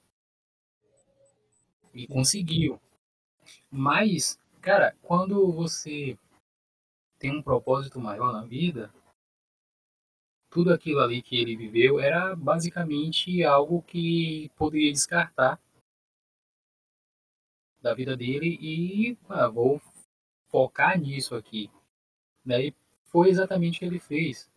E 1.93 2.07
conseguiu. 2.07 2.81
Mas, 3.69 4.39
cara, 4.61 4.95
quando 5.01 5.51
você 5.51 6.17
tem 7.17 7.35
um 7.35 7.41
propósito 7.41 7.99
maior 7.99 8.31
na 8.31 8.45
vida, 8.45 8.93
tudo 10.49 10.73
aquilo 10.73 10.99
ali 10.99 11.21
que 11.21 11.37
ele 11.37 11.55
viveu 11.55 11.99
era 11.99 12.35
basicamente 12.35 13.43
algo 13.43 13.81
que 13.83 14.49
poderia 14.55 14.91
descartar 14.91 15.59
da 17.81 17.93
vida 17.93 18.15
dele 18.17 18.57
e 18.59 19.17
ah, 19.29 19.47
vou 19.47 19.81
focar 20.47 20.99
nisso 20.99 21.35
aqui. 21.35 21.69
Daí 22.43 22.73
foi 23.03 23.29
exatamente 23.29 23.77
o 23.77 23.79
que 23.79 23.85
ele 23.85 23.99
fez. 23.99 24.49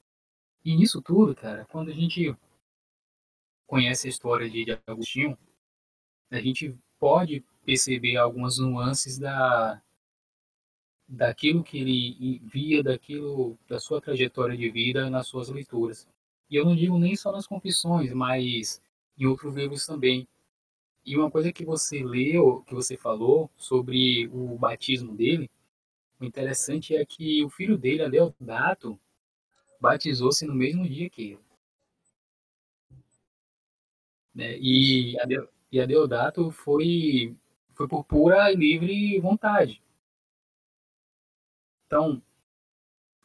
E 0.65 0.74
nisso 0.77 1.03
tudo, 1.03 1.35
cara, 1.35 1.65
quando 1.66 1.91
a 1.91 1.95
gente 1.95 2.35
conhece 3.66 4.07
a 4.07 4.11
história 4.11 4.49
de 4.49 4.66
Agostinho, 4.87 5.37
a 6.31 6.41
gente 6.41 6.77
pode 6.99 7.45
perceber 7.65 8.16
algumas 8.16 8.59
nuances 8.59 9.19
da 9.19 9.83
daquilo 11.13 11.63
que 11.63 11.79
ele 11.79 12.41
via, 12.43 12.83
daquilo 12.83 13.59
da 13.69 13.79
sua 13.79 14.01
trajetória 14.01 14.57
de 14.57 14.71
vida 14.71 15.11
nas 15.11 15.27
suas 15.27 15.51
leituras. 15.51 16.09
E 16.49 16.57
eu 16.57 16.65
não 16.65 16.75
digo 16.75 16.99
nem 16.99 17.15
só 17.15 17.31
nas 17.31 17.47
confissões, 17.47 18.13
mas 18.15 18.83
em 19.19 19.27
outros 19.27 19.55
livros 19.55 19.87
também. 19.87 20.27
E 21.05 21.17
uma 21.17 21.31
coisa 21.31 21.53
que 21.53 21.67
você 21.67 22.03
leu, 22.03 22.63
que 22.67 22.75
você 22.75 22.97
falou 22.97 23.51
sobre 23.59 24.27
o 24.29 24.57
batismo 24.57 25.15
dele, 25.15 25.51
o 26.19 26.25
interessante 26.25 26.97
é 26.97 27.05
que 27.05 27.45
o 27.45 27.51
filho 27.51 27.77
dele, 27.77 28.05
Adeodato, 28.05 28.99
batizou-se 29.79 30.47
no 30.47 30.55
mesmo 30.55 30.89
dia 30.89 31.11
que 31.11 31.33
ele. 31.33 31.41
Né? 34.35 34.57
E, 34.59 35.15
e 35.71 35.81
a 35.81 35.85
Deodato 35.85 36.51
foi, 36.51 37.37
foi 37.75 37.87
por 37.87 38.03
pura 38.05 38.51
e 38.51 38.57
livre 38.57 39.21
vontade. 39.21 39.83
Então, 41.93 42.23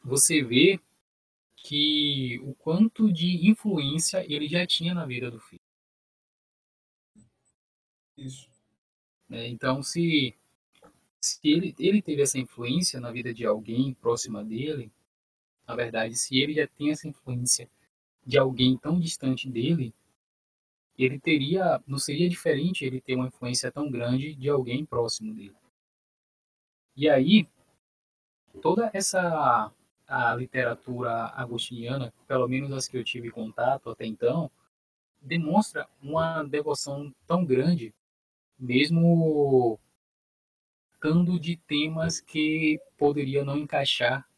você 0.04 0.42
vê 0.42 0.78
que 1.56 2.38
o 2.44 2.52
quanto 2.52 3.10
de 3.10 3.48
influência 3.48 4.22
ele 4.30 4.46
já 4.46 4.66
tinha 4.66 4.92
na 4.92 5.06
vida 5.06 5.30
do 5.30 5.40
filho. 5.40 5.62
Isso. 8.14 8.46
Né? 9.26 9.48
Então, 9.48 9.82
se, 9.82 10.36
se 11.18 11.40
ele, 11.44 11.74
ele 11.78 12.02
teve 12.02 12.20
essa 12.20 12.38
influência 12.38 13.00
na 13.00 13.10
vida 13.10 13.32
de 13.32 13.46
alguém 13.46 13.94
próxima 13.94 14.44
dele, 14.44 14.92
na 15.66 15.74
verdade, 15.74 16.14
se 16.14 16.38
ele 16.38 16.52
já 16.52 16.66
tem 16.66 16.90
essa 16.90 17.08
influência 17.08 17.70
de 18.26 18.36
alguém 18.36 18.76
tão 18.76 19.00
distante 19.00 19.48
dele, 19.48 19.94
ele 20.98 21.18
teria, 21.18 21.82
não 21.86 21.96
seria 21.96 22.28
diferente 22.28 22.84
ele 22.84 23.00
ter 23.00 23.14
uma 23.14 23.28
influência 23.28 23.72
tão 23.72 23.90
grande 23.90 24.34
de 24.34 24.50
alguém 24.50 24.84
próximo 24.84 25.32
dele. 25.32 25.56
E 26.94 27.08
aí, 27.08 27.48
toda 28.58 28.90
essa 28.92 29.72
a 30.06 30.34
literatura 30.34 31.26
agostiniana, 31.34 32.12
pelo 32.26 32.48
menos 32.48 32.72
as 32.72 32.88
que 32.88 32.96
eu 32.96 33.04
tive 33.04 33.30
contato 33.30 33.90
até 33.90 34.06
então, 34.06 34.50
demonstra 35.20 35.86
uma 36.02 36.42
devoção 36.44 37.14
tão 37.26 37.44
grande, 37.44 37.94
mesmo 38.58 39.78
tanto 41.00 41.38
de 41.38 41.56
temas 41.56 42.20
que 42.20 42.80
poderia 42.96 43.44
não 43.44 43.56
encaixar 43.56 44.28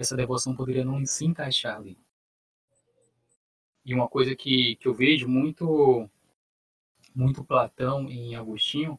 essa 0.00 0.16
devoção 0.16 0.56
poderia 0.56 0.84
não 0.84 1.04
se 1.04 1.26
encaixar 1.26 1.76
ali. 1.76 1.98
E 3.84 3.94
uma 3.94 4.08
coisa 4.08 4.34
que, 4.34 4.76
que 4.76 4.88
eu 4.88 4.94
vejo 4.94 5.28
muito, 5.28 6.08
muito 7.14 7.44
Platão 7.44 8.08
em 8.08 8.34
Agostinho, 8.34 8.98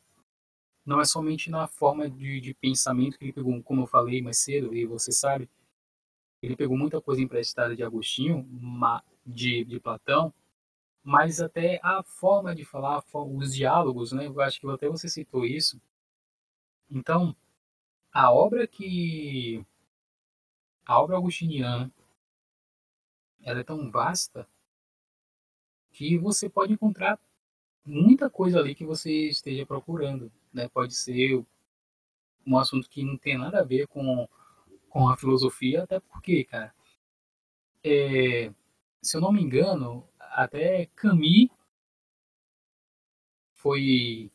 não 0.91 1.01
é 1.01 1.05
somente 1.05 1.49
na 1.49 1.67
forma 1.67 2.09
de, 2.09 2.41
de 2.41 2.53
pensamento 2.53 3.17
que 3.17 3.25
ele 3.25 3.33
pegou, 3.33 3.63
como 3.63 3.83
eu 3.83 3.87
falei 3.87 4.21
mais 4.21 4.39
cedo, 4.39 4.75
e 4.75 4.85
você 4.85 5.11
sabe, 5.11 5.49
ele 6.41 6.55
pegou 6.55 6.77
muita 6.77 7.01
coisa 7.01 7.21
emprestada 7.21 7.75
de 7.75 7.83
Agostinho, 7.83 8.47
de, 9.25 9.63
de 9.63 9.79
Platão, 9.79 10.33
mas 11.03 11.41
até 11.41 11.79
a 11.83 12.03
forma 12.03 12.53
de 12.53 12.65
falar, 12.65 13.03
os 13.13 13.55
diálogos, 13.55 14.11
né? 14.11 14.27
Eu 14.27 14.41
acho 14.41 14.59
que 14.59 14.67
até 14.69 14.87
você 14.89 15.07
citou 15.07 15.45
isso. 15.45 15.81
Então, 16.89 17.35
a 18.11 18.31
obra 18.31 18.67
que 18.67 19.65
a 20.85 21.01
obra 21.01 21.17
agostiniana 21.17 21.91
ela 23.43 23.61
é 23.61 23.63
tão 23.63 23.89
vasta 23.89 24.47
que 25.91 26.17
você 26.17 26.49
pode 26.49 26.73
encontrar 26.73 27.19
muita 27.85 28.29
coisa 28.29 28.59
ali 28.59 28.75
que 28.75 28.85
você 28.85 29.29
esteja 29.29 29.65
procurando. 29.65 30.31
Né? 30.53 30.67
Pode 30.69 30.93
ser 30.95 31.43
um 32.45 32.57
assunto 32.57 32.89
que 32.89 33.03
não 33.03 33.17
tem 33.17 33.37
nada 33.37 33.59
a 33.59 33.63
ver 33.63 33.87
com, 33.87 34.27
com 34.89 35.09
a 35.09 35.17
filosofia, 35.17 35.83
até 35.83 35.99
porque, 35.99 36.43
cara, 36.43 36.73
é, 37.83 38.51
se 39.01 39.17
eu 39.17 39.21
não 39.21 39.31
me 39.31 39.41
engano, 39.41 40.07
até 40.19 40.85
Camus 40.95 41.49
foi, 43.55 44.31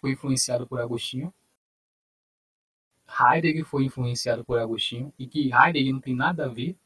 foi 0.00 0.12
influenciado 0.12 0.66
por 0.66 0.80
Agostinho. 0.80 1.32
Heidegger 3.08 3.64
foi 3.64 3.84
influenciado 3.84 4.44
por 4.44 4.58
Agostinho 4.58 5.12
e 5.18 5.26
que 5.26 5.50
Heidegger 5.52 5.92
não 5.92 6.00
tem 6.00 6.14
nada 6.14 6.46
a 6.46 6.48
ver. 6.48 6.76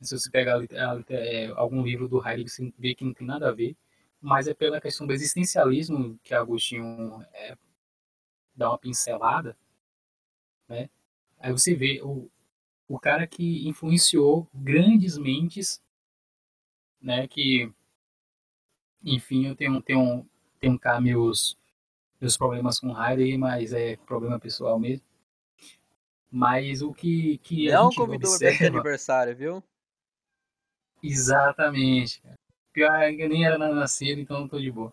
Se 0.00 0.16
você 0.16 0.30
pegar 0.30 0.60
é, 1.08 1.46
algum 1.56 1.82
livro 1.82 2.08
do 2.08 2.18
Heidegger, 2.18 2.48
você 2.48 2.72
vê 2.78 2.94
que 2.94 3.04
não 3.04 3.12
tem 3.12 3.26
nada 3.26 3.48
a 3.48 3.52
ver, 3.52 3.76
mas 4.20 4.48
é 4.48 4.54
pela 4.54 4.80
questão 4.80 5.06
do 5.06 5.12
existencialismo 5.12 6.18
que 6.22 6.34
Agostinho 6.34 7.24
é, 7.32 7.56
dá 8.54 8.70
uma 8.70 8.78
pincelada, 8.78 9.56
né? 10.68 10.90
Aí 11.38 11.52
você 11.52 11.74
vê 11.74 12.00
o, 12.02 12.28
o 12.88 12.98
cara 12.98 13.26
que 13.26 13.66
influenciou 13.68 14.48
grandes 14.52 15.16
mentes, 15.16 15.80
né? 17.00 17.28
Que, 17.28 17.72
enfim, 19.04 19.46
eu 19.46 19.54
tenho, 19.54 19.80
tenho, 19.80 20.28
tenho 20.58 20.78
cá 20.78 21.00
meus, 21.00 21.56
meus 22.20 22.36
problemas 22.36 22.80
com 22.80 22.90
Heidegger, 22.90 23.38
mas 23.38 23.72
é 23.72 23.96
problema 23.96 24.40
pessoal 24.40 24.78
mesmo. 24.78 25.06
Mas 26.30 26.82
o 26.82 26.92
que, 26.92 27.38
que 27.38 27.70
Não 27.70 27.80
a 27.80 27.84
gente 27.84 27.96
convidou 27.96 28.30
observa... 28.30 28.66
aniversário, 28.66 29.36
viu? 29.36 29.64
Exatamente. 31.02 32.20
Pior 32.78 32.94
é 33.02 33.12
que 33.12 33.22
eu 33.22 33.28
nem 33.28 33.44
era 33.44 33.58
nascido, 33.58 34.20
então 34.20 34.38
não 34.38 34.48
tô 34.48 34.60
de 34.60 34.70
boa. 34.70 34.92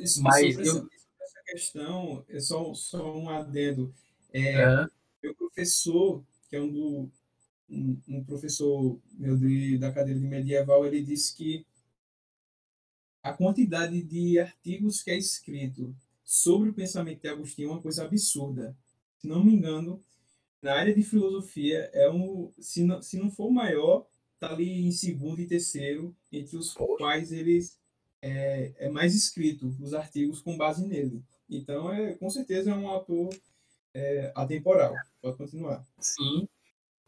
Isso, 0.00 0.22
Mas 0.22 0.54
sobre, 0.54 0.66
eu... 0.66 0.88
essa, 1.20 1.42
questão, 1.44 2.24
é 2.26 2.40
só, 2.40 2.72
só 2.72 3.18
um 3.18 3.28
adendo. 3.28 3.94
É, 4.32 4.66
uhum. 4.66 4.88
Meu 5.22 5.34
professor, 5.34 6.24
que 6.48 6.56
é 6.56 6.60
um, 6.62 6.72
do, 6.72 7.10
um, 7.68 8.00
um 8.08 8.24
professor 8.24 8.98
meu 9.12 9.36
de, 9.36 9.76
da 9.76 9.92
cadeira 9.92 10.18
de 10.18 10.26
medieval, 10.26 10.86
ele 10.86 11.02
disse 11.02 11.36
que 11.36 11.66
a 13.22 13.34
quantidade 13.34 14.02
de 14.02 14.38
artigos 14.38 15.02
que 15.02 15.10
é 15.10 15.18
escrito 15.18 15.94
sobre 16.24 16.70
o 16.70 16.74
pensamento 16.74 17.20
de 17.20 17.28
Agostinho 17.28 17.68
é 17.68 17.72
uma 17.72 17.82
coisa 17.82 18.06
absurda. 18.06 18.74
Se 19.18 19.28
não 19.28 19.44
me 19.44 19.52
engano, 19.52 20.02
na 20.62 20.76
área 20.76 20.94
de 20.94 21.02
filosofia 21.02 21.90
é 21.92 22.10
um, 22.10 22.50
se 22.58 22.84
não, 22.84 23.02
se 23.02 23.18
não 23.18 23.30
for 23.30 23.48
o 23.48 23.52
maior, 23.52 24.05
tá 24.38 24.50
ali 24.50 24.86
em 24.86 24.92
segundo 24.92 25.40
e 25.40 25.46
terceiro 25.46 26.14
entre 26.32 26.56
os 26.56 26.74
quais 26.74 27.32
eles 27.32 27.78
é, 28.20 28.72
é 28.78 28.88
mais 28.88 29.14
escrito 29.14 29.74
os 29.80 29.94
artigos 29.94 30.40
com 30.40 30.56
base 30.56 30.86
nele. 30.86 31.22
Então 31.48 31.92
é 31.92 32.14
com 32.14 32.28
certeza 32.28 32.70
é 32.70 32.74
um 32.74 32.88
autor 32.88 33.30
é, 33.94 34.32
atemporal. 34.34 34.94
Pode 35.22 35.36
continuar. 35.36 35.84
Sim. 35.98 36.48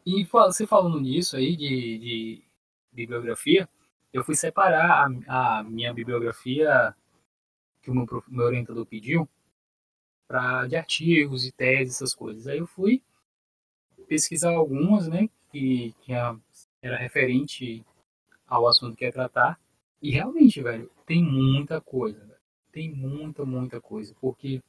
E 0.07 0.25
você 0.25 0.67
falando 0.67 1.01
nisso 1.01 1.37
aí 1.37 1.57
de, 1.57 1.99
de 1.99 2.45
bibliografia, 2.93 3.69
eu 4.13 4.25
fui 4.25 4.35
separar 4.35 5.07
a, 5.27 5.59
a 5.59 5.63
minha 5.63 5.93
bibliografia 5.93 6.95
que 7.83 7.91
o 7.91 7.95
meu, 7.95 8.07
meu 8.29 8.47
orientador 8.47 8.87
pediu 8.87 9.29
para 10.27 10.67
de 10.67 10.77
artigos 10.77 11.47
e 11.47 11.53
teses, 11.53 11.97
essas 11.97 12.15
coisas. 12.15 12.47
Aí 12.47 12.59
eu 12.59 12.67
fui 12.67 13.03
pesquisar 14.07 14.51
algumas, 14.51 15.09
né, 15.09 15.29
que, 15.51 15.95
que 16.01 16.13
era 16.83 16.97
referente 16.97 17.85
ao 18.47 18.67
assunto 18.67 18.97
que 18.97 19.05
ia 19.05 19.13
tratar. 19.13 19.61
E 20.01 20.11
realmente, 20.11 20.63
velho, 20.63 20.91
tem 21.05 21.23
muita 21.23 21.81
coisa, 21.81 22.19
velho. 22.25 22.41
Tem 22.71 22.93
muita, 22.93 23.45
muita 23.45 23.81
coisa. 23.81 24.15
Porque 24.21 24.63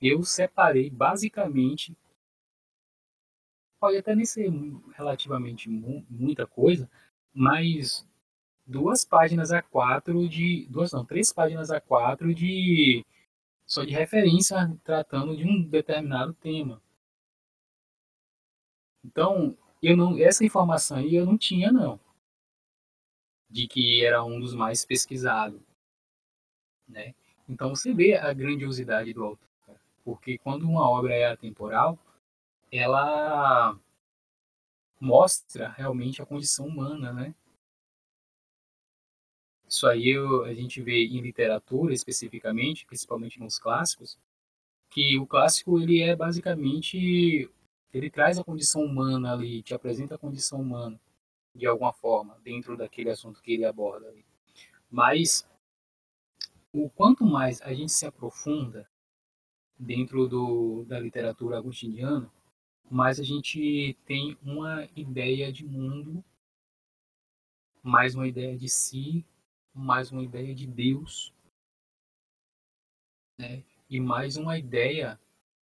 eu 0.00 0.22
separei 0.22 0.90
basicamente. 0.90 1.96
Pode 3.78 3.98
até 3.98 4.14
nem 4.14 4.24
ser 4.24 4.50
relativamente 4.94 5.68
muita 5.68 6.46
coisa, 6.46 6.90
mas 7.32 8.08
duas 8.66 9.04
páginas 9.04 9.52
a 9.52 9.62
quatro 9.62 10.28
de. 10.28 10.66
Duas 10.66 10.92
não, 10.92 11.04
três 11.04 11.32
páginas 11.32 11.70
a 11.70 11.80
quatro 11.80 12.34
de. 12.34 13.04
Só 13.66 13.84
de 13.84 13.92
referência 13.92 14.56
tratando 14.84 15.36
de 15.36 15.44
um 15.44 15.62
determinado 15.62 16.32
tema. 16.34 16.80
Então, 19.04 19.56
eu 19.82 19.96
não, 19.96 20.18
essa 20.18 20.44
informação 20.44 20.98
aí 20.98 21.14
eu 21.14 21.26
não 21.26 21.36
tinha, 21.36 21.72
não. 21.72 22.00
De 23.48 23.66
que 23.68 24.04
era 24.04 24.24
um 24.24 24.40
dos 24.40 24.54
mais 24.54 24.84
pesquisados. 24.84 25.60
Né? 26.88 27.14
Então 27.48 27.70
você 27.70 27.92
vê 27.92 28.14
a 28.14 28.32
grandiosidade 28.32 29.12
do 29.12 29.24
autor. 29.24 29.46
Porque 30.04 30.38
quando 30.38 30.62
uma 30.64 30.88
obra 30.88 31.14
é 31.14 31.26
atemporal, 31.26 31.98
ela 32.70 33.78
mostra 35.00 35.68
realmente 35.70 36.22
a 36.22 36.26
condição 36.26 36.66
humana, 36.66 37.12
né? 37.12 37.34
Isso 39.68 39.86
aí 39.86 40.08
eu, 40.08 40.44
a 40.44 40.54
gente 40.54 40.80
vê 40.80 41.04
em 41.04 41.20
literatura 41.20 41.92
especificamente, 41.92 42.86
principalmente 42.86 43.40
nos 43.40 43.58
clássicos, 43.58 44.16
que 44.90 45.18
o 45.18 45.26
clássico 45.26 45.80
ele 45.80 46.00
é 46.00 46.14
basicamente 46.14 47.50
ele 47.96 48.10
traz 48.10 48.38
a 48.38 48.44
condição 48.44 48.82
humana 48.82 49.32
ali, 49.32 49.62
te 49.62 49.72
apresenta 49.74 50.16
a 50.16 50.18
condição 50.18 50.60
humana 50.60 51.00
de 51.54 51.66
alguma 51.66 51.92
forma 51.92 52.38
dentro 52.42 52.76
daquele 52.76 53.10
assunto 53.10 53.40
que 53.40 53.52
ele 53.52 53.64
aborda 53.64 54.06
ali. 54.08 54.24
Mas 54.90 55.48
o 56.72 56.90
quanto 56.90 57.24
mais 57.24 57.62
a 57.62 57.72
gente 57.72 57.92
se 57.92 58.04
aprofunda 58.04 58.88
dentro 59.78 60.28
do, 60.28 60.84
da 60.84 61.00
literatura 61.00 61.56
agostiniana, 61.56 62.30
mais 62.90 63.18
a 63.18 63.24
gente 63.24 63.96
tem 64.04 64.36
uma 64.42 64.86
ideia 64.94 65.50
de 65.50 65.64
mundo, 65.64 66.22
mais 67.82 68.14
uma 68.14 68.28
ideia 68.28 68.56
de 68.56 68.68
si, 68.68 69.24
mais 69.72 70.12
uma 70.12 70.22
ideia 70.22 70.54
de 70.54 70.66
Deus, 70.66 71.32
né? 73.38 73.64
e 73.88 74.00
mais 74.00 74.36
uma 74.36 74.58
ideia 74.58 75.18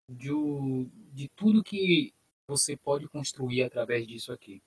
de, 0.09 0.31
de 1.12 1.28
tudo 1.28 1.62
que 1.62 2.14
você 2.47 2.77
pode 2.77 3.09
construir 3.09 3.62
através 3.62 4.07
disso 4.07 4.33
aqui. 4.33 4.62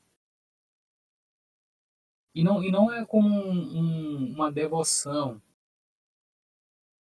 E 2.34 2.44
não, 2.44 2.64
e 2.64 2.72
não 2.72 2.92
é 2.94 3.06
como 3.06 3.28
um, 3.28 3.78
um, 3.80 4.34
uma 4.34 4.52
devoção 4.52 5.42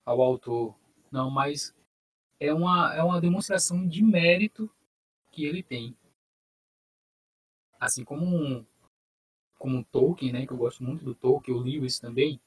ao 0.04 0.22
autor, 0.22 0.78
não, 1.10 1.28
mas 1.30 1.74
é 2.38 2.54
uma, 2.54 2.94
é 2.94 3.02
uma 3.02 3.20
demonstração 3.20 3.86
de 3.88 4.02
mérito 4.02 4.70
que 5.32 5.44
ele 5.44 5.62
tem. 5.62 5.96
Assim 7.80 8.04
como 8.04 8.24
um, 8.24 8.64
como 9.58 9.78
um 9.78 9.82
Tolkien, 9.82 10.32
né, 10.32 10.46
que 10.46 10.52
eu 10.52 10.56
gosto 10.56 10.82
muito 10.82 11.04
do 11.04 11.14
Tolkien, 11.14 11.56
o 11.56 11.60
Lewis 11.60 11.98
também, 11.98 12.40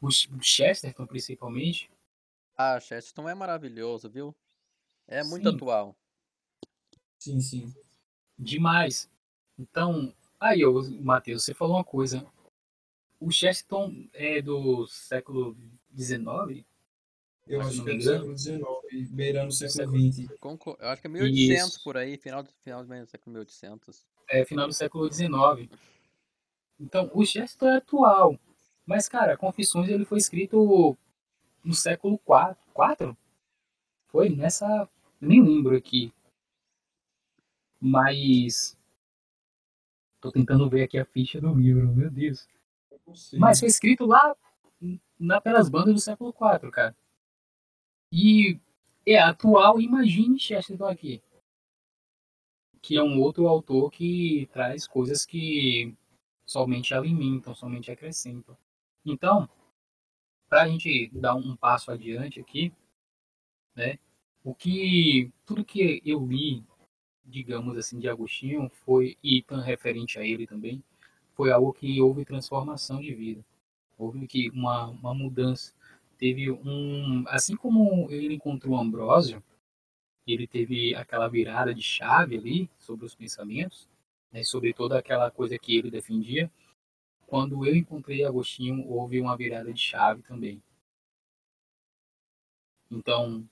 o 0.00 0.10
Chesterton 0.10 1.06
principalmente. 1.06 1.90
Ah, 2.56 2.78
Chesterton 2.78 3.28
é 3.28 3.34
maravilhoso, 3.34 4.10
viu? 4.10 4.34
É 5.06 5.22
muito 5.22 5.48
Sim. 5.48 5.54
atual. 5.54 5.96
Sim, 7.18 7.40
sim. 7.40 7.74
Demais. 8.38 9.10
Então, 9.58 10.14
aí, 10.38 10.62
Matheus, 11.00 11.44
você 11.44 11.54
falou 11.54 11.76
uma 11.76 11.84
coisa. 11.84 12.26
O 13.18 13.30
Chesterton 13.30 14.08
é 14.12 14.42
do 14.42 14.86
século 14.86 15.56
XIX? 15.96 16.64
Eu 17.46 17.60
acho 17.60 17.82
que 17.84 17.90
é 17.90 17.94
do 17.94 18.02
século 18.02 18.38
XIX, 18.38 19.10
beirando 19.10 19.48
o 19.48 19.52
século 19.52 20.12
XX. 20.12 20.28
Eu 20.28 20.88
acho 20.88 21.00
que 21.00 21.06
é 21.06 21.10
1800 21.10 21.68
Isso. 21.68 21.84
por 21.84 21.96
aí, 21.96 22.18
final 22.18 22.42
do, 22.42 22.50
final 22.62 22.84
do 22.84 23.06
século 23.06 23.32
1800. 23.32 24.06
É, 24.28 24.44
final 24.44 24.66
do 24.66 24.74
século 24.74 25.10
XIX. 25.10 25.70
Então, 26.78 27.10
o 27.14 27.24
Chesterton 27.24 27.68
é 27.68 27.76
atual. 27.76 28.38
Mas, 28.84 29.08
cara, 29.08 29.36
Confissões 29.36 29.88
ele 29.88 30.04
foi 30.04 30.18
escrito 30.18 30.96
no 31.64 31.74
século 31.74 32.14
IV. 32.14 32.56
4? 32.74 33.16
Foi 34.08 34.28
nessa. 34.28 34.88
Nem 35.20 35.42
lembro 35.42 35.76
aqui. 35.76 36.12
Mas. 37.80 38.76
Tô 40.20 40.32
tentando 40.32 40.68
ver 40.68 40.84
aqui 40.84 40.98
a 40.98 41.04
ficha 41.04 41.40
do 41.40 41.54
livro, 41.54 41.94
meu 41.94 42.10
Deus. 42.10 42.48
Mas 43.38 43.60
foi 43.60 43.68
escrito 43.68 44.06
lá 44.06 44.34
na, 45.18 45.40
pelas 45.40 45.68
bandas 45.68 45.94
do 45.94 46.00
século 46.00 46.30
IV, 46.30 46.70
cara. 46.70 46.96
E 48.10 48.58
é 49.06 49.18
atual, 49.18 49.80
imagine 49.80 50.38
Chesterton 50.38 50.86
aqui. 50.86 51.22
Que 52.82 52.96
é 52.96 53.02
um 53.02 53.20
outro 53.20 53.46
autor 53.46 53.90
que 53.90 54.48
traz 54.52 54.86
coisas 54.86 55.24
que 55.24 55.94
somente 56.44 56.94
alimentam, 56.94 57.54
somente 57.54 57.90
acrescentam. 57.90 58.56
Então, 59.04 59.48
para 60.48 60.62
a 60.62 60.68
gente 60.68 61.10
dar 61.12 61.34
um 61.34 61.56
passo 61.56 61.90
adiante 61.90 62.40
aqui, 62.40 62.72
né? 63.74 63.98
O 64.42 64.54
que 64.54 65.32
tudo 65.44 65.64
que 65.64 66.00
eu 66.04 66.24
li 66.24 66.64
digamos 67.26 67.76
assim, 67.76 67.98
de 67.98 68.08
Agostinho 68.08 68.70
foi, 68.84 69.16
e 69.22 69.44
referente 69.64 70.18
a 70.18 70.24
ele 70.24 70.46
também, 70.46 70.82
foi 71.34 71.50
algo 71.50 71.72
que 71.72 72.00
houve 72.00 72.24
transformação 72.24 73.00
de 73.00 73.14
vida. 73.14 73.44
Houve 73.98 74.26
que 74.26 74.50
uma, 74.50 74.86
uma 74.86 75.14
mudança. 75.14 75.74
Teve 76.18 76.50
um. 76.50 77.24
Assim 77.28 77.56
como 77.56 78.10
ele 78.10 78.34
encontrou 78.34 78.76
Ambrósio, 78.76 79.42
ele 80.26 80.46
teve 80.46 80.94
aquela 80.94 81.28
virada 81.28 81.74
de 81.74 81.82
chave 81.82 82.36
ali 82.36 82.70
sobre 82.78 83.06
os 83.06 83.14
pensamentos, 83.14 83.88
né, 84.32 84.42
sobre 84.44 84.72
toda 84.72 84.98
aquela 84.98 85.30
coisa 85.30 85.58
que 85.58 85.76
ele 85.76 85.90
defendia. 85.90 86.50
Quando 87.26 87.66
eu 87.66 87.74
encontrei 87.76 88.24
Agostinho, 88.24 88.88
houve 88.88 89.20
uma 89.20 89.36
virada 89.36 89.72
de 89.72 89.80
chave 89.80 90.22
também. 90.22 90.62
Então, 92.90 93.48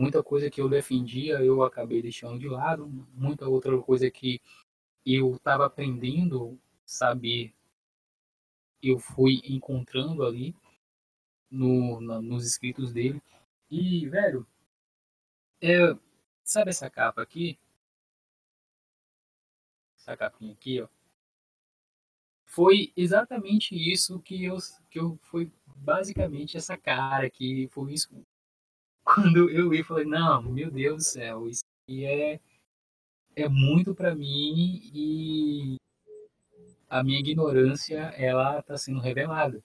muita 0.00 0.22
coisa 0.22 0.50
que 0.50 0.60
eu 0.62 0.68
defendia 0.68 1.44
eu 1.44 1.62
acabei 1.62 2.00
deixando 2.00 2.38
de 2.38 2.48
lado, 2.48 2.88
muita 3.12 3.46
outra 3.46 3.78
coisa 3.82 4.10
que 4.10 4.40
eu 5.04 5.34
estava 5.34 5.66
aprendendo 5.66 6.58
saber, 6.86 7.54
eu 8.82 8.98
fui 8.98 9.42
encontrando 9.44 10.24
ali 10.24 10.56
no, 11.50 12.00
na, 12.00 12.20
nos 12.22 12.46
escritos 12.46 12.92
dele. 12.94 13.22
E, 13.70 14.08
velho, 14.08 14.46
é, 15.60 15.94
sabe 16.42 16.70
essa 16.70 16.88
capa 16.88 17.20
aqui? 17.20 17.58
Essa 19.98 20.16
capinha 20.16 20.52
aqui, 20.52 20.80
ó. 20.80 20.88
Foi 22.46 22.90
exatamente 22.96 23.74
isso 23.74 24.18
que 24.20 24.44
eu, 24.44 24.56
que 24.90 24.98
eu 24.98 25.18
foi 25.22 25.52
basicamente 25.76 26.56
essa 26.56 26.76
cara 26.76 27.28
que 27.30 27.68
foi 27.68 27.92
isso 27.92 28.08
quando 29.14 29.50
eu 29.50 29.70
vi, 29.70 29.82
falei, 29.82 30.04
não, 30.04 30.42
meu 30.42 30.70
Deus 30.70 30.96
do 30.96 31.02
céu, 31.02 31.48
isso 31.48 31.64
aqui 31.82 32.04
é, 32.04 32.40
é 33.34 33.48
muito 33.48 33.94
para 33.94 34.14
mim 34.14 34.80
e 34.94 35.76
a 36.88 37.02
minha 37.02 37.18
ignorância, 37.18 37.98
ela 38.16 38.60
está 38.60 38.76
sendo 38.76 39.00
revelada. 39.00 39.62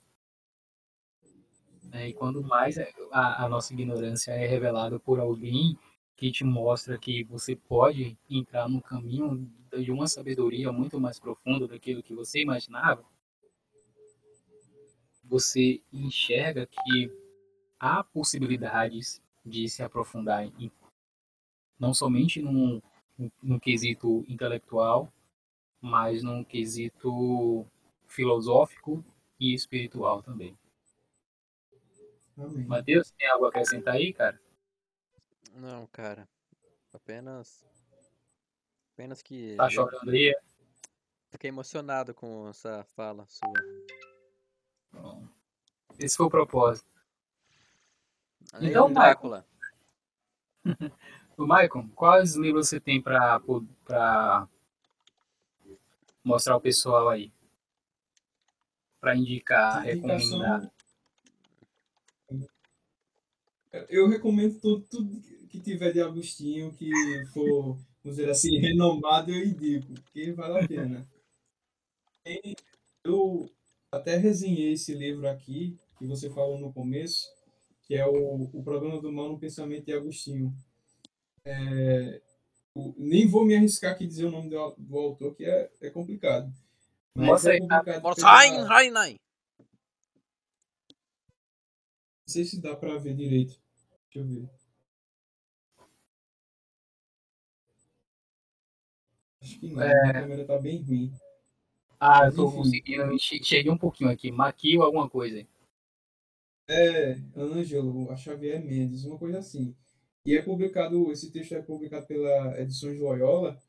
É, 1.91 2.09
e 2.09 2.13
quando 2.13 2.43
mais 2.43 2.77
a, 3.11 3.45
a 3.45 3.49
nossa 3.49 3.73
ignorância 3.73 4.31
é 4.31 4.47
revelada 4.47 4.99
por 4.99 5.19
alguém 5.19 5.77
que 6.15 6.31
te 6.31 6.43
mostra 6.43 6.97
que 6.97 7.23
você 7.23 7.55
pode 7.55 8.17
entrar 8.29 8.67
no 8.67 8.81
caminho 8.81 9.49
de 9.71 9.91
uma 9.91 10.07
sabedoria 10.07 10.71
muito 10.71 10.99
mais 10.99 11.19
profunda 11.19 11.67
daquilo 11.67 12.03
que 12.03 12.13
você 12.13 12.41
imaginava, 12.41 13.03
você 15.23 15.81
enxerga 15.91 16.67
que 16.67 17.11
há 17.79 18.03
possibilidades 18.03 19.21
de 19.45 19.69
se 19.69 19.83
aprofundar 19.83 20.43
em, 20.43 20.71
não 21.79 21.93
somente 21.93 22.41
num, 22.41 22.81
num 23.41 23.59
quesito 23.59 24.25
intelectual, 24.27 25.11
mas 25.79 26.23
num 26.23 26.43
quesito 26.43 27.65
filosófico 28.07 29.03
e 29.39 29.53
espiritual 29.53 30.23
também. 30.23 30.57
Amém. 32.37 32.65
Matheus, 32.65 33.11
tem 33.11 33.27
algo 33.29 33.45
a 33.45 33.49
acrescentar 33.49 33.95
aí, 33.95 34.11
cara? 34.11 34.39
Não, 35.53 35.87
cara. 35.87 36.27
Apenas. 36.93 37.65
Apenas 38.93 39.21
que. 39.21 39.55
Tá 39.55 39.69
chorando 39.69 40.09
aí? 40.09 40.35
Fiquei 41.29 41.49
emocionado 41.49 42.13
com 42.13 42.47
essa 42.49 42.83
fala 42.95 43.25
sua. 43.27 43.53
Bom, 44.91 45.27
esse 45.99 46.15
foi 46.17 46.25
o 46.25 46.29
propósito. 46.29 46.94
Então, 48.61 48.91
Drácula. 48.91 49.45
O 51.37 51.45
Maicon, 51.45 51.89
quais 51.89 52.35
livros 52.35 52.69
você 52.69 52.79
tem 52.79 53.01
pra, 53.01 53.41
pra 53.83 54.47
mostrar 56.23 56.53
ao 56.53 56.61
pessoal 56.61 57.09
aí? 57.09 57.29
Pra 59.01 59.17
indicar, 59.17 59.85
Indicação- 59.85 60.39
recomendar. 60.39 60.71
Eu 63.89 64.07
recomendo 64.07 64.57
tudo, 64.61 64.85
tudo 64.89 65.21
que 65.49 65.59
tiver 65.59 65.91
de 65.91 65.99
Agostinho, 65.99 66.71
que 66.71 66.89
for, 67.33 67.73
vamos 68.01 68.15
dizer 68.17 68.29
assim, 68.29 68.57
renomado, 68.59 69.29
eu 69.29 69.45
indico, 69.45 69.93
porque 69.95 70.31
vale 70.31 70.59
a 70.63 70.67
pena. 70.67 71.05
Eu 73.03 73.49
até 73.91 74.15
resenhei 74.15 74.71
esse 74.71 74.93
livro 74.93 75.27
aqui, 75.27 75.77
que 75.97 76.05
você 76.07 76.29
falou 76.29 76.57
no 76.57 76.71
começo, 76.71 77.27
que 77.85 77.95
é 77.95 78.05
o, 78.05 78.49
o 78.53 78.63
Problema 78.63 78.99
do 79.01 79.11
Mal 79.11 79.29
no 79.29 79.39
Pensamento 79.39 79.85
de 79.85 79.93
Agostinho. 79.93 80.55
É, 81.43 82.21
o- 82.73 82.93
nem 82.97 83.27
vou 83.27 83.45
me 83.45 83.55
arriscar 83.55 83.91
aqui 83.93 84.07
dizer 84.07 84.25
o 84.25 84.31
nome 84.31 84.49
do, 84.49 84.75
do 84.77 84.97
autor, 84.97 85.35
que 85.35 85.45
é, 85.45 85.71
é 85.81 85.89
complicado. 85.89 86.51
Mas 87.13 87.27
Mostra 87.27 87.53
é 87.55 87.61
aí, 87.61 87.67
pela- 87.67 88.15
sai, 88.15 88.49
sai, 88.67 88.91
sai. 88.91 89.11
Não 92.27 92.33
sei 92.33 92.43
se 92.43 92.59
dá 92.59 92.75
pra 92.75 92.97
ver 92.97 93.15
direito. 93.15 93.59
Deixa 94.11 94.19
eu 94.19 94.25
ver. 94.25 94.49
Acho 99.41 99.59
que 99.59 99.67
não. 99.67 99.81
A 99.83 100.13
câmera 100.13 100.45
tá 100.45 100.57
bem 100.57 100.81
ruim. 100.81 101.13
Ah, 101.99 102.25
eu 102.25 102.35
tô 102.35 102.47
Enfim. 102.47 102.57
conseguindo. 102.57 103.19
che- 103.19 103.43
Cheguei 103.43 103.71
um 103.71 103.77
pouquinho 103.77 104.09
aqui. 104.09 104.31
Maquio 104.31 104.81
alguma 104.81 105.07
coisa 105.09 105.37
aí. 105.37 105.47
É, 106.67 107.17
Ângelo, 107.35 108.09
a 108.11 108.15
Xavier 108.15 108.63
Mendes, 108.63 109.03
uma 109.05 109.17
coisa 109.17 109.39
assim. 109.39 109.75
E 110.25 110.35
é 110.35 110.41
publicado, 110.41 111.11
esse 111.11 111.29
texto 111.31 111.53
é 111.53 111.61
publicado 111.61 112.05
pela 112.07 112.59
Edições 112.59 112.99
Loyola. 112.99 113.59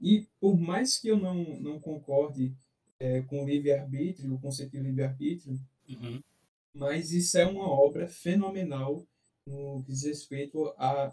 E 0.00 0.26
por 0.40 0.56
mais 0.58 0.98
que 0.98 1.08
eu 1.08 1.16
não, 1.16 1.34
não 1.60 1.80
concorde 1.80 2.54
é, 3.00 3.22
com 3.22 3.42
o 3.42 3.46
livre-arbítrio, 3.46 4.32
o 4.34 4.38
conceito 4.40 4.72
de 4.72 4.80
livre-arbítrio, 4.80 5.58
Uhum. 5.88 6.20
mas 6.74 7.12
isso 7.12 7.38
é 7.38 7.46
uma 7.46 7.68
obra 7.70 8.08
fenomenal 8.08 9.06
no 9.46 9.84
que 9.84 9.92
diz 9.92 10.02
respeito 10.02 10.66
a 10.76 11.12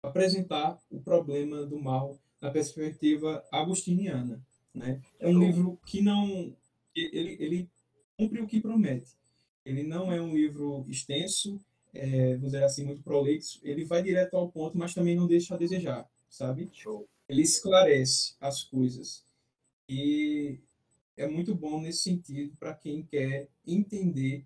apresentar 0.00 0.78
o 0.88 1.00
problema 1.00 1.66
do 1.66 1.80
mal 1.80 2.16
na 2.40 2.50
perspectiva 2.52 3.44
agostiniana, 3.50 4.40
né? 4.72 5.00
É 5.18 5.28
um 5.28 5.38
livro 5.38 5.76
que 5.84 6.00
não 6.00 6.54
ele, 6.94 7.36
ele 7.40 7.70
cumpre 8.16 8.40
o 8.40 8.46
que 8.46 8.60
promete. 8.60 9.10
Ele 9.64 9.82
não 9.82 10.12
é 10.12 10.20
um 10.20 10.34
livro 10.34 10.84
extenso, 10.88 11.60
é, 11.94 12.34
vamos 12.34 12.52
dizer 12.52 12.64
assim, 12.64 12.84
muito 12.84 13.02
prolixo. 13.02 13.60
Ele 13.62 13.84
vai 13.84 14.02
direto 14.02 14.34
ao 14.34 14.50
ponto, 14.50 14.76
mas 14.76 14.94
também 14.94 15.14
não 15.14 15.26
deixa 15.26 15.54
a 15.54 15.58
desejar, 15.58 16.08
sabe? 16.28 16.68
Show. 16.72 17.08
Ele 17.28 17.42
esclarece 17.42 18.34
as 18.40 18.64
coisas 18.64 19.24
e 19.88 20.58
é 21.16 21.26
muito 21.26 21.54
bom 21.54 21.80
nesse 21.80 22.02
sentido 22.02 22.56
para 22.58 22.74
quem 22.74 23.04
quer 23.04 23.48
entender 23.66 24.44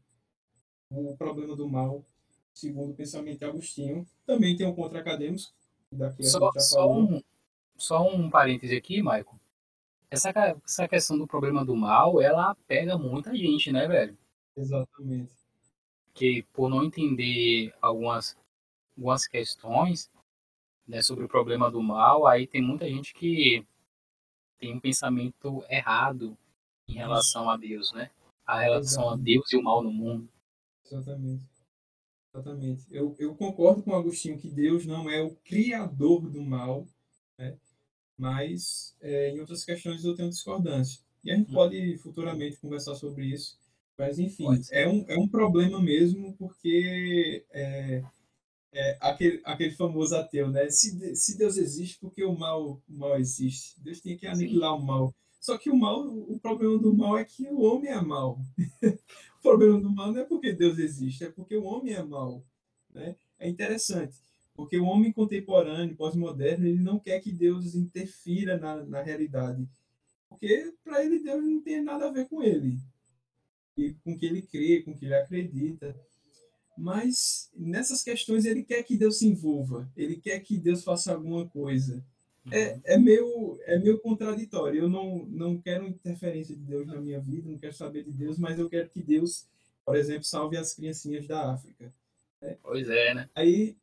o 0.91 1.17
problema 1.17 1.57
do 1.57 1.69
mal 1.69 2.05
segundo 2.57 2.93
o 2.93 2.95
pensamento 2.95 3.39
de 3.39 3.45
Agostinho. 3.45 4.07
Também 4.25 4.57
tem 4.57 4.67
um 4.67 4.75
contra 4.75 5.01
acadêmico, 5.01 5.53
daqui 5.93 6.23
a 6.23 6.27
Só, 6.27 6.51
só, 6.57 6.93
um, 6.93 7.23
só 7.77 8.09
um 8.09 8.31
parêntese 8.31 8.75
aqui, 8.75 9.03
Maicon. 9.03 9.37
Essa, 10.11 10.31
essa 10.65 10.89
questão 10.89 11.19
do 11.19 11.27
problema 11.27 11.65
do 11.65 11.77
mal, 11.77 12.21
ela 12.21 12.55
pega 12.67 12.97
muita 12.97 13.35
gente, 13.37 13.71
né, 13.71 13.87
velho? 13.87 14.17
Exatamente. 14.57 15.35
que 16.15 16.43
por 16.53 16.69
não 16.69 16.85
entender 16.85 17.75
algumas, 17.81 18.37
algumas 18.97 19.27
questões 19.27 20.11
né, 20.87 21.03
sobre 21.03 21.25
o 21.25 21.29
problema 21.29 21.71
do 21.71 21.83
mal, 21.83 22.27
aí 22.27 22.47
tem 22.47 22.63
muita 22.63 22.89
gente 22.89 23.13
que 23.13 23.67
tem 24.59 24.75
um 24.75 24.81
pensamento 24.81 25.65
errado 25.69 26.37
em 26.89 26.95
relação 26.95 27.51
a 27.51 27.57
Deus, 27.57 27.93
né? 27.93 28.11
A 28.47 28.61
relação 28.61 29.05
a 29.05 29.07
Exato. 29.09 29.23
Deus 29.23 29.53
e 29.53 29.57
o 29.57 29.63
mal 29.63 29.83
no 29.83 29.93
mundo. 29.93 30.29
Exatamente. 30.85 31.45
Exatamente. 32.33 32.87
Eu, 32.91 33.15
eu 33.19 33.35
concordo 33.35 33.83
com 33.83 33.95
Agostinho 33.95 34.39
que 34.39 34.49
Deus 34.49 34.87
não 34.87 35.11
é 35.11 35.23
o 35.23 35.35
criador 35.37 36.29
do 36.31 36.43
mal, 36.43 36.87
né? 37.39 37.59
mas 38.17 38.97
é, 39.01 39.31
em 39.31 39.41
outras 39.41 39.65
questões 39.65 40.05
eu 40.05 40.15
tenho 40.15 40.31
discordância. 40.31 41.03
E 41.25 41.31
a 41.31 41.37
gente 41.37 41.53
pode 41.53 41.99
futuramente 41.99 42.57
conversar 42.59 42.95
sobre 42.95 43.27
isso. 43.27 43.59
Mas, 43.99 44.19
enfim, 44.19 44.47
é 44.71 44.87
um, 44.87 45.05
é 45.09 45.19
um 45.19 45.27
problema 45.27 45.81
mesmo, 45.81 46.35
porque 46.37 47.45
é, 47.51 48.03
é 48.73 48.99
aquele, 49.01 49.41
aquele 49.45 49.71
famoso 49.71 50.15
ateu, 50.15 50.51
né? 50.51 50.69
Se, 50.69 51.17
se 51.17 51.39
Deus 51.39 51.57
existe, 51.57 51.99
por 51.99 52.13
que 52.13 52.23
o 52.23 52.39
mal, 52.39 52.83
o 52.87 52.93
mal 52.93 53.19
existe? 53.19 53.81
Deus 53.81 54.01
tem 54.01 54.17
que 54.17 54.27
aniquilar 54.27 54.77
o 54.77 54.85
mal. 54.85 55.15
Só 55.41 55.57
que 55.57 55.71
o 55.71 55.77
mal, 55.77 56.07
o 56.07 56.39
problema 56.41 56.79
do 56.79 56.95
mal 56.95 57.17
é 57.17 57.25
que 57.25 57.49
o 57.49 57.63
homem 57.63 57.91
é 57.91 58.01
mal. 58.01 58.39
o 59.39 59.43
problema 59.43 59.81
do 59.81 59.91
mal 59.91 60.13
não 60.13 60.21
é 60.21 60.25
porque 60.25 60.53
Deus 60.53 60.79
existe, 60.79 61.25
é 61.25 61.31
porque 61.31 61.57
o 61.57 61.65
homem 61.65 61.95
é 61.95 62.03
mal. 62.03 62.45
Né? 62.93 63.17
É 63.39 63.49
interessante, 63.49 64.17
porque 64.55 64.79
o 64.79 64.85
homem 64.85 65.13
contemporâneo, 65.13 65.97
pós-moderno, 65.97 66.67
ele 66.67 66.83
não 66.83 66.99
quer 66.99 67.21
que 67.21 67.31
Deus 67.31 67.75
interfira 67.75 68.59
na, 68.59 68.85
na 68.85 69.03
realidade. 69.03 69.67
Porque 70.29 70.75
para 70.83 71.05
ele 71.05 71.21
Deus 71.21 71.45
não 71.45 71.61
tem 71.63 71.83
nada 71.83 72.09
a 72.09 72.13
ver 72.13 72.29
com 72.29 72.43
ele. 72.43 72.79
Com 74.03 74.17
que 74.19 74.27
ele 74.27 74.43
crê, 74.43 74.83
com 74.83 74.97
que 74.97 75.05
ele 75.05 75.15
acredita. 75.15 75.95
Mas 76.77 77.51
nessas 77.57 78.03
questões 78.03 78.45
ele 78.45 78.63
quer 78.63 78.83
que 78.83 78.97
Deus 78.97 79.19
se 79.19 79.27
envolva, 79.27 79.91
ele 79.97 80.17
quer 80.17 80.41
que 80.41 80.59
Deus 80.59 80.85
faça 80.85 81.13
alguma 81.13 81.47
coisa. 81.47 82.05
É, 82.51 82.79
é, 82.85 82.99
meio, 82.99 83.59
é 83.65 83.79
meio 83.79 83.99
contraditório. 83.99 84.83
Eu 84.83 84.89
não, 84.89 85.27
não 85.27 85.59
quero 85.59 85.87
interferência 85.87 86.55
de 86.55 86.63
Deus 86.63 86.87
na 86.87 87.01
minha 87.01 87.19
vida, 87.19 87.51
não 87.51 87.59
quero 87.59 87.75
saber 87.75 88.05
de 88.05 88.13
Deus, 88.13 88.39
mas 88.39 88.59
eu 88.59 88.69
quero 88.69 88.89
que 88.89 89.03
Deus, 89.03 89.47
por 89.85 89.97
exemplo, 89.97 90.25
salve 90.25 90.57
as 90.57 90.75
criancinhas 90.75 91.27
da 91.27 91.53
África. 91.53 91.93
Pois 92.63 92.89
é, 92.89 93.15
né? 93.15 93.29
Aí, 93.35 93.77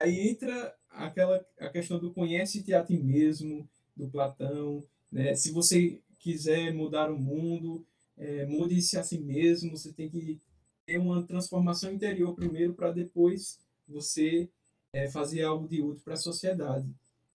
aí 0.00 0.28
entra 0.28 0.74
aquela 0.90 1.44
a 1.60 1.68
questão 1.68 1.98
do 1.98 2.12
conhece-te 2.12 2.74
a 2.74 2.82
ti 2.82 2.98
mesmo, 2.98 3.68
do 3.96 4.08
Platão, 4.08 4.82
né? 5.12 5.34
Se 5.34 5.52
você 5.52 6.00
quiser 6.18 6.72
mudar 6.72 7.10
o 7.10 7.18
mundo, 7.18 7.86
é, 8.18 8.46
mude-se 8.46 8.98
a 8.98 9.02
si 9.02 9.18
mesmo, 9.18 9.70
você 9.70 9.92
tem 9.92 10.08
que 10.10 10.40
ter 10.84 10.98
uma 10.98 11.22
transformação 11.22 11.92
interior 11.92 12.34
primeiro 12.34 12.74
para 12.74 12.90
depois 12.90 13.58
você 13.86 14.48
é, 14.92 15.08
fazer 15.08 15.42
algo 15.42 15.68
de 15.68 15.80
útil 15.80 16.02
para 16.04 16.14
a 16.14 16.18
sociedade. 16.18 16.88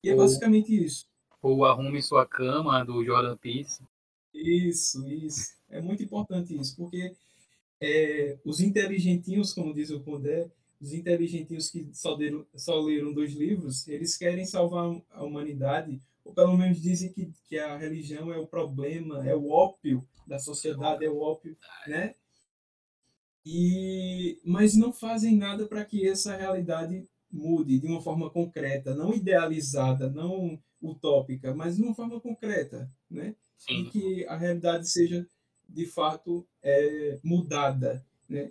E 0.02 0.09
é 0.09 0.15
basicamente 0.15 0.73
isso. 0.73 1.07
Ou 1.43 1.65
arrume 1.65 2.02
sua 2.02 2.27
cama, 2.27 2.85
do 2.85 3.05
Jordan 3.05 3.36
Peterson. 3.36 3.85
Isso, 4.32 5.07
isso. 5.07 5.55
É 5.69 5.81
muito 5.81 6.02
importante 6.02 6.57
isso, 6.59 6.77
porque 6.77 7.15
é, 7.81 8.39
os 8.44 8.61
inteligentinhos, 8.61 9.52
como 9.52 9.74
diz 9.74 9.90
o 9.90 10.01
Condé, 10.01 10.51
os 10.81 10.93
inteligentinhos 10.94 11.70
que 11.70 11.89
só, 11.93 12.15
deram, 12.15 12.47
só 12.55 12.81
leram 12.81 13.12
dois 13.12 13.32
livros, 13.32 13.86
eles 13.86 14.16
querem 14.16 14.47
salvar 14.47 15.01
a 15.11 15.24
humanidade, 15.24 16.01
ou 16.24 16.32
pelo 16.32 16.57
menos 16.57 16.81
dizem 16.81 17.12
que, 17.12 17.31
que 17.48 17.59
a 17.59 17.77
religião 17.77 18.32
é 18.32 18.39
o 18.39 18.47
problema, 18.47 19.27
é 19.27 19.35
o 19.35 19.51
ópio 19.51 20.07
da 20.26 20.38
sociedade, 20.38 21.05
é 21.05 21.10
o 21.10 21.18
ópio, 21.18 21.56
né? 21.86 22.14
E, 23.44 24.40
mas 24.44 24.76
não 24.76 24.92
fazem 24.92 25.36
nada 25.36 25.66
para 25.66 25.84
que 25.84 26.06
essa 26.06 26.36
realidade 26.36 27.09
mude 27.30 27.78
de 27.78 27.86
uma 27.86 28.02
forma 28.02 28.28
concreta, 28.30 28.94
não 28.94 29.14
idealizada, 29.14 30.10
não 30.10 30.60
utópica, 30.80 31.55
mas 31.55 31.76
de 31.76 31.82
uma 31.82 31.94
forma 31.94 32.20
concreta, 32.20 32.90
né? 33.10 33.34
Sim. 33.56 33.82
E 33.82 33.90
que 33.90 34.26
a 34.26 34.36
realidade 34.36 34.88
seja 34.88 35.26
de 35.68 35.86
fato 35.86 36.47
é, 36.62 37.18
mudada, 37.22 38.05
né? 38.28 38.51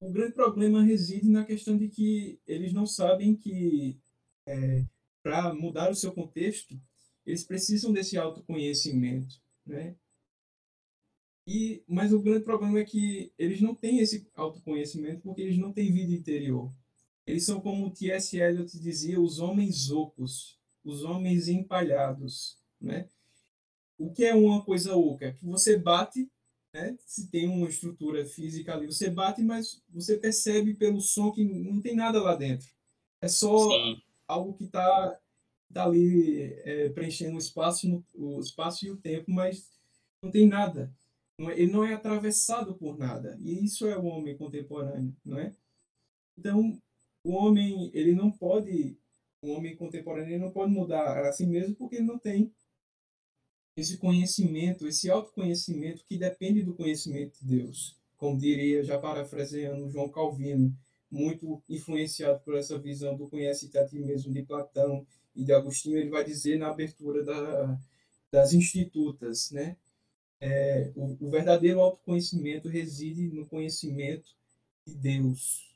O 0.00 0.10
grande 0.10 0.32
problema 0.32 0.82
reside 0.82 1.28
na 1.28 1.44
questão 1.44 1.76
de 1.76 1.88
que 1.88 2.40
eles 2.46 2.72
não 2.72 2.86
sabem 2.86 3.36
que 3.36 3.98
é, 4.46 4.84
para 5.22 5.52
mudar 5.52 5.90
o 5.90 5.94
seu 5.94 6.12
contexto 6.12 6.80
eles 7.26 7.44
precisam 7.44 7.92
desse 7.92 8.16
autoconhecimento, 8.16 9.40
né? 9.64 9.94
E, 11.46 11.82
mas 11.88 12.12
o 12.12 12.20
grande 12.20 12.44
problema 12.44 12.78
é 12.78 12.84
que 12.84 13.32
eles 13.38 13.60
não 13.60 13.74
têm 13.74 13.98
esse 13.98 14.28
autoconhecimento 14.34 15.22
porque 15.22 15.40
eles 15.42 15.58
não 15.58 15.72
têm 15.72 15.92
vida 15.92 16.12
interior. 16.12 16.72
Eles 17.26 17.44
são 17.44 17.60
como 17.60 17.86
o 17.86 17.90
T.S. 17.90 18.36
Eliot 18.36 18.78
dizia, 18.78 19.20
os 19.20 19.38
homens 19.38 19.90
ocos, 19.90 20.58
os 20.84 21.04
homens 21.04 21.48
empalhados, 21.48 22.58
né? 22.80 23.08
O 23.98 24.10
que 24.10 24.24
é 24.24 24.34
uma 24.34 24.64
coisa 24.64 24.96
oca? 24.96 25.32
Que 25.32 25.44
você 25.44 25.78
bate, 25.78 26.30
né? 26.72 26.96
Se 27.06 27.30
tem 27.30 27.48
uma 27.48 27.68
estrutura 27.68 28.24
física 28.24 28.74
ali, 28.74 28.86
você 28.86 29.10
bate, 29.10 29.42
mas 29.42 29.82
você 29.90 30.16
percebe 30.16 30.74
pelo 30.74 31.00
som 31.00 31.30
que 31.30 31.44
não 31.44 31.80
tem 31.80 31.94
nada 31.94 32.22
lá 32.22 32.34
dentro. 32.34 32.68
É 33.20 33.28
só 33.28 33.68
Sim. 33.68 34.02
algo 34.26 34.54
que 34.54 34.64
está 34.64 35.20
tá 35.72 35.84
ali 35.84 36.54
é, 36.64 36.88
preenchendo 36.88 37.36
o 37.36 37.38
espaço, 37.38 38.02
o 38.14 38.40
espaço 38.40 38.86
e 38.86 38.90
o 38.90 38.96
tempo, 38.96 39.30
mas 39.30 39.70
não 40.22 40.30
tem 40.30 40.46
nada. 40.48 40.92
É, 41.48 41.60
ele 41.60 41.72
não 41.72 41.82
é 41.82 41.92
atravessado 41.92 42.74
por 42.74 42.96
nada. 42.98 43.36
E 43.40 43.64
isso 43.64 43.86
é 43.86 43.96
o 43.96 44.04
homem 44.04 44.36
contemporâneo, 44.36 45.14
não 45.24 45.38
é? 45.38 45.52
Então, 46.38 46.78
o 47.24 47.32
homem, 47.32 47.90
ele 47.92 48.12
não 48.12 48.30
pode, 48.30 48.96
o 49.42 49.52
homem 49.52 49.74
contemporâneo, 49.74 50.38
não 50.38 50.50
pode 50.50 50.70
mudar 50.70 51.24
a 51.24 51.32
si 51.32 51.46
mesmo 51.46 51.74
porque 51.74 51.96
ele 51.96 52.06
não 52.06 52.18
tem 52.18 52.50
esse 53.76 53.96
conhecimento, 53.96 54.86
esse 54.86 55.08
autoconhecimento 55.08 56.04
que 56.04 56.18
depende 56.18 56.62
do 56.62 56.74
conhecimento 56.74 57.38
de 57.40 57.56
Deus. 57.56 57.96
Como 58.16 58.36
diria, 58.36 58.82
já 58.82 58.98
parafraseando 58.98 59.88
João 59.88 60.10
Calvino, 60.10 60.74
muito 61.10 61.62
influenciado 61.68 62.40
por 62.40 62.54
essa 62.54 62.78
visão 62.78 63.16
do 63.16 63.26
conhece-te 63.26 63.78
a 63.78 63.84
ti 63.84 63.98
mesmo 63.98 64.32
de 64.32 64.42
Platão 64.42 65.06
e 65.34 65.42
de 65.42 65.52
Agostinho, 65.52 65.96
ele 65.96 66.10
vai 66.10 66.22
dizer 66.22 66.58
na 66.58 66.68
abertura 66.68 67.22
da, 67.24 67.78
das 68.30 68.52
institutas, 68.52 69.50
né? 69.50 69.76
É, 70.40 70.90
o, 70.96 71.16
o 71.26 71.30
verdadeiro 71.30 71.80
autoconhecimento 71.80 72.68
reside 72.68 73.28
no 73.28 73.46
conhecimento 73.46 74.30
de 74.86 74.94
Deus, 74.94 75.70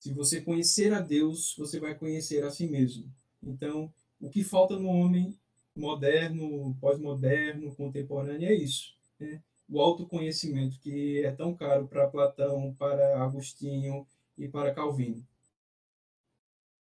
se 0.00 0.14
você 0.14 0.40
conhecer 0.40 0.94
a 0.94 1.00
Deus, 1.00 1.54
você 1.58 1.78
vai 1.78 1.94
conhecer 1.94 2.42
a 2.42 2.50
si 2.50 2.66
mesmo. 2.66 3.12
Então, 3.42 3.92
o 4.18 4.30
que 4.30 4.42
falta 4.42 4.78
no 4.78 4.88
homem 4.88 5.38
moderno, 5.76 6.74
pós-moderno, 6.80 7.74
contemporâneo 7.74 8.48
é 8.48 8.54
isso. 8.54 8.96
Né? 9.18 9.42
O 9.68 9.78
autoconhecimento, 9.78 10.80
que 10.80 11.22
é 11.22 11.30
tão 11.30 11.54
caro 11.54 11.86
para 11.86 12.08
Platão, 12.08 12.74
para 12.78 13.22
Agostinho 13.22 14.06
e 14.38 14.48
para 14.48 14.74
Calvino. 14.74 15.22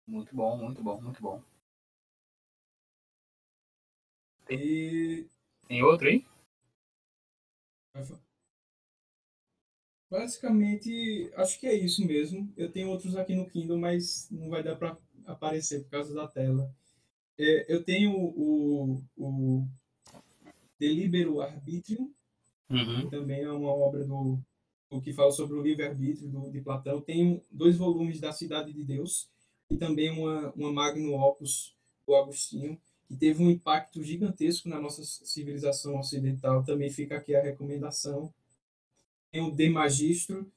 Muito 0.05 0.35
bom, 0.35 0.55
muito 0.57 0.83
bom, 0.83 1.01
muito 1.01 1.21
bom. 1.21 1.41
E... 4.47 5.25
Tem 5.67 5.81
outro 5.81 6.07
aí? 6.07 6.23
Basicamente, 10.09 11.29
acho 11.35 11.59
que 11.59 11.67
é 11.67 11.73
isso 11.73 12.05
mesmo. 12.05 12.51
Eu 12.55 12.71
tenho 12.71 12.89
outros 12.89 13.15
aqui 13.15 13.35
no 13.35 13.49
Kindle, 13.49 13.77
mas 13.77 14.29
não 14.31 14.49
vai 14.49 14.63
dar 14.63 14.75
para 14.75 14.97
aparecer 15.25 15.83
por 15.83 15.89
causa 15.89 16.13
da 16.13 16.27
tela. 16.27 16.73
É, 17.37 17.65
eu 17.73 17.83
tenho 17.83 18.15
o, 18.15 19.03
o 19.17 19.67
Delibero 20.79 21.41
Arbitrium, 21.41 22.11
uhum. 22.69 23.01
que 23.01 23.09
também 23.09 23.41
é 23.41 23.51
uma 23.51 23.69
obra 23.69 24.05
do, 24.05 24.39
do 24.89 25.01
que 25.01 25.13
fala 25.13 25.31
sobre 25.31 25.57
o 25.57 25.61
livre-arbítrio 25.61 26.29
de 26.51 26.61
Platão. 26.61 27.01
Tenho 27.01 27.43
dois 27.51 27.75
volumes 27.75 28.19
da 28.19 28.31
Cidade 28.31 28.71
de 28.71 28.83
Deus 28.83 29.29
e 29.69 29.75
também 29.75 30.09
uma, 30.09 30.51
uma 30.53 30.71
Magnum 30.71 31.19
Opus 31.19 31.75
do 32.07 32.15
Agostinho, 32.15 32.79
que 33.07 33.15
teve 33.15 33.43
um 33.43 33.49
impacto 33.49 34.03
gigantesco 34.03 34.67
na 34.67 34.79
nossa 34.79 35.03
civilização 35.03 35.97
ocidental. 35.97 36.63
Também 36.63 36.89
fica 36.89 37.17
aqui 37.17 37.35
a 37.35 37.41
recomendação 37.41 38.33
tem 39.31 39.41
o 39.41 39.51
de 39.51 39.69
magistro 39.69 40.51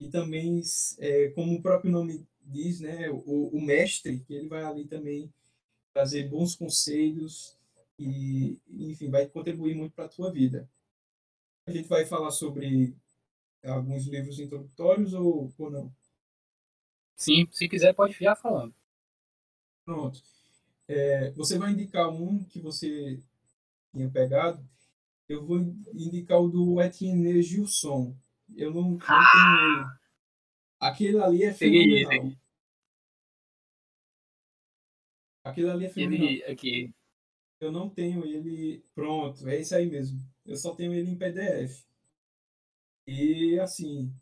e 0.00 0.08
também, 0.08 0.60
é, 0.98 1.28
como 1.30 1.54
o 1.54 1.62
próprio 1.62 1.90
nome 1.90 2.26
diz, 2.42 2.80
né, 2.80 3.10
o, 3.10 3.48
o, 3.52 3.60
mestre, 3.60 4.20
que 4.20 4.34
ele 4.34 4.48
vai 4.48 4.64
ali 4.64 4.86
também 4.86 5.32
trazer 5.92 6.28
bons 6.28 6.54
conselhos 6.54 7.56
e, 7.98 8.58
enfim, 8.70 9.10
vai 9.10 9.26
contribuir 9.26 9.74
muito 9.74 9.92
para 9.94 10.04
a 10.04 10.08
tua 10.08 10.30
vida. 10.30 10.68
A 11.66 11.72
gente 11.72 11.88
vai 11.88 12.06
falar 12.06 12.30
sobre 12.30 12.94
alguns 13.64 14.06
livros 14.06 14.38
introdutórios 14.38 15.12
ou, 15.12 15.52
ou 15.58 15.70
não? 15.70 15.92
Sim, 17.16 17.48
se 17.50 17.68
quiser 17.68 17.94
pode 17.94 18.14
ficar 18.14 18.36
falando. 18.36 18.74
Pronto. 19.84 20.22
É, 20.88 21.30
você 21.32 21.58
vai 21.58 21.72
indicar 21.72 22.08
um 22.08 22.42
que 22.44 22.60
você 22.60 23.20
tinha 23.92 24.08
pegado, 24.10 24.66
eu 25.28 25.44
vou 25.44 25.58
indicar 25.92 26.40
o 26.40 26.48
do 26.48 26.80
Etienne 26.80 27.42
Gilson. 27.42 28.16
Eu 28.56 28.72
não, 28.72 28.92
não 28.92 28.98
ah! 29.02 29.30
tenho 29.32 29.78
ele. 29.78 29.98
Aquele 30.80 31.18
ali 31.18 31.44
é 31.44 31.52
fenomenal. 31.52 32.32
Aquele 35.44 35.70
ali 35.70 35.84
é 35.84 35.90
fenomenal. 35.90 36.28
Ele, 36.28 36.44
aqui. 36.44 36.94
Eu 37.60 37.72
não 37.72 37.90
tenho 37.90 38.24
ele 38.24 38.82
pronto, 38.94 39.46
é 39.48 39.60
isso 39.60 39.74
aí 39.74 39.86
mesmo. 39.86 40.20
Eu 40.46 40.56
só 40.56 40.74
tenho 40.74 40.94
ele 40.94 41.10
em 41.10 41.18
PDF. 41.18 41.84
E 43.06 43.58
assim, 43.58 44.14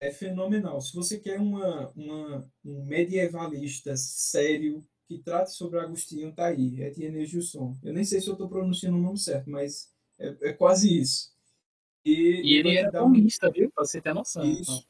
é 0.00 0.10
fenomenal. 0.10 0.80
Se 0.80 0.94
você 0.94 1.18
quer 1.18 1.40
uma, 1.40 1.90
uma, 1.92 2.52
um 2.64 2.84
medievalista 2.84 3.96
sério 3.96 4.86
que 5.06 5.18
trate 5.18 5.52
sobre 5.52 5.78
Agostinho, 5.78 6.32
tá 6.32 6.46
aí. 6.46 6.82
Etienne 6.82 7.24
Gilson. 7.24 7.76
Eu 7.82 7.92
nem 7.92 8.04
sei 8.04 8.20
se 8.20 8.28
eu 8.28 8.32
estou 8.32 8.48
pronunciando 8.48 8.96
o 8.96 9.00
nome 9.00 9.18
certo, 9.18 9.48
mas 9.48 9.92
é, 10.18 10.36
é 10.40 10.52
quase 10.52 10.98
isso. 10.98 11.34
E, 12.04 12.42
e 12.44 12.54
ele 12.54 12.76
era 12.76 12.90
tomista, 12.90 13.48
um... 13.48 13.52
viu? 13.52 13.70
Pra 13.70 13.84
você 13.84 14.00
ter 14.00 14.14
noção. 14.14 14.44
Isso, 14.44 14.86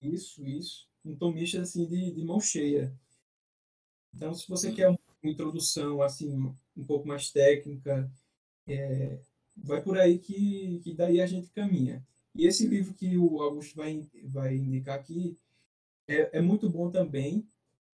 então. 0.00 0.14
isso, 0.14 0.44
isso. 0.44 0.88
Um 1.04 1.14
tomista 1.14 1.60
assim 1.62 1.86
de, 1.86 2.12
de 2.12 2.24
mão 2.24 2.40
cheia. 2.40 2.92
Então, 4.14 4.34
se 4.34 4.48
você 4.48 4.72
quer 4.72 4.88
uma 4.88 4.98
introdução 5.22 6.02
assim 6.02 6.54
um 6.76 6.84
pouco 6.84 7.06
mais 7.06 7.30
técnica, 7.30 8.10
é, 8.66 9.18
vai 9.56 9.82
por 9.82 9.98
aí 9.98 10.18
que, 10.18 10.80
que 10.82 10.94
daí 10.94 11.20
a 11.20 11.26
gente 11.26 11.50
caminha. 11.50 12.04
E 12.34 12.46
esse 12.46 12.66
livro 12.66 12.94
que 12.94 13.16
o 13.18 13.40
Augusto 13.42 13.76
vai, 13.76 14.08
vai 14.24 14.56
indicar 14.56 14.98
aqui 14.98 15.36
é, 16.06 16.38
é 16.38 16.40
muito 16.40 16.68
bom 16.68 16.90
também, 16.90 17.46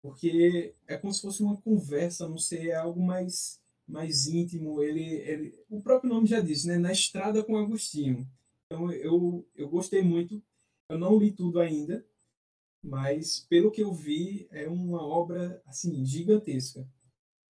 porque 0.04 0.74
é 0.86 0.98
como 0.98 1.14
se 1.14 1.22
fosse 1.22 1.42
uma 1.42 1.56
conversa, 1.56 2.28
não 2.28 2.36
sei, 2.36 2.68
é 2.68 2.74
algo 2.74 3.02
mais 3.02 3.58
mais 3.88 4.26
íntimo. 4.26 4.82
Ele, 4.82 5.02
ele, 5.02 5.64
o 5.70 5.80
próprio 5.80 6.10
nome 6.10 6.26
já 6.26 6.40
disse, 6.40 6.66
né? 6.68 6.76
Na 6.76 6.92
estrada 6.92 7.42
com 7.42 7.56
Agostinho. 7.56 8.28
Então 8.66 8.92
eu, 8.92 9.48
eu 9.54 9.66
gostei 9.66 10.02
muito. 10.02 10.42
Eu 10.90 10.98
não 10.98 11.18
li 11.18 11.32
tudo 11.32 11.58
ainda, 11.58 12.04
mas 12.82 13.40
pelo 13.48 13.70
que 13.70 13.82
eu 13.82 13.94
vi 13.94 14.46
é 14.50 14.68
uma 14.68 15.02
obra 15.02 15.62
assim 15.64 16.04
gigantesca. 16.04 16.86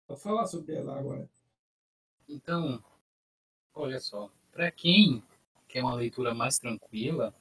Pode 0.05 0.21
falar 0.21 0.45
sobre 0.45 0.75
ela 0.75 0.95
agora. 0.95 1.27
Então, 2.29 2.83
olha 3.73 3.99
só, 3.99 4.31
para 4.51 4.69
quem 4.69 5.23
quer 5.67 5.81
uma 5.81 5.95
leitura 5.95 6.35
mais 6.35 6.59
tranquila 6.59 7.33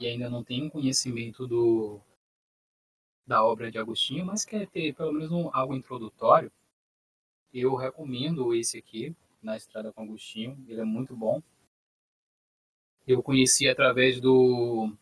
e 0.00 0.06
ainda 0.06 0.30
não 0.30 0.42
tem 0.42 0.62
um 0.64 0.70
conhecimento 0.70 1.46
do 1.46 2.00
da 3.26 3.44
obra 3.44 3.70
de 3.70 3.78
Agostinho, 3.78 4.26
mas 4.26 4.44
quer 4.44 4.66
ter 4.68 4.94
pelo 4.94 5.12
menos 5.12 5.32
um, 5.32 5.50
algo 5.52 5.74
introdutório, 5.74 6.52
eu 7.52 7.74
recomendo 7.74 8.54
esse 8.54 8.78
aqui, 8.78 9.14
Na 9.40 9.56
Estrada 9.56 9.92
com 9.92 10.02
Agostinho. 10.02 10.62
Ele 10.66 10.80
é 10.80 10.84
muito 10.84 11.14
bom. 11.16 11.40
Eu 13.06 13.22
conheci 13.22 13.68
através 13.68 14.20
do, 14.20 14.92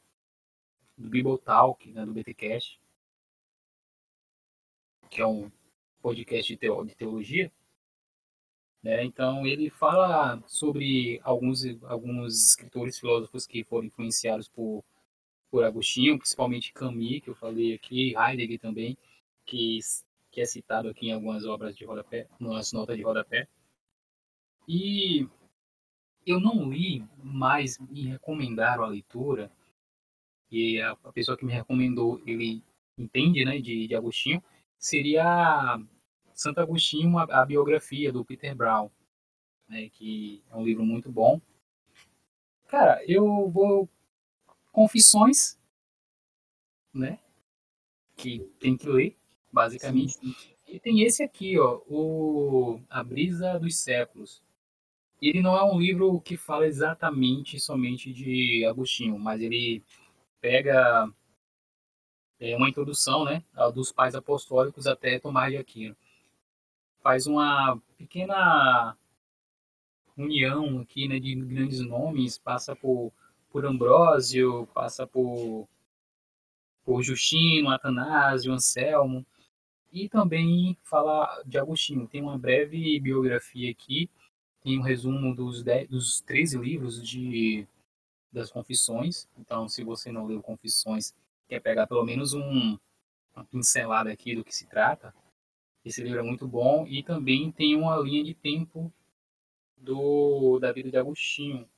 do 0.99 1.09
Bible 1.09 1.39
Talk, 1.39 1.90
né, 1.90 2.05
do 2.05 2.12
BTcast, 2.12 2.78
que 5.09 5.20
é 5.20 5.27
um 5.27 5.51
podcast 6.03 6.55
de, 6.55 6.94
teologia. 6.94 7.51
Né? 8.82 9.05
Então, 9.05 9.47
ele 9.47 9.70
fala 9.70 10.43
sobre 10.47 11.20
alguns, 11.23 11.65
alguns 11.85 12.49
escritores 12.51 12.99
filósofos 12.99 13.47
que 13.47 13.65
foram 13.65 13.86
influenciados 13.86 14.49
por, 14.49 14.85
por 15.53 15.65
Agostinho, 15.65 16.19
principalmente 16.19 16.73
Camus, 16.73 17.20
que 17.20 17.29
eu 17.29 17.35
falei 17.35 17.74
aqui, 17.74 18.15
Heidegger 18.16 18.59
também, 18.59 18.97
que, 19.45 19.79
que 20.31 20.41
é 20.41 20.47
citado 20.47 20.89
aqui 20.89 21.09
em 21.09 21.12
algumas 21.12 21.45
obras 21.45 21.77
de 21.77 21.85
rodapé, 21.85 22.27
nas 22.41 22.73
notas 22.73 22.97
de 22.97 23.03
rodapé. 23.03 23.47
E 24.66 25.29
eu 26.24 26.41
não 26.41 26.70
li, 26.70 27.05
mas 27.23 27.79
me 27.79 28.07
recomendaram 28.07 28.83
a 28.83 28.89
leitura, 28.89 29.53
e 30.51 30.81
a, 30.81 30.93
a 30.93 31.12
pessoa 31.12 31.37
que 31.37 31.45
me 31.45 31.53
recomendou, 31.53 32.23
ele 32.27 32.65
entende 32.97 33.45
né, 33.45 33.61
de, 33.61 33.87
de 33.87 33.95
Agostinho, 33.95 34.43
seria 34.79 35.79
Santo 36.33 36.61
Agostinho, 36.61 37.19
a, 37.19 37.24
a 37.24 37.45
biografia 37.45 38.11
do 38.11 38.24
Peter 38.24 38.55
Brown, 38.57 38.91
né, 39.69 39.91
que 39.91 40.43
é 40.51 40.57
um 40.57 40.65
livro 40.65 40.83
muito 40.83 41.12
bom. 41.12 41.39
Cara, 42.69 43.05
eu 43.07 43.51
vou 43.51 43.87
Confissões, 44.73 45.59
né, 46.93 47.20
que 48.16 48.40
tem 48.59 48.77
que 48.77 48.89
ler, 48.89 49.16
basicamente. 49.53 50.19
E 50.66 50.81
tem 50.81 51.03
esse 51.03 51.23
aqui, 51.23 51.59
ó, 51.59 51.81
o 51.86 52.81
A 52.89 53.05
Brisa 53.05 53.59
dos 53.59 53.77
Séculos. 53.77 54.43
Ele 55.20 55.40
não 55.40 55.57
é 55.57 55.62
um 55.62 55.78
livro 55.78 56.20
que 56.20 56.36
fala 56.36 56.66
exatamente 56.66 57.61
somente 57.61 58.12
de 58.12 58.65
Agostinho, 58.65 59.19
mas 59.19 59.40
ele 59.40 59.85
pega 60.40 61.09
é, 62.40 62.57
uma 62.57 62.69
introdução, 62.69 63.24
né, 63.24 63.44
dos 63.73 63.93
pais 63.93 64.16
apostólicos 64.16 64.86
até 64.89 65.20
Tomás 65.20 65.53
de 65.53 65.59
Aquino 65.59 65.97
faz 67.03 67.27
uma 67.27 67.78
pequena 67.99 68.97
união 70.16 70.81
aqui 70.81 71.09
né, 71.09 71.19
de 71.19 71.35
grandes 71.35 71.81
nomes, 71.81 72.39
passa 72.39 72.77
por, 72.77 73.12
por 73.53 73.66
Ambrósio, 73.66 74.66
passa 74.74 75.07
por, 75.07 75.69
por 76.85 77.03
Justino, 77.03 77.69
Atanásio, 77.69 78.53
Anselmo, 78.53 79.24
e 79.93 80.09
também 80.09 80.77
fala 80.83 81.43
de 81.45 81.59
Agostinho. 81.59 82.09
Tem 82.09 82.23
uma 82.23 82.39
breve 82.39 82.99
biografia 82.99 83.70
aqui, 83.70 84.09
tem 84.62 84.79
um 84.79 84.83
resumo 84.83 85.35
dos, 85.35 85.62
dez, 85.62 85.89
dos 85.89 86.20
13 86.23 86.59
livros 86.59 87.07
de, 87.07 87.66
das 88.33 88.51
Confissões. 88.51 89.29
Então, 89.39 89.69
se 89.69 89.85
você 89.85 90.11
não 90.11 90.27
leu 90.27 90.43
Confissões, 90.43 91.15
quer 91.47 91.61
pegar 91.61 91.87
pelo 91.87 92.05
menos 92.05 92.33
um, 92.33 92.79
uma 93.37 93.45
pincelada 93.45 94.11
aqui 94.11 94.35
do 94.35 94.43
que 94.43 94.55
se 94.55 94.66
trata, 94.66 95.15
esse 95.85 96.03
livro 96.03 96.20
é 96.20 96.23
muito 96.23 96.47
bom 96.47 96.87
e 96.87 97.03
também 97.03 97.51
tem 97.51 97.77
uma 97.77 97.99
linha 97.99 98.23
de 98.24 98.35
tempo 98.35 98.91
do 99.77 100.61
da 100.61 100.73
vida 100.73 100.91
de 100.91 100.97
Agostinho, 100.97 101.69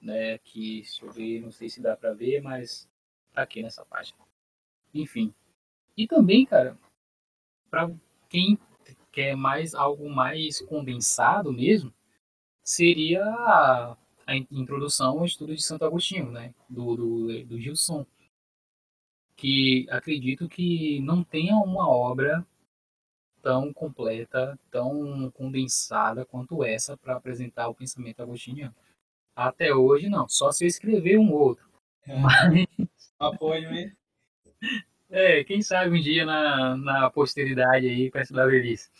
né? 0.00 0.38
Que 0.38 0.84
se 0.84 1.02
eu 1.02 1.10
ver, 1.10 1.40
não 1.40 1.50
sei 1.50 1.68
se 1.68 1.80
dá 1.80 1.96
para 1.96 2.14
ver, 2.14 2.40
mas 2.42 2.88
tá 3.32 3.42
aqui 3.42 3.62
nessa 3.62 3.84
página. 3.84 4.18
Enfim. 4.94 5.34
E 5.96 6.06
também, 6.06 6.46
cara, 6.46 6.78
para 7.70 7.90
quem 8.28 8.58
quer 9.12 9.36
mais 9.36 9.74
algo 9.74 10.08
mais 10.08 10.60
condensado 10.62 11.52
mesmo, 11.52 11.92
seria 12.62 13.24
a, 13.24 13.96
a 14.26 14.36
introdução 14.36 15.18
ao 15.18 15.24
estudo 15.24 15.54
de 15.54 15.62
Santo 15.62 15.84
Agostinho, 15.84 16.30
né? 16.30 16.54
Do, 16.68 16.96
do, 16.96 17.44
do 17.44 17.60
Gilson 17.60 18.06
que 19.38 19.86
acredito 19.88 20.48
que 20.48 21.00
não 21.00 21.22
tenha 21.22 21.54
uma 21.56 21.88
obra 21.88 22.44
tão 23.40 23.72
completa, 23.72 24.58
tão 24.68 25.30
condensada 25.30 26.26
quanto 26.26 26.64
essa 26.64 26.96
para 26.96 27.16
apresentar 27.16 27.68
o 27.68 27.74
pensamento 27.74 28.20
agostiniano. 28.20 28.74
Até 29.38 29.74
hoje, 29.74 30.08
não. 30.08 30.28
Só 30.28 30.50
se 30.50 30.64
eu 30.64 30.68
escrever 30.68 31.18
um 31.18 31.32
outro. 31.32 31.68
É. 32.06 32.18
Mas... 32.18 32.66
Apoio, 33.18 33.72
hein? 33.72 33.96
É, 35.10 35.42
quem 35.44 35.62
sabe 35.62 35.96
um 35.96 36.00
dia 36.00 36.24
na, 36.24 36.76
na 36.76 37.10
posteridade 37.10 37.88
aí, 37.88 38.10
perto 38.10 38.32
da 38.32 38.46
velhice. 38.46 38.90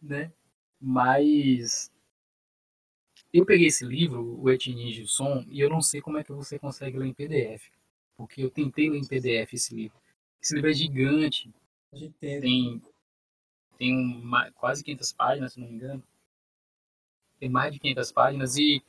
Né? 0.00 0.32
Mas 0.80 1.92
eu 3.32 3.44
peguei 3.44 3.68
esse 3.68 3.84
livro, 3.84 4.40
o 4.40 4.50
Etnie 4.50 4.92
Gilson, 4.92 5.44
e 5.48 5.60
eu 5.60 5.68
não 5.68 5.80
sei 5.82 6.00
como 6.00 6.18
é 6.18 6.24
que 6.24 6.32
você 6.32 6.58
consegue 6.58 6.98
ler 6.98 7.06
em 7.06 7.14
PDF 7.14 7.70
porque 8.20 8.42
eu 8.42 8.50
tentei 8.50 8.90
ler 8.90 8.98
em 8.98 9.06
PDF 9.06 9.54
esse 9.54 9.74
livro. 9.74 9.98
Esse 10.42 10.54
livro 10.54 10.68
é 10.68 10.74
gigante. 10.74 11.50
Tem, 12.20 12.82
tem 13.78 13.96
uma, 13.96 14.50
quase 14.52 14.84
500 14.84 15.12
páginas, 15.14 15.52
se 15.54 15.60
não 15.60 15.66
me 15.66 15.74
engano. 15.74 16.02
Tem 17.38 17.48
mais 17.48 17.72
de 17.72 17.80
500 17.80 18.12
páginas 18.12 18.56
e 18.58 18.82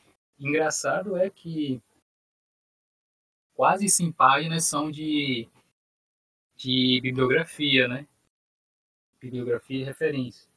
engraçado 0.48 1.16
é 1.16 1.30
que 1.30 1.82
quase 3.54 3.88
100 3.88 4.12
páginas 4.12 4.66
são 4.66 4.90
de, 4.90 5.48
de 6.56 7.00
bibliografia, 7.02 7.88
né? 7.88 8.08
Bibliografia 9.20 9.82
e 9.82 9.84
referência. 9.84 10.50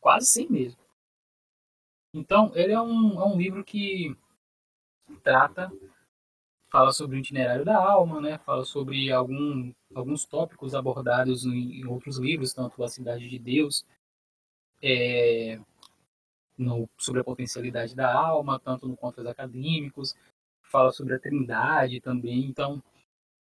Quase 0.00 0.26
100 0.26 0.50
mesmo. 0.50 0.80
Então, 2.12 2.52
ele 2.54 2.72
é 2.72 2.80
um, 2.80 3.20
é 3.20 3.24
um 3.24 3.36
livro 3.36 3.64
que 3.64 4.16
trata 5.22 5.70
fala 6.70 6.92
sobre 6.92 7.16
o 7.16 7.20
itinerário 7.20 7.64
da 7.64 7.76
alma, 7.76 8.20
né? 8.20 8.38
Fala 8.38 8.64
sobre 8.64 9.10
algum, 9.10 9.72
alguns 9.94 10.24
tópicos 10.24 10.74
abordados 10.74 11.44
em, 11.44 11.80
em 11.80 11.86
outros 11.86 12.18
livros, 12.18 12.52
tanto 12.52 12.82
a 12.82 12.88
Cidade 12.88 13.28
de 13.28 13.38
Deus, 13.38 13.86
é, 14.82 15.58
no, 16.58 16.88
sobre 16.98 17.20
a 17.20 17.24
potencialidade 17.24 17.94
da 17.94 18.12
alma, 18.12 18.58
tanto 18.58 18.88
no 18.88 18.96
Contos 18.96 19.24
Acadêmicos, 19.24 20.14
fala 20.62 20.90
sobre 20.92 21.14
a 21.14 21.18
Trindade 21.18 22.00
também. 22.00 22.44
Então, 22.44 22.82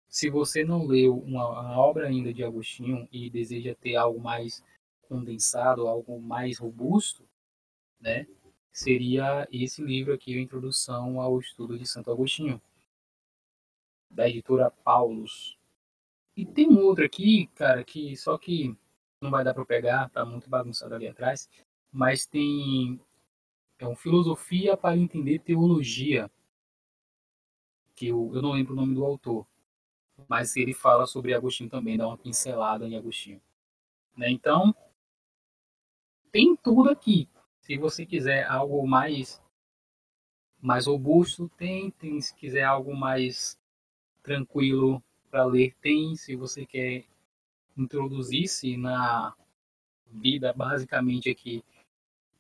se 0.07 0.29
você 0.29 0.63
não 0.63 0.85
leu 0.85 1.17
uma, 1.17 1.49
uma 1.49 1.79
obra 1.79 2.07
ainda 2.07 2.33
de 2.33 2.43
Agostinho 2.43 3.07
e 3.11 3.29
deseja 3.29 3.75
ter 3.75 3.95
algo 3.95 4.19
mais 4.19 4.63
condensado, 5.01 5.87
algo 5.87 6.21
mais 6.21 6.59
robusto, 6.59 7.27
né? 7.99 8.27
Seria 8.71 9.47
esse 9.51 9.81
livro 9.81 10.13
aqui, 10.13 10.37
a 10.37 10.41
Introdução 10.41 11.19
ao 11.19 11.39
Estudo 11.39 11.77
de 11.77 11.85
Santo 11.85 12.11
Agostinho 12.11 12.61
da 14.09 14.29
editora 14.29 14.69
Paulus. 14.69 15.57
E 16.35 16.45
tem 16.45 16.69
um 16.69 16.79
outro 16.81 17.03
aqui, 17.03 17.47
cara, 17.55 17.83
que 17.83 18.15
só 18.15 18.37
que 18.37 18.77
não 19.19 19.31
vai 19.31 19.43
dar 19.43 19.53
para 19.53 19.65
pegar, 19.65 20.09
tá 20.09 20.23
muito 20.23 20.47
bagunçado 20.47 20.93
ali 20.93 21.07
atrás, 21.07 21.49
mas 21.91 22.25
tem 22.27 23.01
é 23.79 23.87
um 23.87 23.95
filosofia 23.95 24.75
para 24.75 24.97
entender 24.97 25.39
teologia, 25.39 26.29
que 27.95 28.07
eu, 28.07 28.31
eu 28.33 28.41
não 28.41 28.51
lembro 28.51 28.73
o 28.73 28.75
nome 28.75 28.95
do 28.95 29.03
autor, 29.03 29.45
mas 30.27 30.55
ele 30.55 30.73
fala 30.73 31.05
sobre 31.05 31.33
Agostinho 31.33 31.69
também, 31.69 31.97
dá 31.97 32.07
uma 32.07 32.17
pincelada 32.17 32.87
em 32.87 32.95
Agostinho. 32.95 33.41
Né? 34.15 34.29
Então, 34.31 34.75
tem 36.31 36.55
tudo 36.55 36.89
aqui. 36.89 37.29
Se 37.61 37.77
você 37.77 38.05
quiser 38.05 38.45
algo 38.47 38.85
mais 38.87 39.41
mais 40.59 40.87
robusto, 40.87 41.49
tem, 41.55 41.91
tem 41.91 42.19
se 42.19 42.33
quiser 42.33 42.63
algo 42.63 42.95
mais 42.95 43.59
tranquilo 44.23 45.03
para 45.29 45.45
ler 45.45 45.75
tem, 45.79 46.15
se 46.15 46.35
você 46.35 46.65
quer 46.65 47.05
introduzir-se 47.77 48.75
na 48.75 49.35
vida 50.07 50.51
basicamente 50.53 51.29
aqui 51.29 51.63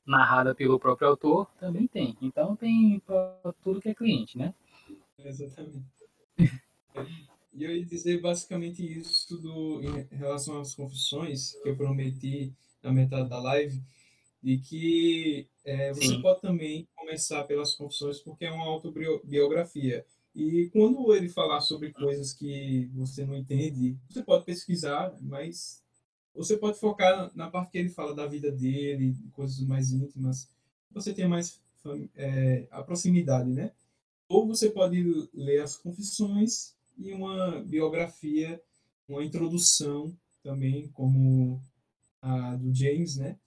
narrada 0.07 0.55
pelo 0.55 0.79
próprio 0.79 1.09
autor, 1.09 1.47
também 1.59 1.85
tem. 1.85 2.17
Então 2.21 2.55
tem 2.55 2.99
para 3.05 3.53
tudo 3.63 3.81
que 3.81 3.89
é 3.89 3.93
cliente, 3.93 4.37
né? 4.37 4.53
Exatamente. 5.19 5.85
E 7.53 7.63
eu 7.63 7.75
ia 7.75 7.85
dizer 7.85 8.21
basicamente 8.21 8.83
isso 8.83 9.37
do, 9.37 9.81
em 9.81 10.15
relação 10.15 10.59
às 10.59 10.73
confissões 10.73 11.53
que 11.61 11.69
eu 11.69 11.75
prometi 11.75 12.53
na 12.83 12.91
metade 12.91 13.27
da 13.27 13.39
live, 13.39 13.81
de 14.41 14.57
que 14.59 15.47
é, 15.65 15.91
você 15.91 16.07
Sim. 16.07 16.21
pode 16.21 16.39
também 16.41 16.87
começar 16.95 17.43
pelas 17.43 17.73
confissões 17.73 18.19
porque 18.19 18.45
é 18.45 18.51
uma 18.51 18.65
autobiografia. 18.65 20.05
E 20.35 20.69
quando 20.71 21.13
ele 21.15 21.29
falar 21.29 21.61
sobre 21.61 21.91
coisas 21.91 22.31
que 22.31 22.85
você 22.93 23.25
não 23.25 23.35
entende, 23.35 23.97
você 24.07 24.21
pode 24.23 24.45
pesquisar, 24.45 25.11
mas 25.19 25.83
você 26.37 26.55
pode 26.55 26.79
focar 26.79 27.31
na 27.35 27.49
parte 27.49 27.71
que 27.71 27.77
ele 27.79 27.89
fala 27.89 28.13
da 28.13 28.27
vida 28.27 28.51
dele, 28.51 29.15
coisas 29.33 29.59
mais 29.61 29.91
íntimas. 29.91 30.47
Você 30.91 31.13
tem 31.13 31.27
mais 31.27 31.59
é, 32.15 32.67
a 32.69 32.83
proximidade, 32.83 33.49
né? 33.49 33.71
Ou 34.29 34.45
você 34.45 34.69
pode 34.69 35.29
ler 35.33 35.61
as 35.61 35.75
confissões 35.75 36.75
e 36.97 37.11
uma 37.11 37.61
biografia, 37.61 38.61
uma 39.07 39.23
introdução 39.23 40.15
também, 40.43 40.89
como 40.89 41.61
a 42.21 42.55
do 42.55 42.73
James, 42.73 43.17
né? 43.17 43.37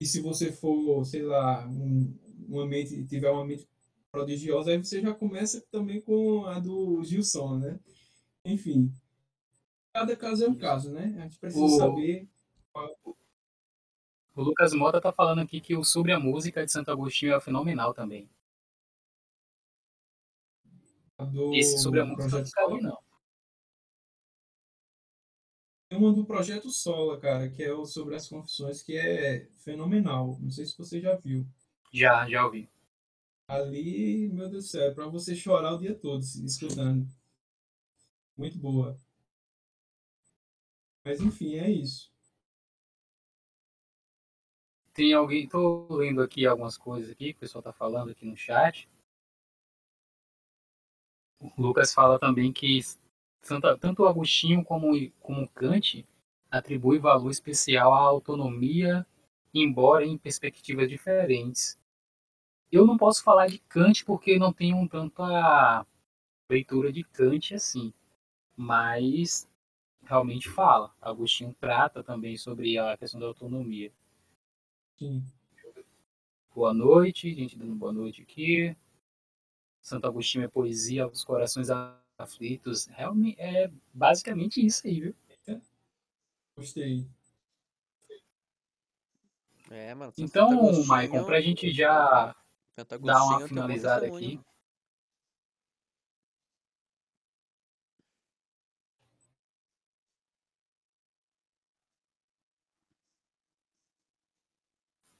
E 0.00 0.06
se 0.06 0.20
você 0.20 0.50
for, 0.50 1.04
sei 1.04 1.22
lá, 1.22 1.68
um, 1.68 2.12
uma 2.48 2.66
mente, 2.66 3.04
tiver 3.04 3.30
uma 3.30 3.44
mente 3.44 3.68
prodigiosa, 4.10 4.72
aí 4.72 4.78
você 4.78 5.00
já 5.00 5.14
começa 5.14 5.60
também 5.70 6.00
com 6.00 6.44
a 6.46 6.58
do 6.58 7.02
Gilson, 7.04 7.58
né? 7.58 7.78
Enfim, 8.44 8.92
cada 9.92 10.16
caso 10.16 10.44
é 10.44 10.48
um 10.48 10.54
caso, 10.54 10.90
né? 10.90 11.14
A 11.18 11.22
gente 11.22 11.38
precisa 11.38 11.64
o... 11.64 11.78
saber 11.78 12.28
qual... 12.72 12.90
O 14.34 14.42
Lucas 14.42 14.72
Mota 14.72 15.00
tá 15.00 15.12
falando 15.12 15.40
aqui 15.40 15.60
que 15.60 15.76
o 15.76 15.84
Sobre 15.84 16.12
a 16.12 16.18
Música 16.18 16.64
de 16.64 16.72
Santo 16.72 16.90
Agostinho 16.90 17.34
é 17.34 17.40
fenomenal 17.40 17.92
também. 17.92 18.30
Do 21.18 21.54
Esse 21.54 21.78
Sobre 21.78 22.00
a 22.00 22.04
Música 22.04 22.42
não 22.68 22.80
não. 22.80 22.98
Tem 25.88 25.98
uma 25.98 26.10
do 26.10 26.24
Projeto 26.24 26.70
Sola, 26.70 27.20
cara, 27.20 27.50
que 27.50 27.62
é 27.62 27.70
o 27.70 27.84
sobre 27.84 28.14
as 28.14 28.26
confissões, 28.26 28.82
que 28.82 28.96
é 28.96 29.46
fenomenal. 29.58 30.38
Não 30.40 30.50
sei 30.50 30.64
se 30.64 30.78
você 30.78 30.98
já 30.98 31.14
viu. 31.16 31.46
Já, 31.92 32.26
já 32.26 32.46
ouvi. 32.46 32.70
Ali, 33.46 34.30
meu 34.32 34.48
Deus 34.48 34.64
do 34.64 34.70
céu, 34.70 34.84
é 34.84 34.94
pra 34.94 35.06
você 35.06 35.36
chorar 35.36 35.74
o 35.74 35.78
dia 35.78 35.94
todo 35.94 36.22
escutando. 36.22 37.06
Muito 38.34 38.56
boa. 38.56 38.98
Mas 41.04 41.20
enfim, 41.20 41.56
é 41.56 41.70
isso. 41.70 42.12
Tem 44.94 45.14
alguém, 45.14 45.48
tô 45.48 45.86
lendo 45.90 46.20
aqui 46.22 46.46
algumas 46.46 46.76
coisas 46.76 47.10
aqui, 47.10 47.32
que 47.32 47.38
o 47.38 47.40
pessoal 47.40 47.62
tá 47.62 47.72
falando 47.72 48.10
aqui 48.10 48.26
no 48.26 48.36
chat. 48.36 48.88
O 51.40 51.50
Lucas 51.60 51.92
fala 51.92 52.18
também 52.18 52.52
que 52.52 52.80
tanto 53.80 54.06
Agostinho 54.06 54.64
como, 54.64 54.92
como 55.20 55.48
Kant 55.48 56.06
atribui 56.50 56.98
valor 56.98 57.30
especial 57.30 57.92
à 57.94 57.98
autonomia, 57.98 59.06
embora 59.52 60.04
em 60.06 60.18
perspectivas 60.18 60.88
diferentes. 60.88 61.80
Eu 62.70 62.86
não 62.86 62.96
posso 62.96 63.24
falar 63.24 63.48
de 63.48 63.58
Kant 63.58 64.04
porque 64.04 64.38
não 64.38 64.52
tenho 64.52 64.86
tanta 64.88 65.86
leitura 66.48 66.92
de 66.92 67.02
Kant 67.02 67.54
assim, 67.54 67.92
mas 68.56 69.48
realmente 70.12 70.50
fala. 70.50 70.94
Agostinho 71.00 71.56
trata 71.58 72.02
também 72.02 72.36
sobre 72.36 72.76
a 72.76 72.96
questão 72.98 73.18
da 73.18 73.26
autonomia. 73.26 73.90
Sim. 74.98 75.24
Boa 76.54 76.74
noite, 76.74 77.34
gente 77.34 77.56
dando 77.56 77.74
boa 77.74 77.94
noite 77.94 78.20
aqui. 78.20 78.76
Santo 79.80 80.06
Agostinho 80.06 80.44
é 80.44 80.48
poesia 80.48 81.04
aos 81.04 81.24
corações 81.24 81.68
aflitos. 82.18 82.86
Realmente 82.88 83.40
é 83.40 83.70
basicamente 83.92 84.64
isso 84.64 84.86
aí, 84.86 85.00
viu? 85.00 85.14
Gostei. 86.54 87.08
É, 89.70 89.94
mano. 89.94 90.12
Então, 90.18 90.84
Maicon, 90.84 91.24
pra 91.24 91.40
gente 91.40 91.72
já 91.72 92.36
dar 92.76 93.24
uma 93.24 93.48
finalizada 93.48 94.06
aqui. 94.06 94.38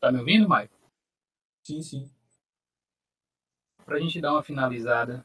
Tá 0.03 0.11
me 0.11 0.19
ouvindo, 0.19 0.49
Maicon? 0.49 0.75
Sim, 1.63 1.81
sim. 1.81 2.11
Pra 3.85 4.01
gente 4.01 4.21
dar 4.21 4.33
uma 4.33 4.43
finalizada. 4.43 5.25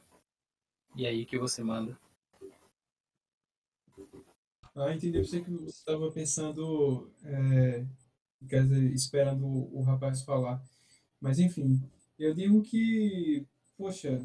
E 0.94 1.04
aí, 1.04 1.26
que 1.26 1.36
você 1.36 1.64
manda? 1.64 1.98
Ah, 4.76 4.94
entendi. 4.94 5.18
Eu 5.18 5.24
sei 5.24 5.42
que 5.42 5.50
você 5.50 5.66
estava 5.66 6.12
pensando, 6.12 7.10
é, 7.24 7.84
quer 8.48 8.62
dizer, 8.62 8.92
esperando 8.92 9.44
o, 9.44 9.80
o 9.80 9.82
rapaz 9.82 10.22
falar. 10.22 10.62
Mas, 11.20 11.40
enfim, 11.40 11.82
eu 12.16 12.32
digo 12.32 12.62
que, 12.62 13.44
poxa, 13.76 14.24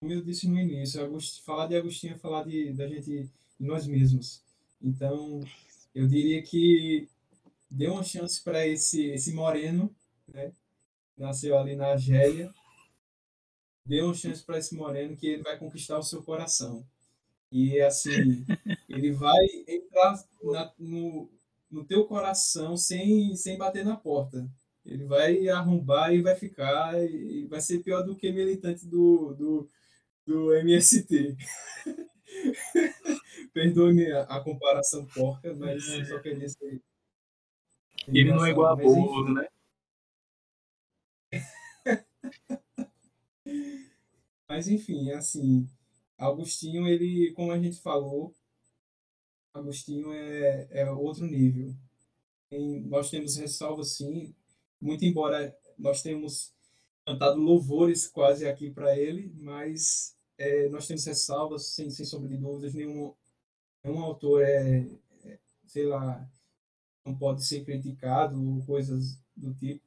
como 0.00 0.12
eu 0.12 0.22
disse 0.22 0.46
no 0.46 0.60
início, 0.60 1.00
falar 1.46 1.66
de 1.66 1.76
Agostinho 1.76 2.12
é 2.12 2.18
falar 2.18 2.44
de, 2.44 2.74
da 2.74 2.86
gente, 2.86 3.22
de 3.58 3.66
nós 3.66 3.86
mesmos. 3.86 4.42
Então, 4.82 5.40
eu 5.94 6.06
diria 6.06 6.42
que 6.42 7.08
dê 7.74 7.88
uma 7.88 8.04
chance 8.04 8.42
para 8.42 8.66
esse, 8.66 9.10
esse 9.10 9.32
moreno, 9.32 9.94
né? 10.28 10.52
Nasceu 11.16 11.58
ali 11.58 11.74
na 11.74 11.88
Argélia. 11.88 12.52
Dê 13.86 14.00
uma 14.00 14.14
chance 14.14 14.42
para 14.42 14.58
esse 14.58 14.74
moreno 14.74 15.16
que 15.16 15.26
ele 15.26 15.42
vai 15.42 15.58
conquistar 15.58 15.98
o 15.98 16.02
seu 16.02 16.22
coração. 16.22 16.86
E 17.50 17.80
assim, 17.80 18.10
ele 18.88 19.12
vai 19.12 19.44
entrar 19.68 20.24
na, 20.42 20.72
no, 20.78 21.30
no 21.70 21.84
teu 21.84 22.04
coração 22.06 22.76
sem, 22.76 23.36
sem 23.36 23.58
bater 23.58 23.84
na 23.84 23.96
porta. 23.96 24.48
Ele 24.86 25.04
vai 25.04 25.48
arrombar 25.48 26.14
e 26.14 26.22
vai 26.22 26.34
ficar, 26.34 26.94
e 27.02 27.46
vai 27.46 27.60
ser 27.60 27.82
pior 27.82 28.02
do 28.02 28.16
que 28.16 28.30
militante 28.30 28.86
do, 28.86 29.34
do, 29.34 29.70
do 30.26 30.54
MST. 30.54 31.36
Perdoe-me 33.52 34.12
a, 34.12 34.22
a, 34.22 34.40
comparação 34.40 35.06
porca, 35.06 35.54
mas 35.54 35.88
eu 35.88 36.04
só 36.04 36.18
queria 36.18 36.48
ser 36.48 36.82
ele 38.08 38.32
não 38.32 38.44
é 38.44 38.50
igual 38.50 38.72
a 38.72 38.76
bolo, 38.76 39.32
né? 39.32 39.48
Mas 44.48 44.68
enfim, 44.68 45.10
assim, 45.12 45.68
Agostinho, 46.18 46.86
ele, 46.86 47.32
como 47.32 47.52
a 47.52 47.58
gente 47.58 47.80
falou, 47.80 48.34
Agostinho 49.52 50.12
é, 50.12 50.68
é 50.70 50.90
outro 50.90 51.26
nível. 51.26 51.74
Nós 52.86 53.10
temos 53.10 53.36
ressalvas, 53.36 53.96
sim, 53.96 54.34
muito 54.80 55.04
embora 55.04 55.56
nós 55.78 56.02
tenhamos 56.02 56.52
cantado 57.04 57.40
louvores 57.40 58.06
quase 58.06 58.46
aqui 58.46 58.70
para 58.70 58.96
ele, 58.96 59.32
mas 59.36 60.16
é, 60.38 60.68
nós 60.68 60.86
temos 60.86 61.04
ressalvas, 61.04 61.66
sem, 61.66 61.90
sem 61.90 62.04
sombra 62.04 62.28
de 62.28 62.36
dúvidas, 62.36 62.74
nenhum, 62.74 63.12
nenhum 63.82 64.02
autor 64.02 64.42
é, 64.42 64.86
é 65.24 65.38
sei 65.66 65.84
lá, 65.84 66.28
não 67.04 67.14
pode 67.14 67.44
ser 67.44 67.64
criticado 67.64 68.42
ou 68.42 68.64
coisas 68.64 69.18
do 69.36 69.52
tipo, 69.54 69.82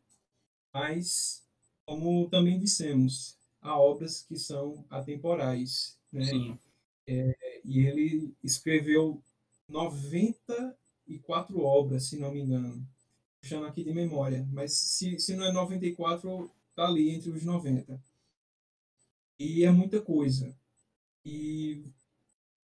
mas 0.74 1.44
como 1.86 2.30
também 2.30 2.60
dissemos, 2.60 3.38
há 3.62 3.80
obras 3.80 4.22
que 4.22 4.38
são 4.38 4.86
atemporais, 4.90 5.98
né? 6.12 6.26
Sim. 6.26 6.60
É, 7.08 7.62
e 7.64 7.80
ele 7.80 8.36
escreveu 8.44 9.22
94 9.68 11.60
obras, 11.62 12.04
se 12.04 12.18
não 12.18 12.32
me 12.32 12.42
engano, 12.42 12.86
puxando 13.42 13.66
aqui 13.66 13.84
de 13.84 13.94
memória, 13.94 14.46
mas 14.52 14.74
se, 14.74 15.18
se 15.20 15.36
não 15.36 15.46
é 15.46 15.52
94, 15.52 16.52
tá 16.76 16.86
ali 16.86 17.10
entre 17.10 17.30
os 17.30 17.44
90. 17.44 18.00
E 19.40 19.64
é 19.64 19.72
muita 19.72 20.02
coisa. 20.02 20.54
E 21.26 21.84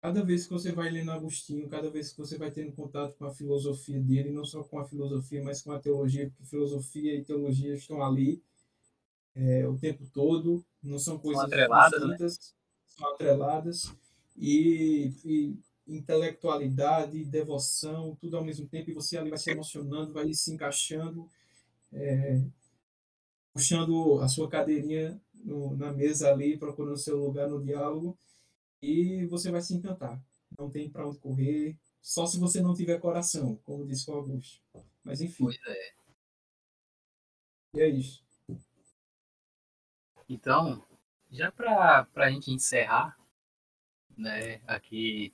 cada 0.02 0.24
vez 0.24 0.46
que 0.46 0.54
você 0.54 0.72
vai 0.72 0.90
lendo 0.90 1.12
Agostinho, 1.12 1.68
cada 1.68 1.90
vez 1.90 2.12
que 2.12 2.18
você 2.18 2.38
vai 2.38 2.52
tendo 2.52 2.72
contato 2.72 3.16
com 3.18 3.26
a 3.26 3.34
filosofia 3.34 4.00
dele, 4.00 4.32
não 4.32 4.46
só 4.46 4.64
com 4.64 4.80
a 4.80 4.86
filosofia, 4.86 5.44
mas 5.44 5.62
com 5.62 5.72
a 5.72 5.80
teologia, 5.80 6.30
porque 6.30 6.46
filosofia 6.46 7.16
e 7.16 7.24
teologia 7.24 7.74
estão 7.74 8.02
ali 8.04 8.42
é, 9.36 9.68
o 9.68 9.78
tempo 9.78 10.06
todo, 10.14 10.64
não 10.82 11.00
são 11.00 11.18
coisas 11.18 11.42
são 11.42 11.48
atreladas, 11.48 12.08
né? 12.08 12.18
são 12.88 13.10
atreladas, 13.10 13.94
e, 14.38 15.14
e 15.26 15.60
intelectualidade, 15.88 17.26
devoção, 17.26 18.16
tudo 18.20 18.38
ao 18.38 18.44
mesmo 18.44 18.68
tempo, 18.68 18.90
e 18.90 18.94
você 18.94 19.18
ali 19.18 19.30
vai 19.30 19.40
se 19.40 19.52
emocionando, 19.52 20.14
vai 20.14 20.34
se 20.34 20.54
encaixando, 20.54 21.28
é, 21.92 22.42
puxando 23.54 24.20
a 24.22 24.28
sua 24.28 24.48
cadeirinha 24.48 25.20
no, 25.34 25.76
na 25.76 25.92
mesa 25.92 26.32
ali, 26.32 26.58
procurando 26.58 26.98
seu 26.98 27.18
lugar 27.18 27.50
no 27.50 27.62
diálogo, 27.62 28.18
e 28.82 29.26
você 29.28 29.52
vai 29.52 29.62
se 29.62 29.74
encantar. 29.74 30.22
Não 30.58 30.70
tem 30.70 30.90
para 30.90 31.08
onde 31.08 31.20
correr, 31.20 31.78
só 32.02 32.26
se 32.26 32.40
você 32.40 32.62
não 32.62 32.74
tiver 32.74 33.00
coração, 33.00 33.58
como 33.58 33.86
disse 33.86 34.10
o 34.10 34.14
Augusto. 34.14 34.62
Mas 35.04 35.22
enfim. 35.22 35.44
Pois 35.44 35.60
é. 35.68 35.94
E 37.76 37.82
é 37.82 37.88
isso. 37.90 38.24
Então, 40.28 40.86
já 41.32 41.52
para 41.52 42.08
a 42.16 42.32
gente 42.32 42.52
encerrar 42.52 43.18
né, 44.18 44.62
aqui 44.68 45.34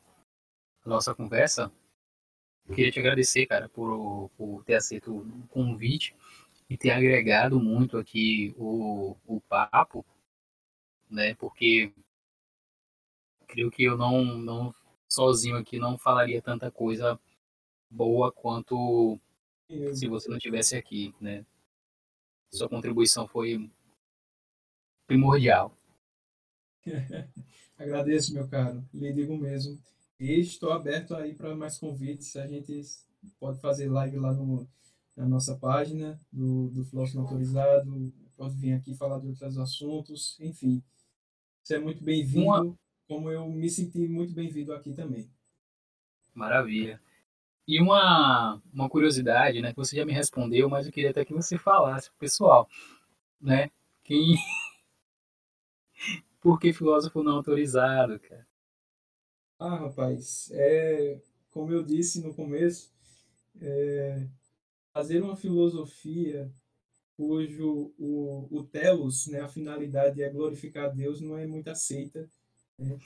a 0.83 0.89
nossa 0.89 1.13
conversa, 1.13 1.71
queria 2.67 2.91
te 2.91 2.99
agradecer, 2.99 3.45
cara, 3.45 3.67
por, 3.69 4.29
por 4.37 4.63
ter 4.63 4.75
aceito 4.75 5.17
o 5.17 5.47
convite 5.47 6.15
e 6.69 6.77
ter 6.77 6.91
agregado 6.91 7.59
muito 7.59 7.97
aqui 7.97 8.53
o, 8.57 9.17
o 9.25 9.41
papo, 9.41 10.05
né, 11.09 11.35
porque 11.35 11.93
creio 13.55 13.71
que 13.71 13.83
eu 13.83 13.97
não, 13.97 14.25
não 14.25 14.75
sozinho 15.07 15.55
aqui 15.55 15.79
não 15.79 15.97
falaria 15.97 16.41
tanta 16.41 16.69
coisa 16.69 17.17
boa 17.89 18.29
quanto 18.29 19.17
se 19.93 20.07
você 20.09 20.29
não 20.29 20.37
tivesse 20.37 20.75
aqui, 20.75 21.15
né? 21.21 21.45
Sua 22.53 22.67
contribuição 22.67 23.25
foi 23.25 23.71
primordial. 25.07 25.75
Agradeço, 27.79 28.33
meu 28.33 28.47
caro. 28.47 28.83
Lhe 28.93 29.13
digo 29.13 29.37
mesmo. 29.37 29.79
E 30.19 30.39
estou 30.39 30.71
aberto 30.71 31.15
aí 31.15 31.33
para 31.33 31.55
mais 31.55 31.77
convites. 31.77 32.35
A 32.35 32.45
gente 32.47 32.81
pode 33.39 33.59
fazer 33.61 33.89
live 33.89 34.17
lá 34.17 34.33
no, 34.33 34.67
na 35.15 35.25
nossa 35.25 35.55
página 35.55 36.19
do, 36.31 36.69
do 36.69 36.85
Floss 36.85 37.15
Autorizado. 37.15 38.13
Pode 38.35 38.55
vir 38.57 38.73
aqui 38.73 38.93
falar 38.93 39.19
de 39.19 39.27
outros 39.27 39.57
assuntos. 39.57 40.37
Enfim, 40.39 40.83
você 41.63 41.75
é 41.75 41.79
muito 41.79 42.03
bem-vindo. 42.03 42.45
Uma... 42.45 42.84
Como 43.07 43.31
eu 43.31 43.47
me 43.49 43.69
senti 43.69 44.07
muito 44.07 44.33
bem-vindo 44.33 44.73
aqui 44.73 44.93
também. 44.93 45.29
Maravilha. 46.33 47.01
E 47.67 47.81
uma, 47.81 48.61
uma 48.73 48.89
curiosidade, 48.89 49.61
né, 49.61 49.71
que 49.71 49.77
você 49.77 49.95
já 49.95 50.05
me 50.05 50.13
respondeu, 50.13 50.69
mas 50.69 50.85
eu 50.85 50.91
queria 50.91 51.11
até 51.11 51.25
que 51.25 51.33
você 51.33 51.57
falasse 51.57 52.09
pro 52.09 52.19
pessoal, 52.19 52.69
né? 53.41 53.71
Quem 54.03 54.35
Por 56.39 56.59
que 56.59 56.71
filósofo 56.73 57.23
não 57.23 57.37
autorizado, 57.37 58.19
cara? 58.19 58.45
Ah, 59.59 59.75
rapaz, 59.75 60.49
é 60.51 61.19
como 61.49 61.71
eu 61.71 61.83
disse 61.83 62.21
no 62.21 62.33
começo, 62.33 62.93
é, 63.61 64.27
fazer 64.93 65.21
uma 65.23 65.35
filosofia 65.35 66.51
cujo 67.17 67.93
o, 67.97 68.47
o 68.51 68.63
telos, 68.63 69.27
né, 69.27 69.41
a 69.41 69.47
finalidade 69.47 70.21
é 70.21 70.29
glorificar 70.29 70.93
Deus, 70.93 71.21
não 71.21 71.37
é 71.37 71.47
muito 71.47 71.69
aceita 71.69 72.29
né, 72.77 72.97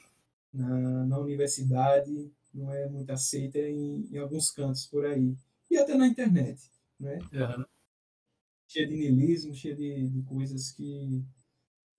na, 0.53 1.05
na 1.05 1.19
universidade, 1.19 2.31
não 2.53 2.73
é 2.73 2.87
muito 2.87 3.11
aceita 3.11 3.59
em, 3.59 4.07
em 4.11 4.17
alguns 4.17 4.51
cantos 4.51 4.85
por 4.85 5.05
aí. 5.05 5.35
E 5.69 5.77
até 5.77 5.95
na 5.95 6.07
internet, 6.07 6.59
né? 6.99 7.19
Uhum. 7.33 7.65
Cheia 8.67 8.87
de 8.87 8.95
niilismo, 8.95 9.53
cheia 9.53 9.75
de, 9.75 10.07
de 10.07 10.21
coisas 10.23 10.71
que 10.71 11.23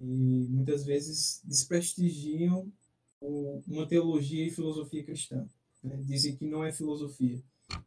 muitas 0.00 0.84
vezes 0.84 1.40
desprestigiam 1.44 2.72
o, 3.20 3.62
uma 3.68 3.86
teologia 3.86 4.46
e 4.46 4.50
filosofia 4.50 5.04
cristã. 5.04 5.46
Né? 5.82 5.96
Dizem 6.02 6.36
que 6.36 6.46
não 6.46 6.64
é 6.64 6.72
filosofia. 6.72 7.42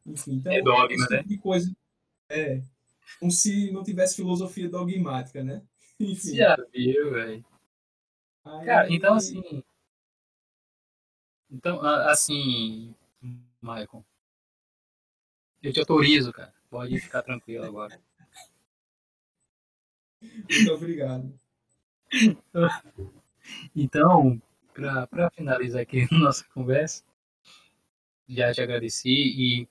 Enfim, 0.05 0.35
então, 0.35 0.51
é 0.51 0.61
dogma, 0.61 1.07
né? 1.09 1.23
Tipo 1.23 1.41
coisa, 1.41 1.75
é, 2.29 2.61
como 3.19 3.31
se 3.31 3.71
não 3.71 3.83
tivesse 3.83 4.15
filosofia 4.15 4.69
dogmática, 4.69 5.43
né? 5.43 5.61
Enfim. 5.99 6.35
Já 6.35 6.55
viu, 6.71 7.11
velho. 7.11 7.45
Cara, 8.43 8.93
então 8.93 9.15
assim, 9.15 9.41
então, 11.53 11.79
assim, 11.81 12.93
Michael, 13.61 14.03
eu 15.61 15.71
te 15.71 15.79
autorizo, 15.79 16.33
cara. 16.33 16.53
Pode 16.69 16.99
ficar 16.99 17.21
tranquilo 17.21 17.63
agora. 17.63 18.01
Muito 20.21 20.73
obrigado. 20.73 21.33
Então, 23.75 24.41
para 24.73 25.29
finalizar 25.31 25.81
aqui 25.81 26.07
nossa 26.11 26.43
conversa, 26.53 27.03
já 28.27 28.51
te 28.53 28.61
agradeci 28.61 29.09
e 29.09 29.67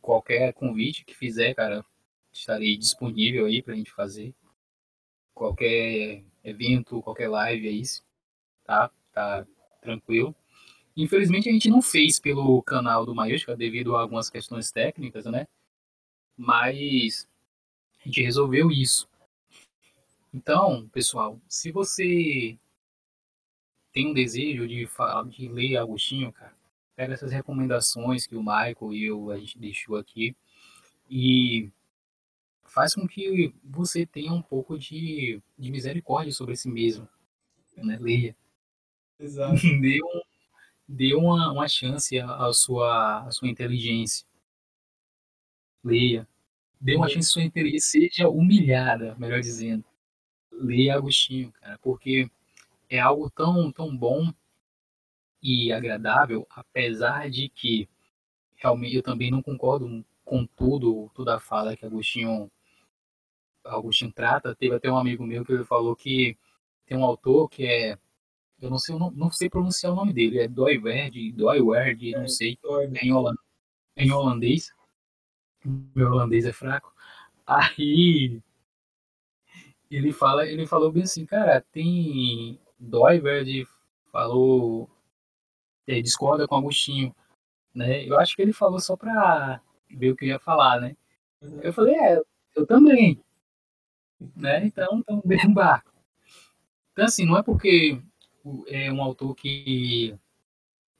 qualquer 0.00 0.52
convite 0.54 1.04
que 1.04 1.14
fizer, 1.14 1.54
cara, 1.54 1.84
estarei 2.32 2.76
disponível 2.76 3.46
aí 3.46 3.62
para 3.62 3.74
a 3.74 3.76
gente 3.76 3.92
fazer. 3.92 4.34
Qualquer 5.34 6.22
evento, 6.44 7.02
qualquer 7.02 7.28
live 7.28 7.68
é 7.68 7.72
isso, 7.72 8.04
tá? 8.64 8.90
Tá 9.12 9.46
tranquilo. 9.80 10.34
Infelizmente 10.96 11.48
a 11.48 11.52
gente 11.52 11.70
não 11.70 11.80
fez 11.80 12.20
pelo 12.20 12.62
canal 12.62 13.06
do 13.06 13.14
Maiústica 13.14 13.56
devido 13.56 13.96
a 13.96 14.00
algumas 14.00 14.28
questões 14.28 14.70
técnicas, 14.70 15.24
né? 15.26 15.46
Mas 16.36 17.28
a 18.00 18.08
gente 18.08 18.22
resolveu 18.22 18.70
isso. 18.70 19.08
Então, 20.34 20.88
pessoal, 20.88 21.38
se 21.48 21.70
você 21.70 22.58
tem 23.92 24.08
um 24.08 24.14
desejo 24.14 24.66
de, 24.66 24.86
falar, 24.86 25.24
de 25.28 25.48
ler 25.48 25.76
Agostinho, 25.76 26.32
cara, 26.32 26.54
pega 26.96 27.14
essas 27.14 27.32
recomendações 27.32 28.26
que 28.26 28.34
o 28.34 28.42
Michael 28.42 28.92
e 28.92 29.04
eu 29.04 29.30
a 29.30 29.38
gente 29.38 29.58
deixou 29.58 29.96
aqui 29.96 30.34
e 31.10 31.70
faz 32.64 32.94
com 32.94 33.06
que 33.06 33.54
você 33.62 34.06
tenha 34.06 34.32
um 34.32 34.40
pouco 34.40 34.78
de, 34.78 35.40
de 35.58 35.70
misericórdia 35.70 36.32
sobre 36.32 36.56
si 36.56 36.68
mesmo. 36.70 37.06
Né? 37.76 37.98
Leia. 38.00 38.36
Exato. 39.20 39.60
Dê 39.60 39.98
um, 40.02 40.20
dê 40.88 41.14
uma, 41.14 41.52
uma 41.52 41.68
chance 41.68 42.18
à 42.18 42.52
sua, 42.52 43.26
à 43.26 43.30
sua 43.30 43.48
inteligência. 43.48 44.26
Leia. 45.84 46.28
Dê 46.80 46.96
uma 46.96 47.08
chance 47.08 47.28
à 47.28 47.32
sua 47.32 47.42
inteligência. 47.42 48.00
Seja 48.00 48.28
humilhada, 48.28 49.14
melhor 49.18 49.40
dizendo. 49.40 49.84
Leia 50.50 50.96
Agostinho, 50.96 51.50
cara, 51.52 51.78
porque 51.78 52.30
é 52.88 53.00
algo 53.00 53.30
tão, 53.30 53.72
tão 53.72 53.96
bom 53.96 54.32
e 55.42 55.72
agradável, 55.72 56.46
apesar 56.50 57.28
de 57.28 57.48
que 57.48 57.88
realmente 58.54 58.94
eu 58.94 59.02
também 59.02 59.30
não 59.30 59.42
concordo 59.42 60.04
com 60.24 60.46
tudo, 60.46 61.10
toda 61.14 61.36
a 61.36 61.40
fala 61.40 61.76
que 61.76 61.84
Agostinho, 61.84 62.50
Agostinho 63.64 64.12
trata. 64.12 64.54
Teve 64.54 64.76
até 64.76 64.90
um 64.90 64.96
amigo 64.96 65.26
meu 65.26 65.44
que 65.44 65.52
ele 65.52 65.64
falou 65.64 65.96
que 65.96 66.36
tem 66.86 66.96
um 66.96 67.04
autor 67.04 67.48
que 67.48 67.66
é 67.66 67.98
eu 68.62 68.70
não 68.70 68.78
sei, 68.78 68.96
não, 68.96 69.10
não 69.10 69.30
sei 69.30 69.50
pronunciar 69.50 69.92
o 69.92 69.96
nome 69.96 70.12
dele. 70.12 70.38
É 70.38 70.48
Doiverd, 70.48 71.32
Doiverd, 71.32 72.12
não 72.12 72.28
sei. 72.28 72.56
É 72.94 73.04
em, 73.04 73.12
holand, 73.12 73.36
é 73.96 74.04
em 74.04 74.12
holandês. 74.12 74.72
Meu 75.64 76.12
holandês 76.12 76.44
é 76.44 76.52
fraco. 76.52 76.94
Aí 77.44 78.40
ele 79.90 80.12
fala, 80.12 80.46
ele 80.46 80.64
falou 80.64 80.92
bem 80.92 81.02
assim, 81.02 81.26
cara, 81.26 81.60
tem 81.72 82.58
Doiverd 82.78 83.66
falou 84.12 84.88
é, 85.86 86.00
discorda 86.00 86.46
com 86.46 86.54
Agostinho, 86.54 87.14
né? 87.74 88.06
Eu 88.06 88.18
acho 88.18 88.36
que 88.36 88.42
ele 88.42 88.52
falou 88.52 88.78
só 88.78 88.96
pra 88.96 89.60
ver 89.90 90.12
o 90.12 90.16
que 90.16 90.24
eu 90.24 90.28
ia 90.28 90.38
falar, 90.38 90.80
né? 90.80 90.96
Uhum. 91.42 91.60
Eu 91.62 91.72
falei, 91.72 91.94
é, 91.96 92.22
eu 92.54 92.64
também, 92.64 93.20
né? 94.36 94.64
Então, 94.64 95.00
então 95.00 95.20
mesmo 95.26 95.52
barco. 95.52 95.92
Então 96.92 97.06
assim, 97.06 97.26
não 97.26 97.36
é 97.36 97.42
porque 97.42 98.00
é 98.66 98.92
um 98.92 99.02
autor 99.02 99.34
que 99.34 100.16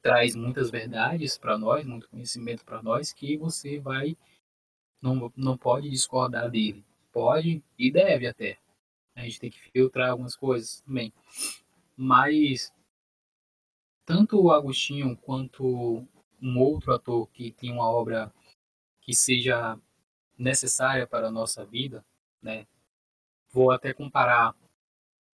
traz 0.01 0.35
muitas 0.35 0.69
verdades 0.69 1.37
para 1.37 1.57
nós, 1.57 1.85
muito 1.85 2.09
conhecimento 2.09 2.65
para 2.65 2.81
nós, 2.81 3.13
que 3.13 3.37
você 3.37 3.79
vai 3.79 4.17
não, 5.01 5.31
não 5.35 5.57
pode 5.57 5.89
discordar 5.89 6.49
dele. 6.49 6.83
Pode 7.11 7.63
e 7.77 7.91
deve 7.91 8.27
até. 8.27 8.57
A 9.15 9.21
gente 9.21 9.39
tem 9.39 9.49
que 9.51 9.59
filtrar 9.59 10.11
algumas 10.11 10.35
coisas 10.35 10.81
também. 10.81 11.13
Mas 11.95 12.73
tanto 14.05 14.41
o 14.41 14.51
Agostinho 14.51 15.15
quanto 15.17 16.05
um 16.41 16.59
outro 16.59 16.93
ator 16.93 17.27
que 17.29 17.51
tem 17.51 17.71
uma 17.71 17.89
obra 17.89 18.33
que 19.01 19.13
seja 19.13 19.79
necessária 20.37 21.05
para 21.05 21.27
a 21.27 21.31
nossa 21.31 21.65
vida, 21.65 22.03
né? 22.41 22.65
Vou 23.51 23.71
até 23.71 23.93
comparar 23.93 24.55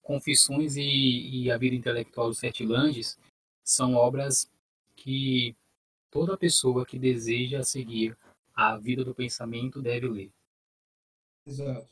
Confissões 0.09 0.75
e, 0.75 1.43
e 1.43 1.51
a 1.51 1.57
Vida 1.59 1.75
Intelectual 1.75 2.29
dos 2.29 2.39
Sete 2.39 2.65
Langes 2.65 3.15
são 3.63 3.93
obras 3.93 4.49
que 4.95 5.55
toda 6.09 6.35
pessoa 6.35 6.83
que 6.83 6.97
deseja 6.97 7.61
seguir 7.61 8.17
a 8.51 8.75
vida 8.75 9.05
do 9.05 9.13
pensamento 9.13 9.83
deve 9.83 10.07
ler. 10.07 10.31
Exato. 11.45 11.87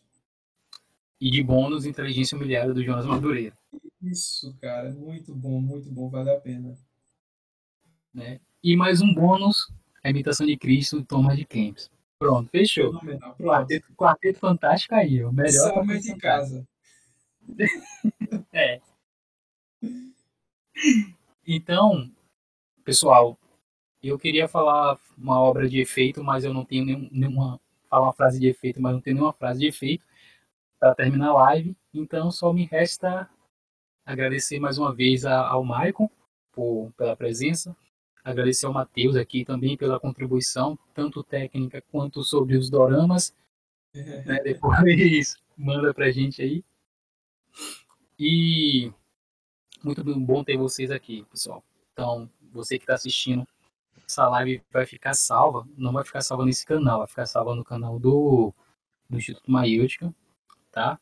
E 1.22 1.30
de 1.30 1.44
bônus, 1.44 1.86
Inteligência 1.86 2.36
Humilhada 2.36 2.74
do 2.74 2.84
Jonas 2.84 3.06
Madureira. 3.06 3.56
Isso, 4.02 4.52
cara, 4.60 4.90
muito 4.90 5.36
bom, 5.36 5.62
muito 5.62 5.88
bom, 5.92 6.10
vale 6.10 6.32
a 6.32 6.40
pena. 6.40 6.76
Né? 8.12 8.40
E 8.64 8.76
mais 8.76 9.00
um 9.00 9.14
bônus, 9.14 9.72
a 10.04 10.10
imitação 10.10 10.48
de 10.48 10.58
Cristo, 10.58 11.06
Thomas 11.06 11.38
de 11.38 11.46
Kempis. 11.46 11.92
Pronto, 12.18 12.50
fechou. 12.50 13.00
Pronto. 13.00 13.44
Quarteto, 13.44 13.94
quarteto 13.94 14.40
fantástico 14.40 14.96
aí, 14.96 15.24
o 15.24 15.32
melhor. 15.32 15.72
Somente 15.72 16.12
de 16.12 16.18
casa 16.18 16.68
é. 18.54 18.82
Então, 21.46 22.12
pessoal, 22.84 23.38
eu 24.04 24.18
queria 24.20 24.48
falar 24.48 25.00
uma 25.18 25.40
obra 25.42 25.68
de 25.68 25.80
efeito, 25.80 26.24
mas 26.24 26.44
eu 26.44 26.54
não 26.54 26.66
tenho 26.66 26.86
nenhum, 26.86 27.10
nenhuma. 27.12 27.60
Falar 27.90 28.08
uma 28.08 28.14
frase 28.14 28.40
de 28.40 28.48
efeito, 28.48 28.82
mas 28.82 28.94
não 28.94 29.02
tenho 29.02 29.16
nenhuma 29.16 29.34
frase 29.34 29.62
de 29.62 29.68
efeito 29.68 30.06
para 30.80 30.94
terminar 30.94 31.30
a 31.30 31.34
live. 31.34 31.76
Então, 31.94 32.30
só 32.32 32.52
me 32.52 32.66
resta 32.66 33.30
agradecer 34.06 34.60
mais 34.60 34.78
uma 34.78 34.94
vez 34.94 35.26
ao 35.26 35.64
Maicon 35.64 36.10
por, 36.52 36.92
pela 36.98 37.16
presença, 37.16 37.76
agradecer 38.24 38.66
ao 38.66 38.74
Matheus 38.74 39.16
aqui 39.16 39.44
também 39.46 39.78
pela 39.78 40.00
contribuição, 40.00 40.78
tanto 40.94 41.24
técnica 41.24 41.82
quanto 41.92 42.24
sobre 42.24 42.58
os 42.58 42.70
doramas. 42.70 43.36
né, 43.94 44.42
depois 44.44 45.36
manda 45.58 45.94
pra 45.94 46.12
gente 46.12 46.42
aí. 46.42 46.64
E 48.20 48.92
muito 49.84 50.04
bom 50.04 50.44
ter 50.44 50.58
vocês 50.58 50.92
aqui, 50.92 51.26
pessoal. 51.32 51.64
Então, 51.94 52.30
você 52.52 52.78
que 52.78 52.84
está 52.84 52.96
assistindo, 52.96 53.48
essa 54.06 54.28
live 54.30 54.64
vai 54.72 54.86
ficar 54.86 55.14
salva. 55.14 55.68
Não 55.78 55.92
vai 55.92 56.04
ficar 56.04 56.22
salva 56.22 56.46
nesse 56.46 56.66
canal, 56.66 57.00
vai 57.00 57.08
ficar 57.08 57.26
salva 57.26 57.56
no 57.56 57.64
canal 57.64 58.00
do, 58.00 58.54
do 59.10 59.18
Instituto 59.18 59.52
Maiútica, 59.52 60.14
tá? 60.72 61.00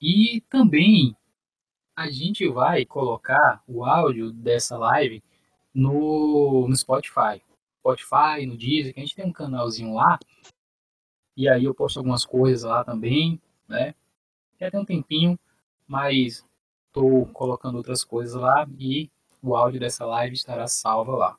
E 0.00 0.42
também 0.48 1.16
a 1.96 2.10
gente 2.10 2.48
vai 2.48 2.84
colocar 2.84 3.62
o 3.66 3.84
áudio 3.84 4.32
dessa 4.32 4.76
live 4.78 5.22
no, 5.74 6.66
no 6.68 6.76
Spotify. 6.76 7.42
Spotify, 7.78 8.46
no 8.46 8.56
Deezer, 8.56 8.92
que 8.92 9.00
a 9.00 9.04
gente 9.04 9.14
tem 9.14 9.26
um 9.26 9.32
canalzinho 9.32 9.94
lá. 9.94 10.18
E 11.36 11.48
aí 11.48 11.64
eu 11.64 11.74
posto 11.74 11.98
algumas 11.98 12.24
coisas 12.24 12.64
lá 12.64 12.84
também, 12.84 13.40
né? 13.68 13.94
Já 14.58 14.70
tem 14.70 14.80
um 14.80 14.84
tempinho, 14.84 15.38
mas 15.90 16.46
estou 16.86 17.26
colocando 17.32 17.74
outras 17.74 18.04
coisas 18.04 18.40
lá 18.40 18.64
e 18.78 19.10
o 19.42 19.56
áudio 19.56 19.80
dessa 19.80 20.06
live 20.06 20.36
estará 20.36 20.68
salvo 20.68 21.16
lá. 21.16 21.32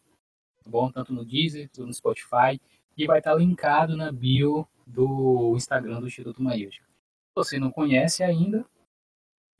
Tá 0.62 0.70
bom? 0.70 0.92
Tanto 0.92 1.14
no 1.14 1.24
Deezer, 1.24 1.70
quanto 1.70 1.88
no 1.88 1.94
Spotify. 1.94 2.60
E 2.98 3.08
vai 3.08 3.20
estar 3.20 3.34
linkado 3.34 3.96
na 3.96 4.12
bio 4.12 4.68
do 4.86 5.54
Instagram 5.56 6.02
do 6.02 6.08
Instituto 6.08 6.44
Maílde. 6.44 6.82
Se 6.82 7.34
você 7.34 7.60
não 7.60 7.72
conhece 7.72 8.26
ainda, 8.26 8.66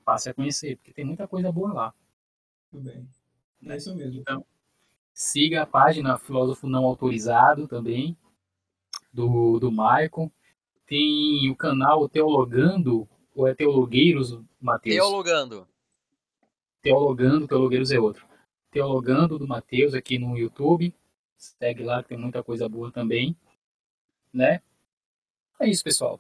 passe 0.04 0.30
a 0.30 0.34
conhecer, 0.34 0.76
porque 0.76 0.92
tem 0.92 1.06
muita 1.06 1.26
coisa 1.26 1.50
boa 1.54 1.72
lá. 1.72 1.94
Tudo 2.70 2.84
bem. 2.84 3.08
É 3.66 3.78
isso 3.78 3.96
mesmo. 3.96 4.20
Então, 4.20 4.46
siga 5.14 5.62
a 5.62 5.66
página 5.66 6.18
Filósofo 6.18 6.68
Não 6.68 6.84
Autorizado 6.84 7.66
também, 7.66 8.18
do, 9.14 9.58
do 9.58 9.72
Michael. 9.72 10.30
Tem 10.86 11.50
o 11.50 11.56
canal 11.56 12.10
Teologando, 12.10 13.08
ou 13.36 13.48
é 13.48 13.54
Teologueiros, 13.54 14.40
Matheus? 14.60 14.96
Teologando. 14.96 15.68
Teologando, 16.82 17.48
Teologueiros 17.48 17.92
é 17.92 18.00
outro. 18.00 18.26
Teologando 18.72 19.38
do 19.38 19.48
Matheus 19.48 19.94
aqui 19.94 20.18
no 20.18 20.38
YouTube. 20.38 20.94
Segue 21.38 21.84
lá, 21.84 22.04
que 22.04 22.10
tem 22.10 22.18
muita 22.18 22.44
coisa 22.44 22.68
boa 22.70 22.92
também. 22.92 23.36
Né? 24.34 24.62
É 25.60 25.68
isso, 25.68 25.84
pessoal. 25.84 26.20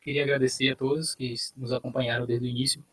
Queria 0.00 0.22
agradecer 0.22 0.70
a 0.70 0.76
todos 0.76 1.14
que 1.14 1.34
nos 1.56 1.72
acompanharam 1.72 2.26
desde 2.26 2.46
o 2.46 2.48
início. 2.48 2.84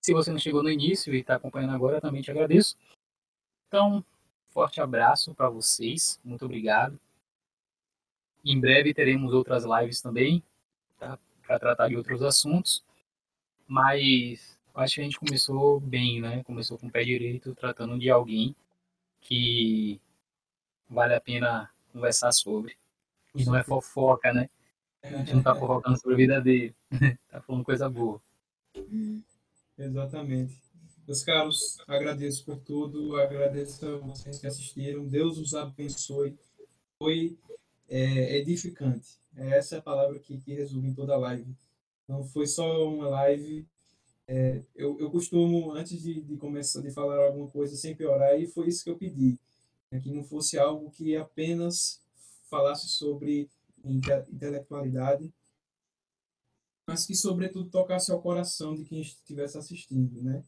Se 0.00 0.12
você 0.12 0.30
não 0.30 0.38
chegou 0.38 0.62
no 0.62 0.70
início 0.70 1.14
e 1.14 1.20
está 1.20 1.36
acompanhando 1.36 1.74
agora, 1.74 2.00
também 2.00 2.22
te 2.22 2.30
agradeço. 2.30 2.76
Então, 3.68 4.04
forte 4.50 4.80
abraço 4.80 5.34
para 5.34 5.48
vocês. 5.48 6.18
Muito 6.24 6.44
obrigado. 6.44 6.98
Em 8.44 8.58
breve 8.58 8.92
teremos 8.92 9.32
outras 9.32 9.64
lives 9.64 10.00
também, 10.00 10.42
tá? 10.98 11.18
Para 11.46 11.58
tratar 11.58 11.88
de 11.88 11.96
outros 11.96 12.22
assuntos. 12.22 12.84
Mas 13.72 14.58
acho 14.74 14.96
que 14.96 15.00
a 15.00 15.04
gente 15.04 15.18
começou 15.18 15.80
bem, 15.80 16.20
né? 16.20 16.44
Começou 16.44 16.76
com 16.76 16.88
o 16.88 16.90
pé 16.90 17.02
direito, 17.02 17.54
tratando 17.54 17.98
de 17.98 18.10
alguém 18.10 18.54
que 19.18 19.98
vale 20.90 21.14
a 21.14 21.20
pena 21.20 21.70
conversar 21.90 22.32
sobre. 22.32 22.76
E 23.34 23.46
não 23.46 23.56
é 23.56 23.64
fofoca, 23.64 24.30
né? 24.30 24.50
A 25.02 25.08
gente 25.08 25.36
não 25.36 25.42
tá 25.42 25.54
fofocando 25.54 25.98
sobre 25.98 26.12
a 26.12 26.16
vida 26.18 26.40
dele. 26.42 26.74
tá 27.30 27.40
falando 27.40 27.64
coisa 27.64 27.88
boa. 27.88 28.20
Exatamente. 29.78 30.54
Meus 31.08 31.24
caros, 31.24 31.78
agradeço 31.88 32.44
por 32.44 32.58
tudo, 32.58 33.16
agradeço 33.16 33.86
a 33.86 33.96
vocês 33.96 34.38
que 34.38 34.46
assistiram. 34.46 35.06
Deus 35.06 35.38
os 35.38 35.54
abençoe. 35.54 36.36
Foi 36.98 37.38
é, 37.88 38.36
edificante. 38.36 39.16
É 39.34 39.56
essa 39.56 39.76
é 39.76 39.78
a 39.78 39.82
palavra 39.82 40.18
que, 40.18 40.36
que 40.36 40.52
resume 40.52 40.92
toda 40.92 41.14
a 41.14 41.18
live. 41.18 41.56
Não 42.08 42.24
foi 42.24 42.46
só 42.46 42.88
uma 42.88 43.08
live. 43.08 43.66
É, 44.26 44.62
eu, 44.74 44.98
eu 44.98 45.10
costumo, 45.10 45.72
antes 45.72 46.00
de, 46.02 46.20
de 46.20 46.36
começar 46.36 46.80
de 46.80 46.90
falar 46.90 47.26
alguma 47.26 47.48
coisa, 47.48 47.76
sempre 47.76 48.06
orar, 48.06 48.38
e 48.38 48.46
foi 48.46 48.68
isso 48.68 48.84
que 48.84 48.90
eu 48.90 48.96
pedi. 48.96 49.38
É 49.90 50.00
que 50.00 50.10
não 50.10 50.24
fosse 50.24 50.58
algo 50.58 50.90
que 50.90 51.16
apenas 51.16 52.00
falasse 52.48 52.88
sobre 52.88 53.48
intelectualidade, 53.84 55.32
mas 56.86 57.06
que, 57.06 57.14
sobretudo, 57.14 57.70
tocasse 57.70 58.10
ao 58.10 58.20
coração 58.20 58.74
de 58.74 58.84
quem 58.84 59.00
estivesse 59.00 59.58
assistindo, 59.58 60.22
né? 60.22 60.42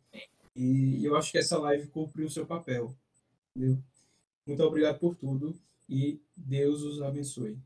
E 0.55 1.05
eu 1.05 1.16
acho 1.16 1.32
que 1.32 1.39
essa 1.39 1.59
live 1.59 1.89
cumpriu 1.89 2.26
o 2.26 2.31
seu 2.31 2.47
papel, 2.47 2.94
entendeu? 3.55 3.78
Muito 4.47 4.62
obrigado 4.62 4.98
por 4.98 5.16
tudo 5.16 5.59
e 5.89 6.20
Deus 6.36 6.82
os 6.82 7.02
abençoe. 7.02 7.59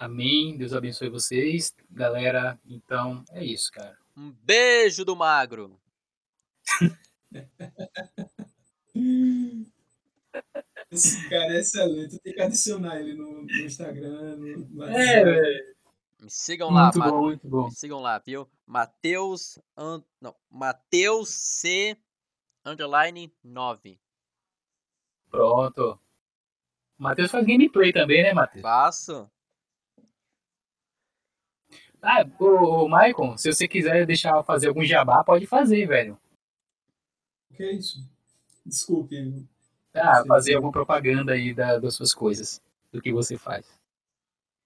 Amém. 0.00 0.56
Deus 0.56 0.72
abençoe 0.72 1.10
vocês. 1.10 1.76
Galera, 1.90 2.58
então 2.64 3.22
é 3.32 3.44
isso, 3.44 3.70
cara. 3.70 3.98
Um 4.16 4.32
beijo 4.32 5.04
do 5.04 5.14
magro. 5.14 5.78
Esse 10.90 11.28
cara 11.28 11.54
é 11.54 11.60
excelente. 11.60 12.18
Tem 12.20 12.32
que 12.32 12.40
adicionar 12.40 12.98
ele 12.98 13.12
no, 13.12 13.42
no 13.42 13.50
Instagram. 13.50 14.36
No, 14.36 14.84
é, 14.84 15.22
velho. 15.22 15.76
Me 16.18 16.30
sigam 16.30 16.70
lá, 16.70 16.84
muito 16.84 16.98
bom, 16.98 17.20
muito 17.20 17.46
bom. 17.46 17.66
Me 17.66 17.72
sigam 17.72 18.00
lá, 18.00 18.18
viu? 18.18 18.50
Mateus, 18.66 19.58
an... 19.76 20.02
não, 20.18 20.34
Mateus 20.50 21.28
C 21.28 21.94
underline 22.64 23.30
9. 23.44 24.00
Pronto. 25.30 26.00
Matheus 26.96 27.30
faz 27.30 27.44
gameplay 27.44 27.92
também, 27.92 28.22
né, 28.22 28.32
Matheus? 28.32 28.62
Faço. 28.62 29.30
Ah, 32.02 32.24
o, 32.38 32.84
o 32.84 32.88
Maicon, 32.88 33.36
se 33.36 33.52
você 33.52 33.68
quiser 33.68 34.06
deixar 34.06 34.42
fazer 34.42 34.68
algum 34.68 34.84
jabá, 34.84 35.22
pode 35.22 35.46
fazer, 35.46 35.86
velho. 35.86 36.18
O 37.50 37.54
que 37.54 37.62
é 37.62 37.72
isso? 37.72 38.02
Desculpe. 38.64 39.46
Ah, 39.94 40.24
fazer 40.26 40.54
alguma 40.54 40.72
propaganda 40.72 41.32
aí 41.32 41.52
da, 41.52 41.78
das 41.78 41.94
suas 41.94 42.14
coisas, 42.14 42.62
do 42.92 43.00
que 43.00 43.12
você 43.12 43.36
faz. 43.36 43.66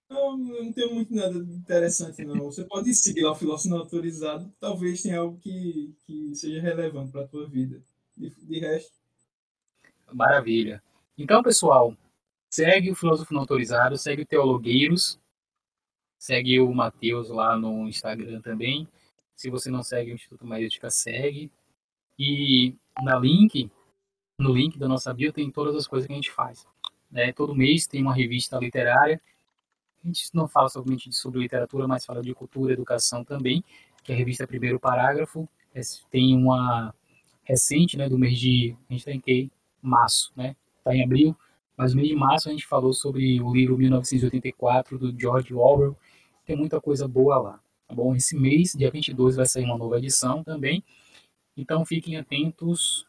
Não, 0.08 0.36
não 0.36 0.72
tenho 0.72 0.94
muito 0.94 1.14
nada 1.14 1.36
interessante, 1.38 2.24
não. 2.24 2.44
Você 2.44 2.64
pode 2.64 2.94
seguir 2.94 3.22
lá 3.22 3.32
o 3.32 3.34
filósofo 3.34 3.70
não 3.70 3.78
autorizado. 3.78 4.52
Talvez 4.60 5.02
tenha 5.02 5.18
algo 5.18 5.38
que, 5.38 5.94
que 6.06 6.34
seja 6.34 6.60
relevante 6.60 7.10
para 7.10 7.22
a 7.22 7.28
tua 7.28 7.48
vida. 7.48 7.82
De, 8.16 8.30
de 8.30 8.60
resto. 8.60 8.92
Maravilha. 10.12 10.82
Então, 11.18 11.42
pessoal, 11.42 11.96
segue 12.48 12.90
o 12.90 12.94
Filósofo 12.94 13.34
Não 13.34 13.40
Autorizado, 13.40 13.96
segue 13.96 14.22
o 14.22 14.26
Teologueiros, 14.26 15.18
segue 16.24 16.58
o 16.58 16.72
Matheus 16.72 17.28
lá 17.28 17.54
no 17.54 17.86
Instagram 17.86 18.40
também. 18.40 18.88
Se 19.36 19.50
você 19.50 19.70
não 19.70 19.82
segue 19.82 20.10
o 20.10 20.14
Instituto 20.14 20.46
Maíltica, 20.46 20.88
segue. 20.88 21.52
E 22.18 22.74
na 23.02 23.18
link, 23.18 23.70
no 24.38 24.54
link 24.54 24.78
da 24.78 24.88
nossa 24.88 25.12
bio 25.12 25.34
tem 25.34 25.50
todas 25.50 25.76
as 25.76 25.86
coisas 25.86 26.06
que 26.06 26.14
a 26.14 26.16
gente 26.16 26.30
faz. 26.30 26.66
Né? 27.10 27.30
Todo 27.34 27.54
mês 27.54 27.86
tem 27.86 28.00
uma 28.00 28.14
revista 28.14 28.56
literária. 28.56 29.20
A 30.02 30.06
gente 30.06 30.30
não 30.32 30.48
fala 30.48 30.70
somente 30.70 31.12
sobre 31.12 31.40
literatura, 31.40 31.86
mas 31.86 32.06
fala 32.06 32.22
de 32.22 32.32
cultura, 32.32 32.72
educação 32.72 33.22
também, 33.22 33.62
que 34.02 34.10
é 34.10 34.14
a 34.14 34.18
revista 34.18 34.46
Primeiro 34.46 34.80
Parágrafo. 34.80 35.46
Tem 36.10 36.34
uma 36.34 36.94
recente, 37.42 37.98
né, 37.98 38.08
do 38.08 38.18
mês 38.18 38.38
de, 38.38 38.74
a 38.88 38.92
gente 38.94 39.00
está 39.00 39.12
em 39.12 39.20
que? 39.20 39.50
Março, 39.82 40.32
né? 40.34 40.56
Está 40.78 40.96
em 40.96 41.04
abril, 41.04 41.36
mas 41.76 41.92
no 41.92 41.98
mês 41.98 42.08
de 42.08 42.16
março 42.16 42.48
a 42.48 42.52
gente 42.52 42.66
falou 42.66 42.94
sobre 42.94 43.42
o 43.42 43.52
livro 43.52 43.76
1984 43.76 44.98
do 44.98 45.20
George 45.20 45.52
Orwell. 45.52 45.94
Tem 46.44 46.56
muita 46.56 46.80
coisa 46.80 47.08
boa 47.08 47.38
lá, 47.38 47.60
tá 47.86 47.94
bom? 47.94 48.14
Esse 48.14 48.36
mês, 48.36 48.72
dia 48.72 48.90
22, 48.90 49.36
vai 49.36 49.46
sair 49.46 49.64
uma 49.64 49.78
nova 49.78 49.98
edição 49.98 50.44
também. 50.44 50.84
Então 51.56 51.84
fiquem 51.84 52.16
atentos, 52.16 53.06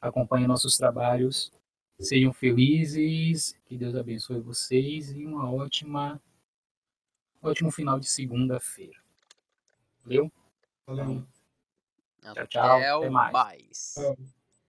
acompanhem 0.00 0.46
nossos 0.46 0.76
trabalhos, 0.76 1.52
sejam 1.98 2.32
felizes, 2.32 3.58
que 3.66 3.76
Deus 3.76 3.94
abençoe 3.94 4.40
vocês 4.40 5.12
e 5.12 5.24
uma 5.24 5.50
ótima, 5.50 6.20
ótimo 7.42 7.70
final 7.70 7.98
de 7.98 8.08
segunda-feira. 8.08 8.98
Valeu? 10.04 10.30
Valeu. 10.86 11.26
Tchau, 12.20 12.46
tchau. 12.46 12.98
Até 12.98 13.10
mais. 13.10 13.32
mais. 13.32 14.34